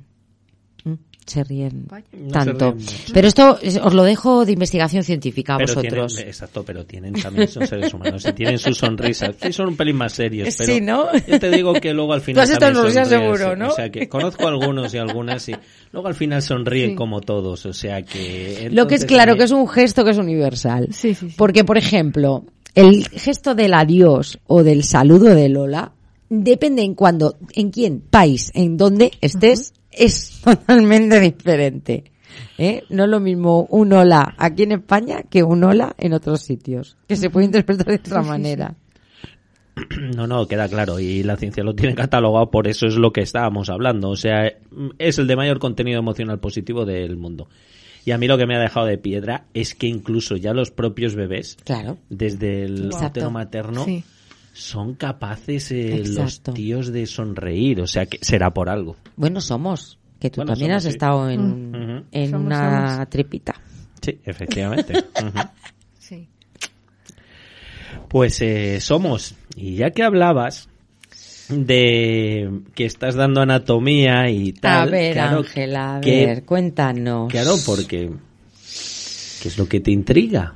Se 1.26 1.44
ríen 1.44 1.84
Vaya. 1.90 2.06
No 2.12 2.28
se 2.28 2.32
tanto. 2.32 2.64
ríen 2.72 2.76
mucho. 2.84 2.96
Pero 3.12 3.28
esto 3.28 3.58
es- 3.60 3.76
os 3.76 3.92
lo 3.92 4.02
dejo 4.04 4.46
de 4.46 4.52
investigación 4.52 5.04
científica 5.04 5.56
a 5.56 5.58
Pero 5.58 5.74
vosotros. 5.74 6.14
tienen, 6.14 6.28
exacto, 6.30 6.62
pero 6.64 6.86
tienen 6.86 7.12
también, 7.12 7.48
son 7.48 7.66
seres 7.66 7.92
humanos 7.92 8.24
y 8.26 8.32
tienen 8.32 8.58
sus 8.58 8.78
sonrisas. 8.78 9.36
Sí, 9.42 9.52
son 9.52 9.68
un 9.68 9.76
pelín 9.76 9.96
más 9.96 10.14
serios, 10.14 10.54
pero 10.56 10.72
Sí, 10.72 10.80
¿no? 10.80 11.04
yo 11.26 11.38
te 11.38 11.50
digo 11.50 11.74
que 11.74 11.92
luego 11.92 12.14
al 12.14 12.22
final 12.22 12.44
has 12.44 12.50
estado 12.50 12.70
en 12.70 12.74
también 12.76 12.94
Rusia 12.96 13.04
sonríen, 13.18 13.36
seguro. 13.36 13.56
¿no? 13.56 13.68
O 13.68 13.74
sea, 13.74 13.90
que 13.90 14.08
conozco 14.08 14.48
algunos 14.48 14.94
y 14.94 14.96
algunas 14.96 15.46
y 15.50 15.54
luego 15.92 16.08
al 16.08 16.14
final 16.14 16.40
sonríen 16.40 16.90
Sí. 16.90 16.96
como 16.96 17.20
todos, 17.20 17.66
o 17.66 17.74
sea 17.74 18.00
que... 18.00 18.70
Lo 18.72 18.86
que 18.86 18.94
es 18.94 19.04
claro 19.04 19.36
que 19.36 19.44
es 19.44 19.50
un 19.50 19.68
gesto 19.68 20.06
que 20.06 20.12
es 20.12 20.18
universal. 20.18 20.88
Sí, 20.92 21.12
sí, 21.14 21.28
sí. 21.28 21.34
Porque, 21.36 21.62
por 21.62 21.76
ejemplo, 21.76 22.46
el 22.74 23.06
gesto 23.06 23.54
del 23.54 23.74
adiós 23.74 24.38
o 24.46 24.62
del 24.64 24.82
saludo 24.82 25.34
de 25.34 25.50
Lola 25.50 25.92
depende 26.30 26.80
en 26.82 26.94
cuándo, 26.94 27.36
en 27.54 27.70
quién, 27.70 28.00
país, 28.00 28.50
en 28.54 28.78
dónde 28.78 29.10
estés, 29.20 29.74
es 29.90 30.40
totalmente 30.44 31.20
diferente. 31.20 32.04
¿eh? 32.58 32.84
No 32.90 33.04
es 33.04 33.10
lo 33.10 33.20
mismo 33.20 33.66
un 33.70 33.92
hola 33.92 34.34
aquí 34.38 34.64
en 34.64 34.72
España 34.72 35.22
que 35.28 35.42
un 35.42 35.64
hola 35.64 35.94
en 35.98 36.12
otros 36.12 36.42
sitios, 36.42 36.96
que 37.06 37.16
se 37.16 37.30
puede 37.30 37.46
interpretar 37.46 37.86
de 37.86 37.94
otra 37.96 38.22
manera. 38.22 38.74
No, 40.16 40.26
no, 40.26 40.46
queda 40.48 40.68
claro. 40.68 40.98
Y 40.98 41.22
la 41.22 41.36
ciencia 41.36 41.62
lo 41.62 41.72
tiene 41.74 41.94
catalogado, 41.94 42.50
por 42.50 42.66
eso 42.66 42.86
es 42.88 42.96
lo 42.96 43.12
que 43.12 43.20
estábamos 43.20 43.70
hablando. 43.70 44.10
O 44.10 44.16
sea, 44.16 44.52
es 44.98 45.18
el 45.20 45.28
de 45.28 45.36
mayor 45.36 45.60
contenido 45.60 46.00
emocional 46.00 46.40
positivo 46.40 46.84
del 46.84 47.16
mundo. 47.16 47.48
Y 48.04 48.10
a 48.10 48.18
mí 48.18 48.26
lo 48.26 48.36
que 48.38 48.46
me 48.46 48.56
ha 48.56 48.60
dejado 48.60 48.86
de 48.86 48.98
piedra 48.98 49.44
es 49.54 49.76
que 49.76 49.86
incluso 49.86 50.36
ya 50.36 50.52
los 50.52 50.72
propios 50.72 51.14
bebés, 51.14 51.56
Claro. 51.64 51.96
desde 52.08 52.64
el 52.64 52.90
útero 52.92 53.30
materno, 53.30 53.84
Sí. 53.84 54.02
Son 54.52 54.94
capaces 54.94 55.70
eh, 55.72 56.02
los 56.06 56.40
tíos 56.42 56.92
de 56.92 57.06
sonreír. 57.06 57.80
O 57.80 57.86
sea, 57.86 58.06
que 58.06 58.18
será 58.22 58.52
por 58.52 58.68
algo. 58.68 58.96
Bueno, 59.16 59.40
somos, 59.40 59.98
que 60.20 60.30
tú 60.30 60.40
Bueno, 60.40 60.52
también 60.52 60.70
somos, 60.72 60.76
has 60.78 60.82
sí. 60.84 60.88
estado 60.90 61.30
en, 61.30 61.74
Ujú. 61.74 62.04
en 62.12 62.30
Somos, 62.30 62.46
una 62.46 62.90
somos. 62.94 63.10
tripita. 63.10 63.54
Sí, 64.02 64.18
efectivamente. 64.24 64.94
Sí. 65.98 66.26
Pues 68.08 68.40
eh, 68.40 68.80
somos, 68.80 69.34
y 69.54 69.76
ya 69.76 69.90
que 69.90 70.02
hablabas 70.02 70.68
de 71.50 72.60
que 72.74 72.84
estás 72.86 73.14
dando 73.14 73.40
anatomía 73.42 74.30
y 74.30 74.52
tal. 74.52 74.88
a 74.88 74.90
ver, 74.90 75.12
claro, 75.14 75.38
Ángela, 75.38 75.96
a 75.96 76.00
que- 76.00 76.26
ver, 76.26 76.44
cuéntanos. 76.44 77.30
Claro, 77.30 77.54
porque 77.66 78.10
¿qué 79.42 79.48
es 79.48 79.58
lo 79.58 79.68
que 79.68 79.80
te 79.80 79.90
intriga? 79.90 80.54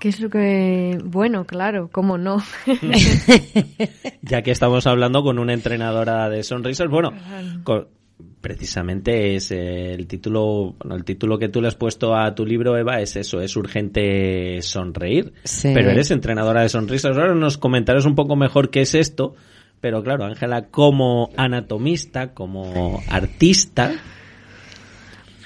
¿Qué 0.00 0.08
es 0.08 0.18
lo 0.18 0.30
que...? 0.30 0.98
Bueno, 1.04 1.44
claro, 1.44 1.90
cómo 1.92 2.16
no. 2.16 2.42
Ya 4.22 4.42
que 4.42 4.50
estamos 4.50 4.86
hablando 4.86 5.22
con 5.22 5.38
una 5.38 5.52
entrenadora 5.52 6.30
de 6.30 6.42
sonrisas, 6.42 6.88
bueno, 6.88 7.12
precisamente 8.40 9.34
es 9.34 9.50
el 9.50 10.06
título, 10.06 10.74
bueno, 10.78 10.96
el 10.96 11.04
título 11.04 11.38
que 11.38 11.50
tú 11.50 11.60
le 11.60 11.68
has 11.68 11.74
puesto 11.74 12.16
a 12.16 12.34
tu 12.34 12.46
libro, 12.46 12.78
Eva, 12.78 13.00
es 13.00 13.16
eso, 13.16 13.42
es 13.42 13.54
urgente 13.56 14.62
sonreír. 14.62 15.34
Sí. 15.44 15.70
Pero 15.74 15.90
eres 15.90 16.10
entrenadora 16.10 16.62
de 16.62 16.70
sonrisas. 16.70 17.16
Ahora 17.18 17.34
nos 17.34 17.58
comentarás 17.58 18.06
un 18.06 18.14
poco 18.14 18.36
mejor 18.36 18.70
qué 18.70 18.80
es 18.80 18.94
esto. 18.94 19.34
Pero 19.82 20.02
claro, 20.02 20.24
Ángela, 20.24 20.68
como 20.68 21.30
anatomista, 21.36 22.32
como 22.32 23.02
artista, 23.08 23.92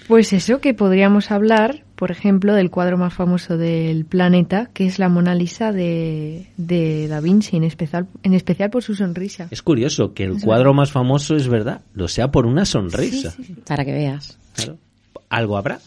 Pues 0.09 0.33
eso, 0.35 0.61
que 0.61 0.75
podríamos 0.75 1.31
hablar, 1.31 1.83
por 1.97 2.11
ejemplo, 2.11 2.55
del 2.55 2.71
cuadro 2.71 2.99
más 2.99 3.15
famoso 3.15 3.57
del 3.57 4.05
planeta, 4.05 4.69
que 4.75 4.85
es 4.87 4.99
la 4.99 5.09
Mona 5.09 5.35
Lisa 5.35 5.73
de, 5.73 6.47
de 6.59 7.09
Da 7.09 7.21
Vinci, 7.21 7.57
en 7.57 7.65
especial, 7.65 8.07
en 8.23 8.35
especial 8.35 8.69
por 8.71 8.83
su 8.83 8.95
sonrisa. 8.95 9.49
es 9.51 9.63
curioso 9.63 10.13
que 10.13 10.25
el 10.25 10.41
cuadro 10.43 10.75
más 10.75 10.93
famoso 10.93 11.37
es 11.37 11.49
verdad, 11.49 11.81
lo 11.95 12.09
sea 12.09 12.31
por 12.31 12.45
una 12.47 12.67
sonrisa. 12.67 13.35
Para 13.67 13.85
que 13.85 13.93
veas. 13.93 14.39
Claro. 14.57 14.77
Algo 15.31 15.57
habrá. 15.57 15.79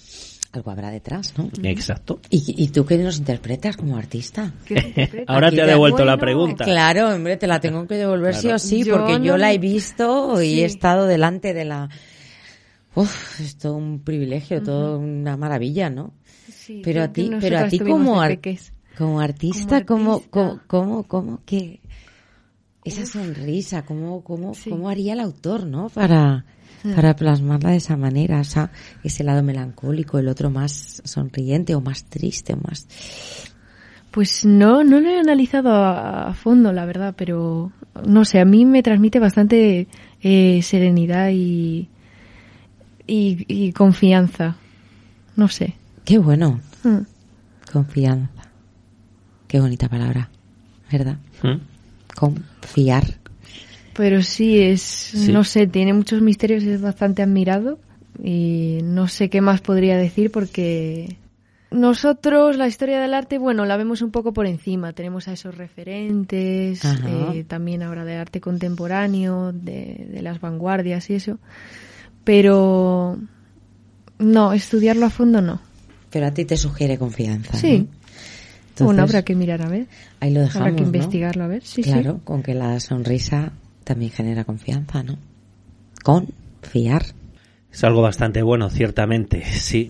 Algo 0.54 0.72
habrá 0.72 0.90
detrás, 0.90 1.34
¿no? 1.38 1.50
Exacto. 1.62 2.20
¿Y, 2.32 2.56
y 2.64 2.70
tú 2.70 2.86
qué 2.86 2.98
nos 2.98 3.20
interpretas 3.20 3.78
como 3.78 3.98
artista? 3.98 4.52
Ahora 5.28 5.52
te 5.52 5.62
ha 5.62 5.66
devuelto 5.68 6.00
la 6.06 6.14
Bueno, 6.14 6.22
pregunta. 6.22 6.66
Claro, 6.66 7.10
hombre, 7.14 7.38
te 7.38 7.46
la 7.46 7.60
tengo 7.60 7.86
que 7.86 7.96
devolver 7.96 8.34
sí 8.34 8.48
o 8.50 8.58
sí, 8.58 8.84
Yo 8.84 8.98
porque 8.98 9.14
yo 9.24 9.34
no- 9.34 9.38
la 9.38 9.54
he 9.54 9.60
visto 9.60 10.42
y 10.42 10.48
Sí. 10.56 10.62
he 10.62 10.66
estado 10.66 11.06
delante 11.06 11.54
de 11.54 11.66
la... 11.66 11.90
Uf, 12.98 13.40
es 13.42 13.58
todo 13.58 13.76
un 13.76 14.00
privilegio, 14.00 14.64
todo 14.64 14.98
una 14.98 15.38
maravilla, 15.38 15.92
¿no? 15.92 16.14
Sí, 16.50 16.82
Pero 16.84 17.04
a 17.04 17.14
ti, 17.14 17.30
pero 17.40 17.60
a 17.60 17.68
ti 17.68 17.78
como, 17.78 18.20
ar- 18.20 18.40
como 18.98 19.20
artista, 19.20 19.86
¿cómo, 19.86 20.14
artista. 20.14 20.32
cómo, 20.32 20.62
cómo, 20.66 21.04
cómo 21.04 21.42
que 21.46 21.80
esa 22.84 23.06
sonrisa, 23.06 23.86
cómo, 23.86 24.24
cómo, 24.24 24.56
Sí. 24.56 24.72
cómo 24.72 24.90
haría 24.90 25.14
el 25.14 25.20
autor, 25.20 25.68
¿no? 25.68 25.90
Para, 25.90 26.46
para 26.96 27.16
plasmarla 27.16 27.70
de 27.70 27.78
esa 27.78 27.98
manera, 27.98 28.40
o 28.40 28.44
sea, 28.44 28.72
ese 29.04 29.24
lado 29.24 29.44
melancólico, 29.44 30.18
el 30.18 30.28
otro 30.28 30.50
más 30.50 31.04
sonriente 31.06 31.76
o 31.76 31.82
más 31.82 32.06
triste 32.06 32.54
o 32.54 32.58
más... 32.58 32.88
Pues 34.10 34.44
no, 34.44 34.84
no 34.84 35.00
lo 35.00 35.10
he 35.10 35.20
analizado 35.20 35.70
a, 35.70 36.30
a 36.30 36.34
fondo, 36.34 36.74
la 36.74 36.86
verdad, 36.86 37.14
pero 37.16 37.72
no 38.08 38.26
sé, 38.26 38.40
a 38.40 38.46
mí 38.46 38.66
me 38.66 38.82
transmite 38.82 39.20
bastante 39.20 39.88
eh, 40.22 40.62
serenidad 40.64 41.30
y, 41.32 41.90
y, 43.08 43.46
y 43.48 43.72
confianza. 43.74 44.56
No 45.36 45.48
sé. 45.48 45.74
Qué 46.06 46.18
bueno, 46.18 46.60
Mm. 46.84 47.00
confianza. 47.72 48.44
Qué 49.48 49.60
bonita 49.60 49.88
palabra, 49.90 50.30
¿verdad? 50.92 51.18
¿Mm? 51.42 51.58
Confiar. 52.16 53.06
Pero 53.94 54.22
sí, 54.22 54.60
es, 54.60 55.14
no 55.30 55.44
sé, 55.44 55.66
tiene 55.68 55.94
muchos 55.94 56.22
misterios, 56.22 56.64
es 56.64 56.82
bastante 56.82 57.24
admirado 57.24 57.80
y 58.24 58.80
no 58.84 59.08
sé 59.08 59.30
qué 59.30 59.42
más 59.42 59.62
podría 59.62 59.98
decir 59.98 60.32
porque 60.32 61.18
nosotros 61.72 62.58
la 62.58 62.68
historia 62.68 63.00
del 63.02 63.14
arte, 63.14 63.38
bueno, 63.40 63.66
la 63.66 63.76
vemos 63.78 64.02
un 64.02 64.12
poco 64.12 64.34
por 64.34 64.46
encima, 64.46 64.94
tenemos 64.94 65.28
a 65.28 65.34
esos 65.34 65.58
referentes, 65.58 66.84
eh, 66.86 67.44
también 67.48 67.82
ahora 67.84 68.06
de 68.06 68.16
arte 68.18 68.40
contemporáneo, 68.40 69.52
de, 69.52 70.08
de 70.12 70.22
las 70.22 70.40
vanguardias 70.42 71.10
y 71.10 71.16
eso, 71.16 71.40
pero 72.28 73.18
no, 74.20 74.52
estudiarlo 74.52 75.06
a 75.06 75.10
fondo 75.10 75.42
no. 75.42 75.62
Pero 76.10 76.26
a 76.28 76.32
ti 76.34 76.44
te 76.44 76.58
sugiere 76.58 76.98
confianza. 76.98 77.58
Sí. 77.58 77.70
¿no? 77.70 77.76
Entonces, 77.78 78.86
bueno, 78.86 79.04
habrá 79.04 79.22
que 79.22 79.34
mirar 79.34 79.62
a 79.62 79.70
ver, 79.70 79.88
ahí 80.20 80.34
lo 80.34 80.42
dejamos, 80.42 80.68
habrá 80.68 80.76
que 80.76 80.82
¿no? 80.82 80.88
investigarlo 80.88 81.46
a 81.46 81.48
ver, 81.48 81.64
sí, 81.64 81.84
sí. 81.84 81.90
claro, 81.90 82.20
con 82.26 82.44
que 82.44 82.54
la 82.54 82.82
sonrisa 82.82 83.54
también 83.86 84.12
genera 84.12 84.44
confianza, 84.44 85.04
¿no? 85.04 85.18
Confiar. 86.04 87.06
Es 87.72 87.84
algo 87.86 88.02
bastante 88.02 88.42
bueno, 88.42 88.70
ciertamente, 88.70 89.46
sí. 89.46 89.90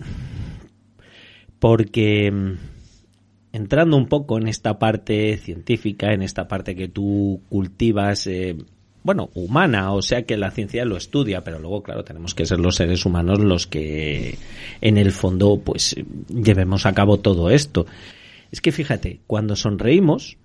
Porque 1.57 2.31
mm, 2.31 2.51
entrando 3.51 3.97
un 3.97 4.05
poco 4.05 4.37
en 4.37 4.47
esta 4.47 4.77
parte 4.77 5.37
científica, 5.37 6.13
en 6.13 6.21
esta 6.21 6.47
parte 6.47 6.75
que 6.75 6.87
tú 6.87 7.41
cultivas, 7.49 8.27
eh, 8.27 8.55
bueno, 9.07 9.29
humana, 9.35 9.93
o 9.93 10.01
sea 10.01 10.23
que 10.23 10.35
la 10.35 10.51
ciencia 10.51 10.83
lo 10.83 10.97
estudia, 10.97 11.41
pero 11.41 11.59
luego, 11.59 11.81
claro, 11.81 12.03
tenemos 12.03 12.35
que 12.35 12.45
ser 12.45 12.59
los 12.59 12.75
seres 12.75 13.05
humanos 13.05 13.39
los 13.39 13.65
que 13.65 14.37
en 14.81 14.97
el 14.97 15.13
fondo, 15.13 15.61
pues, 15.63 15.95
llevemos 16.27 16.85
a 16.85 16.91
cabo 16.91 17.17
todo 17.17 17.49
esto. 17.49 17.85
Es 18.51 18.59
que 18.59 18.73
fíjate, 18.73 19.21
cuando 19.25 19.55
sonreímos, 19.55 20.35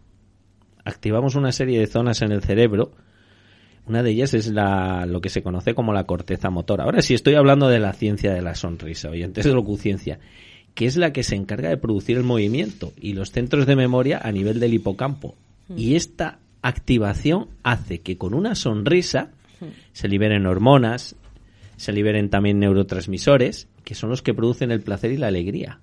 activamos 0.84 1.34
una 1.34 1.51
serie 1.51 1.80
de 1.80 1.89
zonas 1.89 2.22
en 2.22 2.30
el 2.30 2.40
cerebro, 2.40 2.93
una 3.89 4.05
de 4.05 4.12
ellas 4.12 4.32
es 4.32 4.47
la, 4.47 5.06
lo 5.06 5.20
que 5.20 5.28
se 5.28 5.43
conoce 5.43 5.74
como 5.74 5.93
la 5.93 6.05
corteza 6.05 6.48
motora. 6.48 6.84
Ahora 6.84 7.02
sí 7.02 7.14
estoy 7.14 7.34
hablando 7.34 7.68
de 7.68 7.80
la 7.80 7.93
ciencia 7.94 8.32
de 8.32 8.43
la 8.43 8.55
sonrisa, 8.55 9.10
oyentes 9.10 9.44
de 9.44 9.55
locuciencia, 9.55 10.20
que 10.74 10.86
es 10.86 10.97
la 10.97 11.12
que 11.12 11.24
se 11.24 11.34
encarga 11.34 11.68
de 11.68 11.78
producir 11.78 12.16
el 12.16 12.22
movimiento 12.22 12.93
y 12.97 13.14
los 13.14 13.32
centros 13.32 13.66
de 13.66 13.74
memoria 13.74 14.20
a 14.22 14.30
nivel 14.30 14.60
del 14.60 14.74
hipocampo. 14.74 15.34
Y 15.76 15.97
esta 15.97 16.39
activación 16.62 17.48
hace 17.62 18.01
que 18.01 18.16
con 18.16 18.34
una 18.34 18.55
sonrisa 18.55 19.30
se 19.93 20.09
liberen 20.09 20.47
hormonas, 20.47 21.16
se 21.76 21.93
liberen 21.93 22.30
también 22.30 22.59
neurotransmisores, 22.59 23.68
que 23.84 23.94
son 23.94 24.10
los 24.10 24.22
que 24.22 24.34
producen 24.34 24.70
el 24.70 24.80
placer 24.80 25.12
y 25.12 25.16
la 25.16 25.28
alegría. 25.28 25.78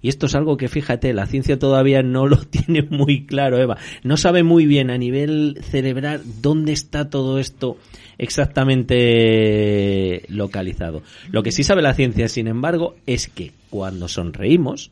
Y 0.00 0.08
esto 0.08 0.26
es 0.26 0.36
algo 0.36 0.56
que, 0.56 0.68
fíjate, 0.68 1.12
la 1.12 1.26
ciencia 1.26 1.58
todavía 1.58 2.02
no 2.02 2.28
lo 2.28 2.36
tiene 2.38 2.82
muy 2.82 3.26
claro, 3.26 3.58
Eva. 3.58 3.78
No 4.04 4.16
sabe 4.16 4.44
muy 4.44 4.66
bien 4.66 4.90
a 4.90 4.98
nivel 4.98 5.58
cerebral 5.62 6.22
dónde 6.40 6.72
está 6.72 7.10
todo 7.10 7.38
esto 7.38 7.78
exactamente 8.16 10.22
localizado. 10.28 11.02
Lo 11.30 11.42
que 11.42 11.52
sí 11.52 11.64
sabe 11.64 11.82
la 11.82 11.94
ciencia, 11.94 12.28
sin 12.28 12.46
embargo, 12.46 12.96
es 13.06 13.28
que 13.28 13.52
cuando 13.70 14.08
sonreímos, 14.08 14.90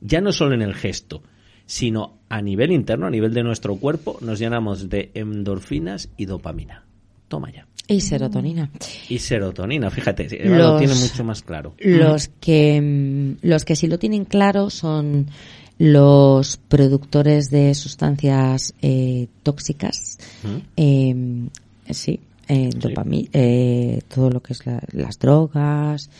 ya 0.00 0.20
no 0.20 0.32
solo 0.32 0.54
en 0.54 0.62
el 0.62 0.74
gesto, 0.74 1.22
sino 1.66 2.14
a 2.28 2.40
nivel 2.40 2.72
interno, 2.72 3.06
a 3.06 3.10
nivel 3.10 3.34
de 3.34 3.42
nuestro 3.42 3.76
cuerpo, 3.76 4.18
nos 4.20 4.38
llenamos 4.38 4.88
de 4.88 5.10
endorfinas 5.14 6.08
y 6.16 6.26
dopamina. 6.26 6.84
Toma 7.28 7.50
ya. 7.52 7.66
Y 7.88 8.00
serotonina. 8.00 8.70
Y 9.08 9.18
serotonina, 9.18 9.90
fíjate, 9.90 10.26
Eva 10.46 10.56
lo 10.58 10.68
Los- 10.72 10.78
tiene 10.80 10.94
mucho 10.94 11.22
más 11.24 11.42
claro. 11.42 11.74
Los 11.78 12.28
que, 12.40 12.80
mm, 12.80 13.46
los 13.46 13.64
que 13.64 13.76
sí 13.76 13.86
lo 13.86 13.98
tienen 13.98 14.24
claro 14.24 14.70
son 14.70 15.26
los 15.78 16.56
productores 16.56 17.50
de 17.50 17.74
sustancias 17.74 18.74
eh, 18.82 19.28
tóxicas. 19.42 20.18
¿Mm? 20.42 20.56
Eh, 20.76 21.48
sí, 21.90 22.18
eh, 22.48 22.70
dopami- 22.70 23.28
eh, 23.32 24.00
todo 24.12 24.30
lo 24.30 24.40
que 24.42 24.52
es 24.54 24.66
la- 24.66 24.82
las 24.92 25.18
drogas 25.18 26.10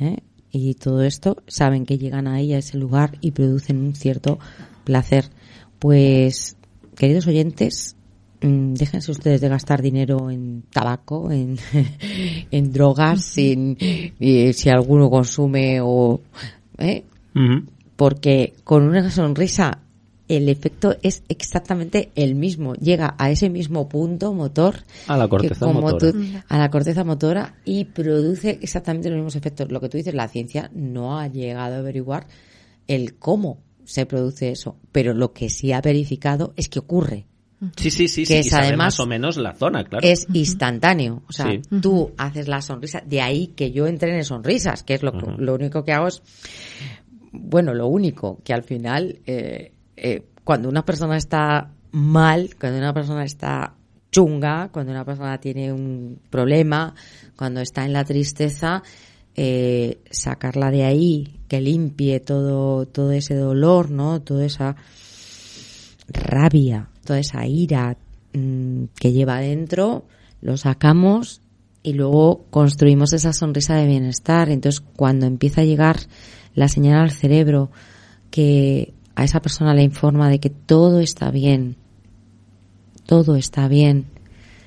¿eh? 0.00 0.16
y 0.50 0.74
todo 0.74 1.02
esto, 1.02 1.42
saben 1.46 1.86
que 1.86 1.98
llegan 1.98 2.26
ahí 2.26 2.52
a 2.52 2.58
ese 2.58 2.78
lugar 2.78 3.16
y 3.20 3.30
producen 3.32 3.78
un 3.78 3.94
cierto 3.94 4.38
placer. 4.84 5.26
Pues, 5.78 6.56
queridos 6.96 7.26
oyentes, 7.26 7.96
mm, 8.40 8.74
déjense 8.74 9.10
ustedes 9.10 9.40
de 9.40 9.48
gastar 9.48 9.82
dinero 9.82 10.30
en 10.30 10.62
tabaco, 10.72 11.30
en, 11.32 11.58
en 12.50 12.72
drogas, 12.72 13.36
y 13.38 14.52
si 14.52 14.68
alguno 14.70 15.10
consume 15.10 15.80
o... 15.82 16.20
¿eh? 16.78 17.04
Porque 17.96 18.54
con 18.64 18.84
una 18.84 19.10
sonrisa 19.10 19.78
el 20.28 20.48
efecto 20.48 20.96
es 21.02 21.22
exactamente 21.28 22.10
el 22.14 22.34
mismo. 22.34 22.74
Llega 22.74 23.14
a 23.18 23.30
ese 23.30 23.50
mismo 23.50 23.88
punto 23.88 24.32
motor 24.32 24.76
A 25.06 25.16
la 25.16 25.28
corteza 25.28 25.66
motora. 25.66 26.12
tú- 26.12 26.18
a 26.48 26.58
la 26.58 26.70
corteza 26.70 27.04
motora 27.04 27.56
y 27.64 27.84
produce 27.84 28.58
exactamente 28.62 29.08
los 29.10 29.16
mismos 29.16 29.36
efectos. 29.36 29.70
Lo 29.70 29.80
que 29.80 29.88
tú 29.90 29.98
dices, 29.98 30.14
la 30.14 30.28
ciencia 30.28 30.70
no 30.74 31.18
ha 31.18 31.28
llegado 31.28 31.74
a 31.74 31.78
averiguar 31.78 32.26
el 32.88 33.14
cómo 33.16 33.58
se 33.84 34.06
produce 34.06 34.50
eso, 34.50 34.76
pero 34.92 35.14
lo 35.14 35.32
que 35.32 35.50
sí 35.50 35.72
ha 35.72 35.80
verificado 35.80 36.52
es 36.56 36.68
que 36.68 36.78
ocurre. 36.78 37.26
Sí, 37.76 37.90
sí, 37.92 38.08
sí, 38.08 38.22
que 38.22 38.26
sí. 38.26 38.34
es 38.34 38.46
y 38.46 38.50
sabe 38.50 38.66
además- 38.68 38.86
más 38.98 39.00
o 39.00 39.06
menos 39.06 39.36
la 39.36 39.54
zona, 39.54 39.84
claro. 39.84 40.06
Es 40.06 40.26
instantáneo. 40.32 41.22
O 41.28 41.32
sea, 41.32 41.46
Sí. 41.48 41.60
tú 41.80 42.12
haces 42.18 42.48
la 42.48 42.60
sonrisa. 42.60 43.02
De 43.06 43.20
ahí 43.20 43.48
que 43.48 43.70
yo 43.70 43.86
entrene 43.86 44.24
sonrisas, 44.24 44.82
que 44.82 44.94
es 44.94 45.02
lo, 45.04 45.12
lo 45.12 45.54
único 45.54 45.84
que 45.84 45.92
hago 45.92 46.08
es, 46.08 46.22
bueno, 47.30 47.72
lo 47.74 47.86
único, 47.86 48.40
que 48.44 48.52
al 48.52 48.64
final, 48.64 49.20
eh, 49.26 49.72
eh, 49.96 50.26
cuando 50.44 50.68
una 50.68 50.84
persona 50.84 51.16
está 51.16 51.70
mal, 51.92 52.50
cuando 52.58 52.78
una 52.78 52.92
persona 52.92 53.24
está 53.24 53.74
chunga, 54.10 54.68
cuando 54.72 54.92
una 54.92 55.04
persona 55.04 55.38
tiene 55.38 55.72
un 55.72 56.18
problema, 56.30 56.94
cuando 57.36 57.60
está 57.60 57.84
en 57.84 57.92
la 57.92 58.04
tristeza, 58.04 58.82
eh, 59.36 60.00
sacarla 60.10 60.70
de 60.70 60.84
ahí, 60.84 61.40
que 61.48 61.60
limpie 61.60 62.20
todo, 62.20 62.86
todo 62.86 63.12
ese 63.12 63.34
dolor, 63.34 63.90
¿no? 63.90 64.20
Toda 64.20 64.44
esa 64.44 64.76
rabia, 66.08 66.88
toda 67.04 67.18
esa 67.18 67.46
ira 67.46 67.96
mm, 68.34 68.84
que 68.98 69.12
lleva 69.12 69.40
dentro, 69.40 70.06
lo 70.40 70.56
sacamos 70.56 71.40
y 71.82 71.94
luego 71.94 72.44
construimos 72.50 73.12
esa 73.12 73.32
sonrisa 73.32 73.76
de 73.76 73.86
bienestar. 73.86 74.50
Entonces, 74.50 74.80
cuando 74.96 75.26
empieza 75.26 75.62
a 75.62 75.64
llegar 75.64 75.96
la 76.54 76.68
señal 76.68 77.00
al 77.00 77.10
cerebro 77.10 77.70
que 78.30 78.94
a 79.14 79.24
esa 79.24 79.40
persona 79.40 79.74
le 79.74 79.82
informa 79.82 80.28
de 80.28 80.40
que 80.40 80.50
todo 80.50 81.00
está 81.00 81.30
bien, 81.30 81.76
todo 83.06 83.36
está 83.36 83.68
bien, 83.68 84.06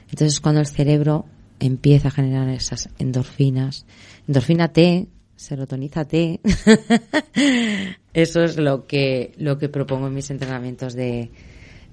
entonces 0.09 0.39
cuando 0.39 0.61
el 0.61 0.67
cerebro 0.67 1.25
empieza 1.59 2.09
a 2.09 2.11
generar 2.11 2.47
esas 2.49 2.89
endorfinas, 2.99 3.85
endorfina 4.27 4.69
T, 4.69 5.07
serotoniza 5.35 6.05
T, 6.05 6.39
eso 8.13 8.43
es 8.43 8.57
lo 8.57 8.85
que, 8.87 9.33
lo 9.37 9.57
que 9.57 9.69
propongo 9.69 10.07
en 10.07 10.13
mis 10.13 10.29
entrenamientos 10.29 10.93
de, 10.93 11.31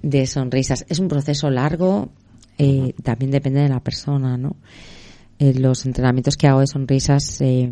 de 0.01 0.27
sonrisas. 0.27 0.85
Es 0.89 0.99
un 0.99 1.07
proceso 1.07 1.49
largo, 1.49 2.09
eh, 2.57 2.93
también 3.03 3.31
depende 3.31 3.61
de 3.61 3.69
la 3.69 3.79
persona, 3.79 4.37
¿no? 4.37 4.55
Eh, 5.39 5.53
los 5.53 5.85
entrenamientos 5.85 6.37
que 6.37 6.47
hago 6.47 6.59
de 6.59 6.67
sonrisas, 6.67 7.41
eh, 7.41 7.71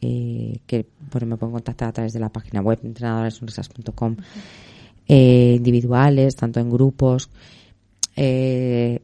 eh, 0.00 0.60
que 0.66 0.86
bueno, 1.10 1.26
me 1.26 1.36
pueden 1.36 1.54
contactar 1.54 1.88
a 1.88 1.92
través 1.92 2.12
de 2.12 2.20
la 2.20 2.28
página 2.28 2.60
web 2.60 2.78
entrenadoresonrisas.com, 2.82 4.16
individuales, 5.08 6.36
tanto 6.36 6.60
en 6.60 6.70
grupos, 6.70 7.30
eh, 8.16 9.00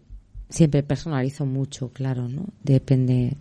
siempre 0.48 0.82
personalizo 0.82 1.46
mucho, 1.46 1.90
claro, 1.90 2.28
¿no? 2.28 2.44
Depende, 2.62 3.36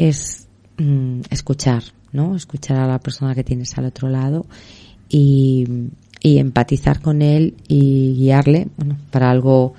es 0.00 0.48
mm, 0.78 1.20
escuchar, 1.30 1.82
¿no? 2.12 2.34
Escuchar 2.34 2.78
a 2.78 2.86
la 2.86 2.98
persona 2.98 3.34
que 3.34 3.44
tienes 3.44 3.76
al 3.76 3.84
otro 3.84 4.08
lado 4.08 4.46
y, 5.10 5.66
y 6.22 6.38
empatizar 6.38 7.02
con 7.02 7.20
él 7.20 7.54
y 7.68 8.14
guiarle, 8.14 8.68
bueno, 8.78 8.96
para 9.10 9.30
algo 9.30 9.74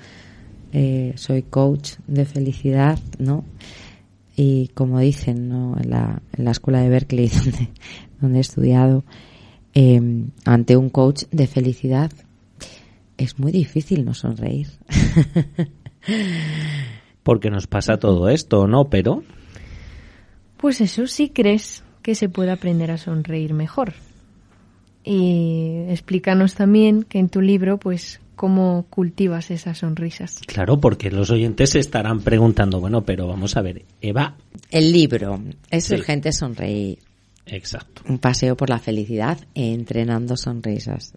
eh, 0.72 1.12
soy 1.16 1.42
coach 1.42 1.94
de 2.06 2.24
felicidad, 2.24 3.00
¿no? 3.18 3.44
Y 4.36 4.68
como 4.68 5.00
dicen, 5.00 5.48
¿no? 5.48 5.76
En 5.78 5.90
la, 5.90 6.22
en 6.32 6.44
la 6.44 6.52
escuela 6.52 6.80
de 6.80 6.88
Berkeley 6.88 7.28
donde, 7.44 7.68
donde 8.20 8.38
he 8.38 8.40
estudiado, 8.40 9.04
eh, 9.74 10.00
ante 10.44 10.76
un 10.76 10.88
coach 10.88 11.24
de 11.32 11.48
felicidad 11.48 12.12
es 13.18 13.40
muy 13.40 13.50
difícil 13.50 14.04
no 14.04 14.14
sonreír. 14.14 14.68
Porque 17.24 17.50
nos 17.50 17.66
pasa 17.66 17.98
todo 17.98 18.28
esto, 18.28 18.68
¿no? 18.68 18.88
Pero 18.88 19.22
Pues 20.62 20.80
eso, 20.80 21.06
sí 21.06 21.28
crees 21.28 21.82
que 22.02 22.14
se 22.14 22.30
puede 22.30 22.52
aprender 22.52 22.90
a 22.92 22.96
sonreír 22.96 23.52
mejor. 23.52 23.92
Y 25.04 25.84
explícanos 25.88 26.54
también 26.54 27.02
que 27.02 27.18
en 27.18 27.28
tu 27.28 27.40
libro, 27.40 27.78
pues, 27.78 28.20
cómo 28.36 28.86
cultivas 28.88 29.50
esas 29.50 29.78
sonrisas. 29.78 30.40
Claro, 30.46 30.80
porque 30.80 31.10
los 31.10 31.30
oyentes 31.30 31.70
se 31.70 31.80
estarán 31.80 32.20
preguntando, 32.20 32.80
bueno, 32.80 33.02
pero 33.02 33.26
vamos 33.26 33.56
a 33.56 33.62
ver, 33.62 33.84
Eva, 34.00 34.36
El 34.70 34.92
libro 34.92 35.40
es 35.70 35.84
Sí. 35.84 35.94
urgente 35.96 36.32
sonreír. 36.32 36.98
exacto. 37.44 38.02
Un 38.08 38.18
paseo 38.18 38.56
por 38.56 38.70
la 38.70 38.78
felicidad 38.78 39.38
entrenando 39.56 40.36
sonrisas. 40.36 41.12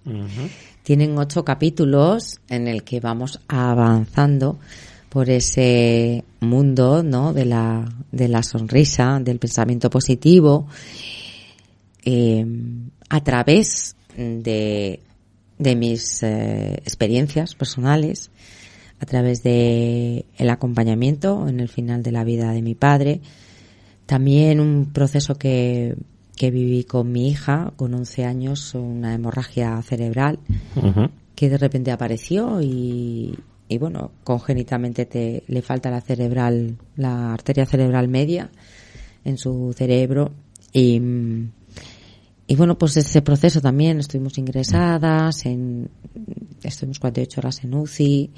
Tienen 0.83 1.15
ocho 1.19 1.45
capítulos 1.45 2.39
en 2.49 2.67
el 2.67 2.83
que 2.83 2.99
vamos 2.99 3.39
avanzando 3.47 4.57
por 5.15 5.29
ese 5.29 6.25
mundo, 6.41 7.01
¿no? 7.01 7.31
De 7.31 7.45
la, 7.45 7.89
de 8.11 8.27
la 8.27 8.43
sonrisa, 8.43 9.21
del 9.21 9.39
pensamiento 9.39 9.89
positivo, 9.89 10.67
eh, 12.03 12.45
a 13.07 13.23
través 13.23 13.95
de, 14.17 14.99
de 15.57 15.75
mis 15.77 16.21
eh, 16.21 16.73
experiencias 16.83 17.55
personales, 17.55 18.29
a 18.99 19.05
través 19.05 19.41
de 19.41 20.25
el 20.37 20.49
acompañamiento 20.49 21.47
en 21.47 21.61
el 21.61 21.69
final 21.69 22.03
de 22.03 22.11
la 22.11 22.25
vida 22.25 22.51
de 22.51 22.61
mi 22.61 22.75
padre, 22.75 23.21
también 24.05 24.59
un 24.59 24.91
proceso 24.91 25.35
que, 25.35 25.95
que 26.35 26.51
viví 26.51 26.83
con 26.83 27.09
mi 27.09 27.29
hija, 27.29 27.71
con 27.77 27.93
11 27.93 28.25
años, 28.25 28.75
una 28.75 29.13
hemorragia 29.13 29.81
cerebral, 29.81 30.39
que 31.35 31.49
de 31.49 31.57
repente 31.57 31.93
apareció 31.93 32.61
y, 32.61 33.33
y 33.67 33.77
bueno, 33.77 34.11
congénitamente 34.23 35.05
te, 35.05 35.43
le 35.47 35.61
falta 35.61 35.89
la 35.89 36.01
cerebral, 36.01 36.77
la 36.95 37.33
arteria 37.33 37.65
cerebral 37.65 38.07
media 38.07 38.51
en 39.23 39.37
su 39.37 39.73
cerebro 39.75 40.31
y, 40.71 41.01
y 42.47 42.55
bueno, 42.55 42.77
pues 42.77 42.95
ese 42.97 43.21
proceso 43.21 43.61
también 43.61 43.99
estuvimos 43.99 44.37
ingresadas, 44.37 45.45
en, 45.45 45.89
estuvimos 46.61 46.99
48 46.99 47.41
horas 47.41 47.63
en 47.63 47.73
UCI, 47.73 48.31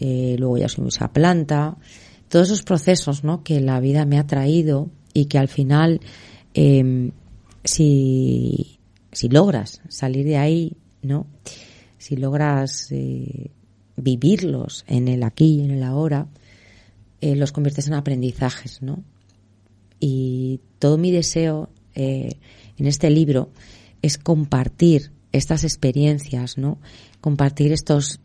eh, 0.00 0.36
luego 0.38 0.58
ya 0.58 0.68
subimos 0.68 1.00
a 1.02 1.12
planta, 1.12 1.76
todos 2.28 2.48
esos 2.48 2.62
procesos, 2.62 3.22
¿no? 3.22 3.44
Que 3.44 3.60
la 3.60 3.80
vida 3.80 4.06
me 4.06 4.18
ha 4.18 4.26
traído 4.26 4.90
y 5.14 5.26
que 5.26 5.38
al 5.38 5.48
final, 5.48 6.00
eh, 6.54 7.12
si, 7.62 8.80
si 9.12 9.28
logras 9.28 9.82
salir 9.88 10.26
de 10.26 10.36
ahí, 10.36 10.76
¿no? 11.02 11.26
Si 11.96 12.16
logras 12.16 12.90
eh, 12.90 13.50
vivirlos 13.98 14.84
en 14.88 15.08
el 15.08 15.22
aquí 15.22 15.56
y 15.56 15.60
en 15.62 15.70
el 15.72 15.82
ahora, 15.82 16.26
eh, 17.20 17.34
los 17.34 17.52
conviertes 17.52 17.86
en 17.88 17.94
aprendizajes, 17.94 18.80
¿no? 18.82 19.02
Y 20.00 20.60
todo 20.78 20.98
mi 20.98 21.10
deseo 21.10 21.68
eh, 21.94 22.36
en 22.76 22.86
este 22.86 23.10
libro 23.10 23.50
es 24.02 24.18
compartir 24.18 25.10
estas 25.32 25.64
experiencias, 25.64 26.56
¿no? 26.58 26.78
Compartir 27.20 27.72
estos 27.72 28.20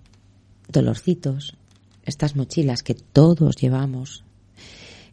dolorcitos, 0.71 1.55
estas 2.05 2.35
mochilas 2.35 2.83
que 2.83 2.93
todos 2.93 3.55
llevamos, 3.55 4.23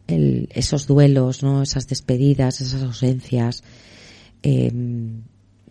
el- 0.07 0.49
esos 0.53 0.85
duelos, 0.87 1.41
¿no? 1.43 1.63
Esas 1.63 1.87
despedidas, 1.87 2.61
esas 2.61 2.83
ausencias. 2.83 3.63
eh, 4.43 4.71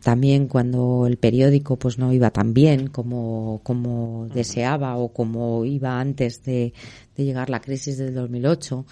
también 0.03 0.49
cuando 0.49 1.07
el 1.07 1.19
periódico 1.19 1.77
pues 1.77 1.99
no 1.99 2.13
iba 2.13 2.31
tan 2.31 2.55
bien 2.55 2.89
como, 2.89 3.61
como 3.63 4.29
deseaba 4.33 4.97
o 4.97 5.13
como 5.13 5.65
iba 5.65 6.01
antes 6.01 6.43
de, 6.45 6.73
de 7.17 7.25
llegar 7.25 7.51
la 7.51 7.61
crisis 7.61 7.99
del 7.99 8.15
2008. 8.15 8.87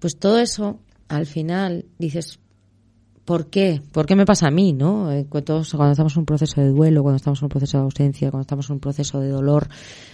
Pues 0.00 0.18
todo 0.18 0.38
eso, 0.38 0.80
al 1.08 1.26
final, 1.26 1.86
dices, 1.98 2.40
¿por 3.24 3.46
qué? 3.48 3.80
¿Por 3.92 4.06
qué 4.06 4.16
me 4.16 4.26
pasa 4.26 4.48
a 4.48 4.50
mí, 4.50 4.72
no? 4.72 5.10
Eh, 5.12 5.26
todos- 5.44 5.72
cuando 5.74 5.92
estamos 5.92 6.14
en 6.14 6.20
un 6.20 6.26
proceso 6.26 6.60
de 6.60 6.68
duelo, 6.68 7.02
cuando 7.02 7.16
estamos 7.16 7.40
en 7.40 7.46
un 7.46 7.48
proceso 7.50 7.78
de 7.78 7.84
ausencia, 7.84 8.30
cuando 8.30 8.42
estamos 8.42 8.68
en 8.68 8.74
un 8.74 8.80
proceso 8.80 9.20
de 9.20 9.28
dolor, 9.28 9.68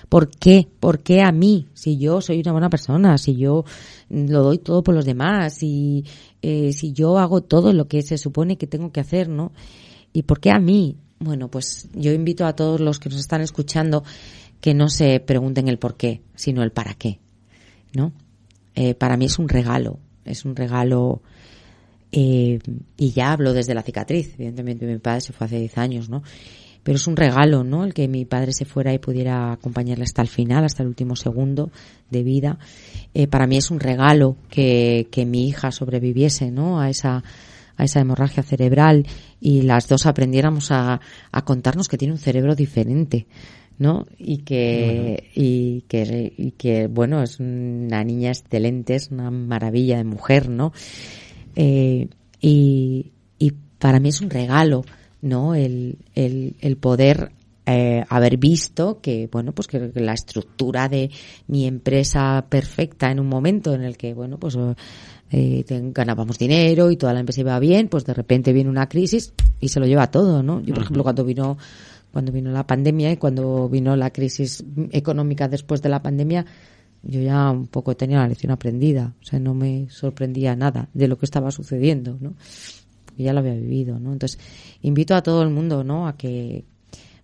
¿por 0.09 0.31
qué? 0.31 0.69
¿Por 0.81 1.01
qué 1.01 1.23
a 1.23 1.33
mí? 1.33 1.67
Si 1.75 1.99
yo 1.99 2.21
soy 2.21 2.41
una 2.41 2.53
buena 2.53 2.71
persona, 2.71 3.19
si 3.19 3.37
yo 3.37 3.65
mm, 4.09 4.27
lo 4.29 4.43
doy 4.43 4.59
todo 4.59 4.83
por 4.83 4.95
los 4.95 5.05
demás, 5.05 5.63
y 5.63 6.05
eh, 6.43 6.73
si 6.73 6.93
yo 6.93 7.19
hago 7.19 7.41
todo 7.43 7.73
lo 7.73 7.89
que 7.89 8.03
se 8.03 8.19
supone 8.19 8.57
que 8.57 8.67
tengo 8.67 8.93
que 8.93 9.01
hacer, 9.01 9.29
¿no? 9.29 9.53
¿Y 10.13 10.23
por 10.23 10.41
qué 10.41 10.51
a 10.51 10.59
mí? 10.59 10.97
Bueno, 11.19 11.49
pues 11.49 11.89
yo 11.95 12.13
invito 12.13 12.47
a 12.47 12.55
todos 12.55 12.81
los 12.81 12.99
que 12.99 13.11
nos 13.11 13.19
están 13.21 13.41
escuchando 13.43 14.05
que 14.61 14.75
no 14.75 14.89
se 14.89 15.21
pregunten 15.21 15.69
el 15.69 15.79
por 15.79 15.97
qué, 15.97 16.23
sino 16.35 16.63
el 16.63 16.71
para 16.73 16.95
qué. 16.95 17.19
¿no? 17.93 18.13
Eh, 18.75 18.95
para 18.95 19.17
mí 19.17 19.27
es 19.27 19.39
un 19.39 19.49
regalo, 19.49 19.99
es 20.25 20.45
un 20.45 20.55
regalo, 20.57 21.23
eh, 22.13 22.59
y 22.97 23.13
ya 23.13 23.33
hablo 23.33 23.53
desde 23.53 23.75
la 23.75 23.83
cicatriz, 23.83 24.35
evidentemente 24.35 24.87
mi 24.87 24.99
padre 24.99 25.21
se 25.21 25.33
fue 25.33 25.47
hace 25.47 25.59
10 25.59 25.79
años, 25.79 26.11
¿no? 26.11 26.23
Pero 26.83 26.97
es 26.97 27.07
un 27.07 27.17
regalo, 27.17 27.63
¿no? 27.63 27.85
El 27.85 27.93
que 27.93 28.09
mi 28.09 28.25
padre 28.25 28.53
se 28.53 28.65
fuera 28.65 28.93
y 28.93 28.99
pudiera 28.99 29.53
acompañarle 29.53 30.05
hasta 30.05 30.23
el 30.23 30.29
final, 30.29 30.65
hasta 30.65 30.83
el 30.83 30.89
último 30.89 31.15
segundo 31.15 31.71
de 32.11 32.23
vida. 32.23 32.59
Eh, 33.13 33.27
para 33.27 33.47
mí 33.47 33.59
es 33.59 33.71
un 33.71 33.81
regalo 33.81 34.37
que, 34.49 35.09
que 35.11 35.27
mi 35.27 35.47
hija 35.47 35.73
sobreviviese, 35.73 36.51
¿no? 36.51 36.81
A 36.81 36.89
esa, 36.89 37.23
a 37.77 37.85
esa 37.85 38.01
hemorragia 38.01 38.43
cerebral 38.43 39.07
y 39.41 39.63
las 39.63 39.89
dos 39.89 40.07
aprendiéramos 40.07 40.71
a, 40.71 41.01
a 41.31 41.45
contarnos 41.45 41.89
que 41.89 41.99
tiene 41.99 42.15
un 42.15 42.19
cerebro 42.19 42.55
diferente. 42.55 43.27
¿no? 43.79 44.07
Y 44.19 44.43
que, 44.43 45.31
y 45.35 45.87
que, 45.89 46.35
y 46.37 46.51
que, 46.51 46.87
bueno, 46.87 47.23
es 47.23 47.41
una 47.41 48.05
niña 48.05 48.29
excelente, 48.29 48.95
es 48.95 49.11
una 49.11 49.31
maravilla 49.31 49.97
de 49.97 50.05
mujer, 50.05 50.51
¿no? 50.51 50.75
Eh, 51.57 52.09
y, 52.41 53.13
y 53.39 53.53
para 53.79 54.01
mí 54.01 54.09
es 54.09 54.21
un 54.21 54.31
regalo, 54.31 54.85
¿no? 55.23 55.55
El, 55.55 55.99
el, 56.15 56.57
el 56.61 56.77
poder 56.77 57.33
eh, 57.67 58.05
haber 58.09 58.37
visto 58.37 59.01
que, 59.01 59.29
bueno, 59.31 59.53
pues 59.53 59.69
que 59.69 59.93
la 59.95 60.13
estructura 60.15 60.89
de 60.89 61.11
mi 61.47 61.67
empresa 61.67 62.45
perfecta 62.49 63.11
en 63.11 63.21
un 63.21 63.29
momento 63.29 63.75
en 63.75 63.83
el 63.83 63.97
que, 63.97 64.13
bueno, 64.13 64.39
pues 64.39 64.57
eh, 65.31 65.65
ganábamos 65.69 66.39
dinero 66.39 66.91
y 66.91 66.97
toda 66.97 67.13
la 67.13 67.21
empresa 67.21 67.43
iba 67.43 67.59
bien, 67.61 67.89
pues 67.89 68.05
de 68.05 68.15
repente 68.15 68.53
viene 68.53 68.71
una 68.71 68.89
crisis 68.89 69.33
y 69.61 69.69
se 69.69 69.79
lo 69.79 69.87
lleva 69.87 70.11
todo, 70.11 70.43
¿no? 70.43 70.61
Yo, 70.63 70.75
por 70.75 70.83
ejemplo, 70.83 71.03
cuando 71.05 71.25
vino 71.25 71.59
cuando 72.13 72.33
vino 72.33 72.51
la 72.51 72.67
pandemia 72.67 73.13
y 73.13 73.17
cuando 73.19 73.69
vino 73.69 73.95
la 73.95 74.11
crisis 74.11 74.65
económica 74.91 75.47
después 75.47 75.81
de 75.81 75.91
la 75.91 76.03
pandemia, 76.03 76.45
yo 77.03 77.21
ya 77.21 77.51
un 77.51 77.67
poco 77.67 77.97
tenía 77.97 78.19
la 78.19 78.29
lección 78.29 78.53
aprendida, 78.53 79.15
o 79.23 79.25
sea, 79.25 79.39
no 79.39 79.55
me 79.55 79.89
sorprendía 79.91 80.55
nada 80.57 80.89
de 80.95 81.09
lo 81.09 81.19
que 81.19 81.27
estaba 81.27 81.51
sucediendo, 81.51 82.19
¿no? 82.21 82.35
ya 83.23 83.33
lo 83.33 83.41
había 83.41 83.55
vivido, 83.55 83.99
¿no? 83.99 84.13
Entonces, 84.13 84.39
invito 84.83 85.15
a 85.15 85.23
todo 85.23 85.43
el 85.43 85.51
mundo, 85.51 85.85
¿no? 85.85 86.07
A 86.07 86.17
que, 86.17 86.65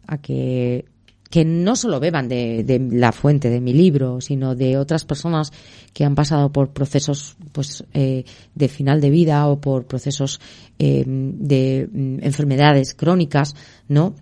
a 0.06 0.18
que, 0.18 0.84
que 1.30 1.44
no 1.44 1.76
solo 1.76 2.00
beban 2.00 2.28
de, 2.28 2.64
de 2.64 2.78
la 2.78 3.12
fuente 3.12 3.50
de 3.50 3.60
mi 3.60 3.72
libro, 3.72 4.20
sino 4.20 4.54
de 4.54 4.78
otras 4.78 5.04
personas 5.04 5.52
que 5.92 6.04
han 6.04 6.14
pasado 6.14 6.52
por 6.52 6.70
procesos, 6.70 7.36
pues, 7.52 7.84
eh, 7.94 8.24
de 8.54 8.68
final 8.68 9.00
de 9.00 9.10
vida 9.10 9.46
o 9.48 9.60
por 9.60 9.86
procesos 9.86 10.40
eh, 10.78 11.04
de 11.06 11.88
mm, 11.90 12.18
enfermedades 12.22 12.94
crónicas, 12.94 13.54
¿no? 13.88 14.14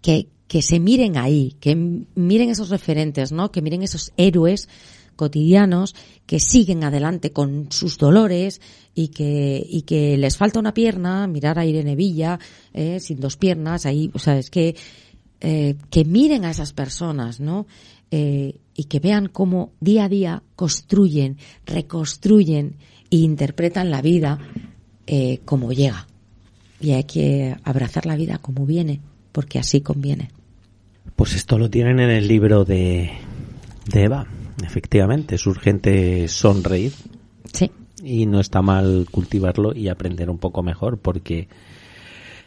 que, 0.00 0.28
que 0.48 0.62
se 0.62 0.80
miren 0.80 1.16
ahí, 1.16 1.56
que 1.60 1.74
miren 1.74 2.50
esos 2.50 2.70
referentes, 2.70 3.32
¿no? 3.32 3.50
Que 3.50 3.62
miren 3.62 3.82
esos 3.82 4.12
héroes 4.16 4.68
cotidianos 5.16 5.94
que 6.26 6.40
siguen 6.40 6.84
adelante 6.84 7.32
con 7.32 7.68
sus 7.70 7.98
dolores 7.98 8.60
y 8.94 9.08
que, 9.08 9.64
y 9.66 9.82
que 9.82 10.16
les 10.16 10.36
falta 10.36 10.58
una 10.58 10.74
pierna, 10.74 11.26
mirar 11.26 11.58
a 11.58 11.66
Irene 11.66 11.96
Villa, 11.96 12.38
eh, 12.72 13.00
sin 13.00 13.20
dos 13.20 13.36
piernas, 13.36 13.86
ahí, 13.86 14.10
o 14.12 14.18
sea, 14.18 14.38
es 14.38 14.50
que, 14.50 14.76
eh, 15.40 15.76
que 15.90 16.04
miren 16.04 16.44
a 16.44 16.50
esas 16.50 16.72
personas, 16.72 17.40
¿no? 17.40 17.66
Eh, 18.10 18.60
y 18.74 18.84
que 18.84 19.00
vean 19.00 19.28
cómo 19.28 19.72
día 19.80 20.04
a 20.04 20.08
día 20.08 20.42
construyen, 20.56 21.38
reconstruyen 21.64 22.76
e 23.10 23.16
interpretan 23.16 23.90
la 23.90 24.02
vida 24.02 24.38
eh, 25.06 25.40
como 25.44 25.72
llega. 25.72 26.06
Y 26.80 26.92
hay 26.92 27.04
que 27.04 27.56
abrazar 27.64 28.06
la 28.06 28.16
vida 28.16 28.38
como 28.38 28.66
viene 28.66 29.00
porque 29.34 29.58
así 29.58 29.80
conviene. 29.80 30.30
Pues 31.16 31.34
esto 31.34 31.58
lo 31.58 31.68
tienen 31.68 31.98
en 31.98 32.10
el 32.10 32.28
libro 32.28 32.64
de, 32.64 33.10
de 33.86 34.04
Eva. 34.04 34.28
Efectivamente, 34.64 35.34
es 35.34 35.46
urgente 35.48 36.28
sonreír. 36.28 36.92
Sí. 37.52 37.72
Y 38.00 38.26
no 38.26 38.38
está 38.38 38.62
mal 38.62 39.08
cultivarlo 39.10 39.74
y 39.74 39.88
aprender 39.88 40.30
un 40.30 40.38
poco 40.38 40.62
mejor, 40.62 40.98
porque 40.98 41.48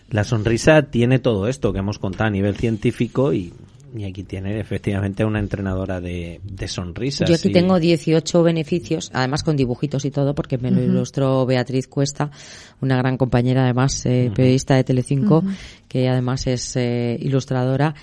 la 0.09 0.23
sonrisa 0.23 0.83
tiene 0.83 1.19
todo 1.19 1.49
esto 1.49 1.73
que 1.73 1.79
hemos 1.79 1.99
contado 1.99 2.29
a 2.29 2.31
nivel 2.31 2.55
científico 2.55 3.33
y, 3.33 3.51
y 3.97 4.05
aquí 4.05 4.23
tiene 4.23 4.59
efectivamente 4.59 5.25
una 5.25 5.39
entrenadora 5.39 5.99
de, 5.99 6.39
de 6.43 6.67
sonrisas. 6.67 7.27
Yo 7.27 7.35
aquí 7.35 7.49
y- 7.49 7.51
tengo 7.51 7.79
18 7.79 8.43
beneficios, 8.43 9.09
además 9.13 9.43
con 9.43 9.57
dibujitos 9.57 10.05
y 10.05 10.11
todo, 10.11 10.35
porque 10.35 10.57
me 10.57 10.69
lo 10.71 10.81
ilustró 10.81 11.45
Beatriz 11.45 11.87
Cuesta, 11.87 12.29
una 12.81 12.95
gran 12.97 13.17
compañera, 13.17 13.63
además, 13.63 14.05
eh, 14.05 14.31
periodista 14.35 14.75
de 14.75 14.83
Telecinco, 14.83 15.43
que 15.87 16.07
además 16.07 16.45
es 16.47 16.75
eh, 16.75 17.17
ilustradora. 17.19 17.95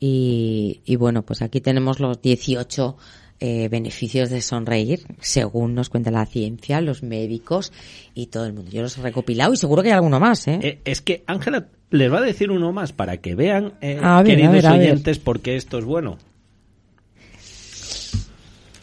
Y, 0.00 0.80
y 0.84 0.96
bueno, 0.96 1.22
pues 1.22 1.42
aquí 1.42 1.60
tenemos 1.60 2.00
los 2.00 2.20
18 2.20 2.96
eh, 3.44 3.68
beneficios 3.68 4.30
de 4.30 4.40
sonreír, 4.40 5.00
según 5.20 5.74
nos 5.74 5.88
cuenta 5.88 6.12
la 6.12 6.26
ciencia, 6.26 6.80
los 6.80 7.02
médicos 7.02 7.72
y 8.14 8.26
todo 8.26 8.46
el 8.46 8.52
mundo. 8.52 8.70
Yo 8.70 8.82
los 8.82 8.96
he 8.96 9.02
recopilado 9.02 9.52
y 9.52 9.56
seguro 9.56 9.82
que 9.82 9.88
hay 9.88 9.94
alguno 9.94 10.20
más, 10.20 10.46
¿eh? 10.46 10.60
Eh, 10.62 10.78
es 10.84 11.02
que 11.02 11.24
Ángela 11.26 11.66
les 11.90 12.12
va 12.12 12.18
a 12.18 12.22
decir 12.22 12.52
uno 12.52 12.70
más 12.70 12.92
para 12.92 13.16
que 13.16 13.34
vean, 13.34 13.72
eh, 13.80 13.98
ver, 14.00 14.24
queridos 14.24 14.62
ver. 14.62 14.66
oyentes, 14.66 15.18
por 15.18 15.40
qué 15.40 15.56
esto 15.56 15.78
es 15.78 15.84
bueno. 15.84 16.18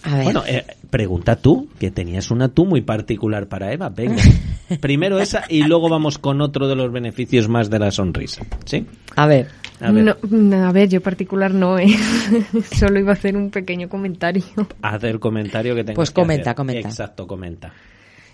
A 0.03 0.15
ver. 0.15 0.23
Bueno, 0.25 0.43
eh, 0.45 0.65
pregunta 0.89 1.37
tú, 1.37 1.69
que 1.79 1.89
tenías 1.89 2.29
una 2.29 2.49
tú 2.49 2.65
muy 2.65 2.81
particular 2.81 3.47
para 3.47 3.71
Eva. 3.71 3.87
Venga, 3.87 4.21
primero 4.81 5.19
esa 5.19 5.45
y 5.47 5.63
luego 5.63 5.87
vamos 5.87 6.17
con 6.17 6.41
otro 6.41 6.67
de 6.67 6.75
los 6.75 6.91
beneficios 6.91 7.47
más 7.47 7.69
de 7.69 7.79
la 7.79 7.91
sonrisa. 7.91 8.45
¿Sí? 8.65 8.85
a 9.15 9.25
ver. 9.25 9.47
A 9.81 9.91
ver, 9.91 10.03
No, 10.05 10.15
no, 10.29 10.67
a 10.67 10.71
ver, 10.71 10.89
yo 10.89 11.01
particular 11.01 11.53
no, 11.53 11.77
¿eh? 11.79 11.87
Solo 12.77 12.99
iba 12.99 13.11
a 13.11 13.13
hacer 13.13 13.35
un 13.37 13.49
pequeño 13.49 13.87
comentario. 13.89 14.43
haz 14.81 15.03
el 15.03 15.19
comentario 15.19 15.75
que 15.75 15.83
tengas 15.83 15.95
Pues 15.95 16.09
que 16.11 16.21
comenta, 16.21 16.51
hacer. 16.51 16.55
comenta. 16.55 16.89
Exacto, 16.89 17.27
comenta. 17.27 17.73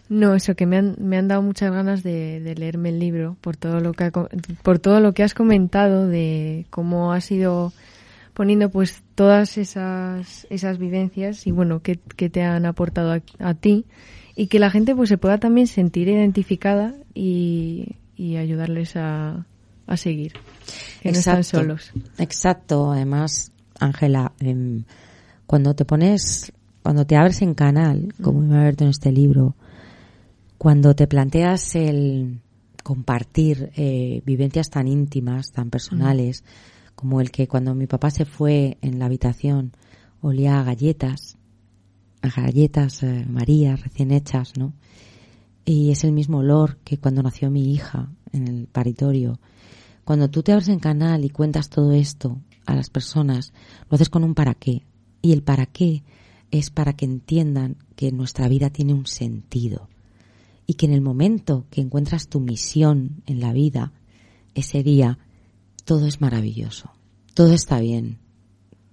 No, 0.08 0.36
eso 0.36 0.56
que 0.56 0.66
me 0.68 0.78
han, 0.78 0.96
me 1.00 1.18
han 1.18 1.28
dado 1.28 1.42
muchas 1.42 1.72
ganas 1.72 2.04
de, 2.04 2.40
de 2.40 2.56
leerme 2.56 2.90
el 2.90 3.00
libro 3.00 3.38
por 3.42 3.58
todo 3.58 3.80
lo 3.80 3.94
que 3.94 4.12
por 4.62 4.78
todo 4.80 5.00
lo 5.00 5.14
que 5.14 5.24
has 5.24 5.34
comentado 5.34 6.08
de 6.08 6.68
cómo 6.70 7.12
has 7.12 7.32
ido 7.32 7.74
poniendo 8.36 8.70
pues 8.70 9.02
todas 9.16 9.58
esas 9.58 10.46
esas 10.52 10.78
vivencias 10.78 11.48
y 11.48 11.52
bueno 11.52 11.82
que, 11.82 11.98
que 12.18 12.30
te 12.30 12.44
han 12.44 12.66
aportado 12.68 13.14
a, 13.14 13.22
a 13.40 13.54
ti 13.56 13.86
y 14.36 14.46
que 14.46 14.60
la 14.60 14.70
gente 14.70 14.94
pues 14.96 15.10
se 15.10 15.18
pueda 15.18 15.40
también 15.40 15.66
sentir 15.66 16.08
identificada 16.08 16.94
y, 17.16 17.96
y 18.16 18.36
ayudarles 18.36 18.96
a, 18.98 19.48
a 19.88 19.98
seguir 19.98 20.34
que 21.02 21.12
no 21.12 21.20
están 21.20 21.38
Exacto. 21.38 21.60
solos. 21.60 21.92
Exacto. 22.18 22.92
Además, 22.92 23.52
Ángela, 23.80 24.34
em, 24.40 24.84
cuando 25.46 25.76
te 25.76 25.86
pones, 25.86 26.52
cuando 26.82 27.06
te 27.06 27.16
abres 27.16 27.42
en 27.42 27.54
canal, 27.54 28.14
como 28.22 28.42
me 28.42 28.56
ha 28.56 28.62
abierto 28.62 28.84
en 28.84 28.90
este 28.90 29.12
libro, 29.12 29.56
cuando 30.58 30.96
te 30.96 31.08
planteas 31.08 31.76
el 31.76 32.42
compartir 32.84 33.72
eh, 33.76 34.22
vivencias 34.26 34.70
tan 34.70 34.88
íntimas, 34.88 35.52
tan 35.52 35.70
personales, 35.70 36.44
como 36.96 37.20
el 37.20 37.32
que 37.32 37.48
cuando 37.48 37.76
mi 37.76 37.88
papá 37.88 38.10
se 38.10 38.26
fue 38.26 38.78
en 38.82 39.00
la 39.00 39.06
habitación 39.06 39.74
olía 40.22 40.60
a 40.60 40.64
galletas, 40.64 41.38
a 42.22 42.30
galletas 42.42 43.04
eh, 43.04 43.26
María 43.28 43.76
recién 43.76 44.12
hechas, 44.12 44.54
¿no? 44.58 44.74
Y 45.66 45.92
es 45.92 46.04
el 46.04 46.12
mismo 46.12 46.40
olor 46.40 46.78
que 46.84 46.98
cuando 46.98 47.24
nació 47.24 47.50
mi 47.50 47.74
hija 47.74 48.10
en 48.32 48.48
el 48.48 48.68
paritorio. 48.68 49.40
Cuando 50.06 50.30
tú 50.30 50.44
te 50.44 50.52
abres 50.54 50.70
en 50.70 50.80
canal 50.80 51.26
y 51.26 51.30
cuentas 51.30 51.70
todo 51.70 51.92
esto 51.92 52.40
a 52.66 52.76
las 52.76 52.90
personas, 52.90 53.52
lo 53.90 53.96
haces 53.96 54.10
con 54.10 54.24
un 54.24 54.36
para 54.36 54.54
qué. 54.54 54.84
Y 55.22 55.34
el 55.34 55.42
para 55.44 55.66
qué 55.66 56.04
es 56.52 56.70
para 56.70 56.94
que 56.94 57.06
entiendan 57.06 57.78
que 57.96 58.12
nuestra 58.12 58.48
vida 58.48 58.70
tiene 58.70 58.94
un 58.94 59.08
sentido. 59.08 59.90
Y 60.68 60.76
que 60.76 60.86
en 60.86 60.94
el 60.94 61.02
momento 61.02 61.66
que 61.70 61.82
encuentras 61.82 62.28
tu 62.28 62.40
misión 62.40 63.24
en 63.26 63.40
la 63.40 63.52
vida, 63.52 63.92
ese 64.54 64.84
día, 64.84 65.18
todo 65.84 66.06
es 66.08 66.22
maravilloso. 66.22 66.92
Todo 67.34 67.54
está 67.54 67.80
bien. 67.80 68.20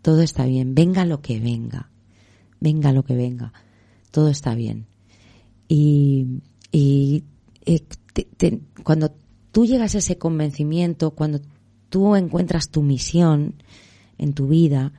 Todo 0.00 0.22
está 0.22 0.46
bien. 0.46 0.74
Venga 0.74 1.04
lo 1.04 1.20
que 1.20 1.38
venga. 1.40 1.90
Venga 2.60 2.92
lo 2.92 3.04
que 3.04 3.14
venga. 3.14 3.52
Todo 4.10 4.28
está 4.28 4.54
bien. 4.54 4.86
Y, 5.68 6.40
y 6.70 7.24
eh, 7.64 7.80
te- 8.12 8.28
te- 8.36 8.60
cuando 8.82 9.14
tú 9.52 9.66
llegas 9.66 9.94
a 9.94 9.98
ese 9.98 10.18
convencimiento, 10.18 11.12
cuando 11.12 11.40
tú 11.88 12.16
encuentras 12.16 12.70
tu 12.70 12.82
misión 12.82 13.62
en 14.18 14.32
tu 14.32 14.48
vida, 14.48 14.92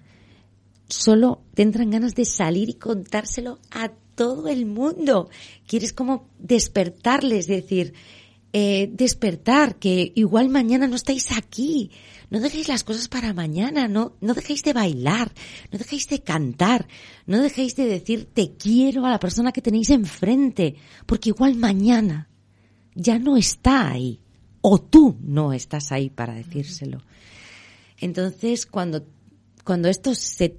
solo 0.87 1.41
te 1.53 1.63
entran 1.63 1.89
ganas 1.89 2.15
de 2.15 2.25
salir 2.25 2.69
y 2.69 2.75
contárselo 2.75 3.59
a 3.71 3.91
todo 4.15 4.47
el 4.47 4.65
mundo. 4.65 5.29
Quieres 5.67 5.91
como 5.91 6.29
despertarles, 6.39 7.47
decir, 7.47 7.93
eh, 8.53 8.89
despertar, 8.93 9.77
que 9.77 10.11
igual 10.15 10.49
mañana 10.49 10.87
no 10.87 10.95
estáis 10.95 11.35
aquí. 11.35 11.89
No 12.29 12.39
dejéis 12.39 12.67
las 12.67 12.83
cosas 12.83 13.07
para 13.07 13.33
mañana, 13.33 13.87
no, 13.87 14.15
no 14.21 14.33
dejéis 14.33 14.63
de 14.63 14.73
bailar, 14.73 15.31
no 15.71 15.77
dejéis 15.77 16.07
de 16.07 16.21
cantar, 16.21 16.87
no 17.25 17.41
dejéis 17.41 17.75
de 17.75 17.85
decir 17.85 18.27
te 18.31 18.55
quiero 18.55 19.05
a 19.05 19.11
la 19.11 19.19
persona 19.19 19.51
que 19.51 19.61
tenéis 19.61 19.89
enfrente, 19.91 20.75
porque 21.05 21.29
igual 21.29 21.55
mañana 21.55 22.29
ya 22.95 23.19
no 23.19 23.37
está 23.37 23.91
ahí, 23.91 24.19
o 24.65 24.79
tú 24.79 25.17
no 25.21 25.51
estás 25.51 25.91
ahí 25.91 26.09
para 26.09 26.33
decírselo. 26.33 26.99
Entonces, 27.99 28.65
cuando, 28.65 29.05
cuando 29.65 29.89
esto 29.89 30.15
se 30.15 30.57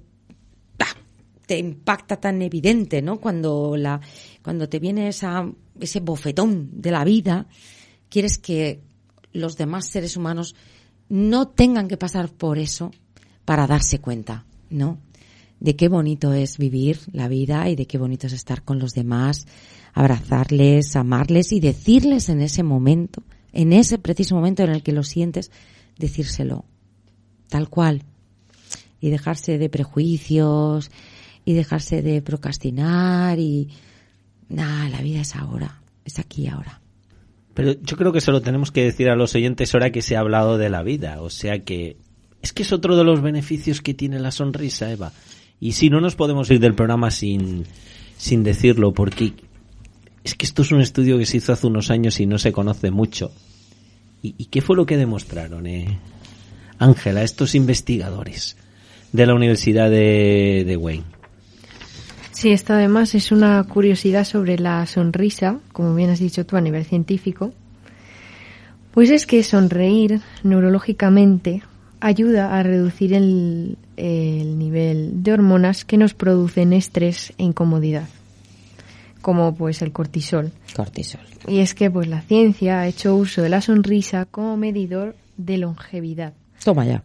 te 1.45 1.57
impacta 1.57 2.17
tan 2.17 2.41
evidente, 2.41 3.01
¿no? 3.01 3.19
Cuando 3.19 3.75
la, 3.77 4.01
cuando 4.43 4.69
te 4.69 4.79
viene 4.79 5.07
esa, 5.07 5.47
ese 5.79 5.99
bofetón 5.99 6.69
de 6.81 6.91
la 6.91 7.03
vida, 7.03 7.47
quieres 8.09 8.37
que 8.37 8.81
los 9.31 9.57
demás 9.57 9.87
seres 9.87 10.17
humanos 10.17 10.55
no 11.09 11.47
tengan 11.47 11.87
que 11.87 11.97
pasar 11.97 12.31
por 12.31 12.57
eso 12.57 12.91
para 13.43 13.67
darse 13.67 13.99
cuenta, 13.99 14.45
¿no? 14.69 14.99
De 15.59 15.75
qué 15.75 15.87
bonito 15.87 16.33
es 16.33 16.57
vivir 16.57 16.99
la 17.11 17.27
vida 17.27 17.69
y 17.69 17.75
de 17.75 17.87
qué 17.87 17.97
bonito 17.97 18.27
es 18.27 18.33
estar 18.33 18.63
con 18.63 18.79
los 18.79 18.93
demás, 18.93 19.47
abrazarles, 19.93 20.95
amarles 20.95 21.51
y 21.51 21.59
decirles 21.59 22.29
en 22.29 22.41
ese 22.41 22.63
momento, 22.63 23.23
en 23.55 23.73
ese 23.73 23.97
preciso 23.97 24.35
momento 24.35 24.63
en 24.63 24.69
el 24.69 24.83
que 24.83 24.91
lo 24.91 25.01
sientes, 25.01 25.49
decírselo 25.97 26.65
tal 27.47 27.69
cual 27.69 28.03
y 28.99 29.09
dejarse 29.09 29.57
de 29.57 29.69
prejuicios 29.69 30.91
y 31.45 31.53
dejarse 31.53 32.01
de 32.01 32.21
procrastinar 32.21 33.39
y 33.39 33.69
nada, 34.49 34.89
la 34.89 35.01
vida 35.01 35.21
es 35.21 35.35
ahora, 35.35 35.81
es 36.03 36.19
aquí 36.19 36.43
y 36.43 36.47
ahora. 36.47 36.81
Pero 37.53 37.73
yo 37.81 37.95
creo 37.95 38.11
que 38.11 38.19
se 38.19 38.31
lo 38.31 38.41
tenemos 38.41 38.71
que 38.71 38.83
decir 38.83 39.09
a 39.09 39.15
los 39.15 39.33
oyentes 39.33 39.73
ahora 39.73 39.91
que 39.91 40.01
se 40.01 40.17
ha 40.17 40.19
hablado 40.19 40.57
de 40.57 40.69
la 40.69 40.83
vida. 40.83 41.21
O 41.21 41.29
sea 41.29 41.59
que 41.59 41.95
es 42.41 42.51
que 42.51 42.63
es 42.63 42.73
otro 42.73 42.97
de 42.97 43.05
los 43.05 43.21
beneficios 43.21 43.81
que 43.81 43.93
tiene 43.93 44.19
la 44.19 44.31
sonrisa, 44.31 44.91
Eva. 44.91 45.13
Y 45.61 45.71
si 45.71 45.89
no 45.89 46.01
nos 46.01 46.15
podemos 46.15 46.51
ir 46.51 46.59
del 46.59 46.75
programa 46.75 47.09
sin, 47.11 47.63
sin 48.17 48.43
decirlo, 48.43 48.93
porque 48.93 49.33
es 50.25 50.33
que 50.33 50.47
esto 50.47 50.63
es 50.63 50.71
un 50.71 50.81
estudio 50.81 51.19
que 51.19 51.27
se 51.27 51.37
hizo 51.37 51.53
hace 51.53 51.67
unos 51.67 51.91
años 51.91 52.19
y 52.19 52.25
no 52.25 52.39
se 52.39 52.51
conoce 52.51 52.89
mucho. 52.89 53.31
¿Y, 54.23 54.45
qué 54.45 54.59
fue 54.59 54.75
lo 54.75 54.87
que 54.87 54.97
demostraron, 54.97 55.67
eh? 55.67 55.99
Ángela, 56.79 57.21
estos 57.21 57.53
investigadores 57.53 58.57
de 59.11 59.27
la 59.27 59.35
Universidad 59.35 59.91
de, 59.91 60.63
de 60.65 60.77
Wayne? 60.77 61.03
Sí, 62.31 62.51
esto 62.51 62.73
además 62.73 63.13
es 63.13 63.31
una 63.31 63.63
curiosidad 63.65 64.25
sobre 64.25 64.57
la 64.57 64.87
sonrisa, 64.87 65.59
como 65.71 65.93
bien 65.93 66.09
has 66.09 66.19
dicho 66.19 66.43
tú 66.43 66.57
a 66.57 66.61
nivel 66.61 66.85
científico. 66.85 67.53
Pues 68.95 69.11
es 69.11 69.27
que 69.27 69.43
sonreír 69.43 70.21
neurológicamente 70.41 71.61
ayuda 71.99 72.57
a 72.57 72.63
reducir 72.63 73.13
el, 73.13 73.77
el 73.95 74.57
nivel 74.57 75.21
de 75.21 75.33
hormonas 75.33 75.85
que 75.85 75.97
nos 75.97 76.15
producen 76.15 76.73
estrés 76.73 77.31
e 77.37 77.43
incomodidad, 77.43 78.07
como 79.25 79.55
pues 79.55 79.81
el 79.81 79.91
cortisol. 79.91 80.51
Cortisol. 80.75 81.21
Y 81.47 81.57
es 81.57 81.73
que 81.73 81.89
pues 81.89 82.07
la 82.07 82.21
ciencia 82.21 82.81
ha 82.81 82.87
hecho 82.87 83.15
uso 83.15 83.41
de 83.41 83.49
la 83.49 83.59
sonrisa 83.59 84.25
como 84.25 84.55
medidor 84.55 85.15
de 85.35 85.57
longevidad. 85.57 86.33
Toma 86.63 86.85
ya. 86.85 87.03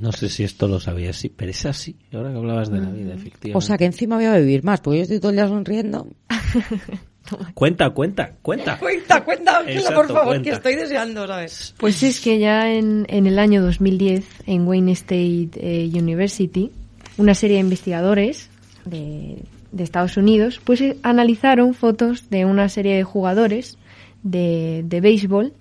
No 0.00 0.12
sé 0.12 0.28
si 0.28 0.44
esto 0.44 0.68
lo 0.68 0.78
sabías, 0.78 1.16
sí, 1.16 1.28
pero 1.28 1.50
es 1.50 1.66
así. 1.66 1.96
Ahora 2.12 2.30
que 2.30 2.36
hablabas 2.36 2.70
de 2.70 2.78
la 2.78 2.90
vida, 2.90 3.12
mm. 3.12 3.18
efectivamente. 3.18 3.58
O 3.58 3.60
sea 3.60 3.76
que 3.76 3.86
encima 3.86 4.14
voy 4.14 4.26
a 4.26 4.38
vivir 4.38 4.62
más, 4.62 4.80
porque 4.80 4.98
yo 4.98 5.02
estoy 5.02 5.18
todo 5.18 5.30
el 5.30 5.36
día 5.36 5.48
sonriendo. 5.48 6.06
cuenta, 7.54 7.90
cuenta, 7.90 8.36
cuenta. 8.40 8.78
Cuenta, 8.78 9.24
cuenta, 9.24 9.64
por 9.96 10.12
favor, 10.12 10.40
que 10.40 10.50
estoy 10.50 10.76
deseando, 10.76 11.26
¿sabes? 11.26 11.74
Pues 11.76 12.00
es 12.04 12.20
que 12.20 12.38
ya 12.38 12.70
en, 12.70 13.04
en 13.08 13.26
el 13.26 13.36
año 13.36 13.62
2010, 13.62 14.24
en 14.46 14.64
Wayne 14.64 14.92
State 14.92 15.50
eh, 15.56 15.90
University, 15.92 16.70
una 17.16 17.34
serie 17.34 17.56
de 17.56 17.62
investigadores 17.62 18.48
de, 18.84 19.42
de 19.72 19.84
Estados 19.84 20.16
Unidos, 20.16 20.60
pues 20.64 20.80
eh, 20.80 20.96
analizaron 21.02 21.74
fotos 21.74 22.30
de 22.30 22.44
una 22.44 22.68
serie 22.68 22.96
de 22.96 23.04
jugadores 23.04 23.78
de, 24.22 24.82
de 24.86 25.00
béisbol 25.00 25.52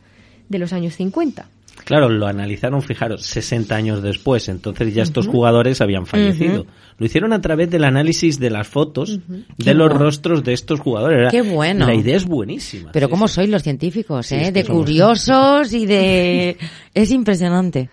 de 0.50 0.60
los 0.60 0.74
años 0.74 0.96
50 0.96 1.48
Claro, 1.88 2.10
lo 2.10 2.28
analizaron, 2.28 2.82
fijaros, 2.82 3.24
60 3.24 3.74
años 3.76 4.02
después, 4.02 4.50
entonces 4.50 4.94
ya 4.94 5.04
estos 5.04 5.28
jugadores 5.28 5.80
habían 5.80 6.06
fallecido. 6.06 6.66
Lo 6.98 7.06
hicieron 7.06 7.32
a 7.32 7.40
través 7.40 7.70
del 7.70 7.84
análisis 7.86 8.40
de 8.40 8.50
las 8.50 8.68
fotos 8.68 9.20
de 9.58 9.74
los 9.74 9.94
rostros 9.94 10.44
de 10.44 10.54
estos 10.54 10.80
jugadores. 10.80 11.32
Qué 11.32 11.42
bueno. 11.42 11.86
La 11.86 11.96
idea 11.96 12.18
es 12.18 12.26
buenísima. 12.26 12.92
Pero 12.92 13.10
¿cómo 13.10 13.28
sois 13.28 13.50
los 13.50 13.64
científicos, 13.64 14.32
eh? 14.32 14.52
de 14.52 14.66
curiosos 14.66 15.72
y 15.72 15.86
de... 15.86 16.58
es 16.94 17.12
impresionante. 17.12 17.90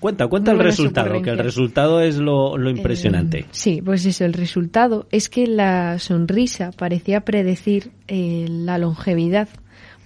Cuenta, 0.00 0.28
cuenta 0.28 0.52
el 0.52 0.58
resultado, 0.60 1.20
que 1.22 1.30
el 1.30 1.38
resultado 1.38 2.00
es 2.00 2.16
lo, 2.18 2.56
impresionante. 2.70 3.40
Eh, 3.40 3.46
sí, 3.50 3.82
pues 3.84 4.06
eso, 4.06 4.24
el 4.24 4.32
resultado 4.32 5.06
es 5.10 5.28
que 5.28 5.46
la 5.46 5.98
sonrisa 5.98 6.70
parecía 6.70 7.22
predecir 7.22 7.90
eh, 8.06 8.46
la 8.48 8.78
longevidad 8.78 9.48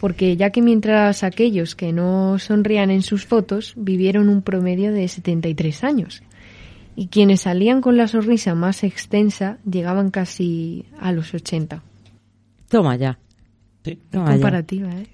porque 0.02 0.36
ya 0.36 0.50
que 0.50 0.62
mientras 0.62 1.22
aquellos 1.22 1.76
que 1.76 1.92
no 1.92 2.36
sonrían 2.40 2.90
en 2.90 3.02
sus 3.02 3.24
fotos 3.24 3.74
vivieron 3.76 4.28
un 4.28 4.42
promedio 4.42 4.92
de 4.92 5.06
73 5.06 5.84
años 5.84 6.24
y 6.96 7.06
quienes 7.06 7.42
salían 7.42 7.80
con 7.80 7.96
la 7.96 8.08
sonrisa 8.08 8.56
más 8.56 8.82
extensa 8.82 9.58
llegaban 9.64 10.10
casi 10.10 10.86
a 10.98 11.12
los 11.12 11.32
80. 11.32 11.84
Toma 12.68 12.96
ya. 12.96 13.16
Sí. 13.84 13.96
comparativa, 14.12 14.90
¿eh? 14.90 15.06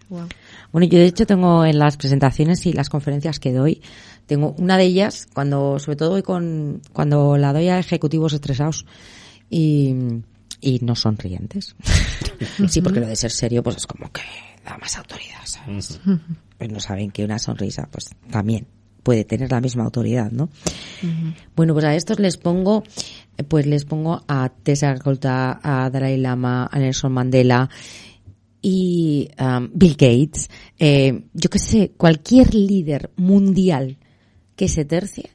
Bueno, 0.72 0.88
yo 0.88 0.98
de 0.98 1.06
hecho 1.06 1.26
tengo 1.26 1.66
en 1.66 1.78
las 1.78 1.98
presentaciones 1.98 2.64
y 2.64 2.72
las 2.72 2.88
conferencias 2.88 3.40
que 3.40 3.52
doy, 3.52 3.82
tengo 4.28 4.54
una 4.58 4.76
de 4.76 4.84
ellas 4.84 5.26
cuando, 5.34 5.78
sobre 5.80 5.96
todo 5.96 6.22
con, 6.22 6.82
cuando 6.92 7.36
la 7.36 7.52
doy 7.52 7.68
a 7.68 7.78
ejecutivos 7.78 8.34
estresados 8.34 8.84
y, 9.50 9.94
y 10.60 10.78
no 10.82 10.94
sonrientes. 10.94 11.74
sí, 12.68 12.82
porque 12.82 13.00
lo 13.00 13.06
de 13.08 13.16
ser 13.16 13.32
serio, 13.32 13.62
pues 13.62 13.78
es 13.78 13.86
como 13.86 14.12
que 14.12 14.22
más 14.80 14.98
autoridad, 14.98 15.40
¿sabes? 15.44 15.98
Pues 16.58 16.70
no 16.70 16.78
saben 16.78 17.10
que 17.10 17.24
una 17.24 17.38
sonrisa, 17.38 17.88
pues 17.90 18.10
también 18.30 18.66
puede 19.02 19.24
tener 19.24 19.50
la 19.50 19.62
misma 19.62 19.84
autoridad, 19.84 20.30
¿no? 20.30 20.50
Bueno, 21.56 21.72
pues 21.72 21.86
a 21.86 21.94
estos 21.94 22.18
les 22.18 22.36
pongo, 22.36 22.82
pues 23.48 23.64
les 23.64 23.86
pongo 23.86 24.22
a 24.28 24.50
Tessa 24.50 24.94
Golta, 24.96 25.58
a 25.62 25.88
Dalai 25.88 26.18
Lama, 26.18 26.68
a 26.70 26.78
Nelson 26.78 27.12
Mandela 27.12 27.70
y 28.60 29.30
um, 29.40 29.70
Bill 29.72 29.92
Gates. 29.92 30.50
Eh, 30.78 31.24
yo 31.32 31.48
que 31.48 31.58
sé, 31.58 31.92
cualquier 31.96 32.54
líder 32.54 33.10
mundial 33.16 33.96
que 34.58 34.66
se 34.66 34.84
tercie, 34.84 35.30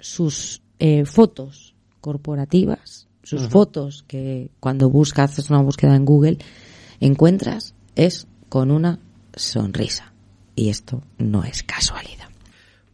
sus 0.00 0.62
eh, 0.78 1.04
fotos 1.04 1.74
corporativas, 2.00 3.06
sus 3.22 3.48
fotos 3.48 4.02
que 4.08 4.50
cuando 4.60 4.88
buscas, 4.88 5.32
haces 5.32 5.50
una 5.50 5.60
búsqueda 5.60 5.94
en 5.94 6.06
Google, 6.06 6.38
encuentras, 7.00 7.74
es 7.94 8.26
con 8.48 8.70
una 8.70 8.98
sonrisa. 9.36 10.14
Y 10.56 10.70
esto 10.70 11.02
no 11.18 11.44
es 11.44 11.62
casualidad. 11.62 12.28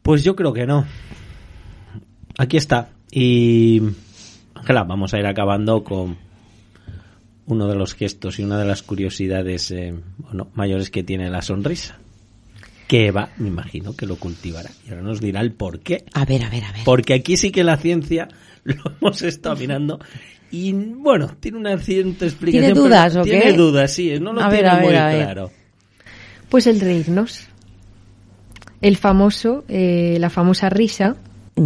Pues 0.02 0.24
yo 0.24 0.34
creo 0.34 0.52
que 0.52 0.66
no. 0.66 0.84
Aquí 2.36 2.56
está. 2.56 2.90
Y 3.08 3.80
Ángela, 4.54 4.82
vamos 4.82 5.14
a 5.14 5.20
ir 5.20 5.26
acabando 5.26 5.84
con 5.84 6.18
uno 7.46 7.68
de 7.68 7.76
los 7.76 7.94
gestos 7.94 8.40
y 8.40 8.42
una 8.42 8.58
de 8.58 8.64
las 8.64 8.82
curiosidades 8.82 9.70
eh, 9.70 9.94
mayores 10.54 10.90
que 10.90 11.04
tiene 11.04 11.30
la 11.30 11.42
sonrisa. 11.42 12.00
Que 12.88 13.06
Eva, 13.06 13.28
me 13.36 13.48
imagino 13.48 13.94
que 13.94 14.06
lo 14.06 14.16
cultivará. 14.16 14.70
Y 14.86 14.90
ahora 14.90 15.02
nos 15.02 15.20
dirá 15.20 15.40
el 15.40 15.52
por 15.52 15.80
qué. 15.80 16.04
A 16.14 16.24
ver, 16.24 16.42
a 16.42 16.50
ver, 16.50 16.64
a 16.64 16.72
ver. 16.72 16.82
Porque 16.84 17.14
aquí 17.14 17.36
sí 17.36 17.52
que 17.52 17.62
la 17.62 17.76
ciencia 17.76 18.28
lo 18.64 18.82
hemos 19.00 19.22
estado 19.22 19.54
mirando 19.56 20.00
y 20.50 20.72
bueno, 20.72 21.36
tiene 21.40 21.58
una 21.58 21.76
cierta 21.78 22.24
explicación. 22.24 22.72
¿Tiene 22.72 22.80
dudas 22.80 23.16
o 23.16 23.22
qué? 23.22 23.30
Tiene 23.30 23.52
dudas, 23.52 23.92
sí, 23.92 24.18
no 24.18 24.32
lo 24.32 24.48
tiene 24.48 24.72
muy 24.80 24.90
claro. 24.90 25.50
Pues 26.48 26.66
el 26.66 26.80
reírnos. 26.80 27.46
El 28.80 28.96
famoso, 28.96 29.64
eh, 29.68 30.16
la 30.20 30.30
famosa 30.30 30.70
risa, 30.70 31.16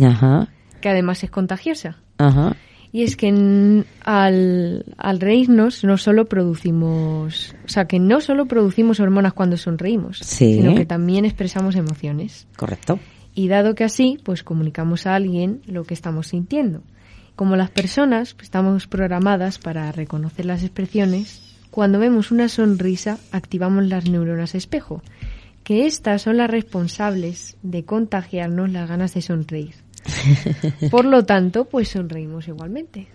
Ajá. 0.02 0.48
que 0.80 0.88
además 0.88 1.22
es 1.22 1.30
contagiosa. 1.30 1.98
Ajá. 2.18 2.56
Y 2.94 3.04
es 3.04 3.16
que 3.16 3.84
al, 4.04 4.84
al 4.98 5.20
reírnos 5.20 5.82
no 5.82 5.96
solo 5.96 6.26
producimos, 6.26 7.54
o 7.64 7.68
sea, 7.68 7.86
que 7.86 7.98
no 7.98 8.20
solo 8.20 8.44
producimos 8.44 9.00
hormonas 9.00 9.32
cuando 9.32 9.56
sonreímos, 9.56 10.18
sino 10.18 10.74
que 10.74 10.84
también 10.84 11.24
expresamos 11.24 11.74
emociones. 11.74 12.46
Correcto. 12.56 12.98
Y 13.34 13.48
dado 13.48 13.74
que 13.74 13.84
así, 13.84 14.18
pues 14.22 14.42
comunicamos 14.42 15.06
a 15.06 15.14
alguien 15.14 15.62
lo 15.66 15.84
que 15.84 15.94
estamos 15.94 16.28
sintiendo. 16.28 16.82
Como 17.34 17.56
las 17.56 17.70
personas 17.70 18.34
pues, 18.34 18.44
estamos 18.44 18.86
programadas 18.86 19.58
para 19.58 19.90
reconocer 19.90 20.44
las 20.44 20.62
expresiones, 20.62 21.40
cuando 21.70 21.98
vemos 21.98 22.30
una 22.30 22.50
sonrisa 22.50 23.18
activamos 23.30 23.86
las 23.86 24.08
neuronas 24.10 24.54
espejo, 24.54 25.02
que 25.64 25.86
estas 25.86 26.20
son 26.20 26.36
las 26.36 26.50
responsables 26.50 27.56
de 27.62 27.84
contagiarnos 27.84 28.70
las 28.70 28.86
ganas 28.86 29.14
de 29.14 29.22
sonreír. 29.22 29.81
Por 30.90 31.04
lo 31.04 31.24
tanto, 31.24 31.64
pues 31.64 31.88
sonreímos 31.88 32.48
igualmente. 32.48 33.08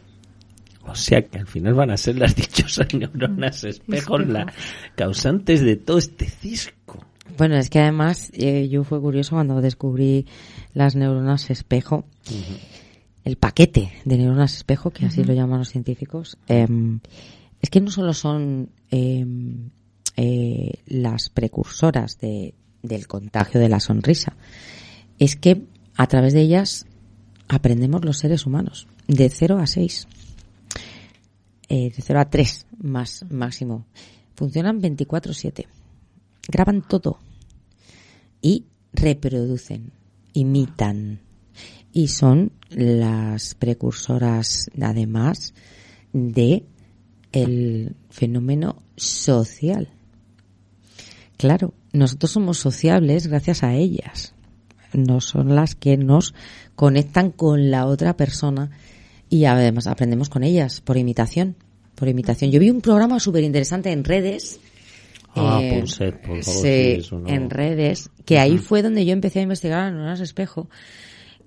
O 0.85 0.95
sea 0.95 1.21
que 1.21 1.39
al 1.39 1.47
final 1.47 1.73
van 1.73 1.91
a 1.91 1.97
ser 1.97 2.17
las 2.17 2.35
dichosas 2.35 2.93
neuronas 2.93 3.63
espejo 3.63 4.17
las 4.19 4.53
causantes 4.95 5.61
de 5.61 5.75
todo 5.75 5.97
este 5.97 6.25
cisco. 6.25 7.05
Bueno, 7.37 7.57
es 7.57 7.69
que 7.69 7.79
además 7.79 8.31
eh, 8.33 8.69
yo 8.69 8.83
fue 8.85 9.01
curioso 9.01 9.35
cuando 9.35 9.59
descubrí 9.61 10.25
las 10.73 10.95
neuronas 10.95 11.49
espejo 11.49 12.05
el 13.27 13.35
paquete 13.35 13.91
de 14.05 14.17
neuronas 14.17 14.55
espejo, 14.55 14.91
que 14.91 15.05
así 15.05 15.21
lo 15.21 15.33
llaman 15.33 15.59
los 15.59 15.67
científicos, 15.67 16.37
em, 16.47 17.01
es 17.61 17.69
que 17.69 17.81
no 17.81 17.91
solo 17.91 18.13
son 18.13 18.69
em, 18.89 19.69
eh, 20.15 20.79
las 20.85 21.29
precursoras 21.29 22.19
de, 22.19 22.53
del 22.81 23.05
contagio 23.07 23.59
de 23.59 23.67
la 23.67 23.81
sonrisa, 23.81 24.37
es 25.19 25.35
que 25.35 25.61
a 25.97 26.07
través 26.07 26.33
de 26.33 26.41
ellas 26.41 26.85
aprendemos 27.47 28.05
los 28.05 28.19
seres 28.19 28.45
humanos, 28.45 28.87
de 29.07 29.29
0 29.29 29.57
a 29.57 29.67
6. 29.67 30.07
Eh, 31.69 31.91
de 31.93 32.01
0 32.01 32.19
a 32.19 32.29
3 32.29 32.67
más 32.77 33.25
máximo. 33.29 33.85
Funcionan 34.35 34.79
24/7. 34.79 35.67
Graban 36.47 36.87
todo. 36.87 37.19
Y 38.41 38.65
reproducen, 38.93 39.91
imitan. 40.33 41.19
Y 41.91 42.09
son 42.09 42.51
las 42.69 43.55
precursoras, 43.55 44.69
además, 44.79 45.55
de 46.13 46.63
el 47.31 47.95
fenómeno 48.09 48.83
social. 48.95 49.89
Claro, 51.37 51.73
nosotros 51.91 52.31
somos 52.31 52.59
sociables 52.59 53.27
gracias 53.27 53.63
a 53.63 53.73
ellas. 53.73 54.35
No 54.93 55.21
son 55.21 55.55
las 55.55 55.75
que 55.75 55.97
nos 55.97 56.33
conectan 56.75 57.31
con 57.31 57.71
la 57.71 57.85
otra 57.85 58.15
persona 58.15 58.71
y 59.29 59.45
además 59.45 59.87
aprendemos 59.87 60.29
con 60.29 60.43
ellas 60.43 60.81
por 60.81 60.97
imitación. 60.97 61.55
Por 61.95 62.07
imitación. 62.07 62.51
Yo 62.51 62.59
vi 62.59 62.69
un 62.69 62.81
programa 62.81 63.19
súper 63.19 63.43
interesante 63.43 63.91
en 63.91 64.03
redes. 64.03 64.59
Ah, 65.35 65.59
eh, 65.61 65.79
Pulset, 65.79 66.15
por 66.21 66.43
favor, 66.43 66.61
sí, 66.61 66.61
sí, 66.61 66.99
eso 66.99 67.19
no- 67.19 67.27
en 67.27 67.49
redes, 67.49 68.09
que 68.25 68.39
ahí 68.39 68.57
fue 68.57 68.81
donde 68.81 69.05
yo 69.05 69.13
empecé 69.13 69.39
a 69.39 69.43
investigar 69.43 69.91
en 69.93 70.07
espejo 70.07 70.67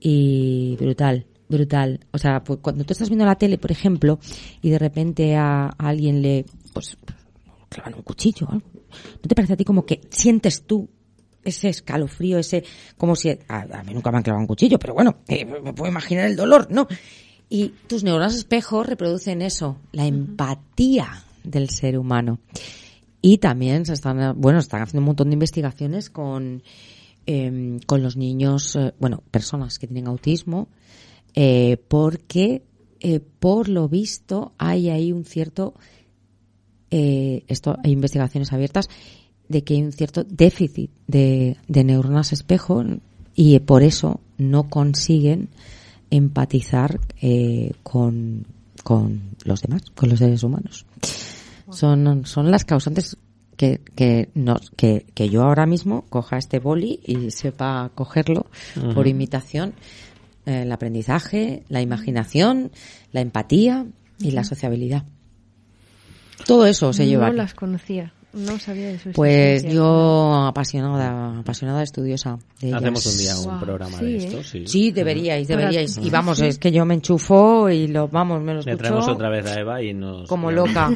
y 0.01 0.77
brutal, 0.79 1.27
brutal. 1.49 2.01
O 2.13 2.19
sea, 2.19 2.43
pues 2.43 2.61
cuando 2.63 2.85
tú 2.85 2.93
estás 2.93 3.09
viendo 3.09 3.25
la 3.25 3.37
tele, 3.37 3.59
por 3.59 3.71
ejemplo, 3.73 4.19
y 4.63 4.71
de 4.71 4.79
repente 4.79 5.37
a, 5.37 5.67
a 5.67 5.75
alguien 5.79 6.23
le, 6.23 6.45
pues, 6.73 6.97
clavan 7.69 7.95
un 7.95 8.03
cuchillo, 8.03 8.47
o 8.49 8.53
algo, 8.53 8.67
¿no 8.75 9.29
te 9.29 9.35
parece 9.35 9.55
a 9.55 9.57
ti 9.57 9.65
como 9.65 9.85
que 9.85 10.01
sientes 10.11 10.63
tú 10.63 10.89
ese 11.45 11.69
escalofrío, 11.69 12.39
ese, 12.39 12.65
como 12.97 13.17
si, 13.17 13.31
a, 13.31 13.39
a 13.49 13.83
mí 13.83 13.95
nunca 13.95 14.11
me 14.11 14.19
han 14.19 14.23
clavado 14.23 14.43
un 14.43 14.47
cuchillo, 14.47 14.79
pero 14.79 14.95
bueno, 14.95 15.19
eh, 15.29 15.45
me 15.45 15.73
puedo 15.73 15.91
imaginar 15.91 16.27
el 16.27 16.37
dolor, 16.37 16.69
¿no? 16.71 16.87
Y 17.49 17.75
tus 17.89 18.05
neuronas 18.05 18.35
espejo 18.35 18.83
reproducen 18.85 19.43
eso, 19.43 19.79
la 19.93 20.07
empatía 20.07 21.25
del 21.43 21.71
ser 21.71 21.99
humano. 21.99 22.39
Y 23.23 23.39
también 23.39 23.85
se 23.85 23.93
están, 23.93 24.41
bueno, 24.41 24.59
están 24.61 24.83
haciendo 24.83 25.01
un 25.01 25.07
montón 25.07 25.31
de 25.31 25.35
investigaciones 25.35 26.11
con, 26.11 26.63
eh, 27.27 27.79
con 27.87 28.03
los 28.03 28.17
niños, 28.17 28.77
eh, 28.77 28.95
bueno, 28.99 29.23
personas 29.31 29.79
que 29.79 29.87
tienen 29.87 30.09
autismo, 30.09 30.69
eh, 31.35 31.77
porque 31.89 32.63
por 33.39 33.69
lo 33.71 33.89
visto 33.89 34.53
hay 34.59 34.91
ahí 34.91 35.11
un 35.11 35.25
cierto, 35.25 35.73
esto 36.91 37.79
hay 37.83 37.93
investigaciones 37.93 38.53
abiertas 38.53 38.91
de 39.51 39.63
que 39.65 39.75
hay 39.75 39.83
un 39.83 39.93
cierto 39.93 40.25
déficit 40.25 40.91
de, 41.09 41.57
de 41.69 41.85
neuronas 41.85 42.33
espejo 42.33 42.85
y 43.35 43.59
por 43.59 43.83
eso 43.83 44.21
no 44.39 44.71
consiguen 44.71 45.49
empatizar 46.11 47.01
eh, 47.21 47.73
con, 47.83 48.47
con 48.85 49.21
los 49.45 49.61
demás, 49.61 49.83
con 49.95 50.09
los 50.09 50.21
seres 50.21 50.43
humanos. 50.45 50.87
Son, 51.71 52.25
son 52.27 52.51
las 52.51 52.65
causantes 52.65 53.17
que, 53.57 53.81
que, 53.97 54.31
nos, 54.35 54.71
que, 54.71 55.05
que 55.15 55.29
yo 55.29 55.43
ahora 55.43 55.67
mismo 55.67 56.05
coja 56.09 56.39
este 56.39 56.61
boli 56.61 57.01
y 57.05 57.31
sepa 57.33 57.91
cogerlo 57.95 58.47
por 58.95 59.07
imitación. 59.09 59.75
eh, 60.47 60.63
el 60.63 60.73
aprendizaje, 60.73 61.65
la 61.69 61.81
imaginación, 61.81 62.71
la 63.13 63.21
empatía 63.21 63.87
y 64.19 64.31
la 64.31 64.45
sociabilidad. 64.45 65.05
Todo 66.47 66.67
eso 66.67 66.93
se 66.93 67.07
lleva. 67.07 67.29
No 67.29 67.35
las 67.35 67.55
conocía. 67.55 68.13
No 68.33 68.59
sabía 68.61 68.89
de 68.89 68.99
su 68.99 69.11
Pues 69.13 69.65
yo 69.65 70.35
apasionada, 70.47 71.41
apasionada 71.41 71.83
estudiosa. 71.83 72.39
de 72.61 72.69
ellas. 72.69 72.81
Hacemos 72.81 73.07
un 73.07 73.19
día 73.19 73.39
un 73.39 73.61
programa 73.61 73.99
sí, 73.99 74.05
de 74.05 74.13
¿eh? 74.13 74.17
esto, 74.19 74.43
sí. 74.45 74.65
Sí, 74.67 74.93
deberíais, 74.93 75.49
Para- 75.49 75.59
deberíais. 75.61 75.99
Y 75.99 76.11
vamos, 76.11 76.41
es 76.41 76.59
que 76.59 76.71
yo 76.71 76.85
me 76.85 76.95
enchufo 76.95 77.69
y 77.71 77.89
lo, 77.89 78.07
vamos, 78.09 78.41
me 78.41 78.55
lo 78.55 78.61
Le 78.63 78.71
escucho 78.73 78.77
traemos 78.77 79.09
otra 79.09 79.31
vez 79.31 79.47
a 79.47 79.59
Eva 79.61 79.83
y 79.83 79.95
nos... 79.95 80.29
como 80.29 80.51
loca. 80.53 80.91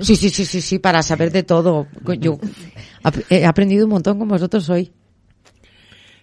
Sí, 0.00 0.16
sí, 0.16 0.28
sí, 0.30 0.44
sí, 0.44 0.60
sí, 0.60 0.78
para 0.80 1.02
saber 1.02 1.30
de 1.30 1.44
todo. 1.44 1.86
Yo 2.18 2.38
he 3.30 3.44
aprendido 3.46 3.84
un 3.86 3.90
montón 3.92 4.18
con 4.18 4.28
vosotros 4.28 4.68
hoy. 4.68 4.90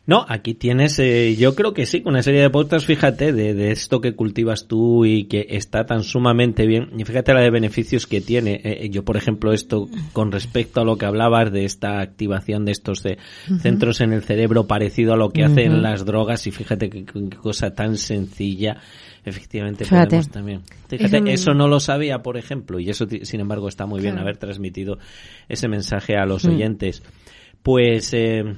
No, 0.09 0.25
aquí 0.27 0.55
tienes, 0.55 0.97
eh, 0.97 1.35
yo 1.37 1.53
creo 1.53 1.75
que 1.75 1.85
sí, 1.85 2.01
una 2.03 2.23
serie 2.23 2.41
de 2.41 2.49
podcasts, 2.49 2.87
fíjate, 2.87 3.31
de, 3.31 3.53
de 3.53 3.69
esto 3.69 4.01
que 4.01 4.15
cultivas 4.15 4.67
tú 4.67 5.05
y 5.05 5.25
que 5.25 5.45
está 5.51 5.85
tan 5.85 6.01
sumamente 6.01 6.65
bien. 6.65 6.89
Y 6.97 7.05
fíjate 7.05 7.31
la 7.31 7.41
de 7.41 7.51
beneficios 7.51 8.07
que 8.07 8.19
tiene. 8.19 8.55
Eh, 8.55 8.85
eh, 8.85 8.89
yo, 8.89 9.05
por 9.05 9.17
ejemplo, 9.17 9.53
esto 9.53 9.87
con 10.11 10.31
respecto 10.31 10.81
a 10.81 10.83
lo 10.83 10.97
que 10.97 11.05
hablabas 11.05 11.51
de 11.51 11.63
esta 11.63 11.99
activación 11.99 12.65
de 12.65 12.71
estos 12.71 13.03
de 13.03 13.19
centros 13.61 14.01
en 14.01 14.11
el 14.13 14.23
cerebro 14.23 14.65
parecido 14.65 15.13
a 15.13 15.15
lo 15.15 15.29
que 15.29 15.43
hacen 15.43 15.83
las 15.83 16.05
drogas 16.05 16.47
y 16.47 16.51
fíjate 16.51 16.89
qué, 16.89 17.05
cosa 17.39 17.75
tan 17.75 17.95
sencilla. 17.95 18.77
Efectivamente, 19.23 19.85
Fíjate. 19.85 20.07
podemos 20.07 20.29
también. 20.31 20.61
Fíjate, 20.87 21.17
Eso- 21.17 21.27
eso 21.27 21.53
no 21.53 21.67
lo 21.67 21.79
sabía, 21.79 22.23
por 22.23 22.35
ejemplo, 22.37 22.79
y 22.79 22.89
eso, 22.89 23.05
sin 23.21 23.41
embargo, 23.41 23.67
está 23.67 23.85
muy 23.85 24.01
bien 24.01 24.13
Claro. 24.15 24.23
haber 24.27 24.37
transmitido 24.37 24.97
ese 25.47 25.67
mensaje 25.67 26.15
a 26.15 26.25
los 26.25 26.45
oyentes. 26.45 27.03
Pues, 27.61 28.11
eh, 28.15 28.55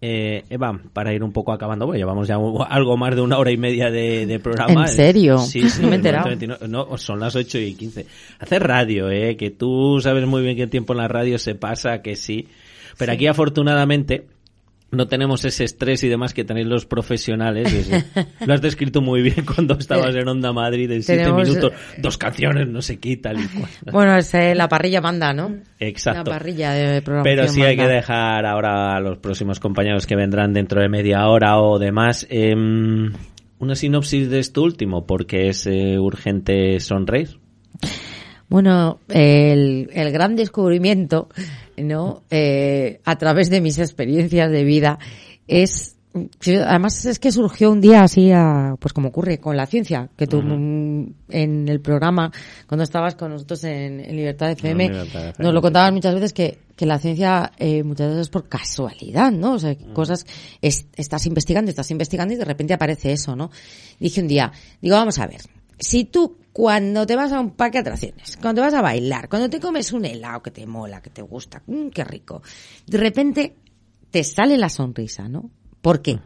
eh, 0.00 0.44
Eva, 0.50 0.78
para 0.92 1.12
ir 1.14 1.22
un 1.22 1.32
poco 1.32 1.52
acabando, 1.52 1.86
bueno, 1.86 1.98
llevamos 1.98 2.28
ya 2.28 2.34
algo 2.36 2.96
más 2.96 3.14
de 3.14 3.22
una 3.22 3.38
hora 3.38 3.50
y 3.50 3.56
media 3.56 3.90
de, 3.90 4.26
de 4.26 4.38
programa. 4.38 4.82
¿En 4.82 4.88
serio? 4.88 5.38
Sí, 5.38 5.68
sí, 5.70 5.82
No 5.82 5.88
me 5.88 5.88
he 5.88 5.90
de 5.90 5.96
enterado. 5.96 6.24
momento 6.24 6.46
29 6.46 6.68
No, 6.68 6.98
son 6.98 7.20
las 7.20 7.34
8 7.34 7.58
y 7.58 7.74
15. 7.74 8.06
Hace 8.38 8.58
radio, 8.58 9.10
¿eh? 9.10 9.36
Que 9.36 9.50
tú 9.50 9.98
sabes 10.02 10.26
muy 10.26 10.42
bien 10.42 10.56
qué 10.56 10.66
tiempo 10.66 10.92
en 10.92 10.98
la 10.98 11.08
radio 11.08 11.38
se 11.38 11.54
pasa, 11.54 12.02
que 12.02 12.14
sí. 12.16 12.48
Pero 12.98 13.12
aquí, 13.12 13.26
afortunadamente, 13.26 14.26
no 14.90 15.08
tenemos 15.08 15.44
ese 15.44 15.64
estrés 15.64 16.04
y 16.04 16.08
demás 16.08 16.32
que 16.32 16.44
tenéis 16.44 16.66
los 16.68 16.86
profesionales. 16.86 17.72
Es- 17.72 18.06
lo 18.46 18.54
has 18.54 18.62
descrito 18.62 19.00
muy 19.00 19.20
bien 19.22 19.44
cuando 19.54 19.74
estabas 19.74 20.14
en 20.14 20.28
Onda 20.28 20.52
Madrid 20.52 20.90
en 20.90 21.02
siete 21.02 21.30
minutos. 21.32 21.72
Dos 21.98 22.16
canciones, 22.18 22.68
no 22.68 22.80
sé 22.82 22.98
qué, 22.98 23.16
tal 23.16 23.40
y 23.40 23.46
cual. 23.48 23.70
Bueno, 23.92 24.16
es, 24.16 24.32
eh, 24.34 24.54
la 24.54 24.68
parrilla 24.68 25.00
manda, 25.00 25.32
¿no? 25.32 25.56
Exacto. 25.80 26.30
La 26.30 26.38
parrilla 26.38 26.72
de 26.72 27.02
programación 27.02 27.36
Pero 27.36 27.48
sí 27.52 27.62
hay 27.62 27.76
que 27.76 27.86
dejar 27.88 28.46
ahora 28.46 28.96
a 28.96 29.00
los 29.00 29.18
próximos 29.18 29.58
compañeros 29.60 30.06
que 30.06 30.16
vendrán 30.16 30.52
dentro 30.52 30.80
de 30.80 30.88
media 30.88 31.26
hora 31.28 31.58
o 31.60 31.78
demás 31.78 32.26
em, 32.30 33.12
una 33.58 33.74
sinopsis 33.74 34.30
de 34.30 34.38
esto 34.38 34.62
último, 34.62 35.06
porque 35.06 35.48
es 35.48 35.66
eh, 35.66 35.98
urgente 35.98 36.78
sonreír. 36.80 37.38
Bueno, 38.48 39.00
el, 39.08 39.90
el 39.92 40.12
gran 40.12 40.36
descubrimiento, 40.36 41.28
¿no? 41.76 42.22
Eh, 42.30 43.00
a 43.04 43.16
través 43.18 43.50
de 43.50 43.60
mis 43.60 43.78
experiencias 43.78 44.50
de 44.50 44.64
vida 44.64 44.98
es, 45.46 45.96
además 46.64 47.04
es 47.04 47.18
que 47.18 47.30
surgió 47.30 47.70
un 47.70 47.80
día 47.80 48.02
así, 48.02 48.30
a- 48.32 48.74
pues 48.80 48.92
como 48.94 49.08
ocurre 49.08 49.38
con 49.38 49.56
la 49.56 49.66
ciencia, 49.66 50.08
que 50.16 50.26
tú 50.26 50.40
mm, 50.42 51.14
en 51.28 51.68
el 51.68 51.80
programa, 51.80 52.32
cuando 52.66 52.84
estabas 52.84 53.14
con 53.16 53.30
nosotros 53.32 53.62
en, 53.64 54.00
en 54.00 54.16
Libertad 54.16 54.50
FM, 54.52 54.88
Libertad 54.88 55.28
FM, 55.28 55.44
nos 55.44 55.52
lo 55.54 55.60
contabas 55.62 55.92
muchas 55.92 56.14
veces 56.14 56.32
que, 56.32 56.58
que 56.74 56.86
la 56.86 56.98
ciencia 56.98 57.52
eh, 57.58 57.82
muchas 57.82 58.08
veces 58.08 58.22
es 58.22 58.28
por 58.30 58.48
casualidad, 58.48 59.30
¿no? 59.30 59.52
O 59.54 59.58
sea, 59.58 59.76
cosas, 59.92 60.24
es- 60.62 60.86
estás 60.96 61.26
investigando, 61.26 61.68
estás 61.70 61.90
investigando 61.90 62.32
y 62.32 62.36
de 62.38 62.44
repente 62.46 62.72
aparece 62.74 63.12
eso, 63.12 63.36
¿no? 63.36 63.50
Dije 64.00 64.20
un 64.22 64.28
día, 64.28 64.50
digo, 64.80 64.96
vamos 64.96 65.18
a 65.18 65.26
ver, 65.26 65.40
si 65.78 66.04
tú 66.06 66.38
cuando 66.56 67.06
te 67.06 67.16
vas 67.16 67.32
a 67.32 67.40
un 67.40 67.50
parque 67.50 67.76
de 67.76 67.90
atracciones, 67.90 68.38
cuando 68.38 68.62
te 68.62 68.64
vas 68.64 68.72
a 68.72 68.80
bailar, 68.80 69.28
cuando 69.28 69.50
te 69.50 69.60
comes 69.60 69.92
un 69.92 70.06
helado 70.06 70.42
que 70.42 70.50
te 70.50 70.66
mola, 70.66 71.02
que 71.02 71.10
te 71.10 71.20
gusta, 71.20 71.62
mm, 71.66 71.88
qué 71.88 72.02
rico, 72.02 72.40
de 72.86 72.96
repente 72.96 73.56
te 74.10 74.24
sale 74.24 74.56
la 74.56 74.70
sonrisa, 74.70 75.28
¿no? 75.28 75.50
¿Por 75.82 76.00
qué? 76.00 76.18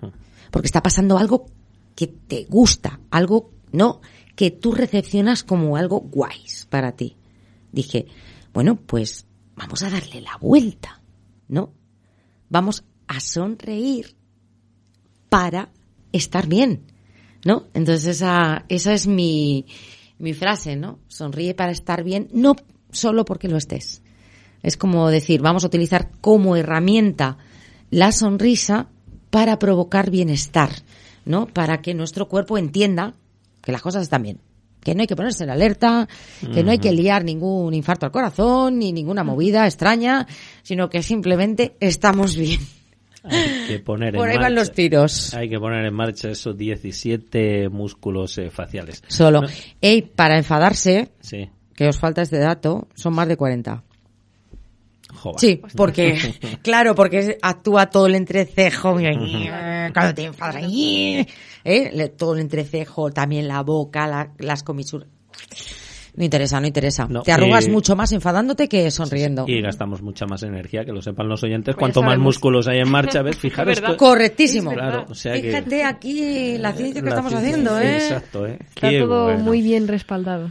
Porque 0.53 0.67
está 0.67 0.85
pasando 0.85 1.19
algo 1.19 1.47
que 1.97 2.07
te 2.07 2.45
gusta, 2.45 3.01
algo, 3.11 3.51
¿no? 3.73 4.03
Que 4.37 4.53
tú 4.53 4.71
recepcionas 4.71 5.43
como 5.43 5.77
algo 5.77 5.99
guays 5.99 6.69
para 6.71 6.93
ti. 6.93 7.17
Dije, 7.73 8.07
bueno, 8.55 8.77
pues 8.77 9.27
vamos 9.57 9.83
a 9.83 9.91
darle 9.91 10.21
la 10.21 10.37
vuelta, 10.41 11.03
¿no? 11.49 11.73
Vamos 12.49 12.85
a 13.09 13.19
sonreír 13.19 14.15
para 15.29 15.73
estar 16.13 16.47
bien, 16.47 16.85
¿no? 17.45 17.67
Entonces 17.75 18.07
esa, 18.07 18.65
esa 18.69 18.93
es 18.93 19.09
mi, 19.09 19.67
mi 20.21 20.35
frase, 20.35 20.77
¿no? 20.77 20.99
Sonríe 21.09 21.55
para 21.55 21.73
estar 21.73 22.05
bien, 22.05 22.29
no 22.33 22.55
solo 22.93 23.25
porque 23.25 23.49
lo 23.49 23.57
estés. 23.57 24.03
Es 24.63 24.77
como 24.77 25.09
decir, 25.09 25.41
vamos 25.41 25.65
a 25.65 25.69
utilizar 25.69 26.11
como 26.21 26.57
herramienta 26.57 27.39
la 27.91 28.13
sonrisa 28.13 28.89
para 29.31 29.59
provocar 29.59 30.11
bienestar, 30.11 30.71
¿no? 31.25 31.47
Para 31.47 31.81
que 31.81 31.95
nuestro 31.95 32.29
cuerpo 32.29 32.59
entienda 32.59 33.15
que 33.63 33.73
las 33.73 33.83
cosas 33.83 34.03
están 34.03 34.23
bien. 34.23 34.41
Que 34.83 34.95
no 34.95 35.03
hay 35.03 35.07
que 35.07 35.17
ponerse 35.17 35.45
en 35.45 35.51
alerta, 35.51 36.09
que 36.55 36.65
no 36.65 36.71
hay 36.71 36.79
que 36.79 36.93
liar 36.93 37.23
ningún 37.23 37.75
infarto 37.75 38.07
al 38.07 38.13
corazón, 38.13 38.79
ni 38.79 38.93
ninguna 38.93 39.23
movida 39.25 39.67
extraña, 39.67 40.27
sino 40.63 40.89
que 40.89 41.03
simplemente 41.03 41.77
estamos 41.81 42.35
bien. 42.37 42.61
Hay 43.25 43.67
que 43.69 43.79
poner 43.81 44.15
Por 44.15 44.27
en 44.27 44.31
ahí 44.33 44.37
van 44.39 44.53
marcha- 44.55 44.61
los 44.61 44.73
tiros. 44.73 45.35
Hay 45.35 45.49
que 45.49 45.59
poner 45.59 45.85
en 45.85 45.95
marcha 45.95 46.31
esos 46.31 46.57
17 46.57 47.69
músculos 47.69 48.39
eh, 48.39 48.51
faciales. 48.51 49.03
Solo. 49.09 49.43
No, 49.43 49.49
Ey, 49.81 50.03
para 50.03 50.37
enfadarse, 50.39 51.11
sí. 51.21 51.51
que 51.75 51.89
os 51.89 51.99
falta 51.99 52.23
este 52.23 52.39
dato, 52.39 52.89
son 52.95 53.15
más 53.15 53.29
de 53.29 53.37
40. 53.37 53.83
Sí, 55.37 55.61
porque, 55.77 56.19
claro, 56.63 56.95
porque 56.95 57.37
actúa 57.43 57.87
todo 57.91 58.07
el 58.07 58.15
entrecejo, 58.15 58.95
cuando 58.95 60.15
te 60.15 60.25
enfadas, 60.25 60.63
¿eh? 60.67 61.27
todo 62.17 62.35
el 62.35 62.41
entrecejo, 62.41 63.11
también 63.11 63.49
la 63.49 63.63
boca, 63.63 64.31
las 64.39 64.63
comisuras. 64.63 65.09
No 66.17 66.25
interesa, 66.25 66.61
no 66.61 66.67
interesa. 66.67 67.09
Te 67.25 67.33
arrugas 67.33 67.69
mucho 67.69 67.97
más 67.97 68.13
enfadándote 68.13 68.69
que 68.69 68.91
sonriendo. 68.91 69.45
Y 69.47 69.61
gastamos 69.61 70.03
mucha 70.03 70.27
más 70.27 70.43
energía, 70.43 70.85
que 70.85 70.93
lo 70.93 71.03
sepan 71.03 71.29
los 71.29 71.43
oyentes. 71.43 71.75
Pues 71.75 71.81
Cuanto 71.81 72.03
más 72.03 72.19
músculos 72.19 72.69
hay 72.69 72.79
en 72.79 72.91
marcha, 72.91 73.23
¿ves? 73.23 73.37
Fijaros. 73.41 73.81
Correctísimo. 73.97 74.73
Fíjate 74.73 75.85
aquí 75.85 76.59
la 76.59 76.73
ciencia 76.73 77.03
que 77.03 77.09
estamos 77.09 77.33
haciendo, 77.33 77.79
¿eh? 77.79 77.97
Exacto, 77.97 78.47
¿eh? 78.47 78.59
Está 78.61 78.91
todo 78.99 79.39
muy 79.39 79.63
bien 79.63 79.89
respaldado. 79.89 80.51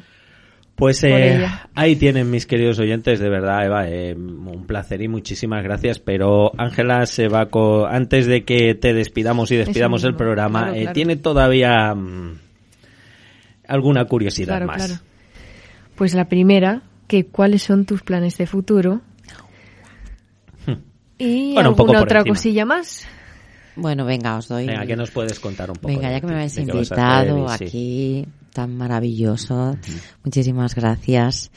Pues 0.79 1.03
eh, 1.03 1.45
ahí 1.75 1.97
tienen 1.97 2.31
mis 2.31 2.45
queridos 2.45 2.79
oyentes, 2.79 3.19
de 3.19 3.29
verdad, 3.29 3.65
Eva, 3.65 3.89
eh, 3.89 4.15
un 4.15 4.65
placer 4.65 5.01
y 5.01 5.09
muchísimas 5.09 5.61
gracias. 5.61 5.99
Pero 5.99 6.53
Ángela 6.57 7.05
se 7.05 7.27
va 7.27 7.49
antes 7.89 8.27
de 8.27 8.45
que 8.45 8.75
te 8.75 8.93
despidamos 8.93 9.51
y 9.51 9.57
despidamos 9.57 10.05
el 10.05 10.15
programa, 10.15 10.71
eh, 10.73 10.87
tiene 10.93 11.17
todavía 11.17 11.93
mm, 11.93 12.39
alguna 13.67 14.05
curiosidad 14.05 14.61
más. 14.61 15.03
Pues 15.99 16.13
la 16.13 16.29
primera, 16.29 16.81
que 17.07 17.25
cuáles 17.25 17.61
son 17.63 17.83
tus 17.83 18.03
planes 18.03 18.37
de 18.37 18.47
futuro. 18.47 19.01
Hmm. 20.65 20.75
Y 21.17 21.57
alguna 21.57 22.01
otra 22.01 22.23
cosilla 22.23 22.63
más. 22.63 23.05
Bueno, 23.75 24.05
venga, 24.05 24.37
os 24.37 24.47
doy. 24.47 24.65
Venga, 24.65 24.85
¿qué 24.85 24.95
nos 24.95 25.11
puedes 25.11 25.41
contar 25.41 25.69
un 25.69 25.75
poco? 25.75 25.89
Venga, 25.89 26.09
ya 26.09 26.21
que 26.21 26.27
me 26.27 26.35
habéis 26.35 26.57
invitado 26.57 27.49
aquí, 27.49 28.25
tan 28.53 28.77
maravilloso. 28.77 29.75
Muchísimas 30.23 30.73
gracias. 30.73 31.51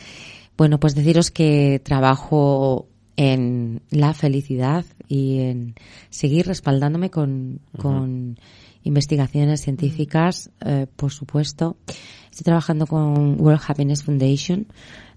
Bueno, 0.57 0.81
pues 0.81 0.97
deciros 0.97 1.31
que 1.31 1.81
trabajo 1.85 2.89
en 3.17 3.81
la 3.91 4.13
felicidad 4.13 4.85
y 5.07 5.39
en 5.39 5.77
seguir 6.11 6.49
respaldándome 6.49 7.11
con, 7.11 7.61
con 7.79 8.41
investigaciones 8.83 9.61
científicas, 9.61 10.51
eh, 10.65 10.89
por 10.97 11.13
supuesto. 11.13 11.77
Estoy 12.33 12.45
trabajando 12.45 12.87
con 12.87 13.39
World 13.39 13.61
Happiness 13.69 14.05
Foundation, 14.05 14.67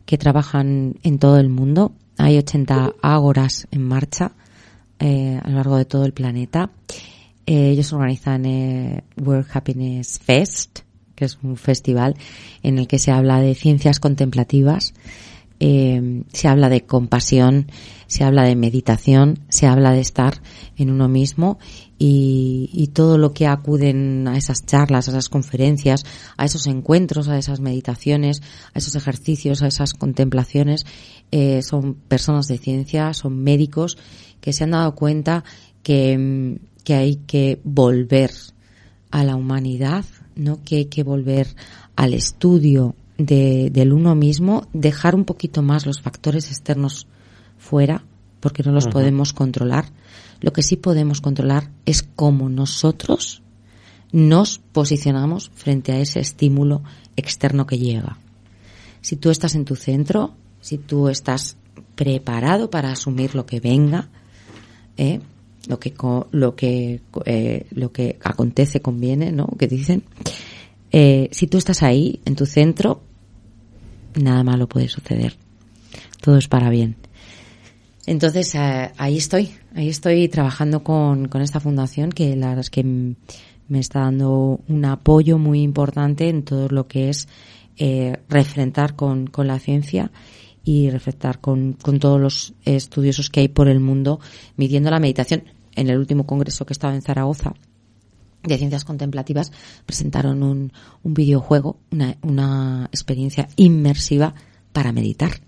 que 0.06 0.18
trabajan 0.18 0.96
en 1.02 1.18
todo 1.18 1.40
el 1.40 1.48
mundo. 1.48 1.94
Hay 2.18 2.38
80 2.38 2.96
ágoras 3.02 3.70
en 3.72 3.84
marcha 3.84 4.34
eh, 5.00 5.40
a 5.42 5.50
lo 5.50 5.56
largo 5.56 5.78
de 5.78 5.86
todo 5.86 6.04
el 6.04 6.12
planeta. 6.12 6.72
Eh, 7.46 7.70
ellos 7.70 7.94
organizan 7.94 8.46
eh, 8.46 9.06
World 9.16 9.48
Happiness 9.54 10.20
Fest, 10.20 10.80
que 11.16 11.24
es 11.24 11.40
un 11.42 11.56
festival 11.56 12.18
en 12.64 12.80
el 12.80 12.88
que 12.90 13.00
se 13.00 13.12
habla 13.12 13.40
de 13.40 13.56
ciencias 13.56 14.02
contemplativas, 14.02 14.94
eh, 15.62 16.24
se 16.34 16.50
habla 16.50 16.68
de 16.68 16.82
compasión, 16.82 17.68
se 18.08 18.26
habla 18.26 18.44
de 18.44 18.58
meditación, 18.58 19.40
se 19.48 19.68
habla 19.68 19.94
de 19.94 20.02
estar 20.02 20.42
en 20.76 20.92
uno 20.92 21.08
mismo 21.08 21.60
y, 21.98 22.70
y, 22.74 22.88
todo 22.88 23.18
lo 23.18 23.34
que 23.34 23.48
acuden 23.48 24.28
a 24.28 24.38
esas 24.38 24.66
charlas, 24.66 25.08
a 25.08 25.12
esas 25.12 25.30
conferencias, 25.30 26.04
a 26.36 26.44
esos 26.44 26.68
encuentros, 26.68 27.30
a 27.30 27.38
esas 27.38 27.62
meditaciones, 27.62 28.42
a 28.74 28.80
esos 28.80 28.96
ejercicios, 28.96 29.62
a 29.62 29.68
esas 29.68 29.94
contemplaciones, 29.94 30.86
eh, 31.32 31.62
son 31.62 31.94
personas 31.96 32.48
de 32.48 32.58
ciencia, 32.58 33.14
son 33.14 33.42
médicos 33.44 33.98
que 34.42 34.52
se 34.52 34.66
han 34.66 34.72
dado 34.72 34.94
cuenta 34.94 35.46
que, 35.84 36.60
que 36.84 36.94
hay 36.96 37.16
que 37.28 37.62
volver 37.64 38.32
a 39.12 39.24
la 39.24 39.36
humanidad, 39.38 40.04
¿no? 40.36 40.60
Que 40.64 40.78
hay 40.78 40.86
que 40.86 41.04
volver 41.04 41.48
al 41.96 42.14
estudio 42.14 42.96
de, 43.18 43.70
del 43.72 43.94
uno 43.94 44.16
mismo, 44.16 44.68
dejar 44.74 45.16
un 45.16 45.26
poquito 45.26 45.62
más 45.62 45.86
los 45.86 46.02
factores 46.02 46.50
externos 46.50 47.08
fuera, 47.58 48.04
porque 48.40 48.64
no 48.64 48.72
los 48.72 48.88
podemos 48.88 49.34
controlar. 49.34 49.86
Lo 50.46 50.54
que 50.54 50.62
sí 50.62 50.76
podemos 50.76 51.22
controlar 51.22 51.72
es 51.88 52.04
cómo 52.04 52.50
nosotros 52.50 53.42
nos 54.12 54.60
posicionamos 54.60 55.50
frente 55.56 55.92
a 55.92 55.98
ese 55.98 56.20
estímulo 56.20 56.84
externo 57.16 57.66
que 57.66 57.80
llega. 57.80 58.20
Si 59.02 59.16
tú 59.16 59.32
estás 59.32 59.56
en 59.56 59.66
tu 59.66 59.76
centro, 59.76 60.36
si 60.62 60.78
tú 60.78 61.10
estás 61.10 61.58
preparado 61.96 62.70
para 62.70 62.92
asumir 62.92 63.34
lo 63.34 63.48
que 63.48 63.60
venga, 63.60 64.10
¿eh? 64.98 65.20
lo 65.68 65.80
que 65.80 65.96
lo 66.30 66.56
que 66.56 67.02
eh, 67.26 67.66
lo 67.72 67.92
que 67.92 68.20
acontece 68.24 68.82
conviene, 68.82 69.32
¿no? 69.32 69.48
Que 69.58 69.66
dicen. 69.66 70.04
Eh, 70.92 71.28
si 71.32 71.48
tú 71.48 71.58
estás 71.58 71.82
ahí 71.82 72.22
en 72.24 72.36
tu 72.36 72.46
centro, 72.46 73.02
nada 74.14 74.44
malo 74.44 74.68
puede 74.68 74.90
suceder. 74.90 75.38
Todo 76.22 76.38
es 76.38 76.48
para 76.48 76.70
bien. 76.70 76.98
Entonces, 78.08 78.54
eh, 78.56 78.92
ahí 78.98 79.18
estoy, 79.18 79.52
ahí 79.74 79.90
estoy 79.90 80.28
trabajando 80.28 80.84
con, 80.84 81.28
con 81.28 81.42
esta 81.42 81.60
fundación 81.60 82.12
que 82.12 82.36
la 82.36 82.50
verdad 82.50 82.62
es 82.62 82.70
que 82.70 82.84
me 82.84 83.80
está 83.80 84.02
dando 84.02 84.62
un 84.68 84.86
apoyo 84.86 85.38
muy 85.38 85.62
importante 85.62 86.30
en 86.30 86.44
todo 86.44 86.68
lo 86.70 86.88
que 86.88 87.10
es 87.10 87.28
eh, 87.78 88.18
refrentar 88.30 88.96
con, 88.96 89.28
con 89.28 89.48
la 89.48 89.60
ciencia 89.60 90.12
y 90.64 90.90
refrentar 90.90 91.42
con, 91.42 91.74
con 91.74 92.00
todos 92.00 92.20
los 92.20 92.54
estudiosos 92.64 93.30
que 93.30 93.42
hay 93.42 93.48
por 93.48 93.68
el 93.68 93.80
mundo 93.80 94.20
midiendo 94.56 94.92
la 94.92 95.00
meditación. 95.00 95.44
En 95.76 95.90
el 95.90 95.98
último 95.98 96.26
congreso 96.26 96.66
que 96.66 96.74
estaba 96.74 96.96
en 96.96 97.02
Zaragoza 97.02 97.54
de 98.44 98.58
ciencias 98.58 98.86
contemplativas 98.86 99.52
presentaron 99.86 100.44
un, 100.44 100.72
un 101.04 101.14
videojuego, 101.14 101.80
una, 101.92 102.16
una 102.22 102.88
experiencia 102.92 103.48
inmersiva 103.56 104.36
para 104.72 104.92
meditar, 104.92 105.42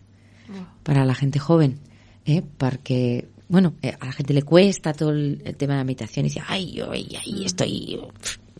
para 0.84 1.06
la 1.06 1.14
gente 1.14 1.40
joven. 1.40 1.80
¿Eh? 2.28 2.44
porque 2.58 3.28
bueno, 3.49 3.76
eh, 3.82 3.95
a 3.99 4.06
la 4.06 4.12
gente 4.12 4.34
le 4.34 4.44
cuesta 4.44 4.94
todo 4.94 5.12
el, 5.12 5.41
tema 5.58 5.74
de 5.74 5.80
la 5.80 5.84
meditación 5.86 6.26
y 6.26 6.30
dice, 6.30 6.41
ay, 6.45 6.74
yo 6.74 6.91
ahí, 6.91 7.08
estoy 7.45 7.99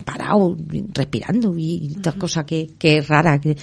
parado, 0.04 0.56
respirando 0.94 1.54
y 1.56 1.96
tal 2.02 2.16
cosa 2.16 2.46
que, 2.46 2.70
que 2.78 3.02
rara. 3.02 3.38
Que... 3.38 3.56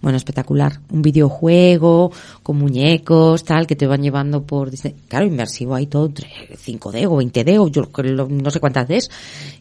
Bueno, 0.00 0.16
espectacular. 0.16 0.80
Un 0.90 1.02
videojuego 1.02 2.12
con 2.42 2.58
muñecos, 2.58 3.44
tal, 3.44 3.66
que 3.66 3.76
te 3.76 3.86
van 3.86 4.02
llevando 4.02 4.44
por... 4.44 4.70
Claro, 5.08 5.26
inmersivo 5.26 5.74
hay 5.74 5.86
todo, 5.86 6.08
5D 6.08 7.06
o 7.06 7.20
20D 7.20 7.58
o 7.60 7.68
yo 7.68 7.88
no 8.28 8.50
sé 8.50 8.60
cuántas 8.60 8.88
D 8.88 8.98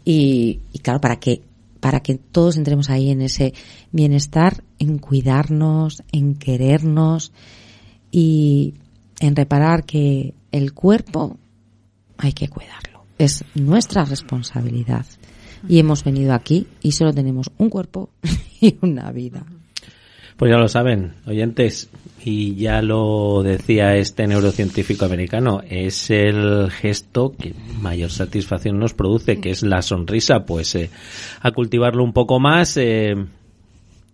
Y, 0.05 0.59
y 0.71 0.79
claro, 0.79 0.99
para 1.01 1.19
que 1.19 1.41
para 1.79 2.01
que 2.01 2.15
todos 2.15 2.57
entremos 2.57 2.91
ahí 2.91 3.09
en 3.09 3.23
ese 3.23 3.55
bienestar, 3.91 4.63
en 4.77 4.99
cuidarnos, 4.99 6.03
en 6.11 6.35
querernos 6.35 7.31
y 8.11 8.75
en 9.21 9.35
reparar 9.35 9.85
que 9.85 10.33
el 10.51 10.73
cuerpo 10.73 11.37
hay 12.17 12.33
que 12.33 12.49
cuidarlo. 12.49 13.05
Es 13.17 13.45
nuestra 13.55 14.03
responsabilidad. 14.03 15.05
Y 15.69 15.79
hemos 15.79 16.03
venido 16.03 16.33
aquí 16.33 16.67
y 16.81 16.91
solo 16.93 17.13
tenemos 17.13 17.51
un 17.57 17.69
cuerpo 17.69 18.09
y 18.59 18.77
una 18.81 19.11
vida. 19.11 19.45
Pues 20.37 20.51
ya 20.51 20.57
lo 20.57 20.67
saben, 20.67 21.13
oyentes, 21.27 21.87
y 22.25 22.55
ya 22.55 22.81
lo 22.81 23.43
decía 23.43 23.95
este 23.95 24.25
neurocientífico 24.25 25.05
americano, 25.05 25.61
es 25.69 26.09
el 26.09 26.71
gesto 26.71 27.31
que 27.37 27.53
mayor 27.79 28.09
satisfacción 28.09 28.79
nos 28.79 28.95
produce, 28.95 29.39
que 29.39 29.51
es 29.51 29.61
la 29.61 29.83
sonrisa, 29.83 30.43
pues 30.47 30.73
eh, 30.73 30.89
a 31.41 31.51
cultivarlo 31.51 32.03
un 32.03 32.13
poco 32.13 32.39
más, 32.39 32.75
eh, 32.77 33.13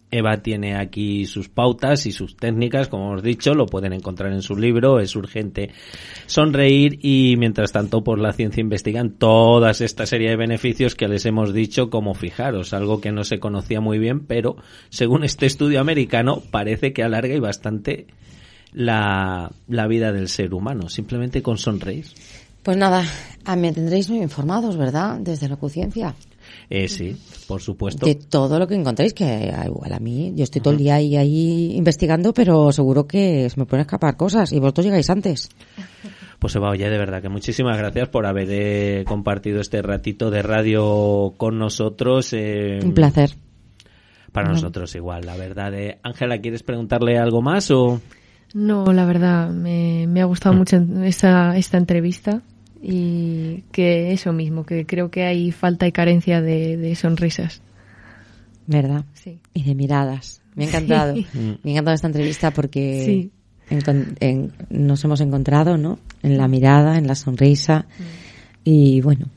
Eva 0.09 0.37
tiene 0.37 0.75
aquí 0.75 1.25
sus 1.25 1.49
pautas 1.49 2.05
y 2.05 2.11
sus 2.11 2.37
técnicas, 2.37 2.87
como 2.87 3.07
hemos 3.07 3.23
dicho, 3.23 3.53
lo 3.53 3.65
pueden 3.65 3.91
encontrar 3.91 4.31
en 4.31 4.41
su 4.41 4.55
libro, 4.55 4.99
es 4.99 5.15
urgente 5.15 5.71
sonreír 6.27 6.99
y 7.01 7.35
mientras 7.37 7.71
tanto 7.71 8.03
por 8.03 8.19
la 8.19 8.31
ciencia 8.31 8.61
investigan 8.61 9.11
todas 9.11 9.81
esta 9.81 10.05
serie 10.05 10.29
de 10.29 10.37
beneficios 10.37 10.95
que 10.95 11.07
les 11.07 11.25
hemos 11.25 11.53
dicho 11.53 11.89
como 11.89 12.13
fijaros, 12.13 12.73
algo 12.73 13.01
que 13.01 13.11
no 13.11 13.23
se 13.25 13.39
conocía 13.39 13.81
muy 13.81 13.99
bien, 13.99 14.21
pero 14.21 14.55
según 14.89 15.23
este 15.25 15.45
estudio 15.45 15.81
americano 15.81 16.41
parece 16.51 16.93
que 16.93 17.03
alarga 17.03 17.35
y 17.35 17.39
bastante 17.39 18.07
la, 18.71 19.51
la 19.67 19.87
vida 19.87 20.13
del 20.13 20.29
ser 20.29 20.53
humano, 20.53 20.87
simplemente 20.87 21.41
con 21.41 21.57
sonreír. 21.57 22.05
Pues 22.63 22.77
nada, 22.77 23.03
me 23.57 23.71
tendréis 23.73 24.09
muy 24.09 24.19
informados, 24.19 24.77
¿verdad? 24.77 25.19
Desde 25.19 25.47
la 25.47 25.57
ciencia. 25.69 26.15
Eh, 26.69 26.87
sí, 26.87 27.15
por 27.47 27.61
supuesto. 27.61 28.05
De 28.05 28.15
todo 28.15 28.59
lo 28.59 28.67
que 28.67 28.75
encontréis, 28.75 29.13
que 29.13 29.53
igual 29.65 29.93
a 29.93 29.99
mí, 29.99 30.33
yo 30.35 30.43
estoy 30.43 30.61
todo 30.61 30.73
el 30.73 30.79
día 30.79 30.95
ahí, 30.95 31.15
ahí 31.15 31.75
investigando, 31.75 32.33
pero 32.33 32.71
seguro 32.71 33.07
que 33.07 33.49
se 33.49 33.59
me 33.59 33.65
pueden 33.65 33.81
escapar 33.81 34.17
cosas 34.17 34.51
y 34.51 34.59
vosotros 34.59 34.85
llegáis 34.85 35.09
antes. 35.09 35.49
Pues 36.39 36.55
Eva, 36.55 36.69
oye, 36.69 36.87
de 36.87 36.99
verdad 36.99 37.19
que 37.19 37.29
muchísimas 37.29 37.79
gracias 37.79 38.09
por 38.09 38.27
haber 38.27 38.47
eh, 38.51 39.03
compartido 39.07 39.59
este 39.59 39.81
ratito 39.81 40.29
de 40.29 40.43
radio 40.43 41.33
con 41.35 41.57
nosotros. 41.57 42.31
Eh, 42.31 42.77
Un 42.83 42.93
placer. 42.93 43.31
Para 44.31 44.49
nosotros 44.49 44.93
igual, 44.93 45.25
la 45.25 45.35
verdad. 45.35 45.73
Ángela, 46.03 46.37
¿quieres 46.37 46.61
preguntarle 46.61 47.17
algo 47.17 47.41
más 47.41 47.71
o...? 47.71 47.99
No, 48.53 48.85
la 48.93 49.05
verdad, 49.05 49.49
me, 49.49 50.05
me 50.05 50.21
ha 50.21 50.25
gustado 50.25 50.53
mm. 50.53 50.57
mucho 50.59 50.77
esta, 51.05 51.57
esta 51.57 51.79
entrevista 51.79 52.43
y 52.81 53.63
que 53.71 54.11
eso 54.11 54.33
mismo, 54.33 54.65
que 54.65 54.85
creo 54.85 55.09
que 55.09 55.25
hay 55.25 55.51
falta 55.51 55.87
y 55.87 55.91
carencia 55.91 56.41
de, 56.41 56.95
sonrisas. 56.95 57.61
¿Verdad? 58.65 59.05
Sí. 59.13 59.39
Y 59.53 59.63
de 59.63 59.75
miradas. 59.75 60.41
Me 60.55 60.65
ha 60.65 60.67
encantado. 60.67 61.15
Me 61.63 61.71
ha 61.71 61.71
encantado 61.71 61.95
esta 61.95 62.07
entrevista 62.07 62.51
porque 62.51 63.29
nos 64.69 65.03
hemos 65.03 65.21
encontrado, 65.21 65.77
¿no? 65.77 65.99
En 66.23 66.37
la 66.37 66.47
mirada, 66.47 66.97
en 66.97 67.07
la 67.07 67.15
sonrisa 67.15 67.85
y 68.63 69.01
bueno, 69.01 69.27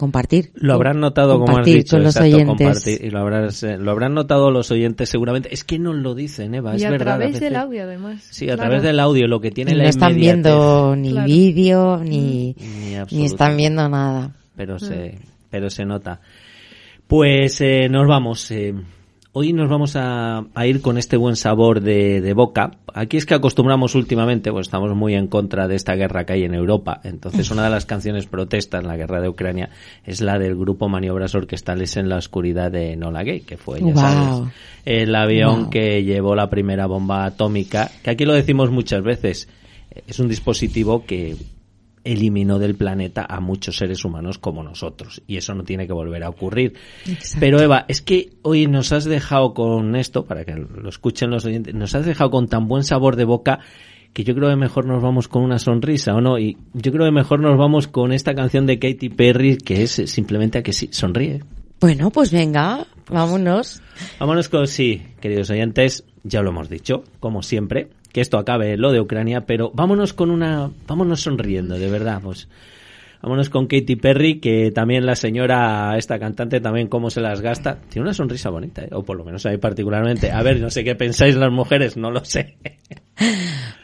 compartir. 0.00 0.50
Lo 0.54 0.74
habrán 0.74 0.98
notado, 0.98 1.38
como 1.38 1.58
has 1.58 1.66
dicho, 1.66 1.96
con 1.96 2.04
los 2.04 2.16
oyentes. 2.16 2.86
y 2.86 3.10
lo, 3.10 3.20
habrás, 3.20 3.62
eh, 3.62 3.76
lo 3.76 3.90
habrán 3.90 4.14
notado 4.14 4.50
los 4.50 4.70
oyentes 4.70 5.10
seguramente. 5.10 5.52
Es 5.52 5.62
que 5.62 5.78
no 5.78 5.92
lo 5.92 6.14
dicen, 6.14 6.54
Eva, 6.54 6.72
y 6.72 6.76
es 6.76 6.84
a 6.86 6.90
verdad. 6.90 7.14
a 7.14 7.18
través 7.18 7.38
del 7.40 7.54
audio, 7.54 7.82
además. 7.82 8.26
Sí, 8.30 8.48
a 8.48 8.56
través 8.56 8.82
del 8.82 8.98
audio, 8.98 9.28
lo 9.28 9.40
que 9.40 9.50
tiene 9.50 9.72
y 9.72 9.74
la 9.74 9.84
No 9.84 9.90
están 9.90 10.16
viendo 10.16 10.96
ni 10.96 11.12
vídeo, 11.22 11.98
ni, 11.98 12.56
ni, 12.58 12.96
ni, 13.10 13.24
están 13.26 13.56
viendo 13.56 13.86
nada. 13.88 14.34
Pero, 14.56 14.78
se, 14.78 15.18
pero 15.50 15.68
se 15.68 15.84
nota. 15.84 16.20
Pues 17.06 17.60
eh, 17.60 17.88
nos 17.90 18.08
vamos. 18.08 18.50
Eh, 18.50 18.74
Hoy 19.32 19.52
nos 19.52 19.68
vamos 19.68 19.94
a, 19.94 20.44
ir 20.66 20.82
con 20.82 20.98
este 20.98 21.16
buen 21.16 21.36
sabor 21.36 21.80
de, 21.80 22.32
boca. 22.34 22.72
Aquí 22.92 23.16
es 23.16 23.26
que 23.26 23.34
acostumbramos 23.34 23.94
últimamente, 23.94 24.50
pues 24.50 24.66
estamos 24.66 24.96
muy 24.96 25.14
en 25.14 25.28
contra 25.28 25.68
de 25.68 25.76
esta 25.76 25.94
guerra 25.94 26.26
que 26.26 26.32
hay 26.32 26.42
en 26.42 26.52
Europa. 26.52 27.00
Entonces, 27.04 27.48
una 27.52 27.62
de 27.62 27.70
las 27.70 27.86
canciones 27.86 28.26
protestas 28.26 28.82
en 28.82 28.88
la 28.88 28.96
guerra 28.96 29.20
de 29.20 29.28
Ucrania 29.28 29.70
es 30.04 30.20
la 30.20 30.36
del 30.36 30.56
grupo 30.56 30.88
Maniobras 30.88 31.36
Orquestales 31.36 31.96
en 31.96 32.08
la 32.08 32.16
Oscuridad 32.16 32.72
de 32.72 32.96
Nola 32.96 33.22
Gay, 33.22 33.42
que 33.42 33.56
fue, 33.56 33.80
ya 33.80 33.94
sabes, 33.94 34.52
el 34.84 35.14
avión 35.14 35.70
que 35.70 36.02
llevó 36.02 36.34
la 36.34 36.50
primera 36.50 36.86
bomba 36.86 37.24
atómica, 37.24 37.88
que 38.02 38.10
aquí 38.10 38.24
lo 38.24 38.34
decimos 38.34 38.72
muchas 38.72 39.04
veces. 39.04 39.48
Es 40.08 40.18
un 40.18 40.28
dispositivo 40.28 41.04
que 41.04 41.36
eliminó 42.04 42.58
del 42.58 42.74
planeta 42.74 43.26
a 43.28 43.40
muchos 43.40 43.76
seres 43.76 44.04
humanos 44.04 44.38
como 44.38 44.62
nosotros. 44.62 45.22
Y 45.26 45.36
eso 45.36 45.54
no 45.54 45.64
tiene 45.64 45.86
que 45.86 45.92
volver 45.92 46.22
a 46.24 46.28
ocurrir. 46.28 46.74
Pero 47.38 47.60
Eva, 47.60 47.84
es 47.88 48.02
que 48.02 48.30
hoy 48.42 48.66
nos 48.66 48.92
has 48.92 49.04
dejado 49.04 49.54
con 49.54 49.96
esto, 49.96 50.24
para 50.24 50.44
que 50.44 50.54
lo 50.54 50.88
escuchen 50.88 51.30
los 51.30 51.44
oyentes, 51.44 51.74
nos 51.74 51.94
has 51.94 52.06
dejado 52.06 52.30
con 52.30 52.48
tan 52.48 52.68
buen 52.68 52.84
sabor 52.84 53.16
de 53.16 53.24
boca 53.24 53.60
que 54.12 54.24
yo 54.24 54.34
creo 54.34 54.48
que 54.48 54.56
mejor 54.56 54.86
nos 54.86 55.02
vamos 55.02 55.28
con 55.28 55.42
una 55.42 55.58
sonrisa, 55.58 56.14
¿o 56.14 56.20
no? 56.20 56.38
Y 56.38 56.56
yo 56.72 56.90
creo 56.92 57.04
que 57.04 57.12
mejor 57.12 57.40
nos 57.40 57.56
vamos 57.56 57.86
con 57.86 58.12
esta 58.12 58.34
canción 58.34 58.66
de 58.66 58.78
Katy 58.78 59.08
Perry 59.10 59.56
que 59.56 59.82
es 59.82 59.92
simplemente 60.06 60.58
a 60.58 60.62
que 60.62 60.72
sí, 60.72 60.88
sonríe. 60.92 61.40
Bueno, 61.80 62.10
pues 62.10 62.32
venga, 62.32 62.86
vámonos. 63.08 63.80
Vámonos 64.18 64.48
con 64.48 64.66
sí, 64.66 65.02
queridos 65.20 65.50
oyentes, 65.50 66.04
ya 66.24 66.42
lo 66.42 66.50
hemos 66.50 66.68
dicho, 66.68 67.04
como 67.20 67.42
siempre, 67.42 67.88
que 68.12 68.20
esto 68.20 68.38
acabe 68.38 68.76
lo 68.76 68.92
de 68.92 69.00
Ucrania, 69.00 69.42
pero 69.46 69.70
vámonos 69.74 70.12
con 70.12 70.30
una, 70.30 70.70
vámonos 70.86 71.22
sonriendo, 71.22 71.78
de 71.78 71.90
verdad, 71.90 72.20
pues. 72.22 72.48
Vámonos 73.22 73.50
con 73.50 73.66
Katy 73.66 73.96
Perry, 73.96 74.40
que 74.40 74.70
también 74.70 75.04
la 75.04 75.14
señora, 75.14 75.94
esta 75.98 76.18
cantante, 76.18 76.58
también 76.60 76.88
cómo 76.88 77.10
se 77.10 77.20
las 77.20 77.42
gasta. 77.42 77.78
Tiene 77.90 78.04
una 78.06 78.14
sonrisa 78.14 78.48
bonita, 78.48 78.82
¿eh? 78.82 78.88
o 78.92 79.02
por 79.02 79.18
lo 79.18 79.24
menos 79.24 79.44
a 79.44 79.50
mí 79.50 79.58
particularmente. 79.58 80.30
A 80.30 80.42
ver, 80.42 80.58
no 80.58 80.70
sé 80.70 80.84
qué 80.84 80.94
pensáis 80.94 81.36
las 81.36 81.52
mujeres, 81.52 81.96
no 81.96 82.10
lo 82.10 82.24
sé. 82.24 82.56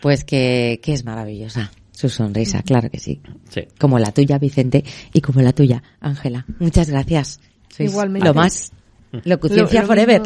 Pues 0.01 0.25
que, 0.25 0.79
que 0.83 0.93
es 0.93 1.05
maravillosa 1.05 1.71
su 1.97 2.11
sonrisa, 2.11 2.63
claro 2.63 2.91
que 2.91 2.99
sí. 2.99 3.23
sí. 3.49 3.63
Como 3.79 3.99
la 3.99 4.13
tuya, 4.13 4.39
Vicente, 4.39 4.85
y 5.15 5.23
como 5.23 5.41
la 5.41 5.53
tuya, 5.53 5.83
Ángela. 5.99 6.45
Muchas 6.59 6.91
gracias. 6.91 7.41
Igualmente. 7.79 8.29
Lo 8.29 8.35
más. 8.35 8.71
Locución 9.25 9.67
forever. 9.67 10.23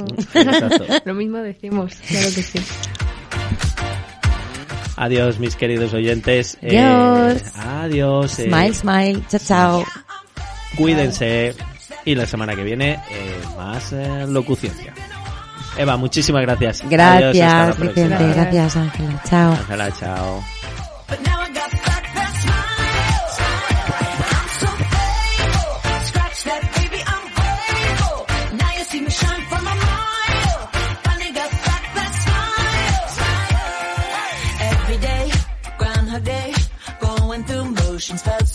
lo 1.05 1.15
mismo 1.15 1.39
decimos, 1.39 1.95
claro 2.09 2.27
que 2.35 2.43
sí. 2.43 2.59
Adiós, 5.01 5.39
mis 5.39 5.57
queridos 5.57 5.95
oyentes. 5.95 6.59
Eh, 6.61 6.79
adiós. 6.79 7.43
adiós. 7.57 8.39
Eh. 8.39 8.45
Smile, 8.45 8.75
smile. 8.75 9.23
Chao, 9.31 9.41
chao. 9.41 9.85
Cuídense. 10.77 11.55
Y 12.05 12.15
la 12.15 12.27
semana 12.27 12.55
que 12.55 12.63
viene, 12.63 13.01
eh, 13.11 13.41
más 13.57 13.93
locución. 14.29 14.75
Eva, 15.79 15.97
muchísimas 15.97 16.43
gracias. 16.43 16.83
Gracias, 16.87 17.79
Vicente. 17.79 18.27
Gracias, 18.35 18.77
Ángela. 18.77 19.23
Chao. 19.25 19.53
Ángela, 19.53 19.91
chao. 19.93 20.45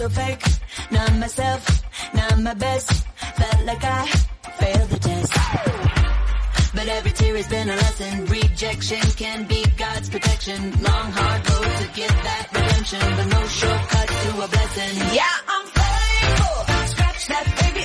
So 0.05 0.21
fake. 0.21 0.43
Not 0.91 1.13
myself, 1.17 1.83
not 2.13 2.39
my 2.39 2.53
best. 2.53 2.91
Felt 3.37 3.65
like 3.65 3.83
I 3.83 4.05
failed 4.59 4.89
the 4.89 4.99
test. 4.99 5.33
But 6.75 6.87
every 6.87 7.11
tear 7.11 7.35
has 7.37 7.47
been 7.47 7.69
a 7.69 7.75
lesson. 7.75 8.25
Rejection 8.25 9.01
can 9.21 9.45
be 9.47 9.63
God's 9.77 10.09
protection. 10.09 10.59
Long 10.83 11.07
hard 11.17 11.41
road 11.49 11.71
to 11.81 11.87
get 11.99 12.13
that 12.27 12.45
redemption, 12.53 12.99
but 13.17 13.27
no 13.35 13.41
shortcut 13.47 14.07
to 14.23 14.29
a 14.45 14.47
blessing. 14.55 14.93
Yeah, 15.19 15.35
I'm 15.53 15.65
faithful. 15.79 16.55
Scratch 16.93 17.27
that, 17.31 17.45
baby, 17.61 17.83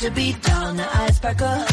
to 0.00 0.10
be 0.12 0.32
dull, 0.32 0.72
now 0.72 0.88
I 0.94 1.10
sparkle. 1.10 1.64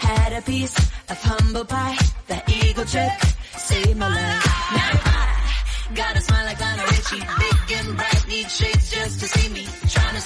Had 0.00 0.32
a 0.32 0.42
piece 0.42 0.76
of 1.08 1.22
humble 1.22 1.64
pie. 1.64 1.96
The 2.26 2.42
eagle 2.48 2.84
trick 2.84 3.12
saved 3.56 3.96
my 3.96 4.08
life. 4.08 4.44
Now 4.74 4.90
I 5.04 5.94
got 5.94 6.16
a 6.16 6.20
smile 6.20 6.46
like 6.46 6.60
Lionel 6.60 6.86
Richie. 6.86 7.20
Big 7.20 7.78
and 7.78 7.96
bright, 7.96 8.26
need 8.26 8.50
shades 8.50 8.90
just 8.90 9.20
to 9.20 9.26
see 9.28 9.48
me. 9.54 9.66
Trying 9.88 10.14
to 10.16 10.20